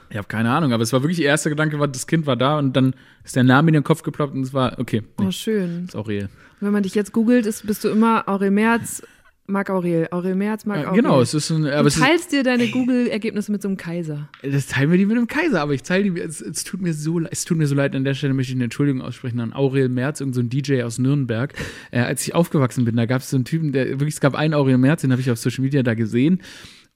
ich 0.10 0.18
habe 0.18 0.28
keine 0.28 0.52
Ahnung, 0.52 0.74
aber 0.74 0.84
es 0.84 0.94
war 0.94 1.02
wirklich 1.04 1.20
ihr 1.20 1.26
erster 1.28 1.50
Gedanke, 1.50 1.80
war, 1.80 1.88
das 1.88 2.08
Kind 2.08 2.26
war 2.28 2.36
da 2.36 2.58
und 2.60 2.76
dann 2.76 2.94
ist 3.24 3.36
der 3.36 3.44
Name 3.44 3.70
in 3.70 3.74
den 3.74 3.84
Kopf 3.84 4.04
geploppt 4.04 4.34
und 4.36 4.42
es 4.42 4.54
war, 4.54 4.78
okay, 4.80 5.04
nee, 5.20 5.26
Oh, 5.28 5.32
schön. 5.32 5.86
ist 5.86 5.96
Aurel. 5.96 6.24
Und 6.24 6.30
wenn 6.68 6.72
man 6.74 6.84
dich 6.84 6.96
jetzt 6.96 7.12
googelt, 7.14 7.46
ist, 7.46 7.66
bist 7.68 7.84
du 7.84 7.90
immer 7.90 8.28
Aurel 8.30 8.52
Merz, 8.52 9.02
Marc 9.46 9.70
Aurel. 9.70 10.08
Aurel 10.12 10.36
Merz, 10.36 10.66
Marc 10.66 10.88
Aurel. 10.88 11.02
genau, 11.02 11.20
es 11.20 11.34
ist 11.34 11.50
ein, 11.50 11.66
aber 11.66 11.82
Du 11.82 11.88
es 11.88 11.96
ist, 11.98 12.02
teilst 12.02 12.32
dir 12.32 12.44
deine 12.44 12.70
Google-Ergebnisse 12.70 13.52
mit 13.52 13.62
so 13.62 13.68
einem 13.68 13.76
Kaiser. 13.76 14.30
das 14.42 14.68
teilen 14.68 14.90
wir 14.90 14.98
die 14.98 15.06
mit 15.06 15.18
dem 15.18 15.28
Kaiser, 15.28 15.60
aber 15.60 15.74
ich 15.74 15.84
teile 15.84 16.10
die, 16.10 16.18
es, 16.22 16.40
es, 16.40 16.64
tut 16.64 16.80
mir 16.82 16.94
so, 16.94 17.20
es 17.30 17.44
tut 17.44 17.58
mir 17.58 17.68
so 17.68 17.76
leid, 17.76 17.94
an 17.94 18.06
der 18.06 18.14
Stelle 18.14 18.34
möchte 18.34 18.52
ich 18.54 18.56
eine 18.56 18.64
Entschuldigung 18.66 19.02
aussprechen 19.02 19.42
an 19.42 19.52
Aurel 19.52 19.90
Merz, 19.90 20.22
irgendein 20.22 20.36
so 20.36 20.42
ein 20.46 20.50
DJ 20.50 20.84
aus 20.84 20.98
Nürnberg. 20.98 21.54
Äh, 21.92 22.00
als 22.00 22.26
ich 22.26 22.34
aufgewachsen 22.34 22.86
bin, 22.86 22.96
da 22.96 23.06
gab 23.06 23.22
es 23.22 23.30
so 23.32 23.36
einen 23.36 23.44
Typen, 23.44 23.74
der 23.74 23.90
wirklich, 23.90 24.14
es 24.14 24.22
gab 24.22 24.34
einen 24.36 24.54
Aurel 24.54 24.78
Merz, 24.78 25.02
den 25.02 25.12
habe 25.12 25.20
ich 25.22 25.30
auf 25.30 25.38
Social 25.38 25.62
Media 25.66 25.84
da 25.84 25.94
gesehen. 25.94 26.42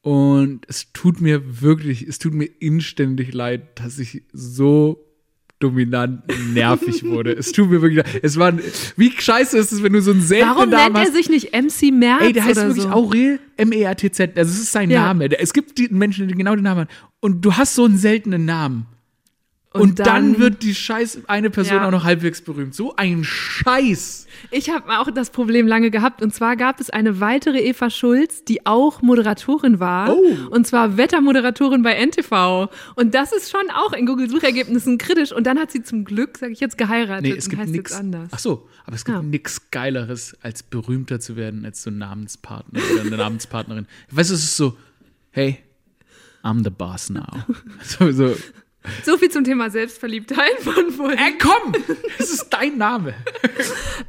Und 0.07 0.61
es 0.69 0.93
tut 0.93 1.19
mir 1.19 1.61
wirklich, 1.61 2.07
es 2.07 2.17
tut 2.17 2.33
mir 2.33 2.45
inständig 2.45 3.33
leid, 3.33 3.77
dass 3.77 3.99
ich 3.99 4.23
so 4.31 5.03
dominant 5.59 6.21
nervig 6.53 7.03
wurde. 7.03 7.33
es 7.33 7.51
tut 7.51 7.69
mir 7.69 7.81
wirklich 7.81 8.05
leid. 8.05 8.21
Es 8.23 8.37
war, 8.37 8.53
wie 8.95 9.11
scheiße 9.11 9.57
ist 9.57 9.73
es, 9.73 9.83
wenn 9.83 9.91
du 9.91 10.01
so 10.01 10.11
einen 10.11 10.21
seltenen 10.21 10.55
Warum 10.55 10.69
Namen 10.69 10.93
nennt 10.93 11.07
er 11.07 11.11
sich 11.11 11.29
nicht 11.29 11.51
MC 11.53 11.91
Merz 11.91 12.21
Ey, 12.23 12.31
der 12.31 12.45
heißt 12.45 12.55
wirklich 12.55 12.83
so? 12.83 12.89
Aurel 12.89 13.41
M-E-R-T-Z. 13.57 14.37
Also, 14.37 14.49
es 14.49 14.59
ist 14.61 14.71
sein 14.71 14.89
Ja. 14.89 15.07
Name. 15.07 15.29
Es 15.37 15.51
gibt 15.51 15.77
die 15.77 15.89
Menschen, 15.89 16.29
die 16.29 16.35
genau 16.35 16.55
den 16.55 16.63
Namen 16.63 16.87
haben. 16.87 16.89
Und 17.19 17.43
du 17.43 17.57
hast 17.57 17.75
so 17.75 17.83
einen 17.83 17.97
seltenen 17.97 18.45
Namen. 18.45 18.85
Und, 19.74 19.99
dann, 19.99 20.39
wird 20.39 20.63
die 20.63 20.74
scheiß 20.74 21.20
eine 21.28 21.49
Person 21.51 21.78
Ja. 21.78 21.88
auch 21.88 21.91
noch 21.91 22.03
halbwegs 22.03 22.41
berühmt. 22.41 22.74
So 22.74 22.95
ein 22.95 23.24
Scheiß. 23.24 24.26
Ich 24.49 24.70
habe 24.72 24.97
auch 24.99 25.11
das 25.11 25.30
Problem 25.30 25.68
lange 25.68 25.91
gehabt. 25.91 26.24
Und 26.24 26.34
zwar 26.34 26.55
gab 26.55 26.80
es 26.80 26.89
eine 26.89 27.20
weitere 27.20 27.59
Eva 27.59 27.89
Schulz, 27.89 28.43
die 28.43 28.65
auch 28.65 29.01
Moderatorin 29.03 29.80
war. 29.80 30.15
Oh. 30.15 30.24
Und 30.49 30.65
zwar 30.65 30.97
Wettermoderatorin 30.97 31.84
bei 31.84 31.93
NTV. 31.93 32.70
Und 32.95 33.13
das 33.13 33.32
ist 33.34 33.51
schon 33.51 33.70
auch 33.76 33.93
in 33.93 34.05
Google-Suchergebnissen 34.07 34.97
kritisch. 34.97 35.32
Und 35.32 35.45
dann 35.45 35.59
hat 35.59 35.72
sie 35.72 35.84
zum 35.84 36.05
Glück, 36.05 36.38
sage 36.39 36.53
ich 36.53 36.59
jetzt, 36.59 36.78
geheiratet. 36.78 37.24
Nee, 37.32 37.38
es 37.38 37.45
und 37.47 37.51
gibt 37.57 37.68
nichts. 37.68 37.93
anders. 37.93 38.30
Ach 38.32 38.39
so, 38.39 38.68
aber 38.86 38.95
es 38.95 39.05
gibt 39.05 39.18
Ja. 39.18 39.22
nichts 39.24 39.70
Geileres, 39.70 40.36
als 40.41 40.63
berühmter 40.63 41.20
zu 41.20 41.36
werden, 41.36 41.65
als 41.65 41.84
so 41.84 41.91
ein 41.91 41.97
Namenspartner 41.99 42.80
oder 42.93 43.01
eine 43.01 43.18
Namenspartnerin. 43.18 43.86
Weißt 44.09 44.30
du, 44.32 44.34
es 44.34 44.43
ist 44.43 44.57
so, 44.57 44.76
hey, 45.32 45.59
I'm 46.43 46.63
the 46.63 46.70
boss 46.72 47.09
now. 47.11 47.28
so, 47.84 48.11
so, 48.11 48.34
So 49.03 49.17
viel 49.17 49.29
zum 49.29 49.43
Thema 49.43 49.69
Selbstverliebtheit 49.69 50.59
von 50.61 50.91
vorhin. 50.91 51.17
ey, 51.17 51.33
komm, 51.39 51.73
es 52.17 52.31
ist 52.31 52.49
dein 52.49 52.77
Name. 52.77 53.13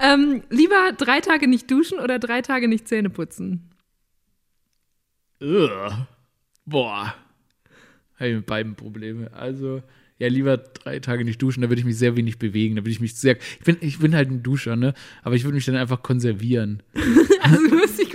Ähm, 0.00 0.42
lieber 0.50 0.92
drei 0.96 1.20
Tage 1.20 1.48
nicht 1.48 1.70
duschen 1.70 1.98
oder 1.98 2.18
drei 2.18 2.42
Tage 2.42 2.68
nicht 2.68 2.88
Zähne 2.88 3.10
putzen? 3.10 3.70
Ugh. 5.40 5.92
Boah. 6.64 7.14
Habe 8.16 8.28
ich 8.28 8.36
mit 8.36 8.46
beiden 8.46 8.74
Probleme. 8.74 9.32
Also, 9.32 9.82
ja, 10.18 10.28
lieber 10.28 10.56
drei 10.58 10.98
Tage 10.98 11.24
nicht 11.24 11.40
duschen, 11.40 11.62
da 11.62 11.68
würde 11.68 11.80
ich 11.80 11.86
mich 11.86 11.96
sehr 11.96 12.16
wenig 12.16 12.38
bewegen. 12.38 12.74
Da 12.76 12.82
würde 12.82 12.90
ich 12.90 13.00
mich 13.00 13.14
sehr. 13.14 13.36
Ich 13.36 13.64
bin, 13.64 13.76
ich 13.80 14.00
bin 14.00 14.14
halt 14.14 14.30
ein 14.30 14.42
Duscher, 14.42 14.74
ne? 14.74 14.94
Aber 15.22 15.36
ich 15.36 15.44
würde 15.44 15.54
mich 15.54 15.64
dann 15.64 15.76
einfach 15.76 16.02
konservieren. 16.02 16.82
Also 17.40 17.66
du 17.66 17.76
musst 17.76 17.98
dich 17.98 18.10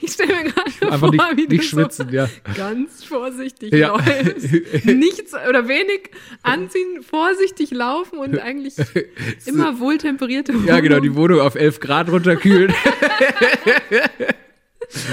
ich 0.02 0.12
stelle 0.12 0.34
mir 0.34 0.44
gerade 0.50 0.70
Einfach 0.92 0.98
vor, 0.98 1.10
nicht, 1.10 1.24
wie 1.36 1.46
du 1.46 1.56
nicht 1.56 1.68
schwitzen, 1.68 2.08
so 2.08 2.14
ja. 2.14 2.28
ganz 2.56 3.04
vorsichtig 3.04 3.72
Ja. 3.72 3.96
läufst. 3.96 4.52
Nichts 4.86 5.32
oder 5.48 5.68
wenig 5.68 6.10
anziehen, 6.42 7.02
vorsichtig 7.02 7.70
laufen 7.70 8.18
und 8.18 8.38
eigentlich 8.38 8.74
immer 9.46 9.78
wohltemperierte 9.80 10.54
Wohnung. 10.54 10.66
Ja, 10.68 10.80
genau, 10.80 11.00
die 11.00 11.14
Wohnung 11.14 11.40
auf 11.40 11.54
11 11.54 11.80
Grad 11.80 12.10
runterkühlen. 12.10 12.72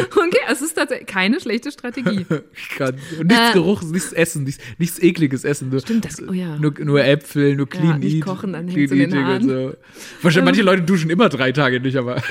Okay, 0.09 0.37
es 0.49 0.61
ist 0.63 0.73
tatsächlich 0.73 1.07
keine 1.07 1.39
schlechte 1.39 1.71
Strategie. 1.71 2.25
Kann. 2.77 2.95
Und 3.19 3.27
nichts 3.27 3.49
Äh. 3.49 3.53
Geruchs, 3.53 3.85
nichts 3.85 4.11
Essen, 4.11 4.43
nichts, 4.43 4.63
nichts 4.79 4.97
ekliges 4.99 5.43
Essen. 5.43 5.69
Nur, 5.69 5.81
Stimmt, 5.81 6.05
das- 6.05 6.19
oh 6.27 6.31
ja. 6.33 6.57
nur, 6.57 6.73
nur 6.79 7.03
Äpfel, 7.03 7.55
nur 7.55 7.69
Clean 7.69 7.99
nicht 7.99 8.15
Eat. 8.15 8.23
kochen, 8.23 8.53
dann 8.53 8.65
Clean 8.67 8.89
hängt's 8.89 8.91
in 8.93 9.09
den 9.11 9.23
Haaren. 9.25 9.47
so. 9.47 9.73
Wahrscheinlich, 10.23 10.45
manche 10.45 10.61
Leute 10.63 10.81
duschen 10.81 11.11
immer 11.11 11.29
drei 11.29 11.51
Tage 11.51 11.79
nicht, 11.79 11.95
aber. 11.97 12.23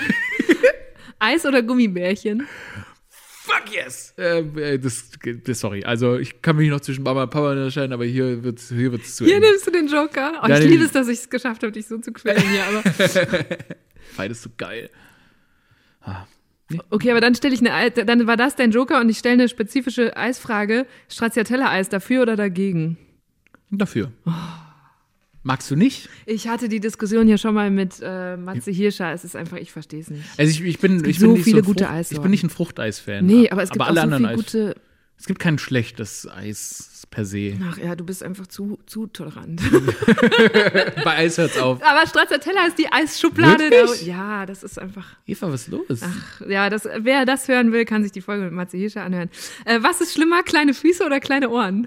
Eis 1.19 1.45
oder 1.47 1.63
Gummibärchen? 1.63 2.47
Fuck 3.09 3.73
yes! 3.73 4.13
Ähm, 4.19 4.59
äh, 4.59 4.79
das, 4.79 5.11
das, 5.45 5.61
sorry, 5.61 5.85
also 5.85 6.19
ich 6.19 6.43
kann 6.43 6.57
mich 6.57 6.69
noch 6.69 6.81
zwischen 6.81 7.05
Mama 7.05 7.23
und 7.25 7.31
Papa 7.31 7.53
unterscheiden, 7.53 7.93
aber 7.93 8.05
hier 8.05 8.43
wird 8.43 8.59
es 8.59 8.69
hier 8.69 8.91
wird's 8.91 9.15
zu 9.17 9.25
Hier 9.25 9.37
eng. 9.37 9.43
nimmst 9.43 9.67
du 9.67 9.71
den 9.71 9.87
Joker. 9.87 10.41
Oh, 10.43 10.49
ich 10.49 10.65
liebe 10.65 10.83
es, 10.85 10.91
dass 10.93 11.07
ich 11.09 11.21
es 11.21 11.31
geschafft 11.31 11.63
habe, 11.63 11.71
dich 11.73 11.87
so 11.87 11.99
zu 11.99 12.13
quälen 12.13 12.43
hier. 12.43 12.65
Aber 12.65 12.83
Beides 14.17 14.43
so 14.43 14.51
geil. 14.57 14.91
okay, 16.91 17.11
aber 17.13 17.21
dann 17.21 17.35
stelle 17.37 17.55
ich 17.55 17.61
eine, 17.61 17.73
Ei- 17.73 17.91
dann 17.91 18.27
war 18.27 18.37
das 18.37 18.57
dein 18.57 18.73
Joker 18.73 19.01
und 19.01 19.09
ich 19.09 19.19
stelle 19.19 19.35
eine 19.35 19.49
spezifische 19.49 20.17
Eisfrage. 20.17 20.87
Stracciatella-Eis 21.09 21.89
dafür 21.89 22.23
oder 22.23 22.35
dagegen? 22.37 22.99
Dafür. 23.71 24.13
Magst 25.47 25.71
du 25.71 25.77
nicht? 25.77 26.09
Ich 26.27 26.49
hatte 26.49 26.69
die 26.69 26.81
Diskussion 26.81 27.29
hier 27.29 27.39
schon 27.39 27.55
mal 27.55 27.71
mit 27.71 28.01
äh, 28.03 28.37
Matze 28.37 28.73
Hirscher. 28.73 29.13
Es 29.13 29.23
ist 29.23 29.37
einfach, 29.37 29.59
ich 29.59 29.71
verstehe 29.71 30.01
es 30.01 30.11
nicht. 30.11 30.25
Also 30.37 30.51
ich, 30.51 30.61
ich 30.61 30.81
bin, 30.81 31.05
ich 31.05 31.21
so 31.21 31.27
bin 31.27 31.35
nicht 31.35 31.45
viele 31.45 31.63
so 31.63 31.67
gute 31.69 31.85
Frucht, 31.85 32.11
Ich 32.11 32.21
bin 32.21 32.33
nicht 32.33 32.43
ein 32.43 32.51
Fruchteis-Fan. 32.51 33.25
Nee, 33.25 33.49
aber 33.51 33.63
es 33.63 33.71
gibt 33.71 33.81
alle 33.85 34.01
auch 34.01 34.09
so 34.09 34.15
anderen 34.15 34.27
Eis. 34.27 34.37
gute. 34.37 34.75
Es 35.17 35.27
gibt 35.27 35.39
kein 35.39 35.61
schlechtes 35.61 36.27
Eis 36.29 37.07
per 37.11 37.25
se. 37.25 37.57
Ach 37.63 37.79
ja, 37.79 37.95
du 37.95 38.05
bist 38.05 38.25
einfach 38.25 38.49
zu, 38.49 38.81
zu 38.87 39.07
tolerant. 39.07 39.63
Bei 41.05 41.17
Eis 41.19 41.39
hört's 41.39 41.59
auf. 41.59 41.81
aber 41.81 42.09
Stracciatella 42.09 42.67
ist 42.67 42.79
die 42.79 42.91
Eisschublade. 42.91 43.71
Wirklich? 43.71 44.05
ja, 44.05 44.47
das 44.47 44.65
ist 44.65 44.81
einfach. 44.81 45.07
Eva, 45.29 45.53
was 45.53 45.63
ist 45.63 45.69
los? 45.69 46.01
Ja, 46.49 46.69
das, 46.71 46.89
wer 46.99 47.25
das 47.25 47.47
hören 47.47 47.71
will, 47.71 47.85
kann 47.85 48.03
sich 48.03 48.11
die 48.11 48.21
Folge 48.21 48.43
mit 48.43 48.53
Matze 48.53 48.79
Hirscher 48.79 49.05
anhören. 49.05 49.31
Äh, 49.65 49.79
was 49.81 50.01
ist 50.01 50.13
schlimmer, 50.13 50.43
kleine 50.43 50.75
Füße 50.75 51.07
oder 51.07 51.21
kleine 51.21 51.51
Ohren? 51.51 51.87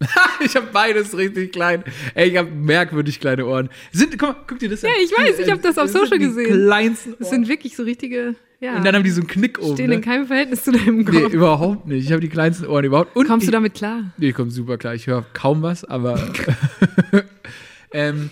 ich 0.44 0.54
habe 0.54 0.68
beides 0.72 1.16
richtig 1.16 1.52
klein. 1.52 1.82
Ey, 2.14 2.28
ich 2.30 2.36
habe 2.36 2.50
merkwürdig 2.50 3.18
kleine 3.18 3.46
Ohren. 3.46 3.68
Sind, 3.90 4.16
guck, 4.18 4.28
mal, 4.28 4.36
guck 4.46 4.58
dir 4.58 4.68
das 4.68 4.84
an. 4.84 4.90
Ja, 4.90 4.96
ich 5.04 5.10
weiß, 5.10 5.38
ich 5.40 5.50
hab 5.50 5.60
das 5.60 5.76
auf 5.76 5.88
Social 5.90 6.18
die 6.18 6.26
gesehen. 6.26 6.46
kleinsten 6.54 7.14
Das 7.18 7.28
Ohren. 7.28 7.30
sind 7.40 7.48
wirklich 7.48 7.74
so 7.74 7.82
richtige, 7.82 8.36
ja, 8.60 8.76
Und 8.76 8.84
dann 8.86 8.94
haben 8.94 9.02
die 9.02 9.10
so 9.10 9.20
einen 9.20 9.28
Knick 9.28 9.58
oben. 9.58 9.74
stehen 9.74 9.90
in 9.90 9.98
Ne? 9.98 10.04
keinem 10.04 10.26
Verhältnis 10.26 10.62
zu 10.62 10.70
deinem 10.70 10.98
Nee, 10.98 11.04
Kopf. 11.22 11.32
überhaupt 11.32 11.86
nicht. 11.88 12.04
Ich 12.04 12.12
habe 12.12 12.20
die 12.20 12.28
kleinsten 12.28 12.66
Ohren 12.66 12.84
überhaupt. 12.84 13.16
Und 13.16 13.26
Kommst 13.26 13.42
ich, 13.44 13.48
du 13.48 13.52
damit 13.52 13.74
klar? 13.74 14.12
Nee, 14.18 14.28
ich 14.28 14.34
komme 14.34 14.50
super 14.52 14.78
klar. 14.78 14.94
Ich 14.94 15.08
höre 15.08 15.26
kaum 15.32 15.62
was, 15.62 15.84
aber 15.84 16.16
ähm, 17.92 18.30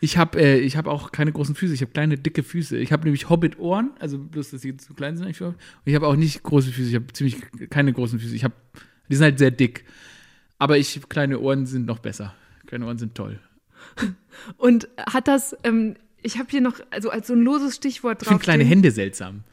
ich 0.00 0.18
habe 0.18 0.38
äh, 0.40 0.58
ich 0.58 0.76
hab 0.76 0.86
auch 0.86 1.12
keine 1.12 1.32
großen 1.32 1.54
Füße. 1.54 1.72
Ich 1.74 1.80
habe 1.80 1.92
kleine, 1.92 2.18
dicke 2.18 2.42
Füße. 2.42 2.76
Ich 2.76 2.92
habe 2.92 3.04
nämlich 3.04 3.28
Hobbit-Ohren, 3.30 3.90
also 3.98 4.18
bloß, 4.18 4.50
dass 4.50 4.60
sie 4.60 4.76
zu 4.76 4.94
klein 4.94 5.16
sind. 5.16 5.24
eigentlich. 5.26 5.40
Und 5.40 5.54
ich 5.86 5.94
habe 5.94 6.06
auch 6.06 6.16
nicht 6.16 6.42
große 6.42 6.70
Füße. 6.70 6.88
Ich 6.90 6.94
habe 6.94 7.06
ziemlich 7.12 7.36
keine 7.70 7.92
großen 7.92 8.18
Füße. 8.20 8.34
Ich 8.34 8.44
habe, 8.44 8.54
die 9.08 9.14
sind 9.16 9.24
halt 9.24 9.38
sehr 9.38 9.50
dick. 9.50 9.84
Aber 10.58 10.78
ich, 10.78 11.00
kleine 11.08 11.38
Ohren 11.40 11.66
sind 11.66 11.86
noch 11.86 11.98
besser. 11.98 12.34
Kleine 12.66 12.86
Ohren 12.86 12.98
sind 12.98 13.14
toll. 13.14 13.38
Und 14.56 14.88
hat 14.98 15.28
das, 15.28 15.56
ähm, 15.64 15.96
ich 16.22 16.38
habe 16.38 16.48
hier 16.50 16.60
noch, 16.60 16.80
also 16.90 17.10
als 17.10 17.26
so 17.28 17.34
ein 17.34 17.40
loses 17.42 17.76
Stichwort 17.76 18.22
Ich 18.22 18.26
drauf. 18.28 18.32
finde 18.34 18.42
kleine. 18.44 18.64
Hände 18.64 18.90
seltsam. 18.90 19.44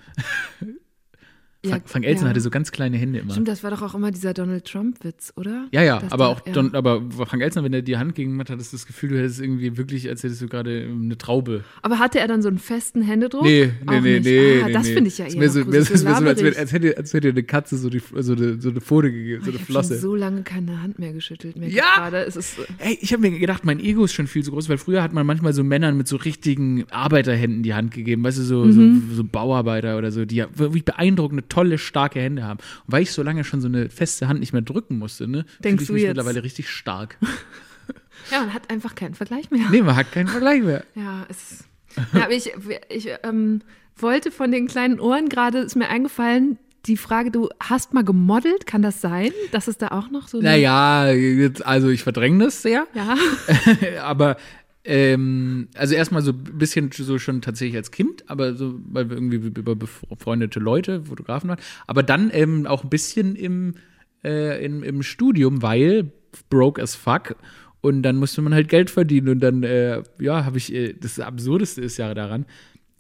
Ja, 1.66 1.72
Frank, 1.72 1.84
Frank 1.90 2.06
Elsen 2.06 2.26
ja. 2.26 2.30
hatte 2.32 2.42
so 2.42 2.50
ganz 2.50 2.72
kleine 2.74 2.98
Hände 2.98 3.20
immer. 3.20 3.32
Stimmt, 3.32 3.48
das 3.48 3.64
war 3.64 3.72
doch 3.72 3.82
auch 3.82 3.96
immer 3.96 4.12
dieser 4.12 4.34
Donald 4.34 4.66
Trump-Witz, 4.66 5.32
oder? 5.38 5.68
Ja, 5.72 5.82
ja, 5.82 6.00
Dass 6.00 6.12
aber 6.12 6.28
auch 6.28 6.46
ja. 6.46 6.52
Don, 6.52 6.76
aber 6.76 7.02
Frank 7.26 7.42
Elsner, 7.42 7.64
wenn 7.64 7.74
er 7.74 7.82
die 7.82 7.96
Hand 7.98 8.16
gegen 8.16 8.38
hat, 8.40 8.50
hattest 8.50 8.74
du 8.74 8.78
das 8.78 8.86
Gefühl, 8.86 9.10
du 9.10 9.18
hättest 9.20 9.40
irgendwie 9.40 9.78
wirklich, 9.78 10.10
als 10.10 10.24
hättest 10.24 10.42
du 10.42 10.48
gerade 10.48 10.86
eine 10.90 11.18
Traube. 11.18 11.64
Aber 11.82 12.00
hatte 12.00 12.20
er 12.20 12.28
dann 12.28 12.42
so 12.42 12.50
einen 12.50 12.58
festen 12.60 13.02
Händedruck? 13.02 13.44
Nee, 13.44 13.72
nee, 13.82 13.88
Auch 13.98 14.02
nee, 14.02 14.20
nicht. 14.20 14.26
nee. 14.26 14.62
Ah, 14.62 14.66
nee, 14.68 14.74
das 14.74 14.88
nee. 14.88 14.94
finde 14.94 15.08
ich 15.08 15.18
ja 15.18 15.26
eher 15.26 15.38
mir 15.40 15.50
so, 15.50 15.60
mir 15.60 15.66
mir 15.68 15.84
so, 15.86 16.08
als, 16.10 16.44
als, 16.58 16.74
hätte, 16.74 16.98
als 16.98 17.14
hätte 17.14 17.30
eine 17.30 17.44
Katze 17.44 17.78
so, 17.78 17.90
die, 17.90 18.02
so, 18.14 18.34
eine, 18.34 18.60
so 18.62 18.70
eine 18.70 18.82
Pfote 18.82 19.12
gegeben, 19.12 19.44
so 19.44 19.50
eine 19.52 19.56
ich 19.56 19.62
habe 19.62 19.72
Flosse. 19.72 19.94
schon 19.94 20.02
so 20.02 20.16
lange 20.16 20.44
keine 20.44 20.82
Hand 20.82 21.00
mehr 21.00 21.14
geschüttelt. 21.14 21.56
Mir 21.56 21.70
Ja! 21.70 21.84
gerade. 21.96 22.24
Es 22.26 22.36
ist, 22.36 22.58
Ey, 22.80 22.98
ich 23.00 23.14
habe 23.14 23.22
mir 23.22 23.40
gedacht, 23.40 23.64
mein 23.64 23.80
Ego 23.80 24.04
ist 24.04 24.14
schon 24.14 24.28
viel 24.28 24.44
zu 24.44 24.52
groß, 24.52 24.68
weil 24.68 24.78
früher 24.78 25.02
hat 25.02 25.14
man 25.14 25.26
manchmal 25.26 25.54
so 25.54 25.64
Männern 25.64 25.96
mit 25.96 26.10
so 26.10 26.18
richtigen 26.18 26.84
Arbeiterhänden 26.92 27.64
die 27.64 27.74
Hand 27.74 27.92
gegeben, 27.92 28.22
weißt 28.24 28.38
du, 28.40 28.42
so, 28.44 28.66
Mhm. 28.66 29.04
so, 29.10 29.16
so 29.16 29.24
Bauarbeiter 29.24 29.98
oder 29.98 30.12
so, 30.12 30.26
die 30.26 30.36
ja 30.36 30.48
wirklich 30.56 30.84
beeindruckende, 30.84 31.48
tolle, 31.54 31.78
starke 31.78 32.20
Hände 32.20 32.44
haben. 32.44 32.60
Und 32.60 32.92
weil 32.92 33.04
ich 33.04 33.12
so 33.12 33.22
lange 33.22 33.44
schon 33.44 33.62
so 33.62 33.68
eine 33.68 33.90
feste 33.90 34.28
Hand 34.28 34.40
nicht 34.40 34.54
mehr 34.54 34.62
drücken 34.62 34.98
musste, 34.98 35.28
ne, 35.28 35.46
fühle 35.62 35.76
ich 35.82 35.88
du 35.88 35.94
mich 35.94 36.02
jetzt? 36.04 36.10
mittlerweile 36.10 36.44
richtig 36.44 36.70
stark. 36.70 37.18
ja, 38.32 38.40
man 38.40 38.54
hat 38.54 38.72
einfach 38.72 38.96
keinen 38.96 39.14
Vergleich 39.14 39.52
mehr. 39.52 39.68
nee, 39.70 39.82
man 39.82 39.96
hat 39.96 40.12
keinen 40.12 40.28
Vergleich 40.28 40.64
mehr. 40.64 40.84
Ja, 40.96 41.26
es 41.30 41.66
ja, 42.14 42.24
aber 42.24 42.34
ich, 42.34 42.52
ich 42.90 43.10
ähm, 43.22 43.62
wollte 43.96 44.32
von 44.32 44.52
den 44.52 44.68
kleinen 44.68 45.00
Ohren 45.00 45.30
gerade, 45.30 45.60
ist 45.60 45.76
mir 45.76 45.90
eingefallen, 45.90 46.58
die 46.86 46.98
Frage, 46.98 47.32
du 47.32 47.50
hast 47.62 47.94
mal 47.94 48.04
gemodelt, 48.04 48.66
kann 48.66 48.82
das 48.82 49.00
sein? 49.00 49.32
Dass 49.52 49.68
es 49.68 49.78
da 49.78 49.90
auch 49.90 50.10
noch 50.10 50.28
so 50.28 50.42
Naja, 50.42 51.08
jetzt, 51.12 51.66
also 51.66 51.90
ich 51.90 52.04
verdränge 52.04 52.44
das 52.44 52.62
sehr. 52.62 52.88
Ja. 52.94 53.16
aber 54.04 54.38
ähm, 54.86 55.70
also 55.76 55.96
erstmal 55.96 56.22
so 56.22 56.32
ein 56.32 56.58
bisschen 56.58 56.92
so 56.92 57.18
schon 57.18 57.42
tatsächlich 57.42 57.78
als 57.78 57.92
Kind, 57.92 58.30
aber 58.30 58.56
so, 58.56 58.80
weil 58.86 59.10
wir 59.10 59.16
irgendwie 59.16 59.38
über 59.38 59.76
befreundete 59.76 60.60
Leute, 60.60 61.04
Fotografen 61.06 61.50
waren. 61.50 61.60
Aber 61.88 62.04
dann 62.04 62.30
ähm, 62.34 62.68
auch 62.68 62.84
ein 62.84 62.90
bisschen 62.90 63.36
im, 63.36 63.76
äh, 64.24 64.64
im, 64.64 64.84
im 64.84 65.02
Studium, 65.02 65.62
weil 65.62 66.12
broke 66.50 66.82
as 66.82 66.96
fuck. 66.96 67.36
Und 67.82 68.04
dann 68.04 68.16
musste 68.16 68.42
man 68.42 68.54
halt 68.54 68.70
Geld 68.70 68.90
verdienen. 68.90 69.30
Und 69.30 69.40
dann, 69.40 69.64
äh, 69.64 70.04
ja, 70.20 70.46
habe 70.46 70.58
ich, 70.58 70.74
äh, 70.74 70.94
das 70.94 71.20
Absurdeste 71.20 71.82
ist 71.82 71.98
ja 71.98 72.14
daran, 72.14 72.46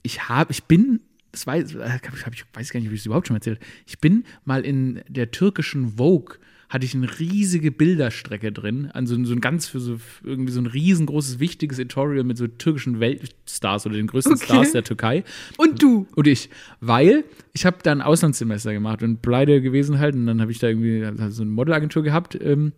ich 0.04 0.28
habe, 0.30 0.52
ich 0.52 0.66
bin, 0.66 1.02
das 1.32 1.48
weiß, 1.48 1.76
äh, 1.76 2.00
hab 2.06 2.34
ich 2.34 2.46
weiß 2.54 2.72
gar 2.72 2.80
nicht, 2.80 2.90
ob 2.90 2.94
ich 2.94 3.02
es 3.02 3.06
überhaupt 3.06 3.28
schon 3.28 3.36
erzählt 3.38 3.60
habe. 3.60 3.70
Ich 3.86 4.00
bin 4.00 4.24
mal 4.46 4.66
in 4.66 5.02
der 5.08 5.32
türkischen 5.32 5.98
Vogue 5.98 6.38
hatte 6.74 6.86
ich 6.88 6.96
eine 6.96 7.20
riesige 7.20 7.72
Bilderstrecke 7.72 8.52
drin, 8.52 8.90
an 8.92 9.06
so, 9.06 9.24
so 9.26 9.34
ein 9.34 9.42
ganz 9.42 9.68
für 9.68 9.80
so 9.80 9.98
irgendwie 10.24 10.52
so 10.52 10.60
ein 10.60 10.66
riesengroßes 10.66 11.40
wichtiges 11.40 11.78
Editorial 11.78 12.24
mit 12.24 12.40
so 12.40 12.48
türkischen 12.48 13.00
Weltstars 13.00 13.86
oder 13.86 13.96
den 13.96 14.08
größten 14.08 14.34
Okay. 14.34 14.46
Stars 14.46 14.72
der 14.72 14.84
Türkei. 14.84 15.24
Und 15.58 15.84
du? 15.84 16.08
Und 16.16 16.26
ich, 16.26 16.50
weil 16.82 17.26
ich 17.54 17.68
habe 17.68 17.78
da 17.84 17.92
ein 17.92 18.02
Auslandssemester 18.02 18.74
gemacht 18.74 19.04
und 19.04 19.22
pleite 19.22 19.62
gewesen 19.62 20.00
halt 20.00 20.16
und 20.16 20.26
dann 20.26 20.42
habe 20.42 20.52
ich 20.52 20.58
da 20.58 20.68
irgendwie 20.68 21.06
hab 21.06 21.32
so 21.32 21.44
eine 21.44 21.52
Modelagentur 21.52 22.02
gehabt 22.02 22.40
ähm, 22.42 22.72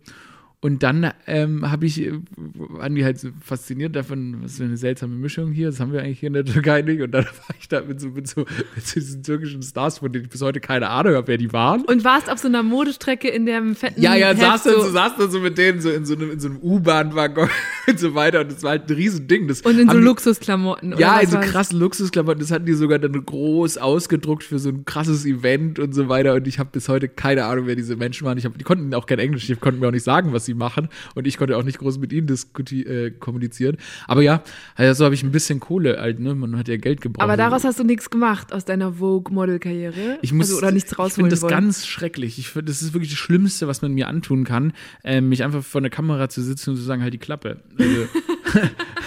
und 0.62 0.82
dann 0.82 1.12
ähm, 1.26 1.70
habe 1.70 1.84
ich, 1.84 2.00
äh, 2.00 2.12
waren 2.34 2.94
die 2.94 3.04
halt 3.04 3.20
so 3.20 3.28
fasziniert 3.44 3.94
davon, 3.94 4.42
was 4.42 4.56
für 4.56 4.64
eine 4.64 4.78
seltsame 4.78 5.14
Mischung 5.14 5.52
hier, 5.52 5.66
das 5.66 5.80
haben 5.80 5.92
wir 5.92 6.00
eigentlich 6.00 6.20
hier 6.20 6.28
in 6.28 6.32
der 6.32 6.46
Türkei 6.46 6.80
nicht 6.80 7.02
und 7.02 7.10
dann 7.10 7.24
war 7.46 7.56
ich 7.60 7.68
da 7.68 7.82
mit 7.82 8.00
so, 8.00 8.08
mit 8.08 8.26
so, 8.26 8.46
mit 8.74 8.86
so 8.86 8.94
diesen 8.94 9.22
türkischen 9.22 9.62
Stars, 9.62 9.98
von 9.98 10.10
denen 10.10 10.24
ich 10.24 10.30
bis 10.30 10.40
heute 10.40 10.60
keine 10.60 10.88
Ahnung 10.88 11.14
habe, 11.14 11.28
wer 11.28 11.36
die 11.36 11.52
waren. 11.52 11.82
Und 11.82 12.04
warst 12.04 12.30
auf 12.30 12.38
so 12.38 12.48
einer 12.48 12.62
Modestrecke 12.62 13.28
in 13.28 13.44
dem 13.44 13.76
fetten 13.76 14.00
Ja, 14.00 14.14
ja, 14.14 14.28
Heft 14.28 14.40
saß 14.40 14.62
dann, 14.62 14.72
so, 14.72 14.80
so, 14.80 14.90
saß 14.92 15.16
dann 15.18 15.30
so 15.30 15.40
mit 15.40 15.58
denen 15.58 15.82
so 15.82 15.90
in 15.90 16.06
so 16.06 16.14
einem, 16.14 16.30
in 16.30 16.40
so 16.40 16.48
einem 16.48 16.58
U-Bahn-Waggon 16.62 17.50
und 17.86 18.00
so 18.00 18.14
weiter 18.14 18.40
und 18.40 18.50
das 18.50 18.62
war 18.62 18.70
halt 18.70 18.88
ein 18.88 18.96
Riesending. 18.96 19.48
Das 19.48 19.60
und 19.60 19.78
in 19.78 19.90
so 19.90 19.98
Luxusklamotten. 19.98 20.94
oder 20.94 21.00
Ja, 21.00 21.20
in 21.20 21.28
so 21.28 21.38
krassen 21.38 21.78
Luxusklamotten, 21.78 22.40
das 22.40 22.50
hatten 22.50 22.64
die 22.64 22.72
sogar 22.72 22.98
dann 22.98 23.12
groß 23.12 23.76
ausgedruckt 23.76 24.42
für 24.42 24.58
so 24.58 24.70
ein 24.70 24.86
krasses 24.86 25.26
Event 25.26 25.78
und 25.78 25.94
so 25.94 26.08
weiter. 26.08 26.32
Und 26.32 26.48
ich 26.48 26.58
habe 26.58 26.70
bis 26.72 26.88
heute 26.88 27.08
keine 27.08 27.44
Ahnung, 27.44 27.66
wer 27.66 27.76
diese 27.76 27.96
Menschen 27.96 28.26
waren. 28.26 28.38
Ich 28.38 28.46
hab, 28.46 28.56
die 28.56 28.64
konnten 28.64 28.94
auch 28.94 29.04
kein 29.04 29.18
Englisch, 29.18 29.46
die 29.46 29.54
konnten 29.56 29.80
mir 29.80 29.88
auch 29.88 29.92
nicht 29.92 30.02
sagen, 30.02 30.32
was 30.32 30.45
sie 30.46 30.54
machen. 30.54 30.88
Und 31.14 31.26
ich 31.26 31.36
konnte 31.36 31.56
auch 31.56 31.62
nicht 31.62 31.78
groß 31.78 31.98
mit 31.98 32.12
ihnen 32.12 32.28
äh, 32.28 33.10
kommunizieren. 33.10 33.76
Aber 34.06 34.22
ja, 34.22 34.42
also 34.74 34.94
so 34.94 35.04
habe 35.04 35.14
ich 35.14 35.22
ein 35.22 35.30
bisschen 35.32 35.60
Kohle 35.60 35.98
halt, 36.00 36.20
ne? 36.20 36.34
Man 36.34 36.56
hat 36.56 36.68
ja 36.68 36.76
Geld 36.76 37.00
gebraucht. 37.00 37.22
Aber 37.22 37.36
daraus 37.36 37.64
hast 37.64 37.78
du 37.78 37.84
nichts 37.84 38.10
gemacht 38.10 38.52
aus 38.52 38.64
deiner 38.64 38.94
Vogue-Model-Karriere. 38.94 40.18
Ich 40.22 40.32
muss, 40.32 40.48
also, 40.48 40.58
oder 40.58 40.72
nichts 40.72 40.92
Ich 40.92 40.96
finde 40.96 41.02
rausholen 41.02 41.30
das 41.30 41.42
wollen. 41.42 41.50
ganz 41.50 41.86
schrecklich. 41.86 42.38
Ich 42.38 42.48
finde, 42.48 42.66
das 42.72 42.82
ist 42.82 42.94
wirklich 42.94 43.10
das 43.10 43.18
Schlimmste, 43.18 43.68
was 43.68 43.82
man 43.82 43.92
mir 43.92 44.08
antun 44.08 44.44
kann, 44.44 44.72
ähm, 45.04 45.28
mich 45.28 45.44
einfach 45.44 45.62
vor 45.62 45.80
der 45.80 45.90
Kamera 45.90 46.28
zu 46.28 46.42
sitzen 46.42 46.70
und 46.70 46.76
zu 46.76 46.82
sagen, 46.82 47.02
halt 47.02 47.12
die 47.12 47.18
Klappe. 47.18 47.60
Also, 47.78 48.08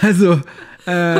also 0.02 0.32
äh, 0.32 0.69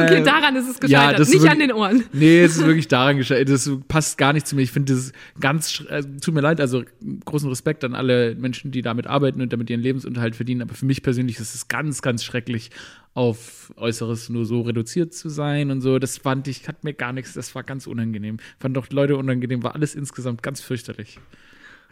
Okay, 0.04 0.22
daran 0.22 0.56
ist 0.56 0.68
es 0.68 0.76
ja, 0.90 1.00
gescheitert, 1.00 1.20
ist 1.20 1.28
nicht 1.28 1.42
wirklich- 1.42 1.50
an 1.52 1.58
den 1.58 1.72
Ohren. 1.72 2.04
Nee, 2.12 2.42
es 2.42 2.56
ist 2.56 2.66
wirklich 2.66 2.88
daran 2.88 3.16
gescheitert. 3.16 3.48
Das 3.48 3.70
passt 3.88 4.18
gar 4.18 4.32
nicht 4.32 4.46
zu 4.46 4.56
mir. 4.56 4.62
Ich 4.62 4.72
finde 4.72 4.94
das 4.94 5.12
ganz, 5.40 5.84
äh, 5.88 6.02
tut 6.20 6.34
mir 6.34 6.40
leid, 6.40 6.60
also 6.60 6.82
großen 7.24 7.48
Respekt 7.48 7.84
an 7.84 7.94
alle 7.94 8.34
Menschen, 8.34 8.70
die 8.70 8.82
damit 8.82 9.06
arbeiten 9.06 9.40
und 9.40 9.52
damit 9.52 9.70
ihren 9.70 9.80
Lebensunterhalt 9.80 10.36
verdienen. 10.36 10.62
Aber 10.62 10.74
für 10.74 10.86
mich 10.86 11.02
persönlich 11.02 11.38
ist 11.38 11.54
es 11.54 11.68
ganz, 11.68 12.02
ganz 12.02 12.24
schrecklich, 12.24 12.70
auf 13.14 13.72
Äußeres 13.76 14.28
nur 14.28 14.44
so 14.46 14.60
reduziert 14.60 15.12
zu 15.14 15.28
sein 15.28 15.70
und 15.70 15.80
so. 15.80 15.98
Das 15.98 16.18
fand 16.18 16.46
ich, 16.48 16.68
hat 16.68 16.84
mir 16.84 16.94
gar 16.94 17.12
nichts, 17.12 17.32
das 17.32 17.54
war 17.54 17.62
ganz 17.64 17.86
unangenehm. 17.86 18.38
Fand 18.60 18.76
doch 18.76 18.88
Leute 18.90 19.16
unangenehm, 19.16 19.62
war 19.62 19.74
alles 19.74 19.94
insgesamt 19.94 20.42
ganz 20.42 20.60
fürchterlich. 20.60 21.18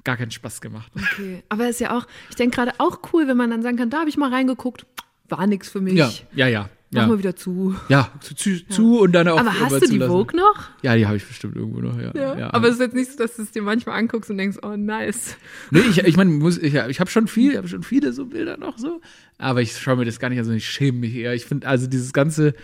Gar 0.04 0.16
keinen 0.16 0.30
Spaß 0.30 0.60
gemacht. 0.60 0.92
Okay. 0.96 1.42
Aber 1.48 1.68
ist 1.68 1.80
ja 1.80 1.96
auch, 1.98 2.06
ich 2.30 2.36
denke 2.36 2.54
gerade 2.56 2.72
auch 2.78 3.00
cool, 3.12 3.26
wenn 3.26 3.36
man 3.36 3.50
dann 3.50 3.62
sagen 3.62 3.76
kann, 3.76 3.90
da 3.90 3.98
habe 4.00 4.08
ich 4.08 4.16
mal 4.16 4.30
reingeguckt, 4.32 4.86
war 5.28 5.44
nix 5.46 5.68
für 5.68 5.80
mich. 5.80 5.94
Ja, 5.94 6.10
ja, 6.34 6.46
ja. 6.46 6.70
Mach 6.90 7.02
Ja, 7.02 7.06
mal 7.08 7.18
wieder 7.18 7.36
zu. 7.36 7.74
ja 7.90 8.10
zu, 8.20 8.34
zu, 8.34 8.66
zu 8.68 9.00
und 9.00 9.12
dann 9.12 9.28
auch 9.28 9.38
Aber 9.38 9.60
hast 9.60 9.82
du 9.82 9.86
die. 9.86 9.98
Vogue 9.98 10.34
noch? 10.34 10.70
Ja, 10.82 10.96
die 10.96 11.06
habe 11.06 11.18
ich 11.18 11.26
bestimmt 11.26 11.54
irgendwo 11.54 11.80
noch, 11.80 12.00
ja. 12.00 12.12
ja. 12.38 12.54
Aber 12.54 12.68
es 12.68 12.74
ist 12.74 12.80
jetzt 12.80 12.94
nicht 12.94 13.12
so, 13.12 13.18
dass 13.18 13.36
du 13.36 13.42
es 13.42 13.50
dir 13.50 13.60
manchmal 13.60 13.98
anguckst 13.98 14.30
und 14.30 14.38
denkst, 14.38 14.56
oh 14.62 14.74
nice. 14.74 15.36
Nee, 15.70 15.80
ich, 15.80 15.98
ich 15.98 16.16
meine, 16.16 16.48
ich, 16.48 16.74
ich 16.74 17.00
habe 17.00 17.10
schon 17.10 17.28
viel, 17.28 17.50
ich 17.52 17.56
habe 17.58 17.68
schon 17.68 17.82
viele 17.82 18.14
so 18.14 18.24
Bilder 18.24 18.56
noch 18.56 18.78
so, 18.78 19.02
aber 19.36 19.60
ich 19.60 19.76
schaue 19.76 19.96
mir 19.96 20.06
das 20.06 20.18
gar 20.18 20.30
nicht 20.30 20.38
an, 20.38 20.44
sondern 20.44 20.58
ich 20.58 20.68
schäme 20.68 20.98
mich 21.00 21.14
eher. 21.14 21.34
Ich 21.34 21.44
finde 21.44 21.66
also 21.68 21.86
dieses 21.86 22.14
ganze 22.14 22.54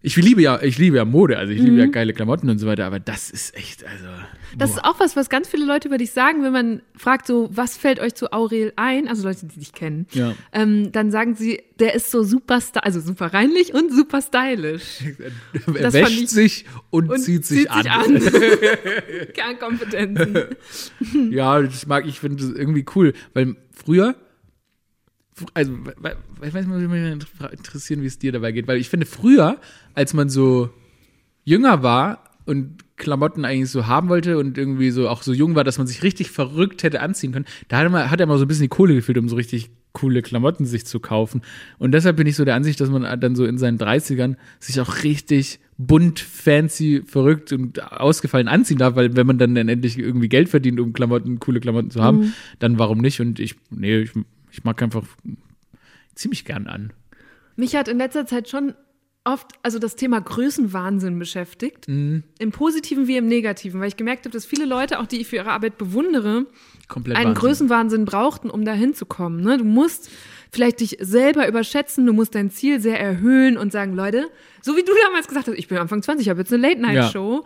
ich 0.00 0.14
liebe 0.16 0.40
ja, 0.40 0.62
ich 0.62 0.78
liebe 0.78 0.96
ja 0.96 1.04
Mode, 1.04 1.38
also 1.38 1.52
ich 1.52 1.60
liebe 1.60 1.76
ja 1.76 1.86
geile 1.86 2.12
Klamotten 2.12 2.48
und 2.48 2.58
so 2.58 2.66
weiter, 2.68 2.86
aber 2.86 3.00
das 3.00 3.30
ist 3.30 3.56
echt, 3.56 3.84
also. 3.84 4.06
Das 4.56 4.70
ist 4.70 4.84
auch 4.84 5.00
was, 5.00 5.16
was 5.16 5.28
ganz 5.28 5.48
viele 5.48 5.66
Leute 5.66 5.88
über 5.88 5.98
dich 5.98 6.12
sagen, 6.12 6.42
wenn 6.44 6.52
man 6.52 6.82
fragt, 6.96 7.26
so, 7.26 7.48
was 7.52 7.76
fällt 7.76 7.98
euch 7.98 8.14
zu 8.14 8.32
Aurel 8.32 8.72
ein? 8.76 9.08
Also 9.08 9.26
Leute, 9.26 9.46
die 9.46 9.58
dich 9.58 9.72
kennen. 9.72 10.06
Ja. 10.12 10.34
Ähm, 10.52 10.92
dann 10.92 11.10
sagen 11.10 11.34
sie, 11.34 11.60
der 11.80 11.94
ist 11.94 12.10
so 12.12 12.22
super, 12.22 12.60
also 12.82 13.00
super 13.00 13.26
reinlich 13.34 13.74
und 13.74 13.92
super 13.92 14.22
stylisch. 14.22 15.00
er 15.66 15.82
das 15.82 15.94
wäscht 15.94 16.22
ich- 16.22 16.30
sich 16.30 16.64
und, 16.90 17.10
Und 17.10 17.18
zieht 17.18 17.44
sich 17.44 17.68
an. 17.70 17.84
Kernkompetenzen. 19.34 20.46
Ja, 21.30 21.60
das 21.60 21.86
mag 21.86 22.06
ich, 22.06 22.20
finde 22.20 22.42
das 22.42 22.52
irgendwie 22.54 22.84
cool, 22.94 23.12
weil 23.34 23.56
früher, 23.72 24.14
also, 25.54 25.72
ich 26.42 26.54
weiß 26.54 26.66
nicht, 26.66 26.88
mich 26.88 27.52
interessieren, 27.52 28.02
wie 28.02 28.06
es 28.06 28.18
dir 28.18 28.32
dabei 28.32 28.52
geht, 28.52 28.68
weil 28.68 28.78
ich 28.78 28.88
finde, 28.88 29.06
früher, 29.06 29.58
als 29.94 30.14
man 30.14 30.28
so 30.28 30.70
jünger 31.44 31.82
war 31.82 32.24
und 32.44 32.84
Klamotten 32.96 33.44
eigentlich 33.44 33.70
so 33.70 33.86
haben 33.86 34.08
wollte 34.08 34.38
und 34.38 34.58
irgendwie 34.58 34.90
so 34.90 35.08
auch 35.08 35.22
so 35.22 35.32
jung 35.32 35.54
war, 35.54 35.64
dass 35.64 35.78
man 35.78 35.86
sich 35.86 36.02
richtig 36.02 36.30
verrückt 36.30 36.82
hätte 36.82 37.00
anziehen 37.00 37.32
können, 37.32 37.46
da 37.68 37.78
hat 37.78 37.90
man, 37.90 38.10
hat 38.10 38.20
er 38.20 38.26
mal 38.26 38.38
so 38.38 38.44
ein 38.44 38.48
bisschen 38.48 38.62
die 38.62 38.68
Kohle 38.68 38.94
gefehlt, 38.94 39.18
um 39.18 39.28
so 39.28 39.36
richtig 39.36 39.70
coole 39.92 40.22
Klamotten 40.22 40.64
sich 40.64 40.86
zu 40.86 41.00
kaufen. 41.00 41.42
Und 41.78 41.92
deshalb 41.92 42.16
bin 42.16 42.26
ich 42.26 42.36
so 42.36 42.44
der 42.44 42.54
Ansicht, 42.54 42.80
dass 42.80 42.90
man 42.90 43.20
dann 43.20 43.36
so 43.36 43.44
in 43.44 43.58
seinen 43.58 43.78
30ern 43.78 44.36
sich 44.60 44.80
auch 44.80 45.02
richtig 45.02 45.60
bunt, 45.76 46.20
fancy, 46.20 47.02
verrückt 47.06 47.52
und 47.52 47.82
ausgefallen 47.92 48.48
anziehen 48.48 48.78
darf, 48.78 48.96
weil 48.96 49.16
wenn 49.16 49.26
man 49.26 49.38
dann, 49.38 49.54
dann 49.54 49.68
endlich 49.68 49.98
irgendwie 49.98 50.28
Geld 50.28 50.48
verdient, 50.48 50.80
um 50.80 50.92
Klamotten, 50.92 51.40
coole 51.40 51.60
Klamotten 51.60 51.90
zu 51.90 52.02
haben, 52.02 52.34
dann 52.58 52.78
warum 52.78 52.98
nicht? 52.98 53.20
Und 53.20 53.38
ich, 53.40 53.56
nee, 53.70 53.98
ich, 53.98 54.12
ich 54.58 54.64
mag 54.64 54.82
einfach 54.82 55.04
ziemlich 56.16 56.44
gern 56.44 56.66
an. 56.66 56.92
Mich 57.54 57.76
hat 57.76 57.86
in 57.86 57.98
letzter 57.98 58.26
Zeit 58.26 58.48
schon 58.48 58.74
oft 59.22 59.52
also 59.62 59.78
das 59.78 59.94
Thema 59.94 60.20
Größenwahnsinn 60.20 61.16
beschäftigt. 61.18 61.86
Mhm. 61.86 62.24
Im 62.40 62.50
Positiven 62.50 63.06
wie 63.06 63.16
im 63.16 63.28
Negativen, 63.28 63.80
weil 63.80 63.88
ich 63.88 63.96
gemerkt 63.96 64.24
habe, 64.24 64.32
dass 64.32 64.46
viele 64.46 64.64
Leute, 64.64 64.98
auch 64.98 65.06
die 65.06 65.20
ich 65.20 65.28
für 65.28 65.36
ihre 65.36 65.50
Arbeit 65.50 65.78
bewundere, 65.78 66.46
Komplett 66.88 67.16
einen 67.16 67.28
Wahnsinn. 67.28 67.40
Größenwahnsinn 67.40 68.04
brauchten, 68.04 68.50
um 68.50 68.64
da 68.64 68.72
hinzukommen. 68.72 69.42
Ne? 69.42 69.58
Du 69.58 69.64
musst 69.64 70.10
vielleicht 70.50 70.80
dich 70.80 70.96
selber 71.00 71.46
überschätzen, 71.46 72.04
du 72.04 72.12
musst 72.12 72.34
dein 72.34 72.50
Ziel 72.50 72.80
sehr 72.80 72.98
erhöhen 72.98 73.58
und 73.58 73.70
sagen, 73.70 73.94
Leute, 73.94 74.28
so 74.60 74.76
wie 74.76 74.82
du 74.82 74.92
damals 75.04 75.28
gesagt 75.28 75.46
hast, 75.46 75.56
ich 75.56 75.68
bin 75.68 75.78
Anfang 75.78 76.02
20, 76.02 76.26
ich 76.26 76.30
habe 76.30 76.40
jetzt 76.40 76.52
eine 76.52 76.62
Late-Night-Show. 76.62 77.44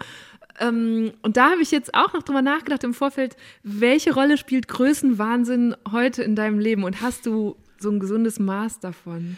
Ähm, 0.61 1.13
und 1.23 1.37
da 1.37 1.51
habe 1.51 1.63
ich 1.63 1.71
jetzt 1.71 1.95
auch 1.95 2.13
noch 2.13 2.23
drüber 2.23 2.43
nachgedacht 2.43 2.85
im 2.85 2.95
Vorfeld, 2.95 3.37
welche 3.63 4.15
Rolle 4.15 4.37
spielt 4.39 4.69
Größenwahnsinn 4.69 5.77
heute 5.91 6.23
in 6.23 6.37
deinem 6.37 6.59
Leben 6.59 6.85
und 6.85 7.01
hast 7.01 7.27
du 7.27 7.57
so 7.79 7.91
ein 7.91 8.01
gesundes 8.01 8.39
Maß 8.39 8.81
davon? 8.81 9.37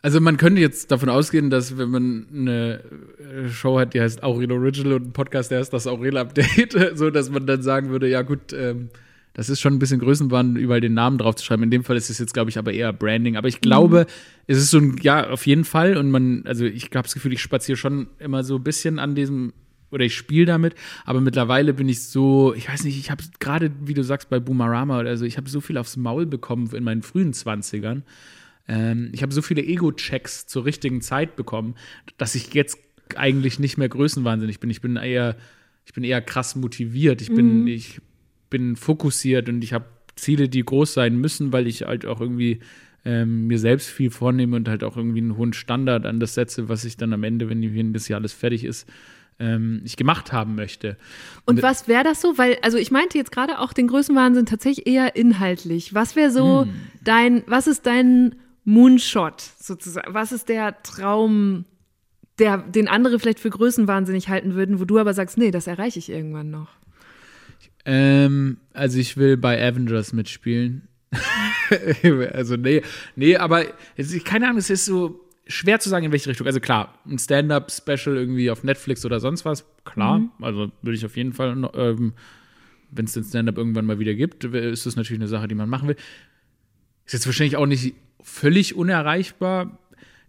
Also 0.00 0.20
man 0.20 0.36
könnte 0.36 0.60
jetzt 0.60 0.90
davon 0.92 1.08
ausgehen, 1.08 1.50
dass 1.50 1.76
wenn 1.76 1.90
man 1.90 2.26
eine 2.32 2.80
äh, 3.18 3.48
Show 3.48 3.78
hat, 3.78 3.94
die 3.94 4.00
heißt 4.00 4.22
Aurel 4.22 4.52
Original 4.52 4.94
und 4.94 5.08
ein 5.08 5.12
Podcast, 5.12 5.50
der 5.50 5.58
heißt 5.58 5.72
das 5.72 5.86
Aurel 5.86 6.16
Update, 6.16 6.76
so 6.94 7.10
dass 7.10 7.30
man 7.30 7.46
dann 7.46 7.62
sagen 7.62 7.90
würde, 7.90 8.08
ja 8.08 8.22
gut, 8.22 8.52
ähm, 8.52 8.90
das 9.38 9.48
ist 9.48 9.60
schon 9.60 9.74
ein 9.74 9.78
bisschen 9.78 10.00
Größenwahn, 10.00 10.56
überall 10.56 10.80
den 10.80 10.94
Namen 10.94 11.18
drauf 11.18 11.36
zu 11.36 11.44
schreiben. 11.44 11.62
In 11.62 11.70
dem 11.70 11.84
Fall 11.84 11.96
ist 11.96 12.10
es 12.10 12.18
jetzt, 12.18 12.34
glaube 12.34 12.50
ich, 12.50 12.58
aber 12.58 12.72
eher 12.72 12.92
Branding. 12.92 13.36
Aber 13.36 13.46
ich 13.46 13.60
glaube, 13.60 14.06
es 14.48 14.58
ist 14.58 14.70
so 14.70 14.78
ein, 14.78 14.96
ja, 15.00 15.30
auf 15.30 15.46
jeden 15.46 15.64
Fall. 15.64 15.96
Und 15.96 16.10
man, 16.10 16.42
also 16.44 16.64
ich 16.64 16.86
habe 16.86 17.02
das 17.02 17.14
Gefühl, 17.14 17.32
ich 17.32 17.40
spaziere 17.40 17.76
schon 17.76 18.08
immer 18.18 18.42
so 18.42 18.56
ein 18.56 18.64
bisschen 18.64 18.98
an 18.98 19.14
diesem, 19.14 19.52
oder 19.90 20.04
ich 20.04 20.14
spiele 20.14 20.46
damit. 20.46 20.74
Aber 21.04 21.20
mittlerweile 21.20 21.74
bin 21.74 21.88
ich 21.88 22.02
so, 22.02 22.54
ich 22.54 22.68
weiß 22.68 22.84
nicht, 22.84 22.98
ich 22.98 23.10
habe 23.10 23.22
gerade, 23.40 23.70
wie 23.80 23.94
du 23.94 24.02
sagst, 24.02 24.28
bei 24.28 24.40
Boomerama 24.40 24.98
oder 25.00 25.16
so, 25.16 25.24
ich 25.24 25.36
habe 25.36 25.48
so 25.48 25.60
viel 25.60 25.78
aufs 25.78 25.96
Maul 25.96 26.26
bekommen 26.26 26.70
in 26.74 26.84
meinen 26.84 27.02
frühen 27.02 27.32
Zwanzigern. 27.32 28.02
Ähm, 28.68 29.10
ich 29.12 29.22
habe 29.22 29.32
so 29.32 29.42
viele 29.42 29.62
Ego-Checks 29.62 30.46
zur 30.46 30.64
richtigen 30.64 31.00
Zeit 31.00 31.36
bekommen, 31.36 31.74
dass 32.16 32.34
ich 32.34 32.54
jetzt 32.54 32.78
eigentlich 33.16 33.58
nicht 33.58 33.78
mehr 33.78 33.88
größenwahnsinnig 33.88 34.60
bin. 34.60 34.70
Ich 34.70 34.80
bin 34.80 34.96
eher, 34.96 35.36
ich 35.86 35.94
bin 35.94 36.04
eher 36.04 36.20
krass 36.20 36.56
motiviert. 36.56 37.22
Ich 37.22 37.32
bin, 37.34 37.66
ich 37.66 38.00
bin 38.50 38.76
fokussiert 38.76 39.48
und 39.48 39.64
ich 39.64 39.72
habe 39.72 39.86
Ziele, 40.16 40.48
die 40.48 40.64
groß 40.64 40.94
sein 40.94 41.16
müssen, 41.16 41.52
weil 41.52 41.66
ich 41.66 41.82
halt 41.82 42.04
auch 42.04 42.20
irgendwie 42.20 42.60
ähm, 43.04 43.46
mir 43.46 43.58
selbst 43.58 43.88
viel 43.88 44.10
vornehme 44.10 44.56
und 44.56 44.68
halt 44.68 44.84
auch 44.84 44.96
irgendwie 44.96 45.20
einen 45.20 45.36
hohen 45.36 45.52
Standard 45.52 46.04
an 46.04 46.20
das 46.20 46.34
setze, 46.34 46.68
was 46.68 46.84
ich 46.84 46.96
dann 46.96 47.12
am 47.12 47.24
Ende, 47.24 47.48
wenn, 47.48 47.92
das 47.92 48.08
Jahr 48.08 48.20
alles 48.20 48.32
fertig 48.32 48.64
ist, 48.64 48.86
ähm, 49.38 49.82
ich 49.84 49.96
gemacht 49.96 50.32
haben 50.32 50.54
möchte. 50.54 50.96
Und 51.44 51.62
was 51.62 51.88
wäre 51.88 52.04
das 52.04 52.20
so? 52.20 52.38
Weil, 52.38 52.58
also 52.62 52.76
ich 52.78 52.90
meinte 52.90 53.18
jetzt 53.18 53.32
gerade 53.32 53.60
auch 53.60 53.72
den 53.72 53.86
Größenwahnsinn 53.86 54.46
tatsächlich 54.46 54.86
eher 54.86 55.16
inhaltlich. 55.16 55.94
Was 55.94 56.16
wäre 56.16 56.30
so 56.30 56.62
Hm. 56.62 56.74
dein, 57.04 57.42
was 57.46 57.66
ist 57.66 57.86
dein 57.86 58.34
Moonshot 58.64 59.40
sozusagen? 59.58 60.12
Was 60.12 60.32
ist 60.32 60.48
der 60.48 60.82
Traum, 60.82 61.64
der, 62.38 62.58
den 62.58 62.88
andere 62.88 63.18
vielleicht 63.18 63.40
für 63.40 63.50
größenwahnsinnig 63.50 64.28
halten 64.28 64.54
würden, 64.54 64.80
wo 64.80 64.84
du 64.84 64.98
aber 64.98 65.14
sagst, 65.14 65.38
nee, 65.38 65.50
das 65.50 65.66
erreiche 65.66 65.98
ich 65.98 66.10
irgendwann 66.10 66.50
noch? 66.50 66.68
Ähm, 67.84 68.58
also 68.74 68.98
ich 68.98 69.16
will 69.16 69.36
bei 69.36 69.56
Avengers 69.66 70.12
mitspielen. 70.12 70.88
also 72.34 72.56
nee, 72.56 72.82
nee, 73.16 73.36
aber 73.36 73.64
keine 74.24 74.46
Ahnung, 74.46 74.58
es 74.58 74.68
ist 74.68 74.84
so 74.84 75.27
schwer 75.48 75.80
zu 75.80 75.88
sagen, 75.88 76.04
in 76.04 76.12
welche 76.12 76.28
Richtung. 76.28 76.46
Also 76.46 76.60
klar, 76.60 76.94
ein 77.06 77.18
Stand-up-Special 77.18 78.16
irgendwie 78.16 78.50
auf 78.50 78.62
Netflix 78.62 79.04
oder 79.04 79.18
sonst 79.18 79.44
was, 79.44 79.64
klar. 79.84 80.22
Also 80.40 80.70
würde 80.82 80.96
ich 80.96 81.04
auf 81.04 81.16
jeden 81.16 81.32
Fall, 81.32 81.70
ähm, 81.74 82.12
wenn 82.90 83.04
es 83.06 83.14
den 83.14 83.24
Stand-up 83.24 83.56
irgendwann 83.56 83.86
mal 83.86 83.98
wieder 83.98 84.14
gibt, 84.14 84.44
ist 84.44 84.86
das 84.86 84.96
natürlich 84.96 85.20
eine 85.20 85.28
Sache, 85.28 85.48
die 85.48 85.54
man 85.54 85.68
machen 85.68 85.88
will. 85.88 85.96
Ist 87.06 87.14
jetzt 87.14 87.26
wahrscheinlich 87.26 87.56
auch 87.56 87.66
nicht 87.66 87.94
völlig 88.20 88.76
unerreichbar. 88.76 89.78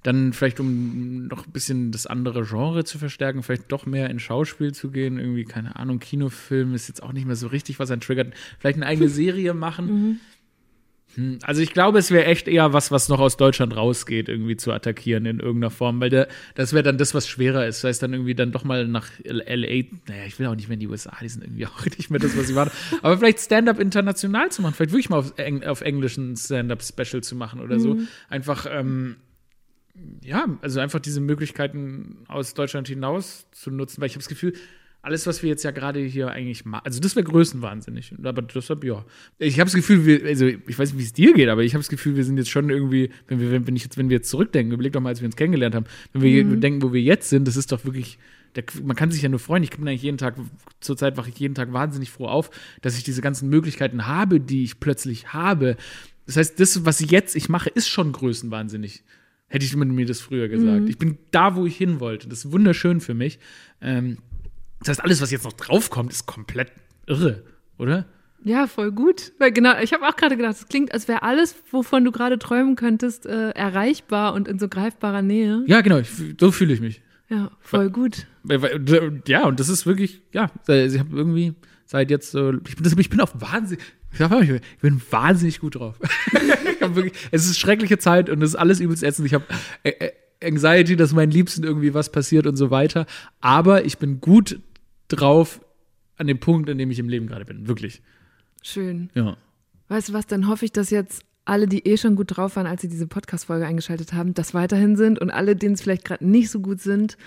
Dann 0.04 0.32
vielleicht, 0.32 0.62
um 0.62 1.28
noch 1.28 1.46
ein 1.46 1.52
bisschen 1.52 1.92
das 1.92 2.08
andere 2.08 2.46
Genre 2.46 2.86
zu 2.86 2.98
verstärken, 2.98 3.44
vielleicht 3.44 3.70
doch 3.70 3.86
mehr 3.86 4.10
in 4.10 4.20
Schauspiel 4.20 4.74
zu 4.74 4.92
gehen. 4.92 5.20
Irgendwie, 5.20 5.44
keine 5.44 5.76
Ahnung, 5.76 6.00
Kinofilm 6.00 6.74
ist 6.74 6.88
jetzt 6.88 7.04
auch 7.04 7.12
nicht 7.12 7.26
mehr 7.26 7.36
so 7.36 7.48
richtig, 7.48 7.80
was 7.80 7.92
einen 7.92 8.00
triggert. 8.00 8.34
Vielleicht 8.60 8.78
eine 8.78 8.86
eigene 8.86 9.10
Serie 9.10 9.54
machen. 9.54 9.88
Hm, 9.90 10.20
Also 11.44 11.62
ich 11.62 11.74
glaube, 11.74 12.00
es 12.00 12.12
wäre 12.12 12.26
echt 12.26 12.48
eher 12.48 12.74
was, 12.74 12.92
was 12.92 13.10
noch 13.10 13.20
aus 13.20 13.38
Deutschland 13.38 13.76
rausgeht, 13.76 14.30
irgendwie 14.30 14.58
zu 14.58 14.72
attackieren 14.72 15.26
in 15.26 15.40
irgendeiner 15.40 15.72
Form, 15.72 16.00
weil 16.00 16.10
der, 16.10 16.28
das 16.56 16.74
wäre 16.74 16.84
dann 16.84 16.98
das, 16.98 17.14
was 17.14 17.28
schwerer 17.28 17.66
ist. 17.66 17.84
Das 17.84 17.90
heißt 17.90 18.04
dann 18.04 18.14
irgendwie 18.14 18.36
dann 18.36 18.52
doch 18.52 18.64
mal 18.64 18.88
nach 18.88 19.08
L.A., 19.24 19.86
naja, 20.08 20.26
ich 20.28 20.38
will 20.40 20.48
auch 20.48 20.56
nicht 20.56 20.68
mehr 20.68 20.76
in 20.76 20.80
die 20.80 20.88
USA, 20.88 21.16
die 21.22 21.30
sind 21.30 21.44
irgendwie 21.44 21.66
auch 21.68 21.86
nicht 21.86 22.10
mehr 22.10 22.20
das, 22.20 22.38
was 22.38 22.48
sie 22.48 22.56
waren. 22.56 22.70
Aber 23.02 23.18
vielleicht 23.18 23.40
Stand-up 23.40 23.80
international 23.80 24.52
zu 24.52 24.62
machen, 24.62 24.74
vielleicht 24.76 24.92
wirklich 24.92 25.10
mal 25.10 25.18
auf, 25.18 25.34
Eng 25.38 25.64
auf 25.64 25.82
Englisch 25.82 26.18
ein 26.18 26.36
Stand-up-Special 26.36 27.24
zu 27.24 27.36
machen 27.36 27.60
oder 27.62 27.80
so. 27.80 27.98
Einfach, 28.30 28.66
ähm, 28.70 29.18
ja, 30.22 30.46
also 30.62 30.80
einfach 30.80 31.00
diese 31.00 31.22
Möglichkeiten 31.22 32.20
aus 32.28 32.54
Deutschland 32.54 32.88
hinaus 32.88 33.48
zu 33.52 33.72
nutzen, 33.72 34.02
weil 34.02 34.08
ich 34.08 34.14
habe 34.14 34.20
das 34.20 34.30
Gefühl, 34.30 34.54
alles, 35.02 35.26
was 35.28 35.42
wir 35.44 35.50
jetzt 35.50 35.64
ja 35.64 35.72
gerade 35.72 36.00
hier 36.02 36.30
eigentlich 36.30 36.66
machen, 36.66 36.86
also 36.86 37.00
das 37.00 37.16
wäre 37.16 37.24
größenwahnsinnig. 37.24 38.14
Aber 38.22 38.42
deshalb, 38.42 38.84
ja. 38.84 39.06
Ich 39.38 39.60
habe 39.60 39.68
das 39.68 39.76
Gefühl, 39.76 40.06
wir, 40.06 40.26
also 40.26 40.46
ich 40.46 40.78
weiß 40.78 40.92
nicht, 40.92 41.00
wie 41.00 41.06
es 41.06 41.14
dir 41.14 41.34
geht, 41.34 41.48
aber 41.48 41.64
ich 41.64 41.74
habe 41.74 41.80
das 41.80 41.90
Gefühl, 41.90 42.16
wir 42.16 42.26
sind 42.26 42.38
jetzt 42.38 42.50
schon 42.50 42.70
irgendwie, 42.70 43.10
wenn 43.28 43.40
wir, 43.40 43.66
wenn 43.66 43.76
ich 43.76 43.84
jetzt, 43.84 43.98
wenn 43.98 44.10
wir 44.10 44.18
jetzt 44.18 44.30
zurückdenken, 44.30 44.74
überleg 44.74 44.92
doch 44.92 45.00
mal, 45.00 45.10
als 45.10 45.22
wir 45.22 45.26
uns 45.26 45.38
kennengelernt 45.38 45.76
haben, 45.76 45.86
wenn 46.14 46.22
wir 46.22 46.44
denken, 46.44 46.82
wo 46.82 46.92
wir 46.92 47.02
jetzt 47.02 47.30
sind, 47.30 47.48
das 47.48 47.56
ist 47.56 47.72
doch 47.72 47.86
wirklich, 47.86 48.20
der, 48.56 48.66
man 48.84 48.96
kann 48.96 49.12
sich 49.12 49.22
ja 49.22 49.30
nur 49.30 49.40
freuen. 49.40 49.64
Ich 49.64 49.72
bin 49.72 49.88
eigentlich 49.88 50.02
jeden 50.02 50.18
Tag, 50.18 50.36
zurzeit 50.82 51.16
wache 51.16 51.30
ich 51.30 51.40
jeden 51.40 51.56
Tag 51.56 51.72
wahnsinnig 51.72 52.12
froh 52.12 52.28
auf, 52.28 52.50
dass 52.82 52.98
ich 52.98 53.04
diese 53.04 53.22
ganzen 53.22 53.50
Möglichkeiten 53.50 54.06
habe, 54.06 54.42
die 54.42 54.64
ich 54.64 54.82
plötzlich 54.82 55.32
habe. 55.34 55.78
Das 56.26 56.36
heißt, 56.36 56.60
das, 56.60 56.86
was 56.86 57.00
jetzt 57.10 57.36
ich 57.36 57.48
mache, 57.48 57.70
ist 57.70 57.88
schon 57.88 58.12
größenwahnsinnig. 58.12 59.04
Hätte 59.48 59.66
ich 59.66 59.76
mir 59.76 60.06
das 60.06 60.22
früher 60.22 60.48
gesagt. 60.48 60.90
Ich 60.90 61.00
bin 61.00 61.18
da, 61.32 61.56
wo 61.56 61.66
ich 61.66 61.76
hin 61.76 62.00
wollte. 62.00 62.30
Das 62.30 62.46
ist 62.46 62.52
wunderschön 62.52 63.02
für 63.02 63.16
mich. 63.16 63.40
Ähm, 63.82 64.20
das 64.80 64.90
heißt, 64.90 65.04
alles, 65.04 65.22
was 65.22 65.32
jetzt 65.32 65.44
noch 65.46 65.54
draufkommt, 65.54 66.12
ist 66.12 66.26
komplett 66.26 66.72
irre, 67.08 67.44
oder? 67.78 68.06
Ja, 68.44 68.68
voll 68.68 68.92
gut. 68.92 69.34
Weil 69.38 69.52
genau, 69.52 69.78
ich 69.82 69.92
habe 69.94 70.08
auch 70.08 70.16
gerade 70.16 70.38
gedacht, 70.38 70.56
es 70.56 70.68
klingt, 70.68 70.94
als 70.94 71.08
wäre 71.10 71.24
alles, 71.24 71.56
wovon 71.72 72.06
du 72.06 72.12
gerade 72.12 72.40
träumen 72.40 72.76
könntest, 72.76 73.26
äh, 73.26 73.50
erreichbar 73.50 74.34
und 74.34 74.48
in 74.48 74.60
so 74.60 74.70
greifbarer 74.70 75.22
Nähe. 75.22 75.64
Ja, 75.68 75.82
genau. 75.82 75.98
Ich, 75.98 76.10
so 76.40 76.52
fühle 76.52 76.74
ich 76.74 76.80
mich. 76.80 77.02
Ja, 77.28 77.52
voll 77.60 77.90
gut. 77.90 78.28
Weil- 78.44 78.62
weil- 78.62 79.22
Ja, 79.28 79.46
und 79.46 79.60
das 79.60 79.68
ist 79.70 79.86
wirklich, 79.86 80.22
ja, 80.32 80.50
ich 80.68 81.00
habe 81.00 81.16
irgendwie 81.16 81.54
seit 81.86 82.10
jetzt 82.10 82.32
so, 82.32 82.54
ich 82.66 82.76
bin, 82.78 83.00
ich 83.00 83.10
bin 83.10 83.20
auch 83.20 83.32
wahnsinnig, 83.36 83.84
ich 84.14 84.80
bin 84.82 85.02
wahnsinnig 85.12 85.60
gut 85.60 85.76
drauf. 85.76 86.00
wirklich, 86.80 87.14
es 87.32 87.46
ist 87.46 87.60
schreckliche 87.60 87.98
Zeit 87.98 88.30
und 88.30 88.42
es 88.42 88.52
ist 88.52 88.56
alles 88.56 88.80
übelst 88.80 89.04
ätzend. 89.04 89.26
Ich 89.28 89.34
habe 89.34 89.44
äh, 89.84 89.90
äh, 89.90 90.12
Anxiety, 90.44 90.96
dass 90.96 91.14
meinen 91.14 91.32
Liebsten 91.32 91.64
irgendwie 91.64 91.94
was 91.94 92.12
passiert 92.12 92.48
und 92.48 92.56
so 92.56 92.72
weiter. 92.72 93.06
Aber 93.42 93.86
ich 93.86 93.98
bin 93.98 94.22
gut 94.22 94.60
drauf 95.10 95.62
an 96.18 96.28
dem 96.28 96.40
Punkt, 96.40 96.70
an 96.70 96.78
dem 96.78 96.90
ich 96.92 97.00
im 97.00 97.10
Leben 97.10 97.28
gerade 97.28 97.46
bin. 97.46 97.68
Wirklich. 97.68 98.02
Schön. 98.62 99.10
Ja. 99.14 99.38
Weißt 99.88 100.10
du 100.10 100.14
was, 100.14 100.28
dann 100.28 100.48
hoffe 100.48 100.66
ich, 100.66 100.72
dass 100.72 100.90
jetzt 100.90 101.24
alle, 101.46 101.68
die 101.68 101.86
eh 101.88 101.98
schon 101.98 102.16
gut 102.16 102.38
drauf 102.38 102.56
waren, 102.56 102.68
als 102.68 102.82
sie 102.82 102.90
diese 102.90 103.08
Podcast-Folge 103.08 103.66
eingeschaltet 103.66 104.14
haben, 104.14 104.34
das 104.34 104.54
weiterhin 104.54 104.96
sind 104.96 105.20
und 105.20 105.32
alle, 105.32 105.56
denen 105.56 105.74
es 105.74 105.82
vielleicht 105.82 106.06
gerade 106.06 106.26
nicht 106.26 106.52
so 106.52 106.60
gut 106.60 106.80
sind, 106.80 107.18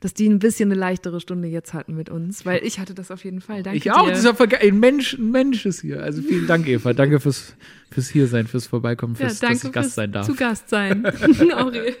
dass 0.00 0.14
die 0.14 0.28
ein 0.28 0.38
bisschen 0.38 0.70
eine 0.70 0.78
leichtere 0.78 1.20
Stunde 1.20 1.48
jetzt 1.48 1.74
hatten 1.74 1.94
mit 1.94 2.08
uns, 2.08 2.46
weil 2.46 2.64
ich 2.64 2.78
hatte 2.78 2.94
das 2.94 3.10
auf 3.10 3.24
jeden 3.24 3.40
Fall. 3.40 3.62
Danke 3.62 3.78
Ich 3.78 3.90
auch, 3.92 4.04
dir. 4.04 4.10
das 4.12 4.24
ist 4.24 4.24
ja. 4.40 4.58
Ein 4.60 4.80
Mensch, 4.80 5.14
ein 5.14 5.30
Mensch 5.30 5.66
ist 5.66 5.80
hier. 5.80 6.02
Also 6.02 6.22
vielen 6.22 6.46
Dank, 6.46 6.66
Eva. 6.68 6.92
Danke 6.92 7.20
fürs, 7.20 7.54
fürs 7.90 8.08
Hiersein, 8.08 8.46
fürs 8.46 8.66
Vorbeikommen, 8.66 9.14
ja, 9.18 9.26
fürs, 9.28 9.40
danke 9.40 9.56
dass 9.56 9.64
ich 9.64 9.72
Gast 9.72 9.86
fürs 9.86 9.94
sein 9.94 10.12
darf. 10.12 10.26
zu 10.26 10.34
Gast 10.34 10.68
sein. 10.70 11.04
Aurel. 11.54 11.96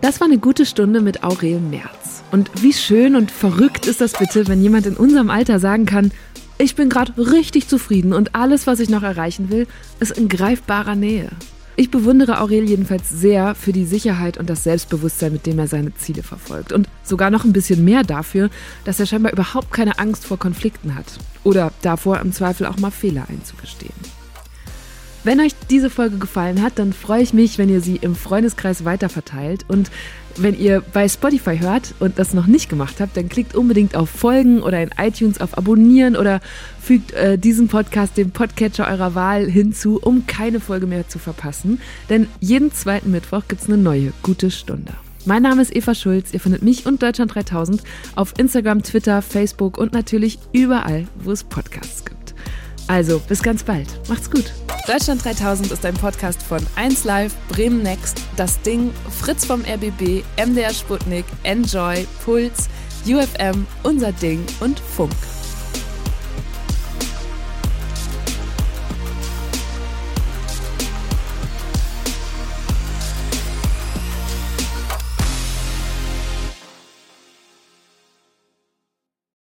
Das 0.00 0.20
war 0.20 0.26
eine 0.26 0.38
gute 0.38 0.66
Stunde 0.66 1.00
mit 1.00 1.22
Aurel 1.22 1.60
Merz. 1.60 2.21
Und 2.32 2.50
wie 2.62 2.72
schön 2.72 3.14
und 3.14 3.30
verrückt 3.30 3.86
ist 3.86 4.00
das 4.00 4.14
bitte, 4.14 4.48
wenn 4.48 4.62
jemand 4.62 4.86
in 4.86 4.96
unserem 4.96 5.28
Alter 5.28 5.60
sagen 5.60 5.84
kann, 5.84 6.10
ich 6.56 6.74
bin 6.74 6.88
gerade 6.88 7.12
richtig 7.18 7.68
zufrieden 7.68 8.14
und 8.14 8.34
alles, 8.34 8.66
was 8.66 8.80
ich 8.80 8.88
noch 8.88 9.02
erreichen 9.02 9.50
will, 9.50 9.66
ist 10.00 10.16
in 10.16 10.30
greifbarer 10.30 10.94
Nähe. 10.94 11.28
Ich 11.76 11.90
bewundere 11.90 12.40
Aurel 12.40 12.64
jedenfalls 12.64 13.10
sehr 13.10 13.54
für 13.54 13.72
die 13.72 13.84
Sicherheit 13.84 14.38
und 14.38 14.48
das 14.48 14.64
Selbstbewusstsein, 14.64 15.32
mit 15.32 15.44
dem 15.44 15.58
er 15.58 15.66
seine 15.66 15.94
Ziele 15.94 16.22
verfolgt. 16.22 16.72
Und 16.72 16.88
sogar 17.02 17.30
noch 17.30 17.44
ein 17.44 17.52
bisschen 17.52 17.84
mehr 17.84 18.02
dafür, 18.02 18.48
dass 18.84 18.98
er 18.98 19.06
scheinbar 19.06 19.32
überhaupt 19.32 19.70
keine 19.70 19.98
Angst 19.98 20.24
vor 20.24 20.38
Konflikten 20.38 20.94
hat. 20.94 21.06
Oder 21.44 21.70
davor 21.82 22.20
im 22.20 22.32
Zweifel 22.32 22.66
auch 22.66 22.78
mal 22.78 22.90
Fehler 22.90 23.26
einzugestehen. 23.28 23.92
Wenn 25.24 25.40
euch 25.40 25.52
diese 25.70 25.88
Folge 25.88 26.18
gefallen 26.18 26.62
hat, 26.62 26.80
dann 26.80 26.92
freue 26.92 27.22
ich 27.22 27.32
mich, 27.32 27.56
wenn 27.56 27.68
ihr 27.68 27.80
sie 27.80 27.96
im 27.96 28.16
Freundeskreis 28.16 28.84
weiterverteilt. 28.84 29.64
Und 29.68 29.90
wenn 30.36 30.58
ihr 30.58 30.82
bei 30.92 31.08
Spotify 31.08 31.58
hört 31.58 31.94
und 32.00 32.18
das 32.18 32.34
noch 32.34 32.46
nicht 32.46 32.68
gemacht 32.68 33.00
habt, 33.00 33.16
dann 33.16 33.28
klickt 33.28 33.54
unbedingt 33.54 33.96
auf 33.96 34.10
Folgen 34.10 34.62
oder 34.62 34.82
in 34.82 34.90
iTunes 34.98 35.40
auf 35.40 35.58
Abonnieren 35.58 36.16
oder 36.16 36.40
fügt 36.80 37.12
äh, 37.12 37.38
diesen 37.38 37.68
Podcast 37.68 38.16
dem 38.16 38.30
Podcatcher 38.30 38.88
eurer 38.88 39.14
Wahl 39.14 39.48
hinzu, 39.48 39.98
um 40.02 40.26
keine 40.26 40.60
Folge 40.60 40.86
mehr 40.86 41.08
zu 41.08 41.18
verpassen. 41.18 41.80
Denn 42.08 42.26
jeden 42.40 42.72
zweiten 42.72 43.10
Mittwoch 43.10 43.42
gibt 43.48 43.62
es 43.62 43.68
eine 43.68 43.78
neue 43.78 44.12
gute 44.22 44.50
Stunde. 44.50 44.92
Mein 45.24 45.42
Name 45.42 45.62
ist 45.62 45.74
Eva 45.74 45.94
Schulz. 45.94 46.32
Ihr 46.32 46.40
findet 46.40 46.62
mich 46.62 46.86
und 46.86 47.02
Deutschland 47.02 47.34
3000 47.34 47.82
auf 48.16 48.34
Instagram, 48.38 48.82
Twitter, 48.82 49.22
Facebook 49.22 49.78
und 49.78 49.92
natürlich 49.92 50.38
überall, 50.52 51.06
wo 51.22 51.30
es 51.30 51.44
Podcasts 51.44 52.04
gibt. 52.04 52.21
Also, 52.88 53.20
bis 53.20 53.42
ganz 53.42 53.62
bald. 53.62 53.88
Macht's 54.08 54.30
gut. 54.30 54.52
Deutschland 54.86 55.24
3000 55.24 55.70
ist 55.70 55.86
ein 55.86 55.94
Podcast 55.94 56.42
von 56.42 56.60
1Live, 56.76 57.32
Bremen 57.48 57.82
Next, 57.82 58.20
Das 58.36 58.60
Ding, 58.62 58.90
Fritz 59.20 59.44
vom 59.44 59.62
RBB, 59.62 60.24
MDR 60.36 60.74
Sputnik, 60.74 61.24
Enjoy, 61.44 62.06
Puls, 62.24 62.68
UFM, 63.06 63.66
Unser 63.84 64.12
Ding 64.12 64.44
und 64.60 64.80
Funk. 64.80 65.12